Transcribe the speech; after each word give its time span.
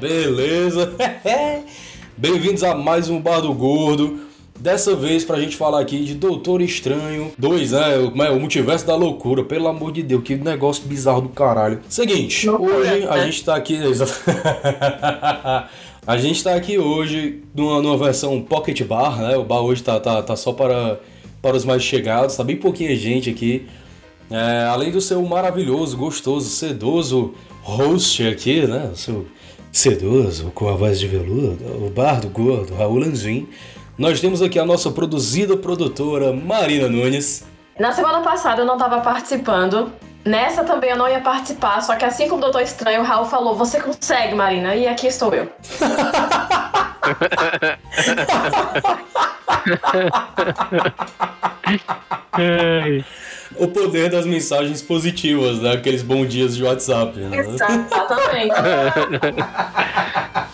beleza? 0.00 0.94
Bem-vindos 2.16 2.62
a 2.62 2.74
mais 2.74 3.08
um 3.08 3.20
Bar 3.20 3.40
do 3.40 3.52
Gordo. 3.52 4.20
Dessa 4.58 4.96
vez 4.96 5.24
pra 5.24 5.38
gente 5.38 5.56
falar 5.56 5.80
aqui 5.80 6.02
de 6.02 6.14
Doutor 6.14 6.62
Estranho 6.62 7.30
2, 7.38 7.72
né? 7.72 7.98
O, 7.98 8.22
é, 8.22 8.30
o 8.30 8.40
Multiverso 8.40 8.86
da 8.86 8.94
Loucura. 8.94 9.44
Pelo 9.44 9.68
amor 9.68 9.92
de 9.92 10.02
Deus, 10.02 10.22
que 10.22 10.34
negócio 10.34 10.86
bizarro 10.86 11.20
do 11.22 11.28
caralho. 11.28 11.80
Seguinte, 11.88 12.48
hoje 12.48 13.06
a 13.08 13.24
gente 13.24 13.44
tá 13.44 13.54
aqui. 13.54 13.78
a 16.06 16.16
gente 16.16 16.42
tá 16.42 16.54
aqui 16.54 16.78
hoje 16.78 17.42
numa, 17.54 17.82
numa 17.82 17.98
versão 17.98 18.40
Pocket 18.40 18.82
Bar, 18.82 19.20
né? 19.20 19.36
O 19.36 19.44
bar 19.44 19.60
hoje 19.60 19.82
tá, 19.82 20.00
tá, 20.00 20.22
tá 20.22 20.36
só 20.36 20.52
para, 20.52 21.00
para 21.42 21.56
os 21.56 21.64
mais 21.64 21.82
chegados, 21.82 22.36
tá 22.36 22.44
bem 22.44 22.56
pouquinha 22.56 22.94
gente 22.96 23.28
aqui. 23.28 23.66
É, 24.30 24.64
além 24.64 24.90
do 24.90 25.00
seu 25.00 25.22
maravilhoso, 25.22 25.96
gostoso, 25.96 26.48
sedoso 26.48 27.34
host 27.62 28.26
aqui, 28.26 28.66
né? 28.66 28.90
O 28.92 28.96
seu 28.96 29.26
sedoso, 29.76 30.50
com 30.54 30.68
a 30.68 30.72
voz 30.72 30.98
de 30.98 31.06
veludo, 31.06 31.86
o 31.86 31.90
bar 31.90 32.20
do 32.20 32.28
gordo, 32.28 32.74
Raul 32.74 32.98
Lanzin. 32.98 33.46
Nós 33.98 34.20
temos 34.20 34.40
aqui 34.40 34.58
a 34.58 34.64
nossa 34.64 34.90
produzida 34.90 35.54
produtora 35.56 36.32
Marina 36.32 36.88
Nunes. 36.88 37.44
Na 37.78 37.92
semana 37.92 38.22
passada 38.22 38.62
eu 38.62 38.66
não 38.66 38.76
estava 38.76 39.00
participando. 39.00 39.92
Nessa 40.24 40.64
também 40.64 40.90
eu 40.90 40.96
não 40.96 41.06
ia 41.06 41.20
participar, 41.20 41.82
só 41.82 41.94
que 41.94 42.06
assim 42.06 42.26
como 42.26 42.38
o 42.38 42.40
Doutor 42.40 42.62
Estranho, 42.62 43.02
o 43.02 43.04
Raul 43.04 43.26
falou: 43.26 43.54
Você 43.54 43.78
consegue, 43.78 44.34
Marina? 44.34 44.74
E 44.74 44.88
aqui 44.88 45.08
estou 45.08 45.34
eu. 45.34 45.46
o 53.56 53.68
poder 53.68 54.10
das 54.10 54.26
mensagens 54.26 54.82
positivas, 54.82 55.60
né? 55.60 55.74
Aqueles 55.74 56.02
bons 56.02 56.26
dias 56.26 56.56
de 56.56 56.64
WhatsApp. 56.64 57.18
Né? 57.18 57.38
Exatamente. 57.38 58.54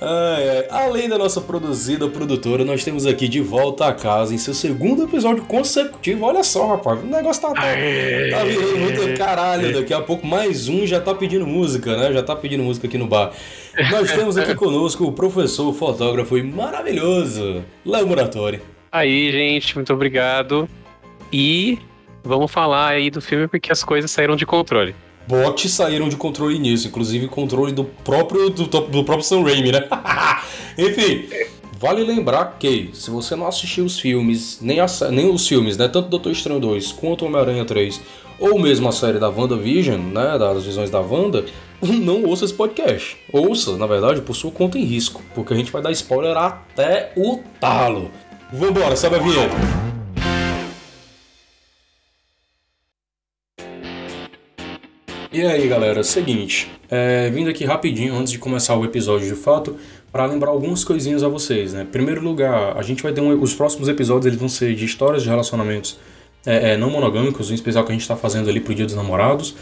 Ai, 0.00 0.48
ai. 0.48 0.66
Além 0.70 1.08
da 1.08 1.18
nossa 1.18 1.40
produzida 1.40 2.08
produtora, 2.08 2.64
nós 2.64 2.84
temos 2.84 3.04
aqui 3.04 3.26
de 3.26 3.40
volta 3.40 3.86
a 3.86 3.92
casa 3.92 4.32
em 4.32 4.38
seu 4.38 4.54
segundo 4.54 5.02
episódio 5.02 5.42
consecutivo. 5.44 6.24
Olha 6.24 6.44
só, 6.44 6.68
rapaz, 6.68 7.02
o 7.02 7.06
negócio 7.06 7.42
tá, 7.42 7.48
tá, 7.48 7.62
tá 7.62 8.44
virando 8.44 8.78
muito 8.78 9.18
caralho. 9.18 9.72
Daqui 9.72 9.92
a 9.92 10.00
pouco 10.00 10.26
mais 10.26 10.68
um 10.68 10.86
já 10.86 11.00
tá 11.00 11.14
pedindo 11.14 11.46
música, 11.46 11.96
né? 11.96 12.12
Já 12.12 12.22
tá 12.22 12.36
pedindo 12.36 12.62
música 12.62 12.86
aqui 12.86 12.96
no 12.96 13.08
bar. 13.08 13.32
Nós 13.90 14.12
temos 14.12 14.36
aqui 14.36 14.54
conosco 14.54 15.04
o 15.04 15.12
professor, 15.12 15.72
fotógrafo 15.72 16.38
e 16.38 16.42
maravilhoso 16.44 17.64
Léo 17.84 18.06
Muratori. 18.06 18.60
Aí, 18.90 19.32
gente, 19.32 19.74
muito 19.74 19.92
obrigado. 19.92 20.68
E 21.32 21.78
vamos 22.24 22.50
falar 22.50 22.88
aí 22.88 23.10
do 23.10 23.20
filme 23.20 23.48
porque 23.48 23.72
as 23.72 23.82
coisas 23.82 24.10
saíram 24.10 24.36
de 24.36 24.44
controle 24.44 24.94
bots 25.28 25.70
saíram 25.70 26.08
de 26.08 26.16
controle 26.16 26.58
nisso, 26.58 26.88
inclusive 26.88 27.28
controle 27.28 27.70
do 27.70 27.84
próprio 27.84 28.48
do, 28.48 28.64
do 28.64 29.04
próprio 29.04 29.22
Sam 29.22 29.42
Raimi, 29.42 29.70
né? 29.70 29.86
Enfim, 30.78 31.28
vale 31.78 32.02
lembrar 32.02 32.56
que 32.58 32.90
se 32.94 33.10
você 33.10 33.36
não 33.36 33.46
assistiu 33.46 33.84
os 33.84 34.00
filmes, 34.00 34.58
nem, 34.62 34.80
a, 34.80 34.86
nem 35.10 35.30
os 35.30 35.46
filmes, 35.46 35.76
né, 35.76 35.86
tanto 35.86 36.08
Doutor 36.08 36.32
Estranho 36.32 36.60
2 36.60 36.92
quanto 36.92 37.26
Homem-Aranha 37.26 37.64
3, 37.64 38.00
ou 38.38 38.58
mesmo 38.58 38.88
a 38.88 38.92
série 38.92 39.18
da 39.18 39.28
WandaVision, 39.28 40.00
né, 40.00 40.38
das 40.38 40.64
visões 40.64 40.88
da 40.88 41.00
Wanda, 41.00 41.44
não 41.82 42.24
ouça 42.24 42.46
esse 42.46 42.54
podcast. 42.54 43.18
Ouça, 43.30 43.76
na 43.76 43.86
verdade, 43.86 44.22
por 44.22 44.34
sua 44.34 44.50
conta 44.50 44.78
em 44.78 44.84
risco, 44.84 45.22
porque 45.34 45.52
a 45.52 45.56
gente 45.56 45.70
vai 45.70 45.82
dar 45.82 45.92
spoiler 45.92 46.36
até 46.36 47.12
o 47.16 47.40
talo. 47.60 48.10
Vambora, 48.50 48.96
sabe 48.96 49.16
a 49.16 49.18
vinheta. 49.18 49.97
E 55.38 55.46
aí 55.46 55.68
galera, 55.68 56.02
seguinte, 56.02 56.68
é, 56.90 57.30
vindo 57.30 57.48
aqui 57.48 57.64
rapidinho 57.64 58.12
antes 58.16 58.32
de 58.32 58.40
começar 58.40 58.74
o 58.74 58.84
episódio 58.84 59.28
de 59.28 59.40
fato, 59.40 59.76
para 60.10 60.26
lembrar 60.26 60.50
algumas 60.50 60.82
coisinhas 60.82 61.22
a 61.22 61.28
vocês, 61.28 61.72
né? 61.72 61.86
Primeiro 61.92 62.20
lugar, 62.20 62.76
a 62.76 62.82
gente 62.82 63.04
vai 63.04 63.12
ter 63.12 63.20
um, 63.20 63.40
os 63.40 63.54
próximos 63.54 63.88
episódios 63.88 64.26
eles 64.26 64.36
vão 64.36 64.48
ser 64.48 64.74
de 64.74 64.84
histórias 64.84 65.22
de 65.22 65.28
relacionamentos 65.28 65.96
é, 66.44 66.72
é, 66.72 66.76
não 66.76 66.90
monogâmicos, 66.90 67.52
um 67.52 67.54
especial 67.54 67.84
que 67.84 67.92
a 67.92 67.94
gente 67.94 68.02
está 68.02 68.16
fazendo 68.16 68.50
ali 68.50 68.58
pro 68.58 68.74
Dia 68.74 68.84
dos 68.84 68.96
Namorados. 68.96 69.54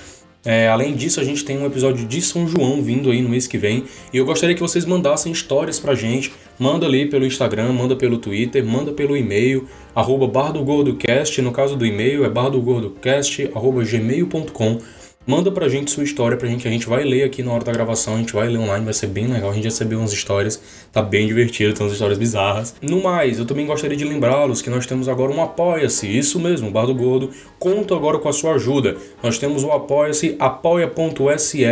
É, 0.47 0.66
além 0.69 0.94
disso, 0.94 1.20
a 1.20 1.25
gente 1.25 1.44
tem 1.44 1.59
um 1.59 1.66
episódio 1.66 2.06
de 2.06 2.22
São 2.22 2.48
João 2.48 2.81
vindo 2.81 3.10
aí 3.10 3.20
no 3.20 3.28
mês 3.28 3.47
que 3.47 3.59
vem. 3.59 3.84
E 4.15 4.16
eu 4.16 4.25
gostaria 4.25 4.54
que 4.54 4.62
vocês 4.62 4.86
mandassem 4.86 5.31
histórias 5.31 5.78
pra 5.78 5.94
gente. 5.94 6.32
Manda 6.59 6.86
ali 6.86 7.04
pelo 7.04 7.26
Instagram, 7.26 7.72
manda 7.72 7.94
pelo 7.94 8.16
Twitter, 8.16 8.65
manda 8.65 8.92
pelo 8.92 9.15
e-mail, 9.15 9.69
arroba 9.94 10.26
bardogordocast. 10.26 11.42
No 11.42 11.53
caso 11.53 11.76
do 11.76 11.84
e-mail 11.84 12.25
é 12.25 12.31
bardogordocast, 12.31 13.50
gmail.com. 13.91 14.78
Manda 15.26 15.50
pra 15.50 15.69
gente 15.69 15.91
sua 15.91 16.04
história 16.04 16.37
pra 16.37 16.48
gente, 16.48 16.69
a 16.69 16.70
gente 16.70 16.87
vai 16.88 17.03
ler 17.03 17.25
aqui 17.25 17.42
na 17.42 17.50
hora 17.50 17.64
da 17.64 17.72
gravação, 17.72 18.14
a 18.14 18.19
gente 18.19 18.32
vai 18.32 18.47
ler 18.48 18.59
online, 18.59 18.84
vai 18.84 18.94
ser 18.94 19.09
bem 19.09 19.26
legal. 19.26 19.50
A 19.50 19.54
gente 19.54 19.64
recebeu 19.64 19.98
umas 19.98 20.12
histórias, 20.12 20.62
tá 20.92 21.03
bem 21.03 21.26
divertido, 21.26 21.75
tem 21.75 21.84
umas 21.84 21.94
histórias 21.94 22.16
bizarras. 22.16 22.76
No 22.81 23.03
mais, 23.03 23.41
eu 23.41 23.44
também 23.44 23.66
gostaria 23.66 23.97
de 23.97 24.04
lembrá-los 24.04 24.62
que 24.62 24.70
nós 24.70 24.86
temos 24.86 25.09
agora 25.09 25.32
um 25.32 25.42
Apoia-se, 25.42 26.06
isso 26.06 26.38
mesmo, 26.38 26.70
Bar 26.70 26.86
do 26.86 26.94
Gordo, 26.94 27.31
conto 27.59 27.92
agora 27.92 28.20
com 28.20 28.28
a 28.28 28.32
sua 28.32 28.53
ajuda. 28.54 28.97
Nós 29.20 29.36
temos 29.36 29.65
o 29.65 29.72
Apoia-se, 29.72 30.36
apoia.se 30.38 31.65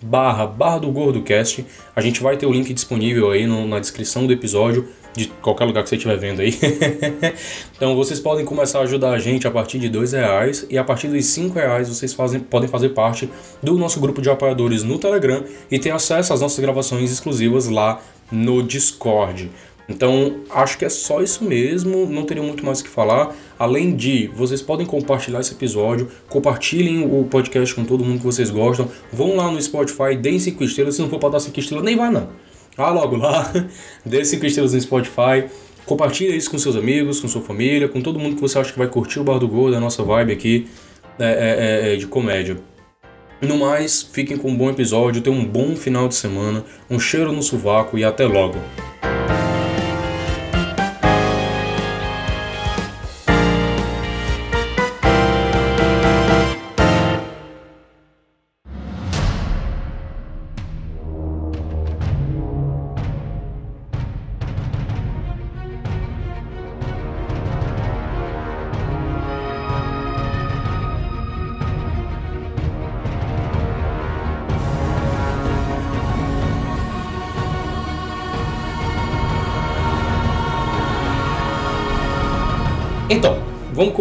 barra 0.00 0.46
Bar 0.46 0.78
do 0.78 0.90
Gordo 0.90 1.20
Cast. 1.20 1.66
A 1.94 2.00
gente 2.00 2.22
vai 2.22 2.38
ter 2.38 2.46
o 2.46 2.52
link 2.52 2.72
disponível 2.72 3.30
aí 3.30 3.46
no, 3.46 3.66
na 3.66 3.78
descrição 3.78 4.26
do 4.26 4.32
episódio 4.32 4.88
de 5.14 5.26
qualquer 5.42 5.64
lugar 5.64 5.82
que 5.82 5.88
você 5.88 5.96
estiver 5.96 6.16
vendo 6.16 6.40
aí. 6.40 6.58
então 7.76 7.94
vocês 7.94 8.18
podem 8.18 8.44
começar 8.44 8.80
a 8.80 8.82
ajudar 8.82 9.10
a 9.10 9.18
gente 9.18 9.46
a 9.46 9.50
partir 9.50 9.78
de 9.78 9.88
dois 9.88 10.12
reais 10.12 10.66
e 10.70 10.78
a 10.78 10.84
partir 10.84 11.08
dos 11.08 11.24
cinco 11.26 11.54
reais 11.54 11.88
vocês 11.88 12.12
fazem, 12.12 12.40
podem 12.40 12.68
fazer 12.68 12.90
parte 12.90 13.28
do 13.62 13.76
nosso 13.76 14.00
grupo 14.00 14.22
de 14.22 14.30
apoiadores 14.30 14.82
no 14.82 14.98
Telegram 14.98 15.44
e 15.70 15.78
ter 15.78 15.90
acesso 15.90 16.32
às 16.32 16.40
nossas 16.40 16.58
gravações 16.58 17.10
exclusivas 17.10 17.68
lá 17.68 18.00
no 18.30 18.62
Discord. 18.62 19.50
Então, 19.88 20.36
acho 20.50 20.78
que 20.78 20.84
é 20.84 20.88
só 20.88 21.20
isso 21.20 21.44
mesmo, 21.44 22.06
não 22.06 22.24
teria 22.24 22.42
muito 22.42 22.64
mais 22.64 22.80
o 22.80 22.84
que 22.84 22.88
falar. 22.88 23.34
Além 23.58 23.94
de, 23.94 24.28
vocês 24.28 24.62
podem 24.62 24.86
compartilhar 24.86 25.40
esse 25.40 25.52
episódio, 25.52 26.08
compartilhem 26.28 27.04
o 27.04 27.24
podcast 27.24 27.74
com 27.74 27.84
todo 27.84 28.04
mundo 28.04 28.18
que 28.18 28.24
vocês 28.24 28.48
gostam. 28.48 28.88
Vão 29.12 29.36
lá 29.36 29.50
no 29.50 29.60
Spotify, 29.60 30.16
deem 30.16 30.38
5 30.38 30.64
estrelas, 30.64 30.94
se 30.94 31.02
não 31.02 31.08
for 31.08 31.18
para 31.18 31.30
dar 31.30 31.40
5 31.40 31.58
estrelas, 31.58 31.84
nem 31.84 31.96
vai 31.96 32.10
não. 32.10 32.28
Vá 32.76 32.90
logo 32.90 33.16
lá, 33.16 33.52
dê 34.04 34.24
5 34.24 34.46
estrelas 34.46 34.72
no 34.72 34.80
Spotify, 34.80 35.44
compartilhe 35.84 36.36
isso 36.36 36.50
com 36.50 36.58
seus 36.58 36.74
amigos, 36.76 37.20
com 37.20 37.28
sua 37.28 37.42
família, 37.42 37.88
com 37.88 38.00
todo 38.00 38.18
mundo 38.18 38.36
que 38.36 38.40
você 38.40 38.58
acha 38.58 38.72
que 38.72 38.78
vai 38.78 38.88
curtir 38.88 39.20
o 39.20 39.24
Bar 39.24 39.38
do 39.38 39.48
Gol, 39.48 39.70
da 39.70 39.78
nossa 39.80 40.02
vibe 40.02 40.32
aqui 40.32 40.68
é, 41.18 41.24
é, 41.24 41.90
é, 41.90 41.94
é, 41.94 41.96
de 41.96 42.06
comédia. 42.06 42.56
No 43.40 43.58
mais, 43.58 44.02
fiquem 44.02 44.36
com 44.36 44.50
um 44.50 44.56
bom 44.56 44.70
episódio, 44.70 45.20
tenham 45.20 45.38
um 45.38 45.44
bom 45.44 45.74
final 45.76 46.08
de 46.08 46.14
semana, 46.14 46.64
um 46.88 46.98
cheiro 46.98 47.32
no 47.32 47.42
sovaco 47.42 47.98
e 47.98 48.04
até 48.04 48.24
logo. 48.24 48.58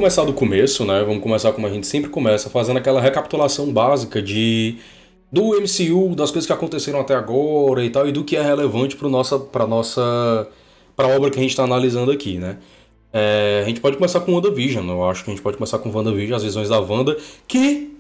Começar 0.02 0.26
do 0.26 0.34
começo, 0.34 0.84
né? 0.84 1.04
Vamos 1.04 1.22
começar 1.22 1.52
como 1.52 1.68
a 1.68 1.70
gente 1.70 1.86
sempre 1.86 2.10
começa, 2.10 2.50
fazendo 2.50 2.78
aquela 2.78 3.00
recapitulação 3.00 3.72
básica 3.72 4.20
de 4.20 4.78
do 5.32 5.50
MCU, 5.62 6.16
das 6.16 6.32
coisas 6.32 6.48
que 6.48 6.52
aconteceram 6.52 7.00
até 7.00 7.14
agora 7.14 7.86
e 7.86 7.90
tal, 7.92 8.08
e 8.08 8.12
do 8.12 8.24
que 8.24 8.36
é 8.36 8.42
relevante 8.42 8.96
para 8.96 9.08
nossa, 9.08 9.38
para 9.38 9.68
nossa, 9.68 10.48
para 10.96 11.06
a 11.06 11.16
obra 11.16 11.30
que 11.30 11.38
a 11.38 11.42
gente 11.42 11.52
está 11.52 11.64
analisando 11.64 12.10
aqui, 12.12 12.40
né? 12.40 12.58
É, 13.14 13.62
a 13.64 13.68
gente 13.68 13.80
pode 13.80 13.96
começar 13.96 14.22
com 14.22 14.34
WandaVision, 14.34 14.90
eu 14.90 15.08
acho 15.08 15.24
que 15.24 15.30
a 15.30 15.34
gente 15.34 15.44
pode 15.44 15.58
começar 15.58 15.78
com 15.78 15.92
WandaVision, 15.92 16.36
as 16.36 16.44
visões 16.44 16.68
da 16.68 16.80
Wanda, 16.80 17.16
que, 17.48 17.96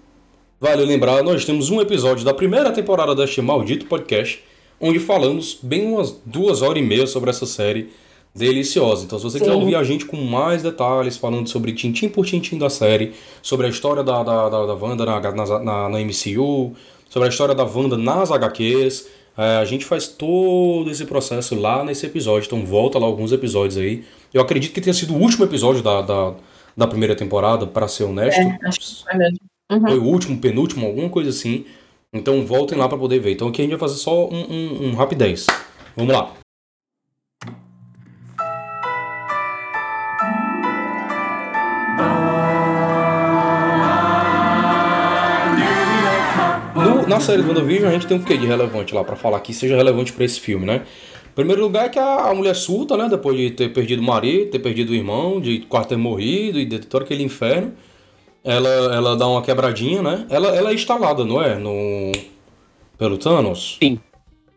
vale 0.59 0.83
lembrar, 0.83 1.21
nós 1.23 1.45
temos 1.45 1.69
um 1.69 1.79
episódio 1.79 2.25
da 2.25 2.33
primeira 2.33 2.71
temporada 2.71 3.13
deste 3.13 3.43
maldito 3.43 3.85
podcast, 3.85 4.43
onde 4.79 4.97
falamos 4.97 5.59
bem 5.61 5.85
umas 5.85 6.19
duas 6.25 6.63
horas 6.63 6.81
e 6.81 6.85
meia 6.85 7.05
sobre 7.05 7.29
essa 7.29 7.45
série, 7.45 7.91
deliciosa. 8.33 9.05
Então, 9.05 9.17
se 9.19 9.23
você 9.23 9.37
Sim. 9.37 9.45
quiser 9.45 9.57
ouvir 9.57 9.75
a 9.75 9.83
gente 9.83 10.05
com 10.05 10.17
mais 10.17 10.63
detalhes, 10.63 11.17
falando 11.17 11.47
sobre 11.47 11.73
tintim 11.73 12.09
por 12.09 12.25
tintim 12.25 12.57
da 12.57 12.69
série, 12.69 13.13
sobre 13.41 13.67
a 13.67 13.69
história 13.69 14.03
da, 14.03 14.23
da, 14.23 14.49
da, 14.49 14.65
da 14.65 14.73
Wanda 14.73 15.05
na, 15.05 15.19
na, 15.19 15.59
na, 15.59 15.89
na 15.89 15.99
MCU, 15.99 16.73
sobre 17.09 17.27
a 17.27 17.29
história 17.29 17.53
da 17.53 17.63
Wanda 17.63 17.97
nas 17.97 18.31
HQs, 18.31 19.07
é, 19.37 19.57
a 19.57 19.65
gente 19.65 19.85
faz 19.85 20.07
todo 20.07 20.89
esse 20.89 21.05
processo 21.05 21.55
lá 21.55 21.83
nesse 21.83 22.05
episódio. 22.05 22.47
Então, 22.47 22.65
volta 22.65 22.97
lá 22.97 23.05
alguns 23.05 23.31
episódios 23.31 23.77
aí. 23.77 24.03
Eu 24.33 24.41
acredito 24.41 24.73
que 24.73 24.81
tenha 24.81 24.93
sido 24.93 25.13
o 25.13 25.17
último 25.17 25.45
episódio 25.45 25.81
da, 25.83 26.01
da, 26.01 26.33
da 26.75 26.87
primeira 26.87 27.15
temporada, 27.15 27.67
para 27.67 27.87
ser 27.87 28.05
honesto. 28.05 28.39
É, 28.39 28.59
acho 28.65 28.79
que 28.79 29.03
foi 29.03 29.15
mesmo. 29.15 29.39
Uhum. 29.71 29.81
Foi 29.81 29.97
o 29.99 30.03
último, 30.03 30.37
penúltimo, 30.37 30.85
alguma 30.85 31.09
coisa 31.09 31.29
assim. 31.29 31.65
Então 32.13 32.45
voltem 32.45 32.77
lá 32.77 32.89
para 32.89 32.97
poder 32.97 33.19
ver. 33.19 33.31
Então 33.31 33.47
aqui 33.47 33.61
a 33.61 33.63
gente 33.63 33.71
vai 33.71 33.79
fazer 33.79 33.95
só 33.95 34.27
um, 34.27 34.41
um, 34.49 34.87
um 34.89 34.95
rapidez. 34.95 35.47
Vamos 35.95 36.13
lá. 36.13 36.40
Na 47.11 47.19
série 47.19 47.41
do 47.41 47.49
WandaVision 47.49 47.89
a 47.89 47.91
gente 47.91 48.07
tem 48.07 48.17
um 48.17 48.23
quê 48.23 48.37
de 48.37 48.47
relevante 48.47 48.95
lá 48.95 49.03
para 49.03 49.17
falar 49.17 49.39
que 49.41 49.53
seja 49.53 49.75
relevante 49.75 50.13
para 50.13 50.23
esse 50.23 50.39
filme, 50.39 50.65
né? 50.65 50.85
Em 51.29 51.33
primeiro 51.33 51.61
lugar 51.61 51.85
é 51.85 51.89
que 51.89 51.99
a, 51.99 52.29
a, 52.29 52.33
mulher 52.33 52.55
surta, 52.55 52.95
né? 52.95 53.07
Depois 53.09 53.37
de 53.37 53.51
ter 53.51 53.69
perdido 53.73 54.01
o 54.01 54.05
marido, 54.05 54.51
ter 54.51 54.59
perdido 54.59 54.91
o 54.91 54.95
irmão, 54.95 55.39
de 55.39 55.59
quase 55.59 55.89
ter 55.89 55.97
morrido 55.97 56.59
e 56.59 56.65
de 56.65 56.79
todo 56.79 57.03
aquele 57.03 57.23
inferno. 57.23 57.73
Ela, 58.43 58.69
ela 58.69 59.15
dá 59.15 59.27
uma 59.27 59.41
quebradinha, 59.41 60.01
né? 60.01 60.25
Ela, 60.29 60.55
ela 60.55 60.71
é 60.71 60.73
instalada, 60.73 61.23
não 61.23 61.41
é? 61.41 61.55
No... 61.55 62.11
Pelo 62.97 63.17
Thanos? 63.17 63.77
Sim. 63.81 63.99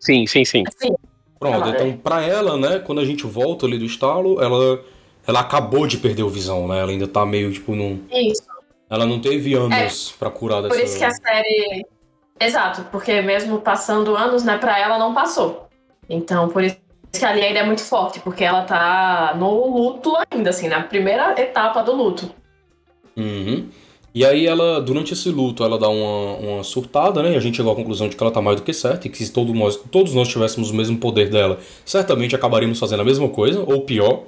Sim, 0.01 0.27
sim, 0.27 0.45
sim. 0.45 0.65
sim. 0.79 0.95
Pronto, 1.39 1.69
então 1.69 1.93
pra 1.97 2.23
ela, 2.23 2.57
né, 2.57 2.79
quando 2.79 3.01
a 3.01 3.05
gente 3.05 3.27
volta 3.27 3.67
ali 3.67 3.79
do 3.79 3.85
estalo, 3.85 4.41
ela, 4.43 4.83
ela 5.27 5.41
acabou 5.41 5.87
de 5.87 5.99
perder 5.99 6.23
o 6.23 6.29
visão, 6.29 6.67
né? 6.69 6.81
Ela 6.81 6.91
ainda 6.91 7.07
tá 7.07 7.27
meio, 7.27 7.53
tipo, 7.53 7.75
num... 7.75 8.01
Isso. 8.11 8.43
Ela 8.89 9.07
não 9.07 9.21
teve 9.21 9.55
anos 9.55 10.13
é, 10.15 10.19
pra 10.19 10.31
curar 10.31 10.63
dessa... 10.63 10.75
Por 10.75 10.85
isso 10.85 10.99
que 10.99 11.05
a 11.05 11.11
série... 11.11 11.87
Exato, 12.41 12.87
porque 12.91 13.23
mesmo 13.23 13.61
passando 13.61 14.17
anos, 14.17 14.45
né, 14.45 14.59
pra 14.59 14.79
ela 14.79 14.99
não 14.99 15.15
passou. 15.15 15.69
Então, 16.09 16.49
por 16.49 16.63
isso 16.63 16.77
que 17.13 17.25
ali 17.25 17.43
ainda 17.43 17.61
é 17.61 17.65
muito 17.65 17.83
forte, 17.83 18.21
porque 18.21 18.45
ela 18.45 18.63
tá 18.63 19.35
no 19.39 19.69
luto 19.69 20.13
ainda, 20.31 20.51
assim, 20.51 20.69
na 20.69 20.83
primeira 20.83 21.41
etapa 21.41 21.83
do 21.83 21.95
luto. 21.95 22.31
Uhum. 23.17 23.69
E 24.15 24.25
aí 24.25 24.47
ela, 24.47 24.81
durante 24.81 25.13
esse 25.13 25.29
luto, 25.29 25.65
ela 25.65 25.77
dá 25.77 25.89
uma, 25.89 26.37
uma 26.37 26.63
surtada, 26.63 27.21
né? 27.23 27.33
E 27.33 27.37
a 27.37 27.41
gente 27.41 27.57
chegou 27.57 27.73
à 27.73 27.75
conclusão 27.77 28.09
de 28.09 28.15
que 28.15 28.23
ela 28.23 28.31
tá 28.31 28.41
mais 28.41 28.57
do 28.57 28.63
que 28.63 28.73
certa 28.73 29.09
e 29.09 29.11
que 29.11 29.19
se 29.19 29.33
todo 29.33 29.53
nós, 29.53 29.77
todos 29.91 30.15
nós 30.15 30.29
tivéssemos 30.29 30.71
o 30.71 30.75
mesmo 30.75 30.99
poder 30.99 31.29
dela, 31.29 31.59
certamente 31.85 32.35
acabaríamos 32.35 32.79
fazendo 32.79 33.01
a 33.01 33.05
mesma 33.05 33.29
coisa, 33.29 33.65
ou 33.67 33.81
pior. 33.83 34.23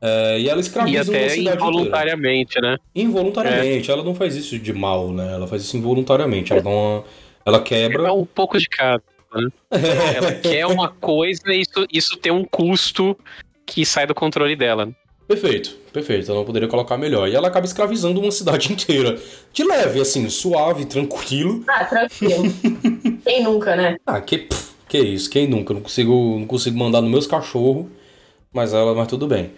É, 0.00 0.38
e 0.40 0.48
ela 0.48 0.60
escraviza 0.60 1.10
e 1.12 1.16
até 1.16 1.24
uma 1.24 1.30
cidade 1.30 1.56
involuntariamente, 1.56 2.58
inteira. 2.58 2.72
né? 2.72 2.78
Involuntariamente. 2.94 3.90
É. 3.90 3.94
Ela 3.94 4.04
não 4.04 4.14
faz 4.14 4.36
isso 4.36 4.58
de 4.58 4.72
mal, 4.72 5.12
né? 5.12 5.32
Ela 5.32 5.46
faz 5.46 5.62
isso 5.62 5.76
involuntariamente. 5.76 6.52
Ela 6.52 6.62
dá 6.62 6.70
uma... 6.70 7.04
Ela 7.44 7.62
quebra... 7.62 8.08
É 8.08 8.12
um 8.12 8.26
pouco 8.26 8.58
de 8.58 8.68
cada, 8.68 9.02
né? 9.34 9.48
ela 10.16 10.32
quer 10.32 10.66
uma 10.66 10.88
coisa 10.88 11.42
e 11.52 11.60
isso, 11.60 11.86
isso 11.92 12.16
tem 12.16 12.32
um 12.32 12.44
custo 12.44 13.16
que 13.64 13.84
sai 13.84 14.06
do 14.06 14.14
controle 14.14 14.54
dela. 14.54 14.88
Perfeito, 15.26 15.76
perfeito. 15.92 16.30
Ela 16.30 16.38
não 16.38 16.46
poderia 16.46 16.68
colocar 16.68 16.96
melhor. 16.96 17.28
E 17.28 17.34
ela 17.34 17.48
acaba 17.48 17.66
escravizando 17.66 18.20
uma 18.20 18.30
cidade 18.30 18.70
inteira. 18.72 19.18
De 19.52 19.64
leve, 19.64 20.00
assim, 20.00 20.28
suave, 20.28 20.84
tranquilo. 20.84 21.64
Ah, 21.68 21.84
tranquilo. 21.84 22.44
quem 23.24 23.42
nunca, 23.42 23.74
né? 23.74 23.96
Ah, 24.06 24.20
que, 24.20 24.38
pff, 24.38 24.74
que 24.88 24.98
isso, 24.98 25.28
quem 25.28 25.48
nunca? 25.48 25.74
Não 25.74 25.80
consigo, 25.80 26.38
não 26.38 26.46
consigo 26.46 26.78
mandar 26.78 27.00
nos 27.00 27.10
meus 27.10 27.26
cachorros, 27.26 27.86
mas 28.52 28.72
ela, 28.72 28.94
mas 28.94 29.08
tudo 29.08 29.26
bem. 29.26 29.52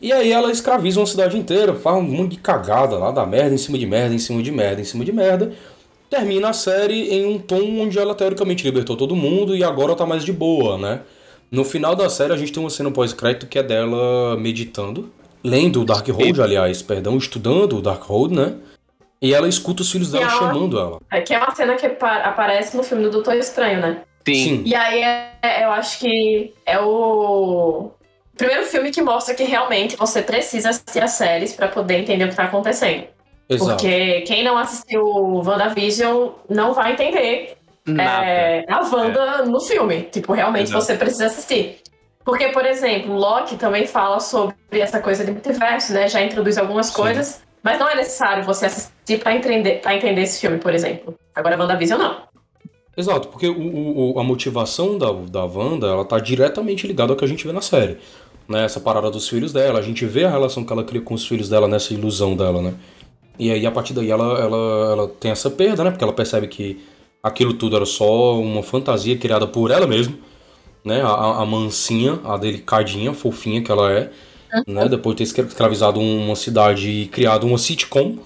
E 0.00 0.12
aí 0.12 0.30
ela 0.32 0.50
escraviza 0.50 1.00
uma 1.00 1.06
cidade 1.06 1.36
inteira, 1.36 1.74
faz 1.74 1.96
um 1.96 2.02
monte 2.02 2.32
de 2.32 2.36
cagada 2.38 2.96
lá, 2.96 3.10
dá 3.10 3.26
merda 3.26 3.54
em 3.54 3.58
cima 3.58 3.76
de 3.76 3.86
merda, 3.86 4.14
em 4.14 4.18
cima 4.18 4.42
de 4.42 4.52
merda, 4.52 4.80
em 4.80 4.84
cima 4.84 5.04
de 5.04 5.12
merda. 5.12 5.52
Termina 6.08 6.50
a 6.50 6.52
série 6.52 7.10
em 7.10 7.26
um 7.26 7.38
tom 7.38 7.80
onde 7.80 7.98
ela 7.98 8.14
teoricamente 8.14 8.64
libertou 8.64 8.96
todo 8.96 9.16
mundo 9.16 9.56
e 9.56 9.64
agora 9.64 9.94
tá 9.94 10.06
mais 10.06 10.24
de 10.24 10.32
boa, 10.32 10.78
né? 10.78 11.00
No 11.50 11.64
final 11.64 11.96
da 11.96 12.08
série 12.08 12.32
a 12.32 12.36
gente 12.36 12.52
tem 12.52 12.62
uma 12.62 12.70
cena 12.70 12.90
pós-crédito 12.90 13.46
que 13.46 13.58
é 13.58 13.62
dela 13.62 14.36
meditando, 14.36 15.10
lendo 15.42 15.82
o 15.82 15.84
Darkhold, 15.84 16.40
aliás, 16.40 16.80
perdão, 16.80 17.16
estudando 17.16 17.76
o 17.76 17.82
Darkhold, 17.82 18.34
né? 18.34 18.54
E 19.20 19.34
ela 19.34 19.48
escuta 19.48 19.82
os 19.82 19.90
filhos 19.90 20.12
dela 20.12 20.30
ela, 20.30 20.38
chamando 20.38 20.78
ela. 20.78 21.00
É 21.10 21.20
que 21.20 21.34
é 21.34 21.38
uma 21.38 21.54
cena 21.54 21.74
que 21.74 21.86
aparece 21.86 22.76
no 22.76 22.82
filme 22.82 23.02
do 23.04 23.10
Doutor 23.10 23.34
Estranho, 23.34 23.80
né? 23.80 24.02
Sim. 24.26 24.34
Sim. 24.34 24.62
E 24.64 24.74
aí 24.74 25.02
é, 25.02 25.32
é, 25.42 25.64
eu 25.64 25.70
acho 25.70 25.98
que 25.98 26.52
é 26.64 26.78
o 26.78 27.90
primeiro 28.38 28.64
filme 28.64 28.90
que 28.90 29.02
mostra 29.02 29.34
que 29.34 29.44
realmente 29.44 29.96
você 29.96 30.22
precisa 30.22 30.70
assistir 30.70 31.02
as 31.02 31.10
séries 31.10 31.52
para 31.52 31.68
poder 31.68 31.98
entender 31.98 32.24
o 32.24 32.28
que 32.28 32.36
tá 32.36 32.44
acontecendo. 32.44 33.04
Exato. 33.48 33.70
Porque 33.70 34.22
quem 34.22 34.44
não 34.44 34.56
assistiu 34.56 35.04
WandaVision 35.04 36.30
não 36.48 36.72
vai 36.72 36.92
entender 36.92 37.56
é, 37.98 38.64
a 38.68 38.80
Wanda 38.80 39.20
é. 39.20 39.44
no 39.44 39.60
filme. 39.60 40.02
Tipo, 40.02 40.32
realmente 40.32 40.68
Exato. 40.68 40.84
você 40.84 40.94
precisa 40.94 41.26
assistir. 41.26 41.78
Porque, 42.24 42.48
por 42.48 42.64
exemplo, 42.64 43.14
Loki 43.14 43.56
também 43.56 43.86
fala 43.86 44.20
sobre 44.20 44.54
essa 44.72 45.00
coisa 45.00 45.24
de 45.24 45.30
multiverso, 45.30 45.92
né? 45.94 46.08
Já 46.08 46.22
introduz 46.22 46.58
algumas 46.58 46.86
Sim. 46.86 46.94
coisas. 46.94 47.42
Mas 47.62 47.78
não 47.78 47.88
é 47.88 47.96
necessário 47.96 48.44
você 48.44 48.66
assistir 48.66 49.18
para 49.18 49.34
entender, 49.34 49.80
pra 49.80 49.96
entender 49.96 50.22
esse 50.22 50.40
filme, 50.40 50.58
por 50.58 50.74
exemplo. 50.74 51.18
Agora, 51.34 51.58
WandaVision 51.58 51.98
não. 51.98 52.28
Exato, 52.96 53.28
porque 53.28 53.48
o, 53.48 54.14
o, 54.14 54.18
a 54.18 54.24
motivação 54.24 54.98
da, 54.98 55.12
da 55.12 55.44
Wanda, 55.44 55.86
ela 55.86 56.04
tá 56.04 56.18
diretamente 56.18 56.86
ligada 56.86 57.12
ao 57.12 57.16
que 57.16 57.24
a 57.24 57.28
gente 57.28 57.46
vê 57.46 57.52
na 57.52 57.60
série. 57.60 57.96
Né? 58.48 58.64
Essa 58.64 58.80
parada 58.80 59.10
dos 59.10 59.28
filhos 59.28 59.52
dela, 59.52 59.78
a 59.78 59.82
gente 59.82 60.06
vê 60.06 60.24
a 60.24 60.30
relação 60.30 60.64
que 60.64 60.72
ela 60.72 60.82
cria 60.82 61.02
com 61.02 61.14
os 61.14 61.26
filhos 61.26 61.48
dela 61.48 61.68
nessa 61.68 61.92
ilusão 61.92 62.34
dela, 62.34 62.62
né? 62.62 62.74
E 63.38 63.52
aí, 63.52 63.64
a 63.66 63.70
partir 63.70 63.92
daí, 63.92 64.10
ela, 64.10 64.38
ela, 64.38 64.92
ela 64.92 65.08
tem 65.08 65.30
essa 65.30 65.50
perda, 65.50 65.84
né? 65.84 65.90
Porque 65.90 66.02
ela 66.02 66.12
percebe 66.12 66.48
que 66.48 66.82
aquilo 67.22 67.52
tudo 67.54 67.76
era 67.76 67.84
só 67.84 68.40
uma 68.40 68.62
fantasia 68.62 69.16
criada 69.16 69.46
por 69.46 69.70
ela 69.70 69.86
mesma, 69.86 70.14
né? 70.84 71.02
A, 71.02 71.42
a 71.42 71.46
mansinha, 71.46 72.18
a 72.24 72.36
delicadinha, 72.36 73.12
fofinha 73.12 73.62
que 73.62 73.70
ela 73.70 73.92
é, 73.92 74.10
uhum. 74.54 74.74
né? 74.74 74.88
Depois 74.88 75.14
de 75.14 75.30
ter 75.30 75.42
escravizado 75.44 76.00
uma 76.00 76.34
cidade 76.34 76.88
e 76.88 77.06
criado 77.06 77.46
uma 77.46 77.58
sitcom. 77.58 78.16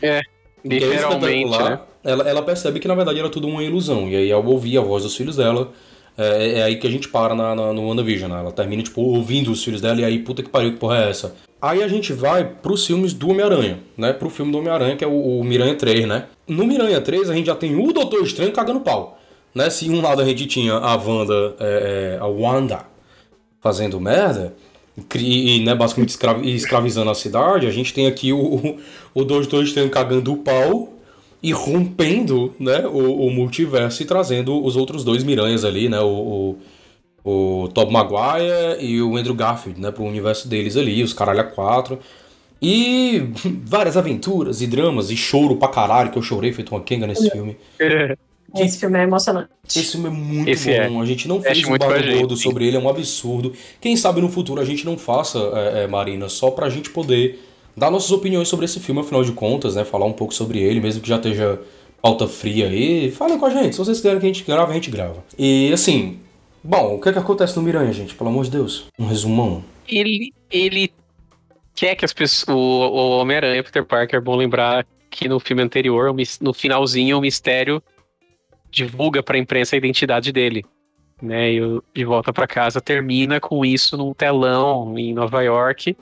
é, 0.00 0.22
literalmente, 0.64 1.54
é 1.54 1.62
né? 1.62 1.80
Ela, 2.02 2.28
ela 2.28 2.42
percebe 2.42 2.80
que 2.80 2.88
na 2.88 2.94
verdade 2.96 3.20
era 3.20 3.28
tudo 3.28 3.46
uma 3.46 3.62
ilusão. 3.62 4.08
E 4.08 4.16
aí 4.16 4.32
ao 4.32 4.44
ouvir 4.44 4.78
a 4.78 4.80
voz 4.80 5.04
dos 5.04 5.14
filhos 5.14 5.36
dela, 5.36 5.70
é, 6.16 6.60
é 6.60 6.62
aí 6.62 6.76
que 6.76 6.86
a 6.86 6.90
gente 6.90 7.08
para 7.08 7.34
na, 7.34 7.54
na, 7.54 7.72
no 7.72 7.86
WandaVision, 7.88 8.30
né? 8.30 8.38
Ela 8.38 8.52
termina, 8.52 8.82
tipo, 8.82 9.00
ouvindo 9.00 9.50
os 9.50 9.62
filhos 9.62 9.80
dela 9.80 10.00
e 10.00 10.04
aí, 10.04 10.18
puta 10.18 10.42
que 10.42 10.48
pariu, 10.48 10.72
que 10.72 10.78
porra 10.78 11.04
é 11.04 11.10
essa? 11.10 11.34
Aí 11.60 11.82
a 11.82 11.88
gente 11.88 12.12
vai 12.12 12.44
pros 12.44 12.86
filmes 12.86 13.12
do 13.12 13.30
Homem-Aranha, 13.30 13.78
né? 13.96 14.12
Pro 14.12 14.28
filme 14.28 14.50
do 14.50 14.58
Homem-Aranha, 14.58 14.96
que 14.96 15.04
é 15.04 15.06
o, 15.06 15.40
o 15.40 15.44
Miranha 15.44 15.74
3, 15.74 16.06
né? 16.06 16.26
No 16.46 16.66
Miranha 16.66 17.00
3 17.00 17.30
a 17.30 17.34
gente 17.34 17.46
já 17.46 17.54
tem 17.54 17.76
o 17.76 17.92
Doutor 17.92 18.22
Estranho 18.22 18.52
cagando 18.52 18.80
pau. 18.80 19.18
Né? 19.54 19.70
Se 19.70 19.88
um 19.88 20.00
lado 20.00 20.22
a 20.22 20.24
gente 20.24 20.46
tinha 20.46 20.74
a 20.74 20.96
Wanda, 20.96 21.54
é, 21.60 22.16
é, 22.16 22.18
a 22.20 22.26
Wanda 22.26 22.80
fazendo 23.60 24.00
merda, 24.00 24.54
e, 25.14 25.62
né, 25.64 25.74
basicamente 25.74 26.10
escravi, 26.10 26.54
escravizando 26.54 27.10
a 27.10 27.14
cidade, 27.14 27.66
a 27.66 27.70
gente 27.70 27.94
tem 27.94 28.06
aqui 28.06 28.32
o, 28.32 28.76
o 29.14 29.24
Doutor 29.24 29.62
Estranho 29.62 29.88
cagando 29.88 30.32
o 30.32 30.38
pau 30.38 30.92
e 31.42 31.52
rompendo 31.52 32.54
né, 32.58 32.86
o, 32.86 33.26
o 33.26 33.30
multiverso 33.30 34.02
e 34.02 34.06
trazendo 34.06 34.64
os 34.64 34.76
outros 34.76 35.02
dois 35.02 35.24
Miranhas 35.24 35.64
ali, 35.64 35.88
né? 35.88 36.00
O, 36.00 36.56
o, 37.24 37.62
o 37.64 37.68
Tobey 37.68 37.92
Maguire 37.92 38.80
e 38.80 39.02
o 39.02 39.16
Andrew 39.16 39.34
Garfield, 39.34 39.80
né? 39.80 39.90
Pro 39.90 40.04
universo 40.04 40.46
deles 40.46 40.76
ali, 40.76 41.02
os 41.02 41.12
caralho 41.12 41.40
a 41.40 41.44
quatro. 41.44 41.98
E 42.60 43.28
várias 43.64 43.96
aventuras 43.96 44.62
e 44.62 44.66
dramas 44.68 45.10
e 45.10 45.16
choro 45.16 45.56
pra 45.56 45.68
caralho, 45.68 46.10
que 46.10 46.18
eu 46.18 46.22
chorei 46.22 46.52
feito 46.52 46.74
uma 46.74 46.80
Kenga 46.80 47.06
nesse 47.06 47.28
filme. 47.28 47.56
Esse 48.54 48.78
filme 48.78 48.98
é 48.98 49.02
emocionante. 49.04 49.48
Esse 49.66 49.92
filme 49.92 50.08
é 50.08 50.10
muito 50.10 50.50
Esse 50.50 50.66
bom. 50.66 51.00
É. 51.00 51.02
A 51.02 51.06
gente 51.06 51.26
não 51.26 51.40
fez 51.40 51.64
um 51.64 51.78
barulho 51.78 52.18
gordo 52.18 52.36
sobre 52.36 52.66
ele, 52.66 52.76
é 52.76 52.80
um 52.80 52.88
absurdo. 52.88 53.52
Quem 53.80 53.96
sabe 53.96 54.20
no 54.20 54.28
futuro 54.28 54.60
a 54.60 54.64
gente 54.64 54.84
não 54.84 54.98
faça, 54.98 55.38
é, 55.38 55.84
é, 55.84 55.86
Marina, 55.86 56.28
só 56.28 56.50
pra 56.50 56.68
gente 56.68 56.90
poder 56.90 57.40
dar 57.76 57.90
nossas 57.90 58.10
opiniões 58.10 58.48
sobre 58.48 58.64
esse 58.64 58.80
filme, 58.80 59.00
afinal 59.00 59.24
de 59.24 59.32
contas, 59.32 59.74
né? 59.74 59.84
Falar 59.84 60.06
um 60.06 60.12
pouco 60.12 60.34
sobre 60.34 60.58
ele, 60.60 60.80
mesmo 60.80 61.00
que 61.00 61.08
já 61.08 61.16
esteja 61.16 61.60
pauta 62.00 62.26
fria 62.26 62.66
aí. 62.66 63.10
Falem 63.10 63.38
com 63.38 63.46
a 63.46 63.50
gente. 63.50 63.74
Se 63.74 63.78
vocês 63.78 64.00
querem 64.00 64.18
que 64.18 64.26
a 64.26 64.28
gente 64.28 64.44
grave, 64.44 64.72
a 64.72 64.74
gente 64.74 64.90
grava. 64.90 65.24
E 65.38 65.72
assim, 65.72 66.20
bom, 66.62 66.96
o 66.96 67.00
que 67.00 67.08
é 67.08 67.12
que 67.12 67.18
acontece 67.18 67.56
no 67.56 67.62
Miranha, 67.62 67.92
gente? 67.92 68.14
Pelo 68.14 68.30
amor 68.30 68.44
de 68.44 68.50
Deus. 68.50 68.86
Um 68.98 69.06
resumão. 69.06 69.64
Ele, 69.88 70.32
ele 70.50 70.92
quer 71.74 71.94
que 71.94 72.04
as 72.04 72.12
pessoas. 72.12 72.48
O, 72.48 72.58
o 72.58 73.18
Homem-Aranha, 73.20 73.62
Peter 73.62 73.84
Parker, 73.84 74.18
é 74.18 74.22
bom 74.22 74.36
lembrar 74.36 74.86
que 75.08 75.28
no 75.28 75.38
filme 75.38 75.62
anterior, 75.62 76.12
no 76.40 76.52
finalzinho, 76.54 77.18
o 77.18 77.20
mistério 77.20 77.82
divulga 78.70 79.22
para 79.22 79.36
a 79.36 79.38
imprensa 79.38 79.76
a 79.76 79.78
identidade 79.78 80.32
dele. 80.32 80.64
Né, 81.20 81.52
e 81.52 81.60
De 81.94 82.04
Volta 82.04 82.32
para 82.32 82.48
Casa 82.48 82.80
termina 82.80 83.38
com 83.38 83.64
isso 83.64 83.96
num 83.96 84.12
telão 84.12 84.98
em 84.98 85.14
Nova 85.14 85.40
York, 85.40 85.96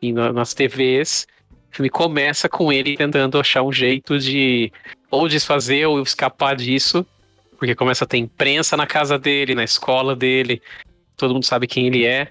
e 0.00 0.12
no, 0.12 0.32
nas 0.32 0.54
TVs. 0.54 1.26
O 1.72 1.76
filme 1.76 1.90
começa 1.90 2.48
com 2.48 2.72
ele 2.72 2.96
tentando 2.96 3.38
achar 3.38 3.62
um 3.62 3.72
jeito 3.72 4.18
de 4.18 4.72
ou 5.10 5.28
desfazer 5.28 5.86
ou 5.86 6.02
escapar 6.02 6.56
disso, 6.56 7.06
porque 7.58 7.74
começa 7.74 8.04
a 8.04 8.08
ter 8.08 8.18
imprensa 8.18 8.76
na 8.76 8.86
casa 8.86 9.18
dele, 9.18 9.54
na 9.54 9.64
escola 9.64 10.14
dele, 10.16 10.60
todo 11.16 11.32
mundo 11.32 11.44
sabe 11.44 11.66
quem 11.66 11.86
ele 11.86 12.04
é, 12.04 12.28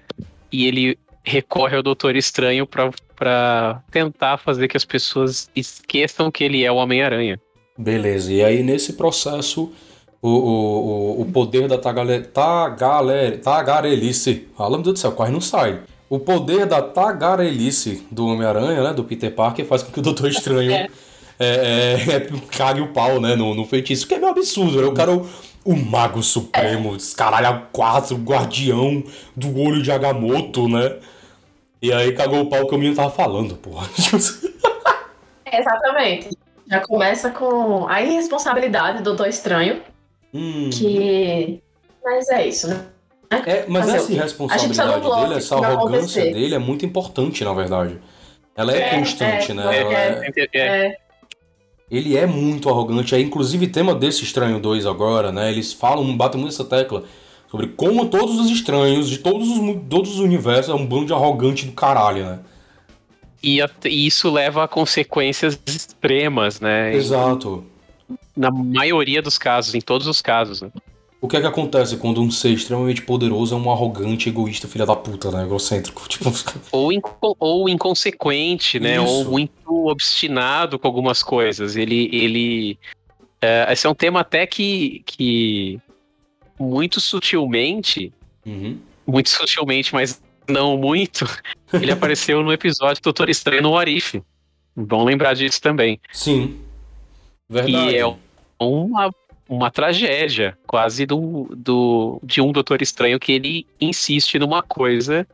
e 0.50 0.66
ele 0.66 0.98
recorre 1.24 1.76
ao 1.76 1.82
Doutor 1.82 2.14
Estranho 2.14 2.66
para 2.66 3.82
tentar 3.90 4.38
fazer 4.38 4.68
que 4.68 4.76
as 4.76 4.84
pessoas 4.84 5.50
esqueçam 5.56 6.30
que 6.30 6.44
ele 6.44 6.64
é 6.64 6.70
o 6.70 6.76
Homem-Aranha. 6.76 7.40
Beleza, 7.76 8.32
e 8.32 8.42
aí 8.42 8.62
nesse 8.62 8.92
processo 8.94 9.72
o, 10.22 10.28
o, 10.28 11.20
o 11.22 11.24
poder 11.26 11.68
da 11.68 11.76
tagale, 11.76 12.20
tagale, 12.20 13.38
tagarelice, 13.38 14.48
fala 14.56 14.76
meu 14.76 14.84
Deus 14.84 14.94
do 14.94 14.98
céu, 14.98 15.12
quase 15.12 15.32
não 15.32 15.40
sai. 15.40 15.82
O 16.08 16.20
poder 16.20 16.66
da 16.66 16.80
tagarelice 16.80 18.06
do 18.10 18.26
Homem-Aranha, 18.26 18.82
né, 18.82 18.92
do 18.92 19.04
Peter 19.04 19.34
Parker, 19.34 19.66
faz 19.66 19.82
com 19.82 19.90
que 19.90 19.98
o 19.98 20.02
Doutor 20.02 20.28
Estranho 20.28 20.70
é. 20.72 20.88
é, 21.38 21.48
é, 21.48 22.16
é, 22.16 22.28
cague 22.56 22.80
o 22.80 22.92
pau, 22.92 23.20
né, 23.20 23.34
no, 23.34 23.54
no 23.54 23.64
feitiço, 23.64 24.06
que 24.06 24.14
é 24.14 24.18
meio 24.18 24.30
absurdo, 24.30 24.80
né? 24.80 24.86
O 24.86 24.94
cara, 24.94 25.12
o, 25.12 25.26
o 25.64 25.76
Mago 25.76 26.22
Supremo, 26.22 26.96
caralho, 27.16 27.66
quatro, 27.72 28.16
guardião 28.16 29.02
do 29.34 29.60
olho 29.60 29.82
de 29.82 29.90
Agamotto, 29.90 30.68
né? 30.68 30.96
E 31.82 31.92
aí 31.92 32.12
cagou 32.12 32.40
o 32.40 32.48
pau 32.48 32.66
que 32.66 32.74
o 32.74 32.78
menino 32.78 32.96
tava 32.96 33.10
falando, 33.10 33.56
porra. 33.56 33.88
Exatamente. 35.52 36.30
Já 36.68 36.80
começa 36.80 37.30
com 37.30 37.86
a 37.88 38.02
irresponsabilidade 38.02 38.98
do 38.98 39.04
Doutor 39.04 39.28
Estranho. 39.28 39.82
Hum. 40.32 40.70
Que. 40.70 41.62
Mas 42.04 42.28
é 42.28 42.46
isso, 42.46 42.68
né? 42.68 42.86
É, 43.30 43.64
mas 43.68 43.88
essa 43.88 44.12
irresponsabilidade 44.12 45.00
dele, 45.02 45.34
essa 45.34 45.56
arrogância 45.56 46.22
dele 46.22 46.54
é 46.54 46.58
muito 46.58 46.84
importante, 46.84 47.44
na 47.44 47.52
verdade. 47.52 47.98
Ela 48.56 48.74
é, 48.74 48.80
é 48.80 48.98
constante, 48.98 49.50
é, 49.50 49.54
né? 49.54 49.64
É, 49.76 50.32
é, 50.36 50.48
é, 50.54 50.96
Ele 51.90 52.16
é 52.16 52.26
muito 52.26 52.68
arrogante. 52.68 53.14
É 53.14 53.20
inclusive 53.20 53.66
tema 53.66 53.94
desse 53.94 54.24
Estranho 54.24 54.58
2 54.58 54.86
agora, 54.86 55.30
né? 55.30 55.50
Eles 55.50 55.72
falam, 55.72 56.16
batem 56.16 56.40
muito 56.40 56.54
essa 56.54 56.64
tecla 56.64 57.04
sobre 57.50 57.68
como 57.68 58.06
todos 58.06 58.38
os 58.40 58.50
estranhos 58.50 59.08
de 59.08 59.18
todos 59.18 59.48
os, 59.48 59.58
todos 59.88 60.14
os 60.14 60.20
universos 60.20 60.70
é 60.70 60.74
um 60.74 60.86
bando 60.86 61.06
de 61.06 61.12
arrogante 61.12 61.66
do 61.66 61.72
caralho, 61.72 62.24
né? 62.24 62.38
E, 63.42 63.60
e 63.84 64.06
isso 64.06 64.30
leva 64.30 64.64
a 64.64 64.68
consequências 64.68 65.58
extremas, 65.66 66.60
né? 66.60 66.94
Exato. 66.94 67.64
Na 68.36 68.50
maioria 68.50 69.20
dos 69.20 69.38
casos, 69.38 69.74
em 69.74 69.80
todos 69.80 70.06
os 70.06 70.22
casos, 70.22 70.62
né? 70.62 70.70
O 71.20 71.28
que 71.28 71.36
é 71.36 71.40
que 71.40 71.46
acontece 71.46 71.96
quando 71.96 72.20
um 72.20 72.30
ser 72.30 72.50
extremamente 72.50 73.02
poderoso 73.02 73.54
é 73.54 73.58
um 73.58 73.70
arrogante, 73.70 74.28
egoísta, 74.28 74.68
filha 74.68 74.84
da 74.84 74.94
puta, 74.94 75.30
né? 75.30 75.44
Egocêntrico. 75.44 76.06
Tipo... 76.08 76.30
Ou, 76.70 76.92
inco 76.92 77.36
ou 77.38 77.68
inconsequente, 77.68 78.78
né? 78.78 78.96
Isso. 78.96 79.06
Ou 79.06 79.24
muito 79.24 79.88
obstinado 79.88 80.78
com 80.78 80.86
algumas 80.86 81.22
coisas. 81.22 81.76
Ele. 81.76 82.08
ele 82.12 82.78
é, 83.40 83.72
esse 83.72 83.86
é 83.86 83.90
um 83.90 83.94
tema 83.94 84.20
até 84.20 84.46
que. 84.46 85.02
que 85.06 85.80
muito 86.58 87.00
sutilmente. 87.00 88.12
Uhum. 88.44 88.78
Muito 89.06 89.30
sutilmente, 89.30 89.94
mas 89.94 90.20
não 90.48 90.76
muito. 90.76 91.26
Ele 91.72 91.92
apareceu 91.92 92.42
no 92.42 92.52
episódio 92.52 93.02
Doutor 93.02 93.28
Estranho 93.28 93.62
no 93.62 93.76
Arif. 93.76 94.22
Vão 94.74 95.04
lembrar 95.04 95.34
disso 95.34 95.60
também. 95.60 96.00
Sim. 96.12 96.60
Verdade. 97.48 97.92
E 97.92 97.96
é 97.96 98.16
uma 98.58 99.10
uma 99.48 99.70
tragédia, 99.70 100.56
quase 100.66 101.06
do, 101.06 101.48
do, 101.56 102.20
de 102.22 102.40
um 102.40 102.52
Doutor 102.52 102.82
Estranho 102.82 103.18
que 103.18 103.32
ele 103.32 103.66
insiste 103.80 104.38
numa 104.38 104.62
coisa 104.62 105.26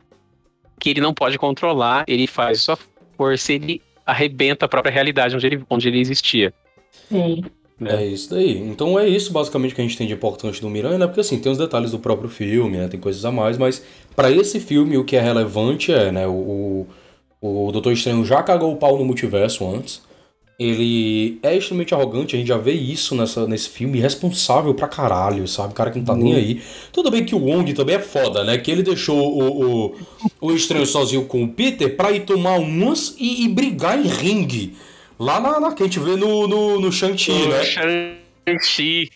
que 0.79 0.89
ele 0.89 1.01
não 1.01 1.13
pode 1.13 1.37
controlar, 1.37 2.03
ele 2.07 2.27
faz 2.27 2.61
sua 2.61 2.77
força, 3.17 3.53
ele 3.53 3.81
arrebenta 4.05 4.65
a 4.65 4.67
própria 4.67 4.91
realidade 4.91 5.35
onde 5.35 5.45
ele, 5.47 5.63
onde 5.69 5.87
ele 5.87 5.99
existia. 5.99 6.53
Sim. 7.09 7.43
É 7.85 8.05
isso 8.05 8.29
daí. 8.29 8.57
Então 8.59 8.97
é 8.99 9.07
isso 9.07 9.33
basicamente 9.33 9.73
que 9.73 9.81
a 9.81 9.83
gente 9.83 9.97
tem 9.97 10.07
de 10.07 10.13
importante 10.13 10.61
do 10.61 10.69
Miranha, 10.69 10.97
né? 10.97 11.05
Porque 11.05 11.21
assim, 11.21 11.39
tem 11.39 11.51
os 11.51 11.57
detalhes 11.57 11.91
do 11.91 11.99
próprio 11.99 12.29
filme, 12.29 12.77
né? 12.77 12.87
Tem 12.87 12.99
coisas 12.99 13.25
a 13.25 13.31
mais, 13.31 13.57
mas 13.57 13.83
para 14.15 14.31
esse 14.31 14.59
filme 14.59 14.97
o 14.97 15.03
que 15.03 15.15
é 15.15 15.21
relevante 15.21 15.91
é, 15.91 16.11
né? 16.11 16.27
O, 16.27 16.87
o, 17.41 17.67
o 17.67 17.71
Doutor 17.71 17.91
Estranho 17.91 18.23
já 18.23 18.41
cagou 18.43 18.71
o 18.71 18.77
pau 18.77 18.97
no 18.97 19.03
multiverso 19.03 19.67
antes 19.67 20.01
ele 20.63 21.39
é 21.43 21.55
extremamente 21.55 21.93
arrogante, 21.93 22.35
a 22.35 22.39
gente 22.39 22.47
já 22.47 22.57
vê 22.57 22.71
isso 22.71 23.15
nessa, 23.15 23.47
nesse 23.47 23.69
filme, 23.69 23.99
responsável 23.99 24.73
pra 24.73 24.87
caralho, 24.87 25.47
sabe? 25.47 25.73
Cara 25.73 25.91
que 25.91 25.99
não 25.99 26.05
tá 26.05 26.15
nem 26.15 26.35
aí. 26.35 26.61
Tudo 26.91 27.11
bem 27.11 27.25
que 27.25 27.35
o 27.35 27.39
Wong 27.39 27.73
também 27.73 27.95
é 27.95 27.99
foda, 27.99 28.43
né? 28.43 28.57
Que 28.57 28.71
ele 28.71 28.83
deixou 28.83 29.17
o, 29.17 29.87
o, 29.87 29.95
o 30.41 30.51
estranho 30.51 30.85
sozinho 30.85 31.25
com 31.25 31.43
o 31.43 31.47
Peter 31.47 31.95
pra 31.95 32.11
ir 32.11 32.21
tomar 32.21 32.59
umas 32.59 33.15
e, 33.19 33.45
e 33.45 33.49
brigar 33.49 33.97
em 33.97 34.07
ringue. 34.07 34.75
Lá 35.19 35.39
na, 35.39 35.59
na, 35.59 35.73
que 35.73 35.83
a 35.83 35.85
gente 35.85 35.99
vê 35.99 36.15
no, 36.15 36.47
no, 36.47 36.79
no 36.79 36.91
Shang-Chi, 36.91 37.47
né? 37.47 37.63
Shang-Chi. 37.63 39.09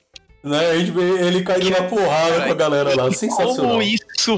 Né? 0.44 0.72
A 0.72 0.77
gente 0.77 0.92
vê 0.92 1.27
ele 1.27 1.44
caindo 1.44 1.70
na 1.70 1.84
porrada 1.84 2.42
com 2.46 2.51
a 2.51 2.56
galera 2.56 2.96
lá. 2.96 3.12
Sensacional. 3.12 3.72
Como 3.72 3.82
isso, 3.82 4.38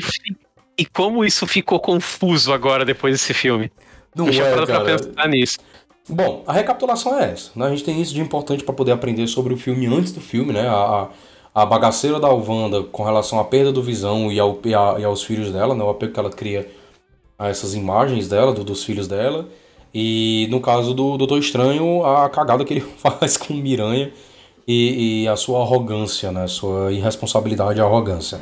e 0.78 0.86
como 0.86 1.26
isso 1.26 1.46
ficou 1.46 1.80
confuso 1.80 2.54
agora 2.54 2.86
depois 2.86 3.14
desse 3.14 3.34
filme? 3.34 3.72
Não 4.16 4.26
Deixa 4.26 4.44
é, 4.44 4.54
pra 4.54 4.82
pensar 4.82 5.28
nisso. 5.28 5.60
Bom, 6.10 6.44
a 6.48 6.54
recapitulação 6.54 7.20
é 7.20 7.32
essa. 7.32 7.52
Né? 7.56 7.68
A 7.68 7.70
gente 7.70 7.84
tem 7.84 8.02
isso 8.02 8.14
de 8.14 8.22
importante 8.22 8.64
para 8.64 8.74
poder 8.74 8.92
aprender 8.92 9.28
sobre 9.28 9.54
o 9.54 9.58
filme 9.58 9.86
antes 9.86 10.12
do 10.12 10.20
filme, 10.20 10.52
né? 10.52 10.68
A, 10.68 11.08
a 11.54 11.66
bagaceira 11.66 12.20
da 12.20 12.28
Alvanda 12.28 12.84
com 12.84 13.04
relação 13.04 13.40
à 13.40 13.44
perda 13.44 13.72
do 13.72 13.82
Visão 13.82 14.32
e, 14.32 14.40
ao, 14.40 14.60
e, 14.66 14.74
a, 14.74 14.96
e 15.00 15.04
aos 15.04 15.24
filhos 15.24 15.52
dela, 15.52 15.76
né? 15.76 15.84
O 15.84 15.90
apego 15.90 16.14
que 16.14 16.20
ela 16.20 16.30
cria 16.30 16.68
a 17.38 17.48
essas 17.48 17.76
imagens 17.76 18.28
dela, 18.28 18.52
do, 18.52 18.64
dos 18.64 18.84
filhos 18.84 19.08
dela. 19.08 19.48
E 19.94 20.48
no 20.50 20.60
caso 20.60 20.94
do 20.94 21.18
Doutor 21.18 21.40
Estranho, 21.40 22.04
a 22.04 22.30
cagada 22.30 22.66
que 22.66 22.74
ele 22.74 22.82
faz 22.98 23.38
com 23.38 23.54
Miranha 23.54 24.12
e, 24.68 25.24
e 25.24 25.28
a 25.28 25.36
sua 25.36 25.62
arrogância, 25.62 26.32
né? 26.32 26.48
Sua 26.48 26.92
irresponsabilidade 26.92 27.80
e 27.80 27.82
arrogância. 27.82 28.40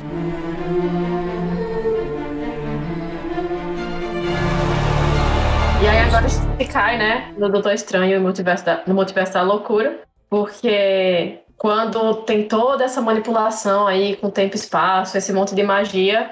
Cai, 6.68 6.98
né, 6.98 7.34
no 7.36 7.48
Doutor 7.48 7.72
Estranho 7.72 8.16
e 8.16 8.18
Multiverso 8.18 8.64
da, 8.64 8.82
no 8.86 8.94
Multiverso 8.94 9.32
da 9.32 9.42
Loucura, 9.42 10.00
porque 10.30 11.40
quando 11.56 12.14
tem 12.22 12.46
toda 12.46 12.84
essa 12.84 13.00
manipulação 13.00 13.86
aí 13.86 14.16
com 14.16 14.30
tempo 14.30 14.54
e 14.54 14.58
espaço, 14.58 15.18
esse 15.18 15.32
monte 15.32 15.54
de 15.54 15.62
magia, 15.62 16.30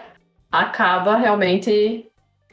acaba 0.50 1.16
realmente 1.16 2.06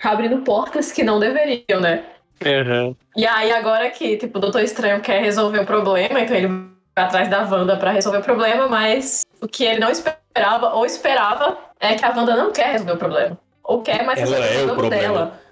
abrindo 0.03 0.39
portas 0.39 0.91
que 0.91 1.03
não 1.03 1.19
deveriam, 1.19 1.79
né? 1.79 2.03
Uhum. 2.43 2.95
E 3.15 3.25
aí 3.25 3.51
agora 3.51 3.89
que, 3.89 4.17
tipo, 4.17 4.37
o 4.37 4.41
Doutor 4.41 4.61
Estranho 4.61 4.99
quer 5.01 5.21
resolver 5.21 5.59
o 5.59 5.65
problema, 5.65 6.19
então 6.19 6.35
ele 6.35 6.47
vai 6.47 7.05
atrás 7.05 7.29
da 7.29 7.43
Wanda 7.43 7.77
para 7.77 7.91
resolver 7.91 8.17
o 8.19 8.23
problema, 8.23 8.67
mas 8.67 9.21
o 9.41 9.47
que 9.47 9.63
ele 9.63 9.79
não 9.79 9.89
esperava, 9.89 10.73
ou 10.73 10.85
esperava, 10.85 11.57
é 11.79 11.95
que 11.95 12.03
a 12.03 12.09
Wanda 12.09 12.35
não 12.35 12.51
quer 12.51 12.71
resolver 12.71 12.93
o 12.93 12.97
problema. 12.97 13.37
Ou 13.63 13.81
quer, 13.81 14.03
mas 14.03 14.19
Ela 14.19 14.37
é 14.37 14.63
o 14.63 14.75
problema. 14.75 14.89
dela 14.89 15.43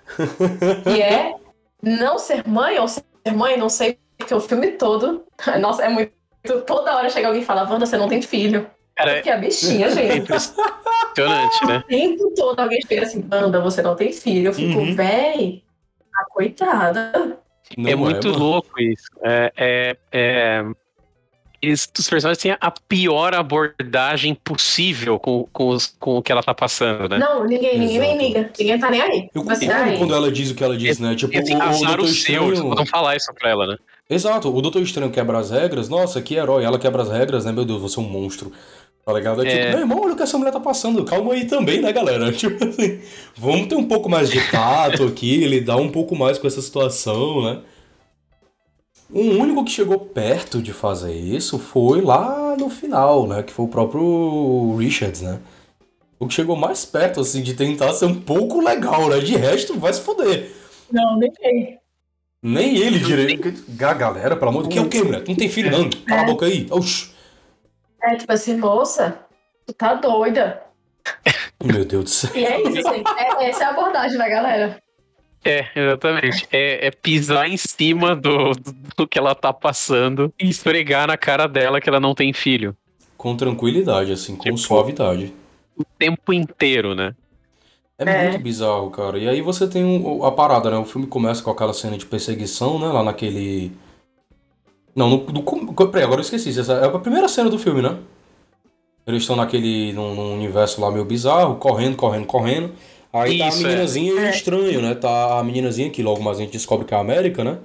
que 0.83 1.01
é 1.01 1.33
não 1.81 2.17
ser 2.17 2.47
mãe 2.47 2.79
ou 2.79 2.87
ser 2.87 3.03
mãe, 3.33 3.57
não 3.57 3.69
sei, 3.69 3.97
porque 4.17 4.33
o 4.33 4.39
filme 4.39 4.71
todo. 4.73 5.25
Nossa, 5.59 5.83
é 5.83 5.89
muito. 5.89 6.11
Toda 6.65 6.95
hora 6.95 7.09
chega 7.09 7.27
alguém 7.27 7.43
e 7.43 7.45
fala, 7.45 7.69
Wanda, 7.69 7.85
você 7.85 7.97
não 7.97 8.09
tem 8.09 8.21
filho. 8.21 8.69
Cara, 8.95 9.21
que 9.21 9.29
a 9.29 9.37
bichinha, 9.37 9.87
é 9.87 9.91
gente. 9.91 10.23
Impressionante, 10.23 11.65
né? 11.67 11.77
O 11.77 11.83
tempo 11.83 12.33
todo 12.35 12.59
alguém 12.59 12.81
chega 12.81 13.03
assim, 13.03 13.25
Wanda, 13.31 13.61
você 13.61 13.81
não 13.81 13.95
tem 13.95 14.11
filho. 14.11 14.47
Eu 14.47 14.53
fico, 14.53 14.79
uhum. 14.79 14.95
véi, 14.95 15.63
a 16.15 16.25
coitada. 16.25 17.37
Não 17.77 17.89
é, 17.89 17.93
é 17.93 17.95
muito 17.95 18.27
é, 18.27 18.31
louco 18.31 18.79
isso. 18.79 19.09
É, 19.23 19.53
é, 19.55 19.97
é, 20.11 20.63
eles, 21.61 21.87
os 21.97 22.09
personagens 22.09 22.41
têm 22.41 22.55
a 22.59 22.71
pior 22.71 23.35
abordagem 23.35 24.33
possível 24.33 25.19
com, 25.19 25.47
com, 25.53 25.69
os, 25.69 25.95
com 25.99 26.17
o 26.17 26.21
que 26.21 26.31
ela 26.31 26.41
tá 26.41 26.53
passando, 26.53 27.07
né? 27.07 27.17
Não, 27.19 27.45
ninguém, 27.45 27.77
ninguém 27.77 27.99
nem 27.99 28.17
liga. 28.17 28.51
Ninguém 28.57 28.79
tá 28.79 28.89
nem 28.89 29.01
aí. 29.01 29.29
Eu 29.33 29.43
concordo 29.43 29.97
quando 29.97 30.13
ela 30.15 30.31
diz 30.31 30.49
o 30.49 30.55
que 30.55 30.63
ela 30.63 30.75
diz, 30.75 30.99
né? 30.99 31.15
Tipo, 31.15 31.37
Esse 31.37 31.53
o, 31.53 31.57
o 31.57 31.85
Doutor 31.85 32.05
Estranho... 32.05 32.75
Não 32.75 32.85
falar 32.85 33.15
isso 33.15 33.31
pra 33.33 33.49
ela, 33.49 33.67
né? 33.67 33.77
Exato, 34.09 34.53
o 34.53 34.61
Doutor 34.61 34.81
Estranho 34.81 35.11
quebra 35.11 35.37
as 35.37 35.51
regras. 35.51 35.87
Nossa, 35.87 36.21
que 36.21 36.35
herói. 36.35 36.63
Ela 36.63 36.79
quebra 36.79 37.03
as 37.03 37.09
regras, 37.09 37.45
né? 37.45 37.51
Meu 37.51 37.63
Deus, 37.63 37.81
você 37.81 37.99
é 37.99 38.01
um 38.01 38.09
monstro. 38.09 38.51
Tá 39.05 39.13
ligado? 39.13 39.45
É, 39.45 39.49
tipo, 39.49 39.61
é... 39.61 39.69
meu 39.69 39.79
irmão, 39.79 40.01
olha 40.01 40.13
o 40.13 40.15
que 40.15 40.23
essa 40.23 40.37
mulher 40.37 40.51
tá 40.51 40.59
passando. 40.59 41.03
Calma 41.03 41.33
aí 41.33 41.45
também, 41.45 41.81
né, 41.81 41.91
galera? 41.91 42.31
Tipo 42.33 42.63
assim, 42.63 43.01
vamos 43.35 43.67
ter 43.67 43.75
um 43.75 43.87
pouco 43.87 44.09
mais 44.09 44.29
de 44.29 44.39
tato 44.49 45.05
aqui, 45.05 45.45
lidar 45.47 45.77
um 45.77 45.89
pouco 45.89 46.15
mais 46.15 46.37
com 46.37 46.45
essa 46.45 46.61
situação, 46.61 47.43
né? 47.43 47.59
O 49.13 49.19
único 49.19 49.65
que 49.65 49.71
chegou 49.71 49.99
perto 49.99 50.61
de 50.61 50.71
fazer 50.71 51.13
isso 51.13 51.59
foi 51.59 52.01
lá 52.01 52.55
no 52.57 52.69
final, 52.69 53.27
né? 53.27 53.43
Que 53.43 53.51
foi 53.51 53.65
o 53.65 53.67
próprio 53.67 54.75
Richards, 54.77 55.21
né? 55.21 55.39
O 56.17 56.27
que 56.27 56.33
chegou 56.33 56.55
mais 56.55 56.85
perto, 56.85 57.19
assim, 57.19 57.41
de 57.41 57.53
tentar 57.53 57.91
ser 57.93 58.05
um 58.05 58.21
pouco 58.21 58.61
legal, 58.61 59.09
né? 59.09 59.19
De 59.19 59.35
resto, 59.35 59.77
vai 59.77 59.91
se 59.91 60.01
foder. 60.01 60.51
Não, 60.91 61.17
nem 61.17 61.31
ele. 61.41 61.79
Nem 62.43 62.77
ele 62.77 62.99
direito. 62.99 63.53
Galera, 63.69 64.35
pelo 64.35 64.49
amor 64.49 64.63
de 64.63 64.69
Deus. 64.69 64.87
Que 64.87 64.97
é 64.97 65.01
o 65.01 65.01
quê, 65.01 65.07
mulher? 65.07 65.23
Tu 65.23 65.29
não 65.29 65.35
tem 65.35 65.49
filho, 65.49 65.71
não? 65.71 65.89
Cala 65.89 66.21
a 66.21 66.25
boca 66.25 66.45
aí. 66.45 66.67
Oxi. 66.71 67.11
É, 68.03 68.15
tipo 68.15 68.31
assim, 68.31 68.57
moça, 68.57 69.19
tu 69.65 69.73
tá 69.73 69.93
doida. 69.93 70.63
Meu 71.63 71.85
Deus 71.85 72.03
do 72.03 72.09
céu. 72.09 72.31
E 72.35 72.45
é 72.45 72.61
isso, 72.61 72.87
assim. 72.87 73.03
É, 73.17 73.49
essa 73.49 73.63
é 73.63 73.67
a 73.67 73.69
abordagem 73.71 74.17
da 74.17 74.29
galera. 74.29 74.81
É, 75.43 75.67
exatamente. 75.75 76.47
É, 76.51 76.87
é, 76.87 76.91
pisar 76.91 77.49
em 77.49 77.57
cima 77.57 78.15
do, 78.15 78.51
do 78.95 79.07
que 79.07 79.17
ela 79.17 79.33
tá 79.33 79.51
passando 79.51 80.31
e 80.39 80.47
esfregar 80.47 81.07
na 81.07 81.17
cara 81.17 81.47
dela 81.47 81.81
que 81.81 81.89
ela 81.89 81.99
não 81.99 82.13
tem 82.13 82.31
filho. 82.31 82.75
Com 83.17 83.35
tranquilidade, 83.35 84.11
assim, 84.11 84.35
com 84.35 84.43
tipo, 84.43 84.57
suavidade. 84.57 85.33
O 85.75 85.83
tempo 85.83 86.31
inteiro, 86.31 86.93
né? 86.93 87.15
É, 87.97 88.03
é, 88.03 88.29
muito 88.29 88.43
bizarro, 88.43 88.89
cara. 88.89 89.17
E 89.17 89.27
aí 89.27 89.41
você 89.41 89.67
tem 89.67 89.83
um, 89.83 90.23
a 90.23 90.31
parada, 90.31 90.69
né? 90.69 90.77
O 90.77 90.85
filme 90.85 91.07
começa 91.07 91.43
com 91.43 91.51
aquela 91.51 91.73
cena 91.73 91.97
de 91.97 92.05
perseguição, 92.05 92.79
né? 92.79 92.87
Lá 92.87 93.03
naquele. 93.03 93.71
Não, 94.95 95.09
no, 95.09 95.17
do, 95.17 95.43
peraí, 95.87 96.03
agora 96.03 96.19
eu 96.19 96.23
esqueci. 96.23 96.49
Essa 96.59 96.73
é 96.73 96.85
a 96.85 96.99
primeira 96.99 97.27
cena 97.27 97.49
do 97.49 97.59
filme, 97.59 97.81
né? 97.81 97.97
Eles 99.05 99.21
estão 99.21 99.35
naquele. 99.35 99.93
Num, 99.93 100.15
num 100.15 100.33
universo 100.33 100.81
lá 100.81 100.91
meio 100.91 101.05
bizarro, 101.05 101.55
correndo, 101.55 101.95
correndo, 101.95 102.25
correndo. 102.25 102.71
Aí 103.13 103.39
Isso, 103.39 103.39
tá 103.39 103.45
a 103.45 103.47
é. 103.49 103.63
meninazinha 103.63 104.21
é. 104.21 104.29
estranho, 104.29 104.81
né? 104.81 104.95
Tá 104.95 105.39
a 105.39 105.43
meninazinha 105.43 105.89
que 105.89 106.01
logo 106.01 106.21
mais 106.21 106.37
a 106.37 106.41
gente 106.41 106.53
descobre 106.53 106.85
que 106.85 106.93
é 106.93 106.97
a 106.97 107.01
América, 107.01 107.43
né? 107.43 107.57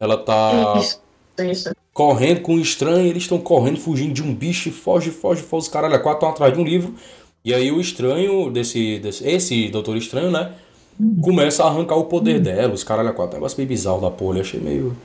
Ela 0.00 0.16
tá. 0.16 0.74
Isso. 0.78 1.00
isso. 1.50 1.74
Correndo 1.92 2.40
com 2.40 2.54
um 2.54 2.60
estranho, 2.60 3.06
eles 3.06 3.24
estão 3.24 3.38
correndo, 3.38 3.78
fugindo 3.78 4.14
de 4.14 4.22
um 4.22 4.34
bicho, 4.34 4.70
foge, 4.72 5.10
foge, 5.10 5.42
foge, 5.42 5.64
os 5.64 5.68
caralho, 5.68 5.94
quatro 6.02 6.14
estão 6.14 6.30
atrás 6.30 6.54
de 6.54 6.58
um 6.58 6.64
livro. 6.64 6.94
E 7.44 7.52
aí 7.52 7.70
o 7.70 7.80
estranho, 7.80 8.50
desse, 8.50 8.98
desse 8.98 9.28
esse 9.28 9.68
doutor 9.68 9.96
estranho, 9.96 10.30
né? 10.30 10.52
Começa 11.20 11.64
a 11.64 11.68
arrancar 11.68 11.96
o 11.96 12.04
poder 12.04 12.40
dela, 12.40 12.72
os 12.72 12.84
caralho, 12.84 13.12
quatro. 13.12 13.34
Negócio 13.36 13.58
meio 13.58 13.68
bizarro 13.68 14.00
da 14.00 14.10
porra, 14.10 14.38
eu 14.38 14.42
achei 14.42 14.60
meio. 14.60 14.96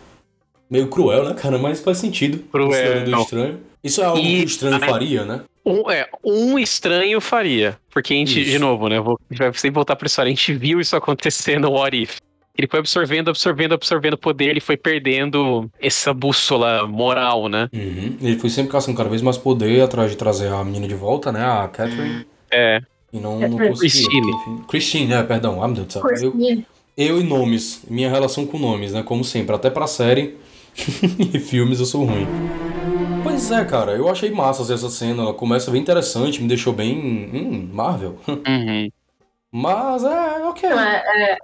Meio 0.70 0.88
cruel, 0.88 1.24
né, 1.26 1.34
cara? 1.34 1.58
Mas 1.58 1.80
faz 1.80 1.98
sentido. 1.98 2.40
Cruel. 2.52 3.06
Do 3.06 3.22
estranho. 3.22 3.60
Isso 3.84 4.02
é 4.02 4.06
algo 4.06 4.20
e... 4.20 4.24
que 4.24 4.44
o 4.44 4.46
estranho 4.46 4.80
faria, 4.80 5.26
né? 5.26 5.42
Um, 5.68 5.92
é, 5.92 6.08
um 6.24 6.58
estranho 6.58 7.20
faria. 7.20 7.78
Porque 7.90 8.14
a 8.14 8.18
gente, 8.18 8.40
isso. 8.40 8.52
de 8.52 8.58
novo, 8.58 8.88
né? 8.88 9.02
Vou, 9.02 9.20
vai 9.30 9.52
sempre 9.54 9.72
voltar 9.72 9.98
pra 9.98 10.08
história. 10.08 10.30
A 10.30 10.34
gente 10.34 10.54
viu 10.54 10.80
isso 10.80 10.96
acontecer 10.96 11.60
no 11.60 11.72
What 11.72 12.02
If. 12.02 12.18
Ele 12.58 12.68
foi 12.68 12.80
absorvendo, 12.80 13.30
absorvendo, 13.30 13.74
absorvendo 13.74 14.18
poder, 14.18 14.46
ele 14.46 14.62
foi 14.62 14.78
perdendo 14.78 15.70
essa 15.80 16.12
bússola 16.12 16.88
moral, 16.88 17.50
né? 17.50 17.70
Uhum. 17.72 18.18
Ele 18.20 18.40
foi 18.40 18.50
sempre 18.50 18.72
caçando 18.72 18.98
cada 18.98 19.10
vez 19.10 19.22
mais 19.22 19.38
poder 19.38 19.82
atrás 19.82 20.10
de 20.10 20.18
trazer 20.18 20.48
a 20.48 20.64
menina 20.64 20.88
de 20.88 20.96
volta, 20.96 21.32
né? 21.32 21.44
A 21.44 21.68
Catherine. 21.68 22.26
É. 22.50 22.80
E 23.14 23.20
não, 23.20 23.38
não 23.38 23.58
conseguiu. 23.58 23.78
Christine. 23.78 24.64
Christine, 24.68 25.06
né? 25.08 25.24
Perdão. 25.24 25.62
Ah, 25.62 25.68
meu 25.68 25.76
Deus 25.76 25.88
do 25.88 25.94
céu. 25.94 26.34
Eu, 26.34 26.64
eu 26.98 27.20
e 27.20 27.24
nomes. 27.24 27.84
Minha 27.88 28.10
relação 28.10 28.48
com 28.48 28.58
nomes, 28.58 28.94
né? 28.94 29.04
Como 29.04 29.24
sempre. 29.24 29.56
Até 29.56 29.70
pra 29.70 29.86
série 29.86 30.38
e 31.34 31.40
filmes 31.40 31.80
eu 31.80 31.86
sou 31.86 32.06
ruim. 32.06 32.26
Pois 33.38 33.52
é, 33.52 33.64
cara. 33.66 33.92
Eu 33.92 34.10
achei 34.10 34.32
massa 34.32 34.74
essa 34.74 34.90
cena. 34.90 35.22
Ela 35.22 35.34
começa 35.34 35.70
bem 35.70 35.80
interessante, 35.80 36.42
me 36.42 36.48
deixou 36.48 36.74
bem. 36.74 36.98
Hum, 37.32 37.70
Marvel. 37.72 38.18
Uhum. 38.28 38.90
Mas 39.52 40.04
é, 40.04 40.44
ok. 40.44 40.68
É, 40.68 41.34
é, 41.34 41.38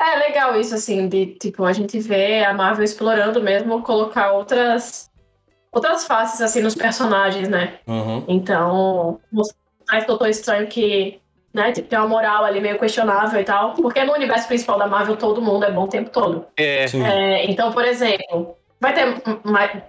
é 0.00 0.18
legal 0.26 0.58
isso, 0.58 0.74
assim, 0.74 1.06
de 1.06 1.26
tipo, 1.26 1.64
a 1.64 1.72
gente 1.74 1.98
vê 2.00 2.42
a 2.42 2.54
Marvel 2.54 2.82
explorando 2.82 3.42
mesmo 3.42 3.82
colocar 3.82 4.32
outras 4.32 5.10
outras 5.70 6.06
faces 6.06 6.40
assim 6.40 6.62
nos 6.62 6.74
personagens, 6.74 7.46
né? 7.46 7.78
Uhum. 7.86 8.24
Então, 8.26 9.20
mais 9.86 10.06
Doutor 10.06 10.30
Estranho 10.30 10.66
que 10.66 11.20
né, 11.52 11.72
tipo, 11.72 11.88
tem 11.88 11.98
uma 11.98 12.08
moral 12.08 12.42
ali 12.42 12.60
meio 12.60 12.78
questionável 12.78 13.38
e 13.38 13.44
tal, 13.44 13.74
porque 13.74 14.02
no 14.02 14.14
universo 14.14 14.48
principal 14.48 14.78
da 14.78 14.86
Marvel 14.86 15.16
todo 15.16 15.42
mundo 15.42 15.64
é 15.66 15.70
bom 15.70 15.84
o 15.84 15.88
tempo 15.88 16.08
todo. 16.08 16.46
É. 16.56 16.86
é 16.86 17.50
então, 17.50 17.70
por 17.70 17.84
exemplo, 17.84 18.56
vai 18.80 18.92
ter 18.92 19.22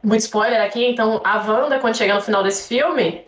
muito 0.04 0.22
spoiler 0.22 0.62
aqui, 0.62 0.86
então 0.86 1.22
a 1.24 1.38
Wanda, 1.38 1.80
quando 1.80 1.98
chegar 1.98 2.15
no 2.15 2.22
final 2.22 2.44
desse 2.44 2.68
filme, 2.68 3.25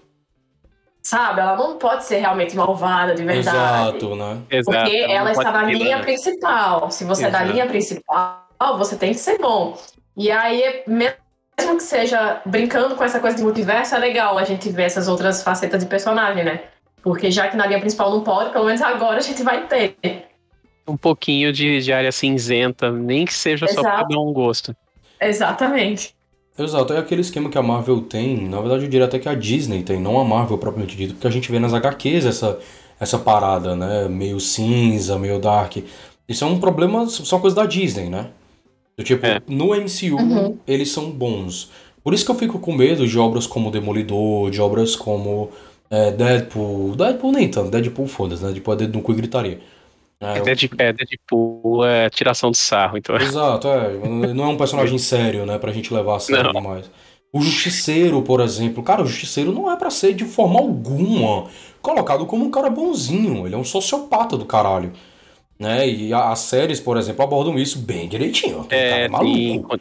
Sabe? 1.08 1.40
Ela 1.40 1.56
não 1.56 1.78
pode 1.78 2.04
ser 2.04 2.18
realmente 2.18 2.54
malvada 2.54 3.16
de 3.16 3.24
verdade. 3.24 3.96
Exato, 3.96 4.14
né? 4.14 4.42
Porque 4.50 4.56
Exato, 4.58 4.92
ela 4.92 5.32
está 5.32 5.52
na 5.54 5.64
linha 5.64 6.00
principal. 6.00 6.92
Se 6.92 7.06
você 7.06 7.28
Exato. 7.28 7.44
é 7.44 7.46
da 7.46 7.54
linha 7.54 7.66
principal, 7.66 8.46
você 8.78 8.98
tem 8.98 9.14
que 9.14 9.20
ser 9.20 9.38
bom. 9.38 9.78
E 10.18 10.30
aí, 10.30 10.84
mesmo 10.86 11.78
que 11.78 11.84
seja 11.84 12.42
brincando 12.46 12.98
com 12.98 13.06
essa 13.06 13.22
coisa 13.22 13.38
de 13.38 13.42
multiverso, 13.42 13.96
é 13.96 14.00
legal 14.00 14.38
a 14.38 14.44
gente 14.44 14.70
ver 14.70 14.84
essas 14.84 15.08
outras 15.08 15.42
facetas 15.42 15.82
de 15.82 15.90
personagem, 15.90 16.44
né? 16.44 16.64
Porque 17.02 17.32
já 17.32 17.48
que 17.48 17.56
na 17.56 17.66
linha 17.66 17.80
principal 17.80 18.12
não 18.12 18.22
pode, 18.22 18.50
pelo 18.50 18.66
menos 18.66 18.82
agora 18.82 19.20
a 19.20 19.22
gente 19.22 19.42
vai 19.44 19.66
ter. 19.66 19.96
Um 20.86 20.98
pouquinho 20.98 21.54
de, 21.54 21.80
de 21.80 21.94
área 21.94 22.12
cinzenta, 22.12 22.92
nem 22.92 23.24
que 23.24 23.34
seja 23.34 23.64
Exato. 23.64 23.82
só 23.82 23.96
pra 23.96 24.04
dar 24.04 24.20
um 24.20 24.34
gosto. 24.34 24.76
Exatamente. 25.20 26.16
Exato, 26.58 26.94
é 26.94 26.98
aquele 26.98 27.22
esquema 27.22 27.50
que 27.50 27.58
a 27.58 27.62
Marvel 27.62 28.02
tem, 28.02 28.48
na 28.48 28.60
verdade 28.60 28.84
eu 28.86 28.90
diria 28.90 29.06
até 29.06 29.20
que 29.20 29.30
a 29.30 29.36
Disney 29.36 29.84
tem, 29.84 30.02
não 30.02 30.20
a 30.20 30.26
Marvel 30.26 30.58
propriamente 30.58 30.98
dito, 30.98 31.14
porque 31.14 31.28
a 31.28 31.32
gente 31.32 31.52
vê 31.52 31.60
nas 31.60 31.72
HQs 31.72 32.26
essa, 32.26 32.58
essa 33.00 33.20
parada, 33.20 33.76
né, 33.76 34.08
meio 34.08 34.40
cinza, 34.40 35.20
meio 35.20 35.40
dark. 35.40 35.78
Isso 36.28 36.44
é 36.44 36.48
um 36.48 36.60
problema, 36.60 37.08
são 37.08 37.40
coisas 37.40 37.56
da 37.56 37.66
Disney, 37.66 38.10
né? 38.10 38.28
Do 38.98 39.04
tipo, 39.04 39.24
é. 39.26 39.40
no 39.48 39.68
MCU 39.68 40.16
uhum. 40.20 40.58
eles 40.66 40.90
são 40.90 41.12
bons. 41.12 41.70
Por 42.04 42.14
isso 42.14 42.26
que 42.26 42.32
eu 42.32 42.36
fico 42.36 42.58
com 42.58 42.74
medo 42.74 43.08
de 43.08 43.20
obras 43.20 43.46
como 43.46 43.70
Demolidor, 43.70 44.50
de 44.50 44.60
obras 44.60 44.96
como 44.96 45.52
é, 45.90 46.12
Deadpool. 46.12 46.96
Deadpool 46.96 47.32
nem 47.32 47.48
tanto, 47.50 47.70
Deadpool 47.70 48.08
foda-se, 48.08 48.44
né? 48.44 48.50
Deadpool 48.52 48.74
é 48.74 48.78
dedo 48.78 48.98
no 48.98 49.04
cu 49.04 49.12
e 49.12 49.16
gritaria. 49.16 49.60
É, 50.20 50.40
é, 50.40 50.42
Deadpool, 50.42 50.80
é, 50.80 50.94
Deadpool 50.94 51.86
é 51.86 52.10
tiração 52.10 52.50
de 52.50 52.58
sarro, 52.58 52.98
então. 52.98 53.16
Exato, 53.22 53.68
é. 53.68 53.98
Não 54.34 54.46
é 54.46 54.48
um 54.48 54.58
personagem 54.58 54.98
sério, 54.98 55.46
né? 55.46 55.58
Pra 55.58 55.72
gente 55.72 55.94
levar 55.94 56.16
a 56.16 56.20
sério 56.20 56.52
não. 56.54 56.82
O 57.32 57.42
Justiceiro, 57.42 58.22
por 58.22 58.40
exemplo. 58.40 58.82
Cara, 58.82 59.04
o 59.04 59.06
Justiceiro 59.06 59.52
não 59.52 59.72
é 59.72 59.76
para 59.76 59.90
ser 59.90 60.14
de 60.14 60.26
forma 60.26 60.60
alguma 60.60 61.48
colocado 61.82 62.26
como 62.26 62.46
um 62.46 62.52
cara 62.52 62.70
bonzinho. 62.70 63.46
Ele 63.46 63.54
é 63.54 63.58
um 63.58 63.64
sociopata 63.64 64.36
do 64.36 64.46
caralho. 64.46 64.92
Né? 65.60 65.90
E 65.90 66.14
as 66.14 66.40
séries, 66.40 66.80
por 66.80 66.98
exemplo, 66.98 67.24
abordam 67.24 67.58
isso 67.58 67.80
bem 67.80 68.08
direitinho. 68.08 68.68
É, 68.70 69.06
é 69.06 69.08
maluco. 69.08 69.78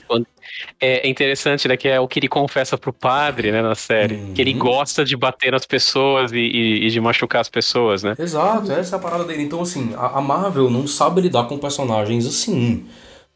É 0.80 1.06
interessante, 1.06 1.68
né? 1.68 1.76
Que 1.76 1.88
é 1.88 2.00
o 2.00 2.08
que 2.08 2.18
ele 2.18 2.28
confessa 2.28 2.78
pro 2.78 2.94
padre, 2.94 3.52
né, 3.52 3.60
na 3.60 3.74
série. 3.74 4.14
Uhum. 4.14 4.32
Que 4.32 4.40
ele 4.40 4.54
gosta 4.54 5.04
de 5.04 5.14
bater 5.16 5.52
nas 5.52 5.66
pessoas 5.66 6.32
e, 6.32 6.38
e, 6.38 6.86
e, 6.86 6.90
de 6.90 6.98
machucar 6.98 7.42
as 7.42 7.50
pessoas, 7.50 8.02
né? 8.02 8.14
Exato, 8.18 8.72
essa 8.72 8.96
é 8.96 8.98
a 8.98 9.02
parada 9.02 9.24
dele. 9.24 9.42
Então, 9.42 9.60
assim, 9.60 9.92
a, 9.96 10.18
a 10.18 10.20
Marvel 10.20 10.70
não 10.70 10.86
sabe 10.86 11.20
lidar 11.20 11.44
com 11.44 11.58
personagens 11.58 12.26
assim. 12.26 12.86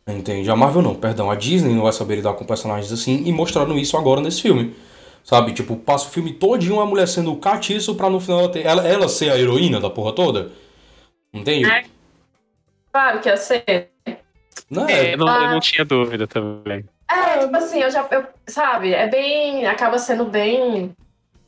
Entende? 0.08 0.50
A 0.50 0.56
Marvel 0.56 0.80
não, 0.80 0.94
perdão. 0.94 1.30
A 1.30 1.34
Disney 1.34 1.74
não 1.74 1.82
vai 1.82 1.92
saber 1.92 2.16
lidar 2.16 2.32
com 2.32 2.44
personagens 2.44 2.90
assim 2.90 3.22
e 3.26 3.32
mostraram 3.32 3.78
isso 3.78 3.96
agora 3.98 4.20
nesse 4.20 4.40
filme. 4.40 4.74
Sabe? 5.22 5.52
Tipo, 5.52 5.76
passa 5.76 6.06
o 6.06 6.10
filme 6.10 6.32
todinho 6.32 6.80
a 6.80 6.86
mulher 6.86 7.06
sendo 7.06 7.36
catiço 7.36 7.94
pra 7.94 8.08
no 8.08 8.18
final 8.18 8.40
ela, 8.40 8.48
ter, 8.48 8.64
ela, 8.64 8.88
ela 8.88 9.08
ser 9.08 9.30
a 9.30 9.38
heroína 9.38 9.78
da 9.78 9.90
porra 9.90 10.12
toda. 10.12 10.50
Entende? 11.32 11.70
É. 11.70 11.84
Claro 12.92 13.20
que 13.20 13.28
ia 13.28 13.36
ser. 13.36 13.90
Não, 14.70 14.88
é, 14.88 15.14
eu, 15.14 15.18
não, 15.18 15.28
ah. 15.28 15.44
eu 15.44 15.50
não 15.50 15.60
tinha 15.60 15.84
dúvida 15.84 16.26
também. 16.26 16.84
É, 17.10 17.38
tipo 17.38 17.56
assim, 17.56 17.80
eu 17.80 17.90
já. 17.90 18.06
Eu, 18.10 18.24
sabe, 18.46 18.92
é 18.92 19.08
bem. 19.08 19.66
Acaba 19.66 19.98
sendo 19.98 20.24
bem 20.24 20.94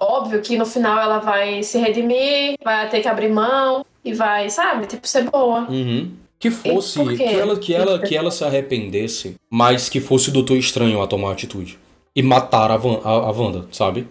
óbvio 0.03 0.43
que 0.43 0.59
no 0.59 0.67
final 0.67 0.99
ela 0.99 1.19
vai 1.21 1.63
se 1.63 1.79
redimir, 1.79 2.57
vai 2.63 2.89
ter 2.89 3.01
que 3.01 3.09
abrir 3.09 3.31
mão 3.31 3.87
e 4.05 4.13
vai, 4.13 4.51
sabe, 4.51 4.87
tipo, 4.87 5.07
ser 5.07 5.31
boa. 5.31 5.61
Uhum. 5.71 6.11
Que 6.39 6.51
fosse. 6.51 6.99
Que 7.17 7.23
ela, 7.23 7.57
que, 7.57 7.73
ela, 7.73 7.99
que 8.01 8.17
ela 8.17 8.31
se 8.33 8.45
arrependesse, 8.45 9.37
mas 9.49 9.89
que 9.89 10.01
fosse 10.01 10.31
o 10.31 10.33
Doutor 10.33 10.57
Estranho 10.57 11.01
a 11.01 11.07
tomar 11.07 11.33
atitude. 11.33 11.79
E 12.15 12.23
matar 12.23 12.71
a, 12.71 12.77
Van, 12.77 13.01
a, 13.05 13.11
a 13.11 13.31
Wanda, 13.31 13.67
sabe? 13.71 14.07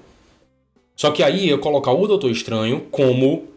Só 0.95 1.11
que 1.11 1.21
aí 1.21 1.47
ia 1.47 1.57
colocar 1.57 1.91
o 1.91 2.07
Doutor 2.07 2.31
Estranho 2.31 2.87
como 2.89 3.50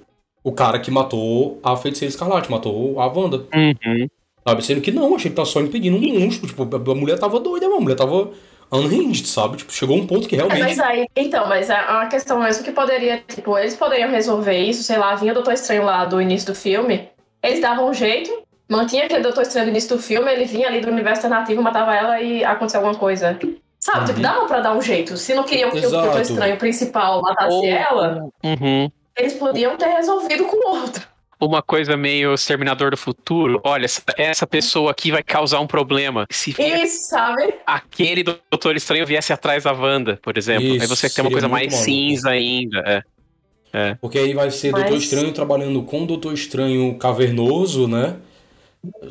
o 0.44 0.52
cara 0.52 0.78
que 0.78 0.90
matou 0.90 1.58
a 1.62 1.74
Feiticeira 1.74 2.10
Escarlate, 2.10 2.50
matou 2.50 3.00
a 3.00 3.06
Wanda. 3.06 3.38
Uhum. 3.54 4.06
Sabe? 4.46 4.64
Sendo 4.64 4.82
que 4.82 4.92
não, 4.92 5.16
achei 5.16 5.30
que 5.30 5.36
tá 5.36 5.44
só 5.44 5.60
impedindo 5.60 5.96
um 5.96 6.20
monstro. 6.20 6.46
Tipo, 6.46 6.62
a 6.62 6.94
mulher 6.94 7.18
tava 7.18 7.40
doida, 7.40 7.66
a 7.66 7.80
mulher 7.80 7.96
tava 7.96 8.30
unhinged, 8.70 9.26
sabe? 9.26 9.56
Tipo, 9.56 9.72
chegou 9.72 9.96
um 9.96 10.06
ponto 10.06 10.28
que 10.28 10.36
realmente. 10.36 10.60
É, 10.60 10.64
mas 10.64 10.78
aí, 10.78 11.06
então, 11.16 11.48
mas 11.48 11.70
é 11.70 11.80
uma 11.80 12.06
questão 12.06 12.40
mesmo 12.40 12.62
que 12.62 12.72
poderia, 12.72 13.22
tipo, 13.26 13.56
eles 13.56 13.74
poderiam 13.74 14.10
resolver 14.10 14.58
isso, 14.58 14.82
sei 14.82 14.98
lá, 14.98 15.14
vinha 15.14 15.32
o 15.32 15.34
Doutor 15.34 15.54
Estranho 15.54 15.84
lá 15.84 16.04
do 16.04 16.20
início 16.20 16.52
do 16.52 16.54
filme, 16.54 17.08
eles 17.42 17.60
davam 17.60 17.88
um 17.88 17.94
jeito, 17.94 18.30
mantinha 18.68 19.06
aquele 19.06 19.22
Doutor 19.22 19.42
Estranho 19.42 19.66
do 19.66 19.70
início 19.70 19.96
do 19.96 20.02
filme, 20.02 20.30
ele 20.30 20.44
vinha 20.44 20.68
ali 20.68 20.80
do 20.80 20.90
universo 20.90 21.26
alternativo, 21.26 21.62
matava 21.62 21.94
ela 21.94 22.20
e 22.20 22.44
acontecia 22.44 22.80
alguma 22.80 22.96
coisa. 22.98 23.38
Sabe, 23.78 23.98
uhum. 24.00 24.06
tipo, 24.06 24.20
dava 24.20 24.46
pra 24.46 24.60
dar 24.60 24.74
um 24.74 24.82
jeito. 24.82 25.16
Se 25.16 25.34
não 25.34 25.44
queriam 25.44 25.70
que 25.70 25.78
Exato. 25.78 25.96
o 25.96 26.02
Doutor 26.02 26.20
Estranho 26.20 26.56
principal 26.56 27.22
matasse 27.22 27.54
Ou... 27.54 27.66
ela, 27.66 28.28
uhum. 28.42 28.90
Eles 29.16 29.34
podiam 29.34 29.76
ter 29.76 29.88
resolvido 29.88 30.44
com 30.44 30.56
o 30.56 30.80
outro 30.80 31.14
uma 31.40 31.62
coisa 31.62 31.96
meio 31.96 32.34
Exterminador 32.34 32.90
do 32.90 32.96
Futuro. 32.96 33.60
Olha, 33.64 33.86
essa 34.16 34.46
pessoa 34.46 34.90
aqui 34.90 35.10
vai 35.10 35.22
causar 35.22 35.60
um 35.60 35.66
problema. 35.66 36.26
Se 36.30 36.50
Isso, 36.50 37.10
sabe? 37.10 37.54
aquele 37.66 38.22
Doutor 38.22 38.76
Estranho 38.76 39.06
viesse 39.06 39.32
atrás 39.32 39.64
da 39.64 39.72
Wanda, 39.72 40.18
por 40.22 40.36
exemplo. 40.38 40.64
Isso, 40.64 40.82
aí 40.82 40.86
você 40.86 41.10
tem 41.10 41.24
uma 41.24 41.30
coisa 41.30 41.48
mais 41.48 41.66
maluco. 41.66 41.84
cinza 41.84 42.30
ainda. 42.30 42.78
É. 42.86 43.02
É. 43.72 43.94
Porque 44.00 44.18
aí 44.18 44.32
vai 44.32 44.50
ser 44.50 44.70
Mas... 44.70 44.82
Doutor 44.82 44.98
Estranho 44.98 45.32
trabalhando 45.32 45.82
com 45.82 46.04
o 46.04 46.06
Doutor 46.06 46.32
Estranho 46.32 46.94
cavernoso, 46.94 47.88
né? 47.88 48.16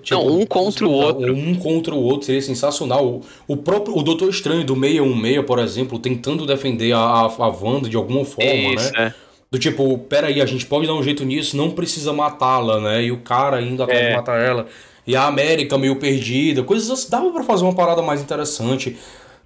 Tipo, 0.02 0.24
não, 0.24 0.40
um 0.40 0.46
contra 0.46 0.86
o 0.86 0.92
outro. 0.92 1.34
Um 1.34 1.56
contra 1.56 1.94
o 1.96 2.02
outro 2.02 2.28
seria 2.28 2.42
sensacional. 2.42 3.06
O, 3.06 3.22
o 3.48 3.58
próprio 3.58 3.98
o 3.98 4.04
Doutor 4.04 4.30
Estranho 4.30 4.64
do 4.64 4.76
616, 4.76 5.46
por 5.46 5.60
exemplo, 5.60 6.00
tentando 6.00 6.46
defender 6.46 6.94
a, 6.94 7.00
a, 7.00 7.26
a 7.26 7.48
Wanda 7.48 7.90
de 7.90 7.98
alguma 7.98 8.24
forma, 8.24 8.54
Isso, 8.54 8.94
né? 8.94 9.08
É. 9.08 9.24
Do 9.54 9.60
tipo, 9.60 10.00
peraí, 10.00 10.42
a 10.42 10.48
gente 10.48 10.66
pode 10.66 10.88
dar 10.88 10.96
um 10.96 11.04
jeito 11.04 11.24
nisso, 11.24 11.56
não 11.56 11.70
precisa 11.70 12.12
matá-la, 12.12 12.80
né? 12.82 13.04
E 13.04 13.12
o 13.12 13.20
cara 13.20 13.62
indo 13.62 13.84
atrás 13.84 14.02
é. 14.02 14.10
de 14.10 14.16
matar 14.16 14.42
ela. 14.42 14.66
E 15.06 15.16
a 15.16 15.28
América 15.28 15.78
meio 15.78 15.96
perdida. 15.98 16.64
Coisas 16.64 16.90
assim. 16.90 17.08
Dava 17.08 17.32
pra 17.32 17.44
fazer 17.44 17.64
uma 17.64 17.76
parada 17.76 18.02
mais 18.02 18.20
interessante. 18.20 18.98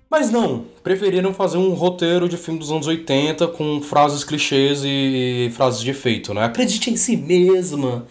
Mas 0.10 0.32
não, 0.32 0.63
preferiram 0.82 1.34
fazer 1.34 1.58
um 1.58 1.74
roteiro 1.74 2.30
de 2.30 2.38
filme 2.38 2.58
dos 2.58 2.72
anos 2.72 2.88
80 2.88 3.48
com 3.50 3.82
frases 3.82 4.24
clichês 4.24 4.82
e 4.86 5.52
frases 5.54 5.82
de 5.82 5.91
efeito, 5.91 6.34
né? 6.34 6.46
Acredite 6.46 6.89
em 6.89 6.96
si 6.96 7.17
mesma. 7.17 8.08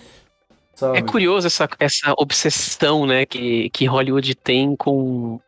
Sabe? 0.75 0.99
É 0.99 1.01
curioso 1.01 1.47
essa, 1.47 1.67
essa 1.81 2.13
obsessão, 2.19 3.07
né, 3.07 3.25
que, 3.25 3.71
que 3.71 3.87
Hollywood 3.87 4.35
tem 4.35 4.77
com 4.77 5.41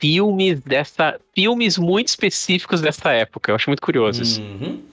filmes 0.00 0.60
dessa. 0.60 1.18
filmes 1.34 1.76
muito 1.76 2.06
específicos 2.06 2.80
dessa 2.80 3.10
época. 3.10 3.50
Eu 3.50 3.56
acho 3.56 3.68
muito 3.68 3.82
curioso 3.82 4.22
isso. 4.22 4.40
Uhum. 4.40 4.86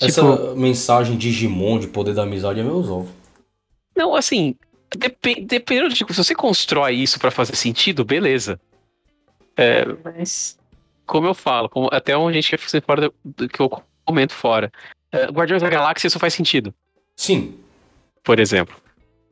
Essa 0.00 0.22
tipo, 0.22 0.56
mensagem 0.56 1.16
Digimon 1.16 1.78
de 1.78 1.88
poder 1.88 2.14
da 2.14 2.22
amizade 2.22 2.60
é 2.60 2.62
meus 2.62 2.88
ovos. 2.88 3.10
Não, 3.96 4.14
assim, 4.14 4.54
dep 4.96 5.44
dependendo 5.44 5.88
de 5.88 5.96
tipo, 5.96 6.12
se 6.12 6.22
você 6.22 6.34
constrói 6.34 6.94
isso 6.94 7.18
para 7.18 7.30
fazer 7.30 7.56
sentido, 7.56 8.04
beleza. 8.04 8.60
É, 9.56 9.84
Mas... 10.04 10.56
Como 11.04 11.26
eu 11.26 11.34
falo, 11.34 11.68
como, 11.68 11.88
até 11.90 12.16
onde 12.16 12.38
a 12.38 12.40
gente 12.40 12.56
quer 12.56 12.82
fora 12.82 13.10
do, 13.24 13.48
que 13.48 13.60
eu 13.60 13.82
comento 14.04 14.34
fora. 14.34 14.70
É, 15.10 15.26
Guardiões 15.26 15.62
da 15.62 15.70
Galáxia, 15.70 16.06
isso 16.06 16.18
faz 16.18 16.34
sentido. 16.34 16.72
Sim. 17.16 17.58
Por 18.22 18.38
exemplo. 18.38 18.76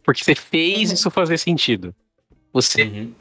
Porque 0.02 0.24
você 0.24 0.35
fez 0.35 0.90
isso 0.90 1.11
fazer 1.11 1.37
sentido. 1.37 1.94
Você, 2.52 2.83
uhum. 2.83 3.12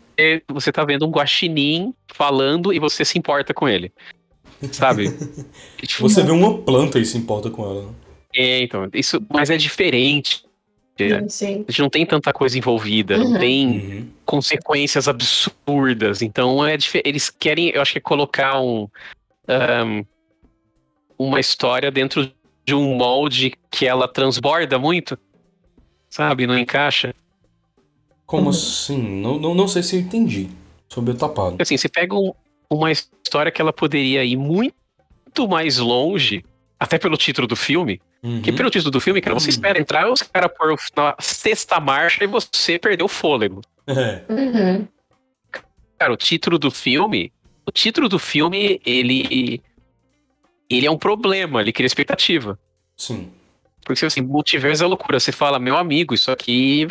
você 0.48 0.72
tá 0.72 0.86
vendo 0.86 1.06
um 1.06 1.12
guaxinim 1.12 1.94
falando 2.14 2.72
e 2.72 2.80
você 2.80 3.04
se 3.04 3.20
importa 3.20 3.54
com 3.54 3.68
ele. 3.68 3.92
Sabe? 4.72 5.12
tipo, 5.82 6.08
você 6.08 6.24
vê 6.24 6.32
uma 6.32 6.58
planta 6.60 7.00
e 7.00 7.06
se 7.06 7.18
importa 7.18 7.50
com 7.50 7.64
ela. 7.64 7.84
Né? 7.84 7.90
É, 8.36 8.62
então. 8.62 8.90
Isso, 8.94 9.22
mas 9.32 9.50
é 9.50 9.58
diferente. 9.58 10.46
Sim, 10.98 11.30
sim. 11.30 11.66
A 11.68 11.72
gente 11.72 11.82
não 11.82 11.90
tem 11.90 12.06
tanta 12.06 12.32
coisa 12.32 12.58
envolvida, 12.58 13.18
uhum. 13.18 13.32
não 13.32 13.40
tem 13.40 13.68
uhum. 13.68 14.08
consequências 14.26 15.08
absurdas. 15.08 16.22
Então 16.22 16.66
é 16.66 16.78
eles 17.04 17.30
querem, 17.30 17.70
eu 17.70 17.82
acho 17.82 17.92
que 17.92 17.98
é 17.98 18.02
colocar 18.02 18.62
um, 18.62 18.88
um, 19.50 20.06
uma 21.18 21.40
história 21.40 21.92
dentro 21.92 22.32
de 22.66 22.74
um 22.74 22.96
molde 22.96 23.54
que 23.70 23.86
ela 23.86 24.08
transborda 24.08 24.80
muito, 24.80 25.20
sabe? 26.10 26.48
Não 26.48 26.58
encaixa. 26.58 27.14
Como 28.26 28.44
uhum. 28.44 28.50
assim? 28.50 29.22
Não, 29.22 29.38
não, 29.38 29.54
não 29.54 29.68
sei 29.68 29.84
se 29.84 29.98
eu 29.98 30.00
entendi. 30.00 30.50
Sobre 30.88 31.12
o 31.12 31.16
tapado. 31.16 31.58
Assim, 31.60 31.76
você 31.76 31.90
pega 31.90 32.16
um, 32.16 32.32
uma 32.70 32.92
história 32.92 33.52
que 33.52 33.62
ela 33.62 33.74
poderia 33.74 34.24
ir 34.24 34.38
muito 34.38 35.48
mais 35.48 35.78
longe, 35.78 36.44
até 36.80 36.98
pelo 36.98 37.18
título 37.18 37.48
do 37.48 37.56
filme. 37.56 38.02
Uhum. 38.24 38.42
Que 38.42 38.52
pelo 38.52 38.70
título 38.70 38.92
do 38.92 39.00
filme, 39.00 39.22
cara, 39.22 39.34
você 39.36 39.48
uhum. 39.48 39.52
espera 39.52 39.80
entrar 39.80 40.12
os 40.12 40.24
caras 40.24 40.52
por 40.58 40.76
na 40.96 41.16
sexta 41.20 41.80
marcha 41.80 42.24
e 42.24 42.28
você 42.28 42.80
perdeu 42.80 43.06
o 43.06 43.10
fôlego. 43.10 43.62
É. 43.88 44.24
Uhum. 44.30 44.88
Cara, 45.98 46.14
o 46.14 46.18
título 46.18 46.58
do 46.58 46.72
filme. 46.72 47.32
O 47.66 47.72
título 47.72 48.10
do 48.10 48.20
filme, 48.20 48.80
ele. 48.86 49.62
Ele 50.68 50.86
é 50.88 50.92
um 50.92 50.98
problema, 50.98 51.62
ele 51.62 51.72
cria 51.72 51.86
expectativa. 51.86 52.58
Sim. 52.98 53.32
Porque 53.84 54.04
assim, 54.04 54.22
multiverso 54.22 54.84
é 54.84 54.88
loucura. 54.88 55.20
Você 55.20 55.32
fala, 55.32 55.60
meu 55.60 55.78
amigo, 55.78 56.16
isso 56.16 56.32
aqui 56.32 56.88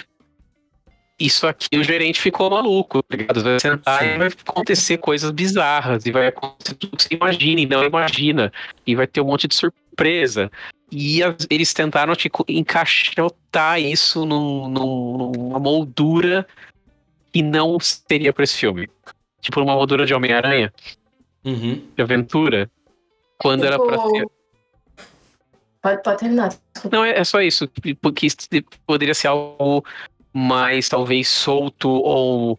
isso 1.18 1.46
aqui 1.46 1.76
o 1.76 1.84
gerente 1.84 2.20
ficou 2.20 2.50
maluco, 2.50 3.02
tá 3.02 3.16
ligado? 3.16 3.42
Vai 3.42 3.60
sentar 3.60 4.00
Sim. 4.00 4.06
e 4.06 4.18
vai 4.18 4.28
acontecer 4.28 4.98
coisas 4.98 5.30
bizarras, 5.30 6.06
e 6.06 6.10
vai 6.10 6.26
acontecer 6.26 6.74
tudo 6.74 6.96
que 6.96 7.04
você 7.04 7.14
imagina 7.14 7.60
e 7.60 7.66
não 7.66 7.84
imagina, 7.84 8.52
e 8.86 8.94
vai 8.94 9.06
ter 9.06 9.20
um 9.20 9.26
monte 9.26 9.46
de 9.46 9.54
surpresa. 9.54 10.50
E 10.90 11.22
as, 11.22 11.46
eles 11.50 11.72
tentaram 11.72 12.14
tipo, 12.14 12.44
encaixotar 12.48 13.80
isso 13.80 14.24
num, 14.24 14.68
num, 14.68 15.32
numa 15.32 15.58
moldura 15.58 16.46
que 17.32 17.42
não 17.42 17.78
seria 17.80 18.32
para 18.32 18.44
esse 18.44 18.56
filme. 18.56 18.88
Tipo, 19.40 19.60
uma 19.60 19.74
moldura 19.74 20.06
de 20.06 20.14
Homem-Aranha. 20.14 20.72
Uhum. 21.44 21.82
De 21.96 22.02
aventura. 22.02 22.70
Quando 23.38 23.62
tipo... 23.62 23.72
era 23.72 23.84
pra 23.84 24.08
ser. 24.08 24.26
Pode, 25.82 26.02
pode 26.02 26.18
terminar. 26.18 26.54
Não, 26.90 27.04
é, 27.04 27.18
é 27.18 27.24
só 27.24 27.42
isso. 27.42 27.68
Porque 28.00 28.28
poderia 28.86 29.14
ser 29.14 29.26
algo 29.26 29.84
mais 30.34 30.88
talvez 30.88 31.28
solto 31.28 31.88
ou 31.88 32.58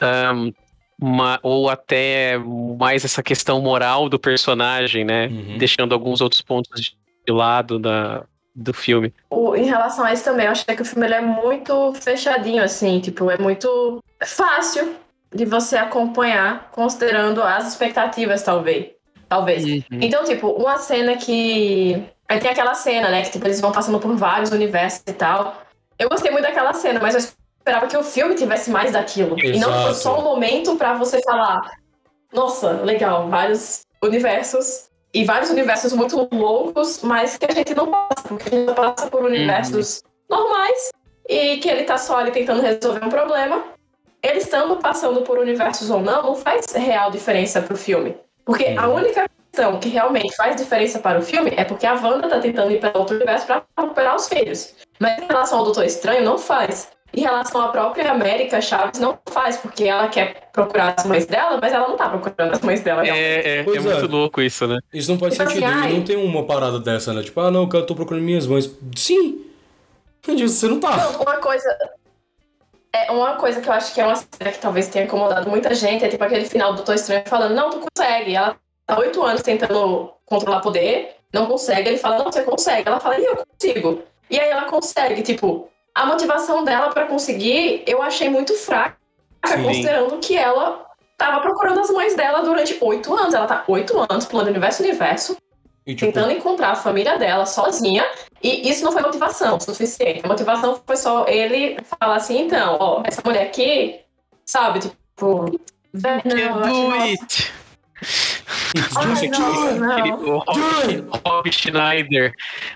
um, 0.00 0.52
uma, 1.00 1.38
ou 1.42 1.68
até 1.68 2.38
mais 2.78 3.04
essa 3.04 3.22
questão 3.22 3.60
moral 3.60 4.08
do 4.08 4.18
personagem, 4.18 5.04
né? 5.04 5.26
Uhum. 5.26 5.58
Deixando 5.58 5.92
alguns 5.92 6.20
outros 6.20 6.40
pontos 6.40 6.96
de 7.26 7.32
lado 7.32 7.78
da, 7.78 8.24
do 8.54 8.72
filme. 8.72 9.12
O, 9.28 9.54
em 9.56 9.64
relação 9.64 10.04
a 10.04 10.12
isso 10.12 10.24
também, 10.24 10.46
eu 10.46 10.52
acho 10.52 10.64
que 10.64 10.80
o 10.80 10.84
filme 10.84 11.10
é 11.10 11.20
muito 11.20 11.92
fechadinho, 11.94 12.62
assim, 12.62 13.00
tipo, 13.00 13.30
é 13.30 13.36
muito 13.36 14.02
fácil 14.24 14.94
de 15.34 15.44
você 15.44 15.76
acompanhar, 15.76 16.70
considerando 16.70 17.42
as 17.42 17.68
expectativas, 17.68 18.42
talvez. 18.42 18.86
Talvez. 19.28 19.64
Uhum. 19.64 19.82
Então, 20.00 20.24
tipo, 20.24 20.48
uma 20.48 20.78
cena 20.78 21.16
que. 21.16 22.02
Aí 22.28 22.38
tem 22.38 22.50
aquela 22.50 22.74
cena, 22.74 23.08
né? 23.10 23.22
Que 23.22 23.32
tipo, 23.32 23.46
eles 23.46 23.60
vão 23.60 23.72
passando 23.72 23.98
por 23.98 24.14
vários 24.16 24.50
universos 24.50 25.02
e 25.06 25.12
tal. 25.12 25.65
Eu 25.98 26.08
gostei 26.08 26.30
muito 26.30 26.44
daquela 26.44 26.72
cena, 26.72 27.00
mas 27.00 27.14
eu 27.14 27.20
esperava 27.20 27.86
que 27.86 27.96
o 27.96 28.02
filme 28.02 28.34
tivesse 28.34 28.70
mais 28.70 28.92
daquilo. 28.92 29.36
Exato. 29.38 29.56
E 29.56 29.58
não 29.58 29.72
fosse 29.86 30.02
só 30.02 30.18
um 30.18 30.22
momento 30.22 30.76
para 30.76 30.94
você 30.94 31.20
falar, 31.22 31.60
nossa, 32.32 32.72
legal, 32.82 33.28
vários 33.28 33.82
universos. 34.02 34.86
E 35.14 35.24
vários 35.24 35.48
universos 35.48 35.94
muito 35.94 36.28
loucos, 36.30 37.00
mas 37.02 37.38
que 37.38 37.46
a 37.46 37.54
gente 37.54 37.74
não 37.74 37.90
passa, 37.90 38.28
porque 38.28 38.54
a 38.54 38.58
gente 38.58 38.74
passa 38.74 39.06
por 39.06 39.24
universos 39.24 40.02
uhum. 40.28 40.36
normais 40.36 40.90
e 41.26 41.56
que 41.56 41.70
ele 41.70 41.84
tá 41.84 41.96
só 41.96 42.18
ali 42.18 42.30
tentando 42.30 42.60
resolver 42.60 43.02
um 43.02 43.08
problema. 43.08 43.64
Ele 44.22 44.38
estando 44.38 44.76
passando 44.76 45.22
por 45.22 45.38
universos 45.38 45.88
ou 45.88 46.02
não, 46.02 46.22
não 46.22 46.34
faz 46.34 46.66
real 46.72 47.10
diferença 47.10 47.62
pro 47.62 47.76
filme. 47.76 48.14
Porque 48.44 48.64
uhum. 48.64 48.80
a 48.80 48.88
única 48.88 49.30
questão 49.56 49.80
que 49.80 49.88
realmente 49.88 50.36
faz 50.36 50.56
diferença 50.56 50.98
para 50.98 51.18
o 51.18 51.22
filme 51.22 51.52
é 51.56 51.64
porque 51.64 51.86
a 51.86 51.94
Wanda 51.94 52.28
tá 52.28 52.38
tentando 52.38 52.70
ir 52.70 52.78
para 52.78 52.96
outro 52.96 53.16
universo 53.16 53.46
para 53.46 53.62
recuperar 53.78 54.14
os 54.14 54.28
filhos. 54.28 54.74
Mas 54.98 55.18
em 55.18 55.26
relação 55.26 55.58
ao 55.58 55.64
Doutor 55.64 55.84
Estranho, 55.84 56.22
não 56.22 56.36
faz. 56.36 56.90
Em 57.14 57.22
relação 57.22 57.62
à 57.62 57.68
própria 57.68 58.10
América 58.10 58.60
Chaves, 58.60 59.00
não 59.00 59.18
faz, 59.30 59.56
porque 59.56 59.84
ela 59.84 60.08
quer 60.08 60.50
procurar 60.52 60.94
as 60.98 61.06
mães 61.06 61.24
dela, 61.24 61.58
mas 61.60 61.72
ela 61.72 61.88
não 61.88 61.96
tá 61.96 62.10
procurando 62.10 62.52
as 62.52 62.60
mães 62.60 62.82
dela. 62.82 63.06
É, 63.06 63.08
é, 63.08 63.48
é, 63.48 63.58
é 63.60 63.62
muito 63.62 64.06
louco 64.06 64.42
isso, 64.42 64.66
né? 64.66 64.78
Isso 64.92 65.10
não 65.10 65.18
faz 65.18 65.34
tipo 65.34 65.48
sentido. 65.48 65.64
Assim, 65.66 65.94
não 65.94 66.04
tem 66.04 66.16
uma 66.16 66.44
parada 66.44 66.78
dessa, 66.78 67.14
né? 67.14 67.22
Tipo, 67.22 67.40
ah, 67.40 67.50
não, 67.50 67.68
eu 67.72 67.86
tô 67.86 67.94
procurando 67.94 68.22
minhas 68.22 68.46
mães. 68.46 68.70
Sim! 68.94 69.42
Você 70.26 70.66
não 70.66 70.80
tá. 70.80 70.96
Não, 70.96 71.22
uma 71.22 71.36
coisa. 71.36 71.68
É 72.92 73.10
uma 73.12 73.36
coisa 73.36 73.60
que 73.60 73.68
eu 73.68 73.72
acho 73.72 73.94
que 73.94 74.00
é 74.00 74.04
uma 74.04 74.16
cena 74.16 74.50
que 74.52 74.58
talvez 74.58 74.88
tenha 74.88 75.04
incomodado 75.04 75.48
muita 75.48 75.74
gente, 75.74 76.04
é 76.04 76.08
tipo 76.08 76.24
aquele 76.24 76.46
final 76.46 76.72
do 76.72 76.76
Doutor 76.76 76.94
Estranho 76.94 77.22
falando, 77.26 77.54
não, 77.54 77.70
tu 77.70 77.86
consegue. 77.94 78.34
Ela 78.34 78.56
tá 78.86 78.98
oito 78.98 79.22
anos 79.22 79.42
tentando 79.42 80.12
controlar 80.24 80.60
poder, 80.60 81.16
não 81.32 81.46
consegue. 81.46 81.88
Ele 81.88 81.98
fala, 81.98 82.18
não, 82.18 82.26
você 82.26 82.42
consegue. 82.42 82.88
Ela 82.88 83.00
fala, 83.00 83.18
e 83.18 83.24
eu 83.24 83.36
consigo. 83.36 84.02
E 84.30 84.38
aí 84.38 84.48
ela 84.48 84.64
consegue, 84.64 85.22
tipo, 85.22 85.68
a 85.94 86.06
motivação 86.06 86.64
dela 86.64 86.90
para 86.90 87.06
conseguir, 87.06 87.82
eu 87.86 88.02
achei 88.02 88.28
muito 88.28 88.54
fraca, 88.54 88.96
Sim. 89.46 89.62
considerando 89.62 90.18
que 90.18 90.36
ela 90.36 90.86
tava 91.16 91.40
procurando 91.40 91.80
as 91.80 91.90
mães 91.90 92.14
dela 92.14 92.42
durante 92.42 92.76
oito 92.80 93.14
anos. 93.14 93.34
Ela 93.34 93.46
tá 93.46 93.64
oito 93.68 93.98
anos 94.10 94.24
pulando 94.24 94.48
universo 94.48 94.82
universo, 94.82 95.36
e, 95.86 95.94
tipo... 95.94 96.12
tentando 96.12 96.32
encontrar 96.32 96.70
a 96.70 96.76
família 96.76 97.16
dela 97.18 97.46
sozinha. 97.46 98.04
E 98.42 98.68
isso 98.68 98.84
não 98.84 98.92
foi 98.92 99.02
motivação 99.02 99.58
suficiente. 99.58 100.20
A 100.24 100.28
motivação 100.28 100.80
foi 100.84 100.96
só 100.96 101.26
ele 101.26 101.78
falar 101.84 102.16
assim, 102.16 102.42
então, 102.42 102.76
ó, 102.78 103.02
essa 103.04 103.22
mulher 103.24 103.44
aqui, 103.44 104.00
sabe, 104.44 104.80
tipo. 104.80 105.46
Não, 105.92 106.62
do 106.62 106.92
it. 106.92 107.52
Ai, 108.96 109.28
não, 109.28 110.18
não. 110.18 110.44
Rob 111.24 111.50
Schneider 111.50 112.34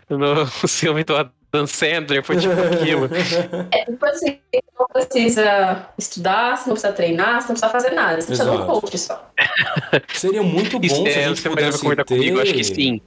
no 0.09 0.47
filme 0.67 1.05
do 1.05 1.15
Dan 1.53 1.67
Sandler 1.67 2.23
foi 2.23 2.37
tipo 2.37 2.53
aquilo. 2.53 3.09
É 3.73 3.85
tipo 3.85 4.07
assim, 4.07 4.39
não 4.79 4.87
precisa 4.87 5.89
estudar, 5.99 6.57
você 6.57 6.69
não 6.69 6.75
precisa 6.75 6.93
treinar, 6.93 7.43
você 7.43 7.49
não 7.49 7.55
precisa 7.55 7.69
fazer 7.69 7.91
nada, 7.91 8.21
você 8.21 8.27
precisa 8.29 8.51
de 8.51 8.57
um 8.57 8.67
coach 8.67 8.99
só. 8.99 9.31
Seria 10.15 10.43
muito 10.43 10.79
bom 10.79 10.87
Isso, 10.87 10.97
se 10.97 11.09
a 11.09 11.11
é, 11.11 11.29
gente 11.29 11.43
pudesse 11.43 11.81
ter... 11.81 12.05
comigo, 12.05 12.41
acho 12.41 12.55
que 12.55 12.65
sim. 12.65 13.01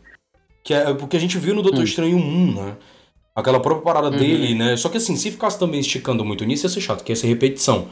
Que 0.63 0.73
é, 0.73 0.93
porque 0.93 1.17
a 1.17 1.19
gente 1.19 1.37
viu 1.37 1.55
no 1.55 1.61
Doutor 1.61 1.81
hum. 1.81 1.83
Estranho 1.83 2.17
1, 2.17 2.53
né? 2.53 2.77
Aquela 3.35 3.59
própria 3.59 3.83
parada 3.83 4.09
uhum. 4.09 4.17
dele, 4.17 4.53
né? 4.53 4.77
Só 4.77 4.89
que 4.89 4.97
assim, 4.97 5.15
se 5.15 5.31
ficasse 5.31 5.57
também 5.57 5.79
esticando 5.79 6.23
muito 6.23 6.45
nisso, 6.45 6.65
ia 6.65 6.69
ser 6.69 6.81
chato, 6.81 7.03
que 7.03 7.11
ia 7.11 7.15
ser 7.15 7.27
repetição. 7.27 7.89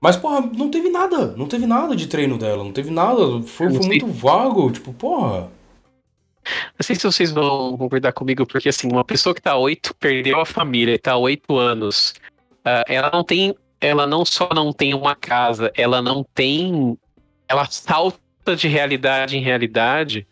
Mas, 0.00 0.16
porra, 0.16 0.40
não 0.40 0.70
teve 0.70 0.88
nada. 0.88 1.34
Não 1.36 1.46
teve 1.46 1.66
nada 1.66 1.96
de 1.96 2.06
treino 2.06 2.38
dela. 2.38 2.62
Não 2.62 2.72
teve 2.72 2.90
nada. 2.90 3.42
Foi, 3.42 3.70
foi 3.70 3.86
muito 3.86 4.06
vago. 4.06 4.70
Tipo, 4.70 4.92
porra. 4.92 5.50
Não 6.44 6.82
sei 6.82 6.96
se 6.96 7.02
vocês 7.02 7.30
vão 7.30 7.76
concordar 7.76 8.12
comigo, 8.12 8.46
porque 8.46 8.68
assim, 8.68 8.90
uma 8.90 9.04
pessoa 9.04 9.34
que 9.34 9.42
tá 9.42 9.56
oito, 9.56 9.94
perdeu 9.96 10.40
a 10.40 10.46
família 10.46 10.94
e 10.94 10.98
tá 10.98 11.16
oito 11.16 11.56
anos, 11.56 12.14
uh, 12.60 12.84
ela 12.86 13.10
não 13.12 13.24
tem. 13.24 13.54
Ela 13.80 14.06
não 14.06 14.24
só 14.24 14.48
não 14.54 14.72
tem 14.72 14.94
uma 14.94 15.14
casa, 15.14 15.70
ela 15.76 16.00
não 16.00 16.24
tem. 16.34 16.96
Ela 17.48 17.66
salta 17.66 18.56
de 18.56 18.68
realidade 18.68 19.36
em 19.36 19.42
realidade. 19.42 20.26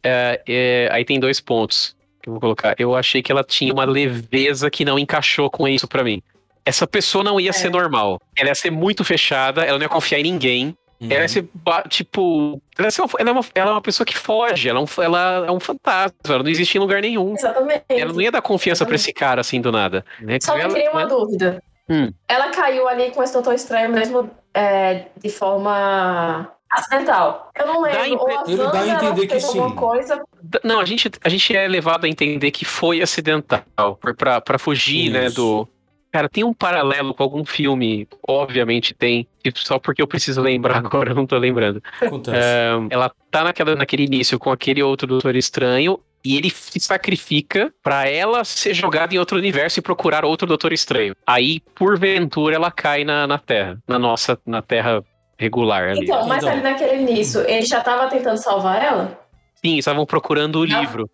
Uh, 0.00 0.36
é, 0.46 0.88
aí 0.92 1.04
tem 1.04 1.18
dois 1.18 1.40
pontos 1.40 1.96
que 2.20 2.28
eu 2.28 2.32
vou 2.32 2.40
colocar. 2.40 2.74
Eu 2.78 2.94
achei 2.94 3.22
que 3.22 3.32
ela 3.32 3.44
tinha 3.44 3.72
uma 3.72 3.84
leveza 3.84 4.70
que 4.70 4.84
não 4.84 4.98
encaixou 4.98 5.50
com 5.50 5.66
isso 5.66 5.88
para 5.88 6.04
mim. 6.04 6.22
Essa 6.64 6.86
pessoa 6.86 7.22
não 7.22 7.38
ia 7.38 7.50
é. 7.50 7.52
ser 7.52 7.70
normal. 7.70 8.20
Ela 8.36 8.48
ia 8.48 8.54
ser 8.54 8.70
muito 8.70 9.04
fechada, 9.04 9.62
ela 9.62 9.78
não 9.78 9.84
ia 9.84 9.88
confiar 9.88 10.18
em 10.20 10.22
ninguém. 10.22 10.76
Uhum. 11.00 11.08
Ela, 11.10 11.28
se, 11.28 11.46
tipo, 11.88 12.60
ela, 12.78 12.88
é 12.88 13.30
uma, 13.30 13.44
ela 13.54 13.70
é 13.70 13.72
uma 13.72 13.82
pessoa 13.82 14.06
que 14.06 14.16
foge, 14.16 14.68
ela 14.68 14.80
é, 14.80 14.82
um, 14.82 15.02
ela 15.02 15.46
é 15.46 15.50
um 15.50 15.60
fantasma, 15.60 16.14
ela 16.26 16.42
não 16.42 16.50
existe 16.50 16.76
em 16.76 16.80
lugar 16.80 17.02
nenhum. 17.02 17.34
Exatamente. 17.34 17.84
Ela 17.88 18.12
não 18.12 18.20
ia 18.20 18.30
dar 18.30 18.40
confiança 18.40 18.86
para 18.86 18.94
esse 18.94 19.12
cara 19.12 19.40
assim 19.40 19.60
do 19.60 19.70
nada. 19.70 20.04
Né? 20.20 20.38
Só 20.40 20.54
que 20.54 20.68
queria 20.68 20.90
uma 20.90 21.02
né? 21.02 21.08
dúvida. 21.08 21.62
Hum. 21.88 22.10
Ela 22.28 22.48
caiu 22.50 22.88
ali 22.88 23.10
com 23.10 23.22
esse 23.22 23.32
doutor 23.32 23.54
estranho 23.54 23.90
mesmo 23.90 24.30
é, 24.54 25.06
de 25.18 25.28
forma 25.28 26.50
acidental. 26.70 27.50
Eu 27.54 27.66
não 27.66 27.82
lembro. 27.82 27.98
Dá 27.98 28.44
Ele 28.46 28.56
dá 28.56 28.80
a 28.80 28.88
entender 28.88 29.26
que 29.26 29.40
sim. 29.40 29.70
Coisa... 29.74 30.22
Não, 30.62 30.80
a 30.80 30.84
gente, 30.84 31.10
a 31.22 31.28
gente 31.28 31.54
é 31.54 31.68
levado 31.68 32.04
a 32.04 32.08
entender 32.08 32.50
que 32.50 32.64
foi 32.64 33.02
acidental, 33.02 33.98
pra, 34.16 34.40
pra 34.40 34.58
fugir, 34.58 35.06
Isso. 35.06 35.12
né, 35.12 35.30
do 35.30 35.68
Cara, 36.14 36.28
tem 36.28 36.44
um 36.44 36.54
paralelo 36.54 37.12
com 37.12 37.24
algum 37.24 37.44
filme, 37.44 38.06
obviamente 38.28 38.94
tem, 38.94 39.26
só 39.52 39.80
porque 39.80 40.00
eu 40.00 40.06
preciso 40.06 40.40
lembrar 40.40 40.76
agora, 40.86 41.10
eu 41.10 41.14
não 41.16 41.26
tô 41.26 41.36
lembrando. 41.36 41.82
Acontece. 42.00 42.38
É, 42.38 42.70
ela 42.88 43.10
tá 43.32 43.42
naquela, 43.42 43.74
naquele 43.74 44.04
início 44.04 44.38
com 44.38 44.52
aquele 44.52 44.80
outro 44.80 45.08
Doutor 45.08 45.34
Estranho, 45.34 45.98
e 46.24 46.36
ele 46.36 46.50
se 46.50 46.78
sacrifica 46.78 47.74
para 47.82 48.08
ela 48.08 48.44
ser 48.44 48.74
jogada 48.74 49.12
em 49.12 49.18
outro 49.18 49.36
universo 49.38 49.80
e 49.80 49.82
procurar 49.82 50.24
outro 50.24 50.46
Doutor 50.46 50.72
Estranho. 50.72 51.16
Aí, 51.26 51.58
porventura, 51.74 52.54
ela 52.54 52.70
cai 52.70 53.02
na, 53.02 53.26
na 53.26 53.36
Terra, 53.36 53.76
na 53.88 53.98
nossa, 53.98 54.38
na 54.46 54.62
Terra 54.62 55.02
regular 55.36 55.88
ali. 55.90 56.04
Então, 56.04 56.28
mas 56.28 56.44
então. 56.44 56.52
ali 56.52 56.62
naquele 56.62 57.02
início, 57.02 57.40
ele 57.40 57.66
já 57.66 57.80
tava 57.80 58.06
tentando 58.06 58.36
salvar 58.36 58.80
ela? 58.80 59.18
Sim, 59.56 59.78
estavam 59.78 60.06
procurando 60.06 60.60
o 60.60 60.64
livro. 60.64 61.10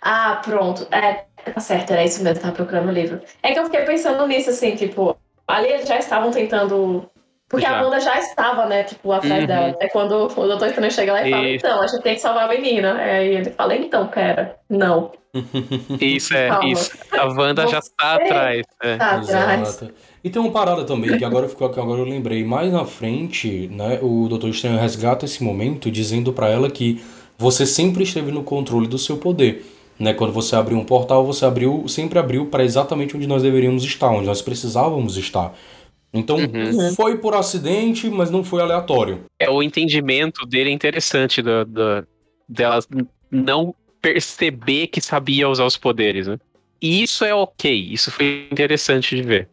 Ah, 0.00 0.40
pronto. 0.42 0.86
É, 0.90 1.26
tá 1.44 1.60
certo, 1.60 1.92
era 1.92 2.04
isso 2.04 2.22
mesmo, 2.22 2.40
tava 2.40 2.54
procurando 2.54 2.88
o 2.88 2.92
livro. 2.92 3.20
É 3.42 3.52
que 3.52 3.58
eu 3.58 3.64
fiquei 3.64 3.82
pensando 3.82 4.26
nisso, 4.26 4.50
assim, 4.50 4.76
tipo, 4.76 5.16
ali 5.46 5.68
eles 5.68 5.88
já 5.88 5.98
estavam 5.98 6.30
tentando. 6.30 7.08
Porque 7.48 7.66
já. 7.66 7.80
a 7.80 7.82
Wanda 7.82 7.98
já 7.98 8.18
estava, 8.18 8.66
né, 8.66 8.84
tipo, 8.84 9.10
atrás 9.10 9.40
uhum. 9.40 9.46
dela. 9.46 9.76
É 9.80 9.88
quando 9.88 10.12
o 10.26 10.46
Doutor 10.46 10.68
Estranho 10.68 10.92
chega 10.92 11.12
lá 11.12 11.26
e 11.26 11.30
fala, 11.30 11.48
então, 11.48 11.82
a 11.82 11.86
gente 11.86 12.02
tem 12.02 12.14
que 12.14 12.20
salvar 12.20 12.44
a 12.44 12.48
menina. 12.48 12.94
Aí 12.94 13.36
ele 13.36 13.50
fala, 13.50 13.74
então, 13.74 14.06
pera, 14.06 14.56
não. 14.68 15.10
Isso, 16.00 16.36
é, 16.36 16.48
Calma. 16.48 16.68
isso. 16.68 16.90
A 17.12 17.26
Wanda 17.26 17.66
já 17.66 17.80
tá 17.80 18.14
atrás. 18.14 18.62
É. 18.82 18.96
Tá 18.96 19.16
atrás. 19.16 19.84
E 20.22 20.28
tem 20.28 20.42
uma 20.42 20.50
parada 20.50 20.84
também, 20.84 21.16
que 21.16 21.24
agora 21.24 21.48
ficou 21.48 21.70
que 21.70 21.80
agora 21.80 22.00
eu 22.00 22.04
lembrei. 22.04 22.44
Mais 22.44 22.72
na 22.72 22.84
frente, 22.84 23.68
né, 23.68 23.98
o 24.02 24.28
Doutor 24.28 24.50
Estranho 24.50 24.78
resgata 24.78 25.24
esse 25.24 25.42
momento 25.42 25.90
dizendo 25.90 26.32
para 26.32 26.48
ela 26.48 26.70
que 26.70 27.02
você 27.38 27.64
sempre 27.64 28.02
esteve 28.02 28.30
no 28.30 28.44
controle 28.44 28.86
do 28.86 28.98
seu 28.98 29.16
poder. 29.16 29.64
Né? 30.00 30.14
Quando 30.14 30.32
você 30.32 30.56
abriu 30.56 30.78
um 30.78 30.84
portal, 30.84 31.26
você 31.26 31.44
abriu, 31.44 31.86
sempre 31.86 32.18
abriu 32.18 32.46
para 32.46 32.64
exatamente 32.64 33.14
onde 33.14 33.26
nós 33.26 33.42
deveríamos 33.42 33.84
estar, 33.84 34.08
onde 34.08 34.26
nós 34.26 34.40
precisávamos 34.40 35.18
estar. 35.18 35.54
Então 36.12 36.38
uhum. 36.38 36.94
foi 36.94 37.18
por 37.18 37.34
acidente, 37.34 38.08
mas 38.08 38.30
não 38.30 38.42
foi 38.42 38.62
aleatório. 38.62 39.26
É 39.38 39.50
o 39.50 39.62
entendimento 39.62 40.46
dele 40.46 40.70
é 40.70 40.72
interessante 40.72 41.42
da, 41.42 41.64
da, 41.64 42.04
dela 42.48 42.80
não 43.30 43.74
perceber 44.00 44.86
que 44.86 45.02
sabia 45.02 45.48
usar 45.48 45.66
os 45.66 45.76
poderes, 45.76 46.26
né? 46.26 46.38
E 46.80 47.02
isso 47.02 47.22
é 47.22 47.34
ok, 47.34 47.70
isso 47.92 48.10
foi 48.10 48.48
interessante 48.50 49.14
de 49.14 49.22
ver. 49.22 49.48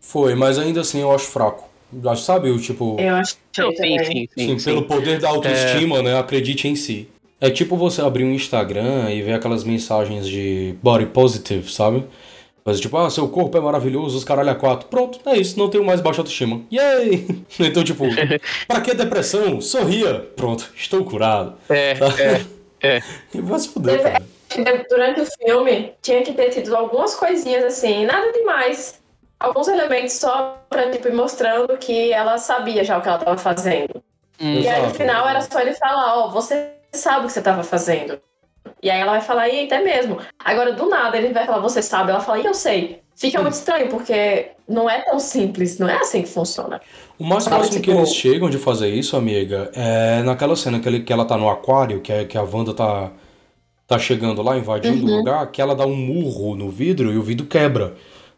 Foi, 0.00 0.34
mas 0.34 0.58
ainda 0.58 0.80
assim 0.80 1.00
eu 1.00 1.14
acho 1.14 1.26
fraco. 1.26 1.70
Sabe, 2.16 2.50
o 2.50 2.58
tipo. 2.58 2.96
Eu 2.98 3.14
acho 3.14 3.36
que 3.52 3.62
sim, 3.62 3.76
sim, 3.76 4.04
sim, 4.04 4.28
sim, 4.34 4.58
sim, 4.58 4.64
Pelo 4.64 4.82
poder 4.82 5.20
da 5.20 5.28
autoestima, 5.28 5.98
é... 5.98 6.02
né? 6.02 6.18
Acredite 6.18 6.66
em 6.66 6.74
si. 6.74 7.06
É 7.42 7.50
tipo 7.50 7.76
você 7.76 8.00
abrir 8.00 8.22
um 8.22 8.30
Instagram 8.30 9.10
e 9.10 9.20
ver 9.20 9.32
aquelas 9.32 9.64
mensagens 9.64 10.28
de 10.28 10.76
body 10.80 11.06
positive, 11.06 11.68
sabe? 11.72 12.06
Mas 12.64 12.78
tipo, 12.78 12.96
ah, 12.96 13.10
seu 13.10 13.26
corpo 13.26 13.58
é 13.58 13.60
maravilhoso, 13.60 14.16
os 14.16 14.22
caralho 14.22 14.50
a 14.50 14.54
quatro. 14.54 14.86
Pronto, 14.86 15.18
é 15.26 15.36
isso, 15.36 15.58
não 15.58 15.68
tenho 15.68 15.84
mais 15.84 16.00
baixa 16.00 16.20
autoestima. 16.20 16.62
Yay! 16.72 17.42
Então, 17.58 17.82
tipo, 17.82 18.04
pra 18.68 18.80
que 18.80 18.94
depressão? 18.94 19.60
Sorria. 19.60 20.20
Pronto, 20.36 20.70
estou 20.76 21.04
curado. 21.04 21.54
É, 21.68 21.94
tá? 21.96 22.14
é, 22.16 22.44
é. 22.80 23.02
E 23.34 23.40
vai 23.40 23.58
se 23.58 23.70
fuder, 23.70 24.00
cara. 24.00 24.22
Durante 24.88 25.22
o 25.22 25.26
filme, 25.26 25.94
tinha 26.00 26.22
que 26.22 26.34
ter 26.34 26.50
tido 26.50 26.76
algumas 26.76 27.16
coisinhas 27.16 27.64
assim, 27.64 28.06
nada 28.06 28.30
demais. 28.30 29.00
Alguns 29.40 29.66
elementos 29.66 30.12
só 30.12 30.62
pra, 30.70 30.92
tipo, 30.92 31.08
ir 31.08 31.14
mostrando 31.14 31.76
que 31.76 32.12
ela 32.12 32.38
sabia 32.38 32.84
já 32.84 32.98
o 32.98 33.02
que 33.02 33.08
ela 33.08 33.18
tava 33.18 33.36
fazendo. 33.36 34.00
Hum. 34.40 34.60
E 34.60 34.68
aí, 34.68 34.86
no 34.86 34.94
final, 34.94 35.28
era 35.28 35.40
só 35.40 35.58
ele 35.58 35.74
falar, 35.74 36.18
ó, 36.18 36.28
oh, 36.28 36.30
você 36.30 36.70
sabe 36.92 37.24
o 37.24 37.26
que 37.26 37.32
você 37.32 37.38
estava 37.38 37.62
fazendo. 37.62 38.20
E 38.82 38.90
aí 38.90 39.00
ela 39.00 39.12
vai 39.12 39.20
falar, 39.20 39.48
e 39.48 39.64
até 39.64 39.82
mesmo. 39.82 40.18
Agora, 40.38 40.72
do 40.72 40.88
nada, 40.88 41.16
ele 41.16 41.32
vai 41.32 41.46
falar, 41.46 41.60
você 41.60 41.82
sabe. 41.82 42.10
Ela 42.10 42.20
fala, 42.20 42.40
e 42.40 42.44
eu 42.44 42.54
sei. 42.54 43.00
Fica 43.14 43.40
muito 43.40 43.54
estranho, 43.54 43.88
porque 43.88 44.48
não 44.68 44.88
é 44.88 45.00
tão 45.00 45.20
simples, 45.20 45.78
não 45.78 45.88
é 45.88 45.96
assim 45.96 46.22
que 46.22 46.28
funciona. 46.28 46.80
O 47.18 47.24
mais 47.24 47.46
próximo 47.46 47.80
tipo... 47.80 47.84
que 47.84 47.90
eles 47.90 48.12
chegam 48.12 48.50
de 48.50 48.58
fazer 48.58 48.88
isso, 48.88 49.16
amiga, 49.16 49.70
é 49.74 50.22
naquela 50.22 50.56
cena 50.56 50.80
que, 50.80 50.88
ele, 50.88 51.00
que 51.00 51.12
ela 51.12 51.24
tá 51.24 51.36
no 51.36 51.48
aquário, 51.48 52.00
que, 52.00 52.12
é, 52.12 52.24
que 52.24 52.36
a 52.36 52.42
Wanda 52.42 52.74
tá, 52.74 53.12
tá 53.86 53.98
chegando 53.98 54.42
lá, 54.42 54.56
invadindo 54.56 55.06
uhum. 55.06 55.12
o 55.12 55.16
lugar, 55.18 55.46
que 55.52 55.60
ela 55.60 55.76
dá 55.76 55.86
um 55.86 55.94
murro 55.94 56.56
no 56.56 56.68
vidro 56.68 57.12
e 57.12 57.18
o 57.18 57.22
vidro 57.22 57.46
quebra. 57.46 57.94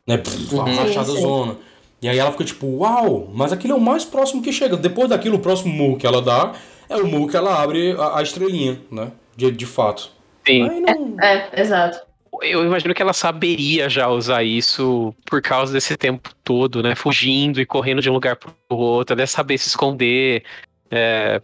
Né? 0.06 0.18
Pff, 0.18 0.54
uma 0.54 0.64
uhum. 0.64 0.76
rachada 0.76 1.12
zona. 1.12 1.56
E 2.02 2.08
aí 2.08 2.18
ela 2.18 2.32
fica 2.32 2.44
tipo, 2.44 2.66
uau, 2.66 3.30
mas 3.32 3.52
aquilo 3.52 3.72
é 3.72 3.76
o 3.76 3.80
mais 3.80 4.04
próximo 4.04 4.42
que 4.42 4.52
chega. 4.52 4.76
Depois 4.76 5.08
daquilo, 5.08 5.36
o 5.36 5.40
próximo 5.40 5.72
murro 5.72 5.96
que 5.96 6.06
ela 6.06 6.20
dá 6.20 6.52
é 6.88 6.96
o 6.96 7.06
Mu 7.06 7.28
que 7.28 7.36
ela 7.36 7.62
abre 7.62 7.92
a, 7.92 8.18
a 8.18 8.22
estrelinha, 8.22 8.80
né? 8.90 9.10
De, 9.36 9.50
de 9.50 9.66
fato. 9.66 10.10
Sim. 10.46 10.80
Não... 10.80 11.16
É, 11.20 11.50
é, 11.52 11.60
exato. 11.60 11.98
Eu 12.42 12.64
imagino 12.64 12.92
que 12.92 13.00
ela 13.00 13.12
saberia 13.12 13.88
já 13.88 14.08
usar 14.08 14.42
isso 14.42 15.14
por 15.24 15.40
causa 15.40 15.72
desse 15.72 15.96
tempo 15.96 16.30
todo, 16.42 16.82
né? 16.82 16.94
Fugindo 16.94 17.60
e 17.60 17.66
correndo 17.66 18.02
de 18.02 18.10
um 18.10 18.12
lugar 18.12 18.36
pro 18.36 18.52
outro, 18.68 19.14
até 19.14 19.24
saber 19.24 19.56
se 19.58 19.68
esconder. 19.68 20.42
É, 20.90 21.40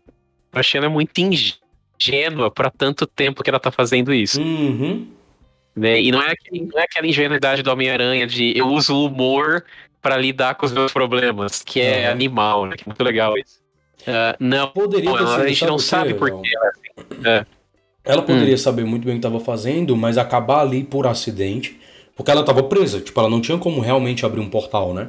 a 0.52 0.62
Xena 0.62 0.86
é 0.86 0.88
muito 0.88 1.16
ingênua 1.18 2.50
para 2.50 2.70
tanto 2.70 3.06
tempo 3.06 3.42
que 3.42 3.50
ela 3.50 3.60
tá 3.60 3.70
fazendo 3.70 4.12
isso. 4.12 4.40
Uhum. 4.40 5.06
Né? 5.76 6.00
E 6.02 6.10
não 6.10 6.20
é, 6.20 6.32
aquele, 6.32 6.66
não 6.66 6.80
é 6.80 6.84
aquela 6.84 7.06
ingenuidade 7.06 7.62
do 7.62 7.70
Homem-Aranha 7.70 8.26
de 8.26 8.56
eu 8.58 8.66
uso 8.66 8.94
o 8.94 9.06
humor 9.06 9.64
para 10.02 10.16
lidar 10.16 10.56
com 10.56 10.66
os 10.66 10.72
meus 10.72 10.92
problemas, 10.92 11.62
que 11.62 11.80
é 11.80 12.06
uhum. 12.06 12.12
animal, 12.12 12.66
né? 12.66 12.76
Que 12.76 12.82
é 12.82 12.86
muito 12.86 13.04
legal 13.04 13.36
isso. 13.38 13.59
Uh, 14.02 14.36
não, 14.38 14.68
poderia 14.68 15.10
não, 15.10 15.34
a 15.34 15.46
gente 15.48 15.66
não 15.66 15.78
sabe 15.78 16.14
por 16.14 16.30
quê. 16.40 16.48
É. 17.24 17.44
Ela 18.04 18.22
poderia 18.22 18.54
hum. 18.54 18.58
saber 18.58 18.84
muito 18.84 19.04
bem 19.04 19.14
o 19.14 19.20
que 19.20 19.26
estava 19.26 19.40
fazendo, 19.40 19.96
mas 19.96 20.16
acabar 20.16 20.60
ali 20.60 20.82
por 20.82 21.06
acidente, 21.06 21.78
porque 22.16 22.30
ela 22.30 22.40
estava 22.40 22.62
presa, 22.62 23.00
tipo, 23.00 23.18
ela 23.20 23.28
não 23.28 23.40
tinha 23.40 23.58
como 23.58 23.80
realmente 23.80 24.24
abrir 24.24 24.40
um 24.40 24.48
portal, 24.48 24.94
né? 24.94 25.08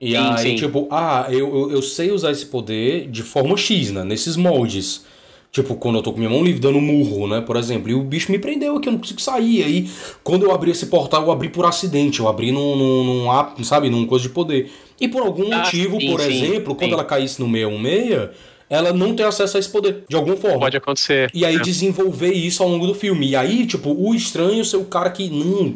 E 0.00 0.12
sim, 0.12 0.16
aí, 0.16 0.38
sim. 0.38 0.54
tipo, 0.56 0.88
ah, 0.90 1.26
eu, 1.28 1.54
eu, 1.54 1.72
eu, 1.72 1.82
sei 1.82 2.10
usar 2.10 2.30
esse 2.30 2.46
poder 2.46 3.06
de 3.10 3.22
forma 3.22 3.54
X, 3.56 3.90
né? 3.92 4.02
Nesses 4.02 4.34
moldes. 4.34 5.04
Tipo, 5.52 5.74
quando 5.74 5.96
eu 5.96 6.02
tô 6.02 6.12
com 6.12 6.18
minha 6.18 6.30
mão 6.30 6.44
livre 6.44 6.60
dando 6.60 6.80
murro, 6.80 7.26
né? 7.26 7.40
Por 7.40 7.56
exemplo, 7.56 7.90
e 7.90 7.94
o 7.94 8.02
bicho 8.02 8.30
me 8.30 8.38
prendeu 8.38 8.76
aqui, 8.76 8.88
eu 8.88 8.92
não 8.92 9.00
consigo 9.00 9.20
sair. 9.20 9.64
Aí, 9.64 9.90
quando 10.22 10.44
eu 10.44 10.52
abri 10.52 10.70
esse 10.70 10.86
portal, 10.86 11.24
eu 11.24 11.32
abri 11.32 11.48
por 11.48 11.66
acidente, 11.66 12.20
eu 12.20 12.28
abri 12.28 12.52
num, 12.52 12.76
num, 12.76 13.24
num 13.24 13.64
sabe, 13.64 13.90
num 13.90 14.06
coisa 14.06 14.22
de 14.22 14.30
poder. 14.30 14.70
E 15.00 15.08
por 15.08 15.22
algum 15.22 15.52
ah, 15.52 15.58
motivo, 15.58 15.98
sim, 15.98 16.10
por 16.10 16.20
sim, 16.20 16.28
exemplo, 16.28 16.72
sim. 16.72 16.78
quando 16.78 16.92
ela 16.92 17.04
caísse 17.04 17.42
no 17.42 17.50
616, 17.50 18.30
ela 18.68 18.92
não 18.92 19.12
tem 19.16 19.26
acesso 19.26 19.56
a 19.56 19.60
esse 19.60 19.68
poder, 19.68 20.04
de 20.08 20.14
alguma 20.14 20.36
forma. 20.36 20.60
Pode 20.60 20.76
acontecer. 20.76 21.28
E 21.34 21.44
aí 21.44 21.56
é. 21.56 21.58
desenvolver 21.58 22.32
isso 22.32 22.62
ao 22.62 22.68
longo 22.68 22.86
do 22.86 22.94
filme. 22.94 23.30
E 23.30 23.34
aí, 23.34 23.66
tipo, 23.66 23.90
o 23.90 24.14
estranho 24.14 24.64
ser 24.64 24.76
o 24.76 24.84
cara 24.84 25.10
que. 25.10 25.28
Não. 25.28 25.74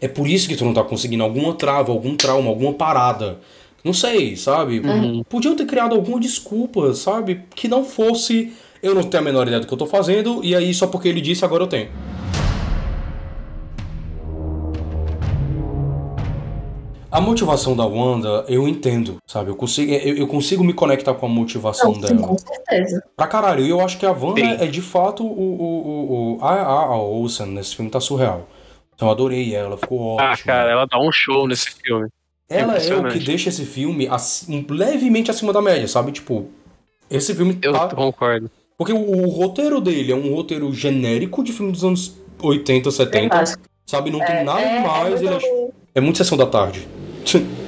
É 0.00 0.08
por 0.08 0.26
isso 0.26 0.48
que 0.48 0.56
tu 0.56 0.64
não 0.64 0.74
tá 0.74 0.82
conseguindo 0.82 1.22
alguma 1.22 1.54
trava, 1.54 1.92
algum 1.92 2.16
trauma, 2.16 2.48
alguma 2.48 2.72
parada. 2.72 3.38
Não 3.84 3.92
sei, 3.92 4.34
sabe? 4.34 4.80
Uhum. 4.80 5.22
Podiam 5.22 5.54
ter 5.54 5.66
criado 5.66 5.94
alguma 5.94 6.18
desculpa, 6.18 6.92
sabe? 6.94 7.42
Que 7.54 7.68
não 7.68 7.84
fosse 7.84 8.52
eu 8.84 8.94
não 8.94 9.02
tenho 9.02 9.22
a 9.22 9.24
menor 9.24 9.46
ideia 9.46 9.60
do 9.60 9.66
que 9.66 9.72
eu 9.72 9.78
tô 9.78 9.86
fazendo, 9.86 10.44
e 10.44 10.54
aí 10.54 10.74
só 10.74 10.86
porque 10.86 11.08
ele 11.08 11.22
disse, 11.22 11.42
agora 11.42 11.62
eu 11.62 11.66
tenho. 11.66 11.88
A 17.10 17.20
motivação 17.20 17.74
da 17.74 17.86
Wanda, 17.86 18.44
eu 18.46 18.68
entendo, 18.68 19.16
sabe? 19.26 19.48
Eu 19.48 19.56
consigo, 19.56 19.90
eu, 19.90 20.16
eu 20.16 20.26
consigo 20.26 20.62
me 20.62 20.74
conectar 20.74 21.14
com 21.14 21.24
a 21.24 21.28
motivação 21.28 21.92
não, 21.92 22.00
dela. 22.00 22.26
Com 22.26 22.36
certeza. 22.36 23.02
Pra 23.16 23.26
caralho. 23.26 23.64
E 23.64 23.70
eu 23.70 23.80
acho 23.80 23.96
que 23.98 24.04
a 24.04 24.10
Wanda 24.10 24.40
é, 24.40 24.64
é, 24.64 24.66
de 24.66 24.82
fato 24.82 25.24
o. 25.24 25.28
o, 25.28 26.36
o, 26.36 26.44
a, 26.44 26.54
a, 26.54 26.84
a 26.86 26.96
Olsen 26.98 27.46
nesse 27.46 27.76
filme 27.76 27.90
tá 27.90 28.00
surreal. 28.00 28.48
Então 28.94 29.08
eu 29.08 29.12
adorei 29.12 29.54
ela, 29.54 29.78
ficou 29.78 30.18
ah, 30.18 30.32
ótimo. 30.32 30.32
Ah, 30.32 30.54
cara, 30.54 30.70
ela 30.72 30.86
dá 30.86 31.00
um 31.00 31.12
show 31.12 31.46
nesse 31.46 31.70
filme. 31.70 32.08
Ela 32.50 32.76
é 32.76 32.96
o 32.96 33.08
que 33.08 33.20
deixa 33.20 33.48
esse 33.48 33.64
filme 33.64 34.08
assim, 34.08 34.66
levemente 34.68 35.30
acima 35.30 35.52
da 35.52 35.62
média, 35.62 35.86
sabe? 35.86 36.12
Tipo, 36.12 36.50
esse 37.08 37.34
filme. 37.34 37.56
Eu 37.62 37.72
tá... 37.72 37.88
concordo. 37.88 38.50
Porque 38.76 38.92
o, 38.92 38.98
o, 38.98 39.28
roteiro 39.28 39.80
dele 39.80 40.12
é 40.12 40.14
um 40.14 40.34
roteiro 40.34 40.72
genérico 40.72 41.42
de 41.42 41.52
filme 41.52 41.72
dos 41.72 41.84
anos 41.84 42.18
80, 42.42 42.90
70. 42.90 43.36
É 43.36 43.44
sabe? 43.86 44.10
Não 44.10 44.18
tem 44.18 44.36
é, 44.36 44.44
nada 44.44 44.60
é, 44.60 44.76
demais. 44.76 45.22
É 45.22 45.30
muito... 45.30 45.46
É, 45.46 45.68
é 45.96 46.00
muito 46.00 46.18
sessão 46.18 46.36
da 46.36 46.46
tarde. 46.46 46.86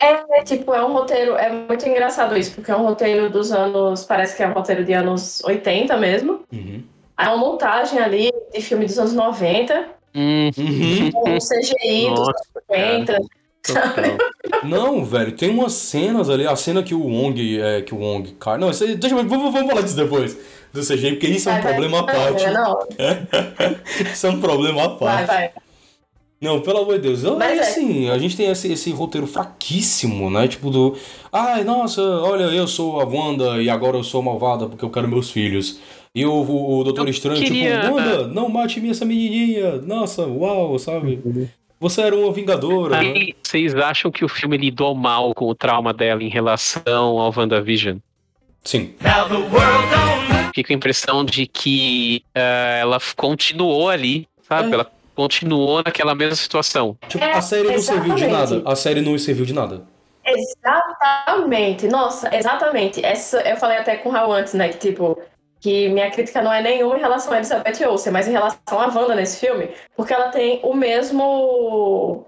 É, 0.00 0.44
tipo, 0.44 0.72
é 0.72 0.84
um 0.84 0.92
roteiro. 0.92 1.34
É 1.34 1.50
muito 1.50 1.86
engraçado 1.88 2.36
isso, 2.36 2.54
porque 2.54 2.70
é 2.70 2.76
um 2.76 2.84
roteiro 2.84 3.28
dos 3.28 3.50
anos. 3.50 4.04
Parece 4.04 4.36
que 4.36 4.42
é 4.44 4.48
um 4.48 4.52
roteiro 4.52 4.84
de 4.84 4.92
anos 4.92 5.42
80 5.42 5.96
mesmo. 5.96 6.44
Uhum. 6.52 6.84
É 7.18 7.24
uma 7.24 7.36
montagem 7.36 7.98
ali 7.98 8.30
de 8.54 8.60
filme 8.60 8.86
dos 8.86 8.96
anos 8.96 9.12
90. 9.12 9.88
Uhum. 10.14 11.10
Com 11.12 11.30
um 11.30 11.38
CGI 11.38 12.10
Nossa, 12.10 12.32
dos 12.32 12.70
anos 12.70 13.28
50. 13.72 14.18
Não, 14.64 15.04
velho, 15.04 15.32
tem 15.32 15.50
umas 15.50 15.72
cenas 15.72 16.28
ali, 16.28 16.46
a 16.46 16.56
cena 16.56 16.82
que 16.82 16.94
o 16.94 17.02
Wong, 17.06 17.60
é, 17.60 17.82
que 17.82 17.94
o 17.94 17.98
Wong 17.98 18.32
cai. 18.40 18.58
Não, 18.58 18.70
isso 18.70 18.84
aí, 18.84 18.96
deixa 18.96 19.14
eu, 19.14 19.28
vamos, 19.28 19.52
vamos 19.52 19.68
falar 19.68 19.82
disso 19.82 19.96
depois. 19.96 20.36
Do 20.72 20.80
CGI, 20.80 21.12
porque 21.12 21.28
isso 21.28 21.48
é 21.48 21.52
um 21.52 21.62
vai, 21.62 21.72
problema 21.72 22.02
vai, 22.02 22.14
à 22.14 22.18
parte. 22.18 22.44
isso 24.12 24.26
é 24.26 24.30
um 24.30 24.40
problema 24.40 24.84
à 24.84 24.88
parte. 24.90 25.26
Vai, 25.26 25.48
vai. 25.48 25.50
Não, 26.40 26.60
pelo 26.60 26.78
amor 26.78 26.94
de 26.94 27.00
Deus. 27.00 27.24
Eu, 27.24 27.36
Mas 27.36 27.58
é 27.58 27.62
assim, 27.62 28.08
a 28.10 28.18
gente 28.18 28.36
tem 28.36 28.48
esse, 28.48 28.72
esse 28.72 28.90
roteiro 28.92 29.26
fraquíssimo, 29.26 30.30
né? 30.30 30.46
Tipo 30.46 30.70
do. 30.70 30.96
Ai, 31.32 31.64
nossa, 31.64 32.00
olha, 32.00 32.44
eu 32.44 32.68
sou 32.68 33.00
a 33.00 33.04
Wanda 33.04 33.60
e 33.60 33.68
agora 33.68 33.96
eu 33.96 34.04
sou 34.04 34.22
malvada 34.22 34.68
porque 34.68 34.84
eu 34.84 34.90
quero 34.90 35.08
meus 35.08 35.30
filhos. 35.30 35.80
E 36.14 36.24
o, 36.24 36.32
o, 36.32 36.78
o 36.78 36.84
Doutor 36.84 37.06
eu 37.06 37.10
Estranho, 37.10 37.38
tipo, 37.38 37.52
queria... 37.52 37.80
tipo, 37.80 37.94
Wanda, 37.94 38.28
não 38.28 38.48
mate 38.48 38.80
minha 38.80 38.92
essa 38.92 39.04
menininha. 39.04 39.78
Nossa, 39.78 40.26
uau, 40.26 40.78
sabe? 40.78 41.20
Você 41.80 42.02
era 42.02 42.16
uma 42.16 42.32
vingadora. 42.32 42.98
Aí, 42.98 43.28
né? 43.28 43.32
vocês 43.42 43.74
acham 43.74 44.10
que 44.10 44.24
o 44.24 44.28
filme 44.28 44.56
lidou 44.56 44.94
mal 44.94 45.32
com 45.34 45.46
o 45.46 45.54
trauma 45.54 45.92
dela 45.92 46.22
em 46.22 46.28
relação 46.28 47.18
ao 47.18 47.32
WandaVision? 47.36 47.98
Sim. 48.64 48.94
Fica 50.54 50.72
a 50.72 50.76
impressão 50.76 51.24
de 51.24 51.46
que 51.46 52.22
uh, 52.36 52.80
ela 52.80 52.98
continuou 53.16 53.88
ali, 53.88 54.28
sabe? 54.42 54.70
É. 54.70 54.74
Ela 54.74 54.90
continuou 55.14 55.82
naquela 55.84 56.14
mesma 56.14 56.34
situação. 56.34 56.96
Tipo, 57.08 57.24
é, 57.24 57.32
a 57.32 57.40
série 57.40 57.68
não 57.68 57.78
serviu 57.78 58.14
de 58.14 58.26
nada. 58.26 58.62
A 58.64 58.76
série 58.76 59.00
não 59.00 59.18
serviu 59.18 59.44
de 59.44 59.52
nada. 59.52 59.82
Exatamente. 60.24 61.88
Nossa, 61.88 62.34
exatamente. 62.34 63.04
Essa, 63.04 63.40
eu 63.40 63.56
falei 63.56 63.78
até 63.78 63.96
com 63.96 64.10
o 64.10 64.12
Raul 64.12 64.32
antes, 64.32 64.52
né? 64.54 64.68
Que 64.68 64.78
tipo, 64.78 65.18
que 65.60 65.88
minha 65.88 66.10
crítica 66.10 66.42
não 66.42 66.52
é 66.52 66.62
nenhuma 66.62 66.96
em 66.96 67.00
relação 67.00 67.32
a 67.32 67.36
Elizabeth 67.36 67.84
Olsen, 67.86 68.12
mas 68.12 68.28
em 68.28 68.32
relação 68.32 68.80
à 68.80 68.86
Wanda 68.86 69.14
nesse 69.14 69.44
filme, 69.44 69.70
porque 69.96 70.12
ela 70.12 70.28
tem 70.28 70.60
o 70.62 70.74
mesmo. 70.74 72.26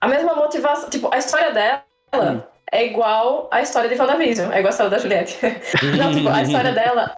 a 0.00 0.08
mesma 0.08 0.34
motivação. 0.34 0.90
Tipo, 0.90 1.12
a 1.12 1.18
história 1.18 1.52
dela 1.52 1.82
hum. 2.14 2.40
é 2.72 2.86
igual 2.86 3.48
à 3.50 3.62
história 3.62 3.88
de 3.88 4.00
WandaVision, 4.00 4.52
é 4.52 4.58
igual 4.58 4.68
a 4.68 4.70
história 4.70 4.90
da 4.90 4.98
Juliette. 4.98 5.38
não, 5.98 6.12
tipo, 6.12 6.28
a 6.28 6.42
história 6.42 6.72
dela 6.72 7.16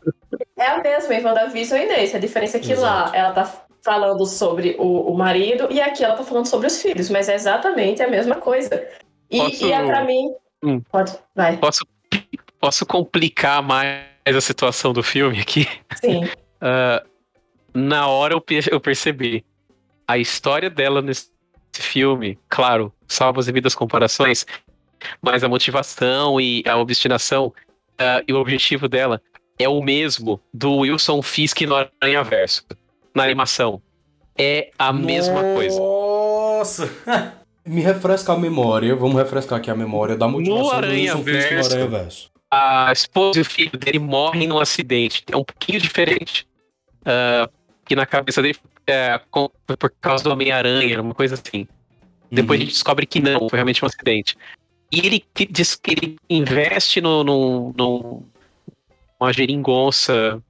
é 0.59 0.67
a 0.67 0.79
mesma 0.79 1.15
em 1.15 1.25
WandaVision 1.25 1.81
e 1.81 1.87
nesse. 1.87 2.17
A 2.17 2.21
diferença 2.21 2.59
é 2.59 2.61
que 2.61 2.73
Exato. 2.73 3.11
lá 3.11 3.17
ela 3.17 3.33
tá 3.33 3.51
falando 3.83 4.27
sobre 4.27 4.77
o, 4.79 5.13
o 5.13 5.17
marido 5.17 5.69
e 5.71 5.81
aqui 5.81 6.05
ela 6.05 6.17
tá 6.17 6.25
falando 6.25 6.47
sobre 6.47 6.67
os 6.67 6.83
filhos, 6.83 7.09
mas 7.09 7.29
é 7.29 7.35
exatamente 7.35 8.03
a 8.03 8.09
mesma 8.09 8.35
coisa. 8.35 8.87
E, 9.31 9.39
posso... 9.39 9.67
e 9.67 9.73
é 9.73 9.87
pra 9.87 10.05
mim. 10.05 10.35
Hum. 10.63 10.81
Pode, 10.91 11.17
vai. 11.35 11.57
Posso, 11.57 11.87
posso 12.61 12.85
complicar 12.85 13.63
mais 13.63 14.16
a 14.35 14.41
situação 14.41 14.93
do 14.93 15.03
filme 15.03 15.41
aqui? 15.41 15.69
Sim. 16.01 16.25
uh, 16.25 17.07
na 17.73 18.09
hora 18.09 18.35
eu, 18.35 18.43
eu 18.71 18.81
percebi. 18.81 19.45
A 20.09 20.19
história 20.19 20.71
dela 20.71 21.03
nesse 21.03 21.29
filme, 21.73 22.39
claro, 22.49 22.93
salvo 23.09 23.41
as 23.41 23.47
devidas 23.47 23.75
comparações, 23.75 24.47
mas 25.21 25.43
a 25.43 25.49
motivação 25.49 26.41
e 26.41 26.63
a 26.67 26.77
obstinação 26.77 27.53
uh, 28.01 28.23
e 28.27 28.33
o 28.33 28.37
objetivo 28.37 28.89
dela 28.89 29.21
é 29.59 29.69
o 29.69 29.83
mesmo 29.83 30.41
do 30.53 30.77
Wilson 30.77 31.23
Fisk 31.23 31.63
no 31.63 31.75
Aranha 31.75 32.23
Verso, 32.23 32.65
na 33.15 33.25
animação. 33.25 33.83
É 34.39 34.71
a 34.79 34.93
Nossa. 34.93 35.07
mesma 35.07 35.43
coisa. 35.43 35.81
Nossa! 35.81 36.91
Me 37.67 37.81
refresca 37.81 38.33
a 38.33 38.39
memória, 38.39 38.95
vamos 38.95 39.17
refrescar 39.17 39.59
aqui 39.59 39.71
a 39.71 39.75
memória 39.75 40.17
da 40.17 40.29
motivação 40.29 40.63
no 40.63 40.71
Aranha 40.71 41.15
do 41.15 41.19
Wilson 41.19 41.41
Fisk 41.41 41.53
no 41.53 41.65
Aranha 41.67 41.89
Verso. 41.89 42.36
A 42.51 42.93
esposa 42.93 43.39
e 43.39 43.43
o 43.43 43.45
filho 43.45 43.77
dele 43.79 43.99
morrem 43.99 44.47
num 44.47 44.59
acidente. 44.59 45.25
É 45.31 45.37
um 45.37 45.45
pouquinho 45.45 45.81
diferente. 45.81 46.47
Uh, 47.03 47.51
que 47.85 47.95
na 47.95 48.07
cabeça 48.07 48.43
dele 48.43 48.57
é, 48.87 49.21
com, 49.31 49.51
por 49.67 49.91
causa 50.01 50.25
do 50.25 50.31
Homem-Aranha, 50.31 51.01
uma 51.01 51.15
coisa 51.15 51.35
assim. 51.35 51.67
Depois 52.31 52.59
uhum. 52.59 52.63
a 52.63 52.67
gente 52.67 52.75
descobre 52.75 53.07
que 53.07 53.21
não, 53.21 53.49
foi 53.49 53.57
realmente 53.57 53.85
um 53.85 53.87
acidente. 53.87 54.37
E 54.91 55.01
ele 55.05 55.25
diz 55.51 55.75
que 55.75 55.93
ele 55.93 56.17
investe 56.31 57.01
no, 57.01 57.25
no, 57.25 57.75
no 57.77 58.23
uma 59.19 59.33
geringonça 59.33 60.43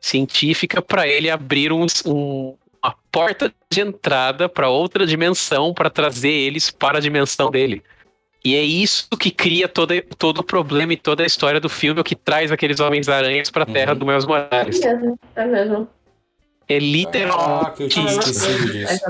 científica 0.00 0.80
para 0.80 1.06
ele 1.06 1.28
abrir 1.28 1.72
um, 1.72 1.86
um, 2.06 2.56
uma 2.82 2.94
porta 3.10 3.52
de 3.70 3.80
entrada 3.80 4.48
para 4.48 4.68
outra 4.68 5.06
dimensão 5.06 5.74
para 5.74 5.90
trazer 5.90 6.30
eles 6.30 6.70
para 6.70 6.98
a 6.98 7.00
dimensão 7.00 7.50
dele. 7.50 7.82
E 8.44 8.54
é 8.54 8.62
isso 8.62 9.08
que 9.18 9.30
cria 9.30 9.68
todo, 9.68 9.92
todo 10.16 10.38
o 10.38 10.44
problema 10.44 10.92
e 10.94 10.96
toda 10.96 11.22
a 11.22 11.26
história 11.26 11.60
do 11.60 11.68
filme, 11.68 12.00
o 12.00 12.04
que 12.04 12.16
traz 12.16 12.50
aqueles 12.50 12.80
Homens-Aranhas 12.80 13.50
para 13.50 13.64
a 13.64 13.66
Terra 13.66 13.92
uhum. 13.92 13.98
do 13.98 14.06
Miles 14.06 14.24
Morales. 14.24 14.80
É 14.82 14.94
mesmo, 14.94 15.18
é 15.36 15.44
mesmo. 15.44 15.88
É 16.70 16.78
literalmente 16.78 17.66
ah, 17.66 17.70
que 17.72 17.82
eu 17.82 17.88
tinha 17.88 18.06
esquecido 18.06 18.72
disso. 18.72 19.04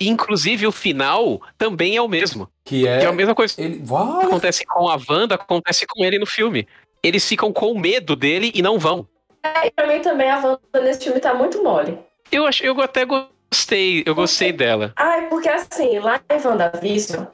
Inclusive, 0.00 0.66
o 0.66 0.72
final 0.72 1.42
também 1.58 1.94
é 1.94 2.00
o 2.00 2.08
mesmo. 2.08 2.48
Que 2.64 2.88
é, 2.88 3.00
que 3.00 3.04
é 3.04 3.08
a 3.08 3.12
mesma 3.12 3.34
coisa. 3.34 3.54
Ele... 3.58 3.82
Acontece 4.22 4.64
com 4.64 4.88
a 4.88 4.98
Wanda, 5.08 5.34
acontece 5.34 5.86
com 5.86 6.02
ele 6.02 6.18
no 6.18 6.24
filme. 6.24 6.66
Eles 7.02 7.28
ficam 7.28 7.52
com 7.52 7.78
medo 7.78 8.16
dele 8.16 8.50
e 8.54 8.62
não 8.62 8.78
vão. 8.78 9.06
É, 9.42 9.66
e 9.66 9.70
pra 9.70 9.86
mim 9.86 10.00
também 10.00 10.30
a 10.30 10.38
Wanda 10.38 10.80
nesse 10.82 11.04
filme 11.04 11.20
tá 11.20 11.34
muito 11.34 11.62
mole. 11.62 11.98
Eu, 12.32 12.46
acho, 12.46 12.64
eu 12.64 12.80
até 12.80 13.04
gostei, 13.04 14.02
eu 14.06 14.14
gostei 14.14 14.50
dela. 14.50 14.94
Ai, 14.96 15.28
porque 15.28 15.50
assim, 15.50 15.98
lá 15.98 16.18
em 16.30 16.46
WandaVision, 16.46 17.26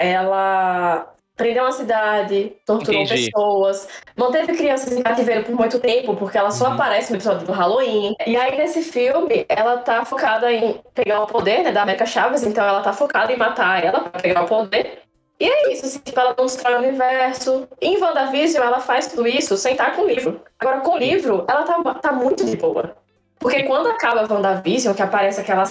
ela 0.00 1.06
prendeu 1.36 1.62
uma 1.62 1.72
cidade, 1.72 2.52
torturou 2.66 3.02
Entendi. 3.02 3.30
pessoas, 3.30 3.88
manteve 4.16 4.54
crianças 4.54 4.92
em 4.92 5.02
cativeiro 5.02 5.44
por 5.44 5.54
muito 5.54 5.78
tempo, 5.78 6.16
porque 6.16 6.36
ela 6.36 6.50
só 6.50 6.66
uhum. 6.66 6.72
aparece 6.74 7.10
no 7.10 7.16
episódio 7.16 7.46
do 7.46 7.52
Halloween. 7.52 8.14
E 8.26 8.36
aí, 8.36 8.56
nesse 8.56 8.82
filme, 8.82 9.46
ela 9.48 9.78
tá 9.78 10.04
focada 10.04 10.52
em 10.52 10.80
pegar 10.94 11.22
o 11.22 11.26
poder, 11.26 11.62
né, 11.62 11.72
da 11.72 11.82
América 11.82 12.04
Chaves, 12.04 12.42
então 12.42 12.66
ela 12.66 12.82
tá 12.82 12.92
focada 12.92 13.32
em 13.32 13.36
matar 13.36 13.84
ela 13.84 14.00
pra 14.00 14.20
pegar 14.20 14.42
o 14.42 14.46
poder. 14.46 15.02
E 15.38 15.48
é 15.48 15.72
isso, 15.72 15.86
assim, 15.86 15.98
tipo, 16.00 16.20
ela 16.20 16.34
não 16.36 16.44
destrói 16.44 16.74
o 16.74 16.78
universo. 16.78 17.66
Em 17.80 17.98
WandaVision, 17.98 18.62
ela 18.62 18.80
faz 18.80 19.06
tudo 19.06 19.26
isso 19.26 19.56
sem 19.56 19.72
estar 19.72 19.96
com 19.96 20.02
o 20.02 20.06
livro. 20.06 20.42
Agora, 20.58 20.80
com 20.80 20.92
o 20.92 20.98
livro, 20.98 21.46
ela 21.48 21.62
tá, 21.62 21.94
tá 21.94 22.12
muito 22.12 22.44
de 22.44 22.56
boa. 22.56 22.94
Porque 23.38 23.62
quando 23.62 23.88
acaba 23.88 24.20
a 24.20 24.30
WandaVision, 24.30 24.94
que 24.94 25.00
aparece 25.00 25.40
aquela 25.40 25.64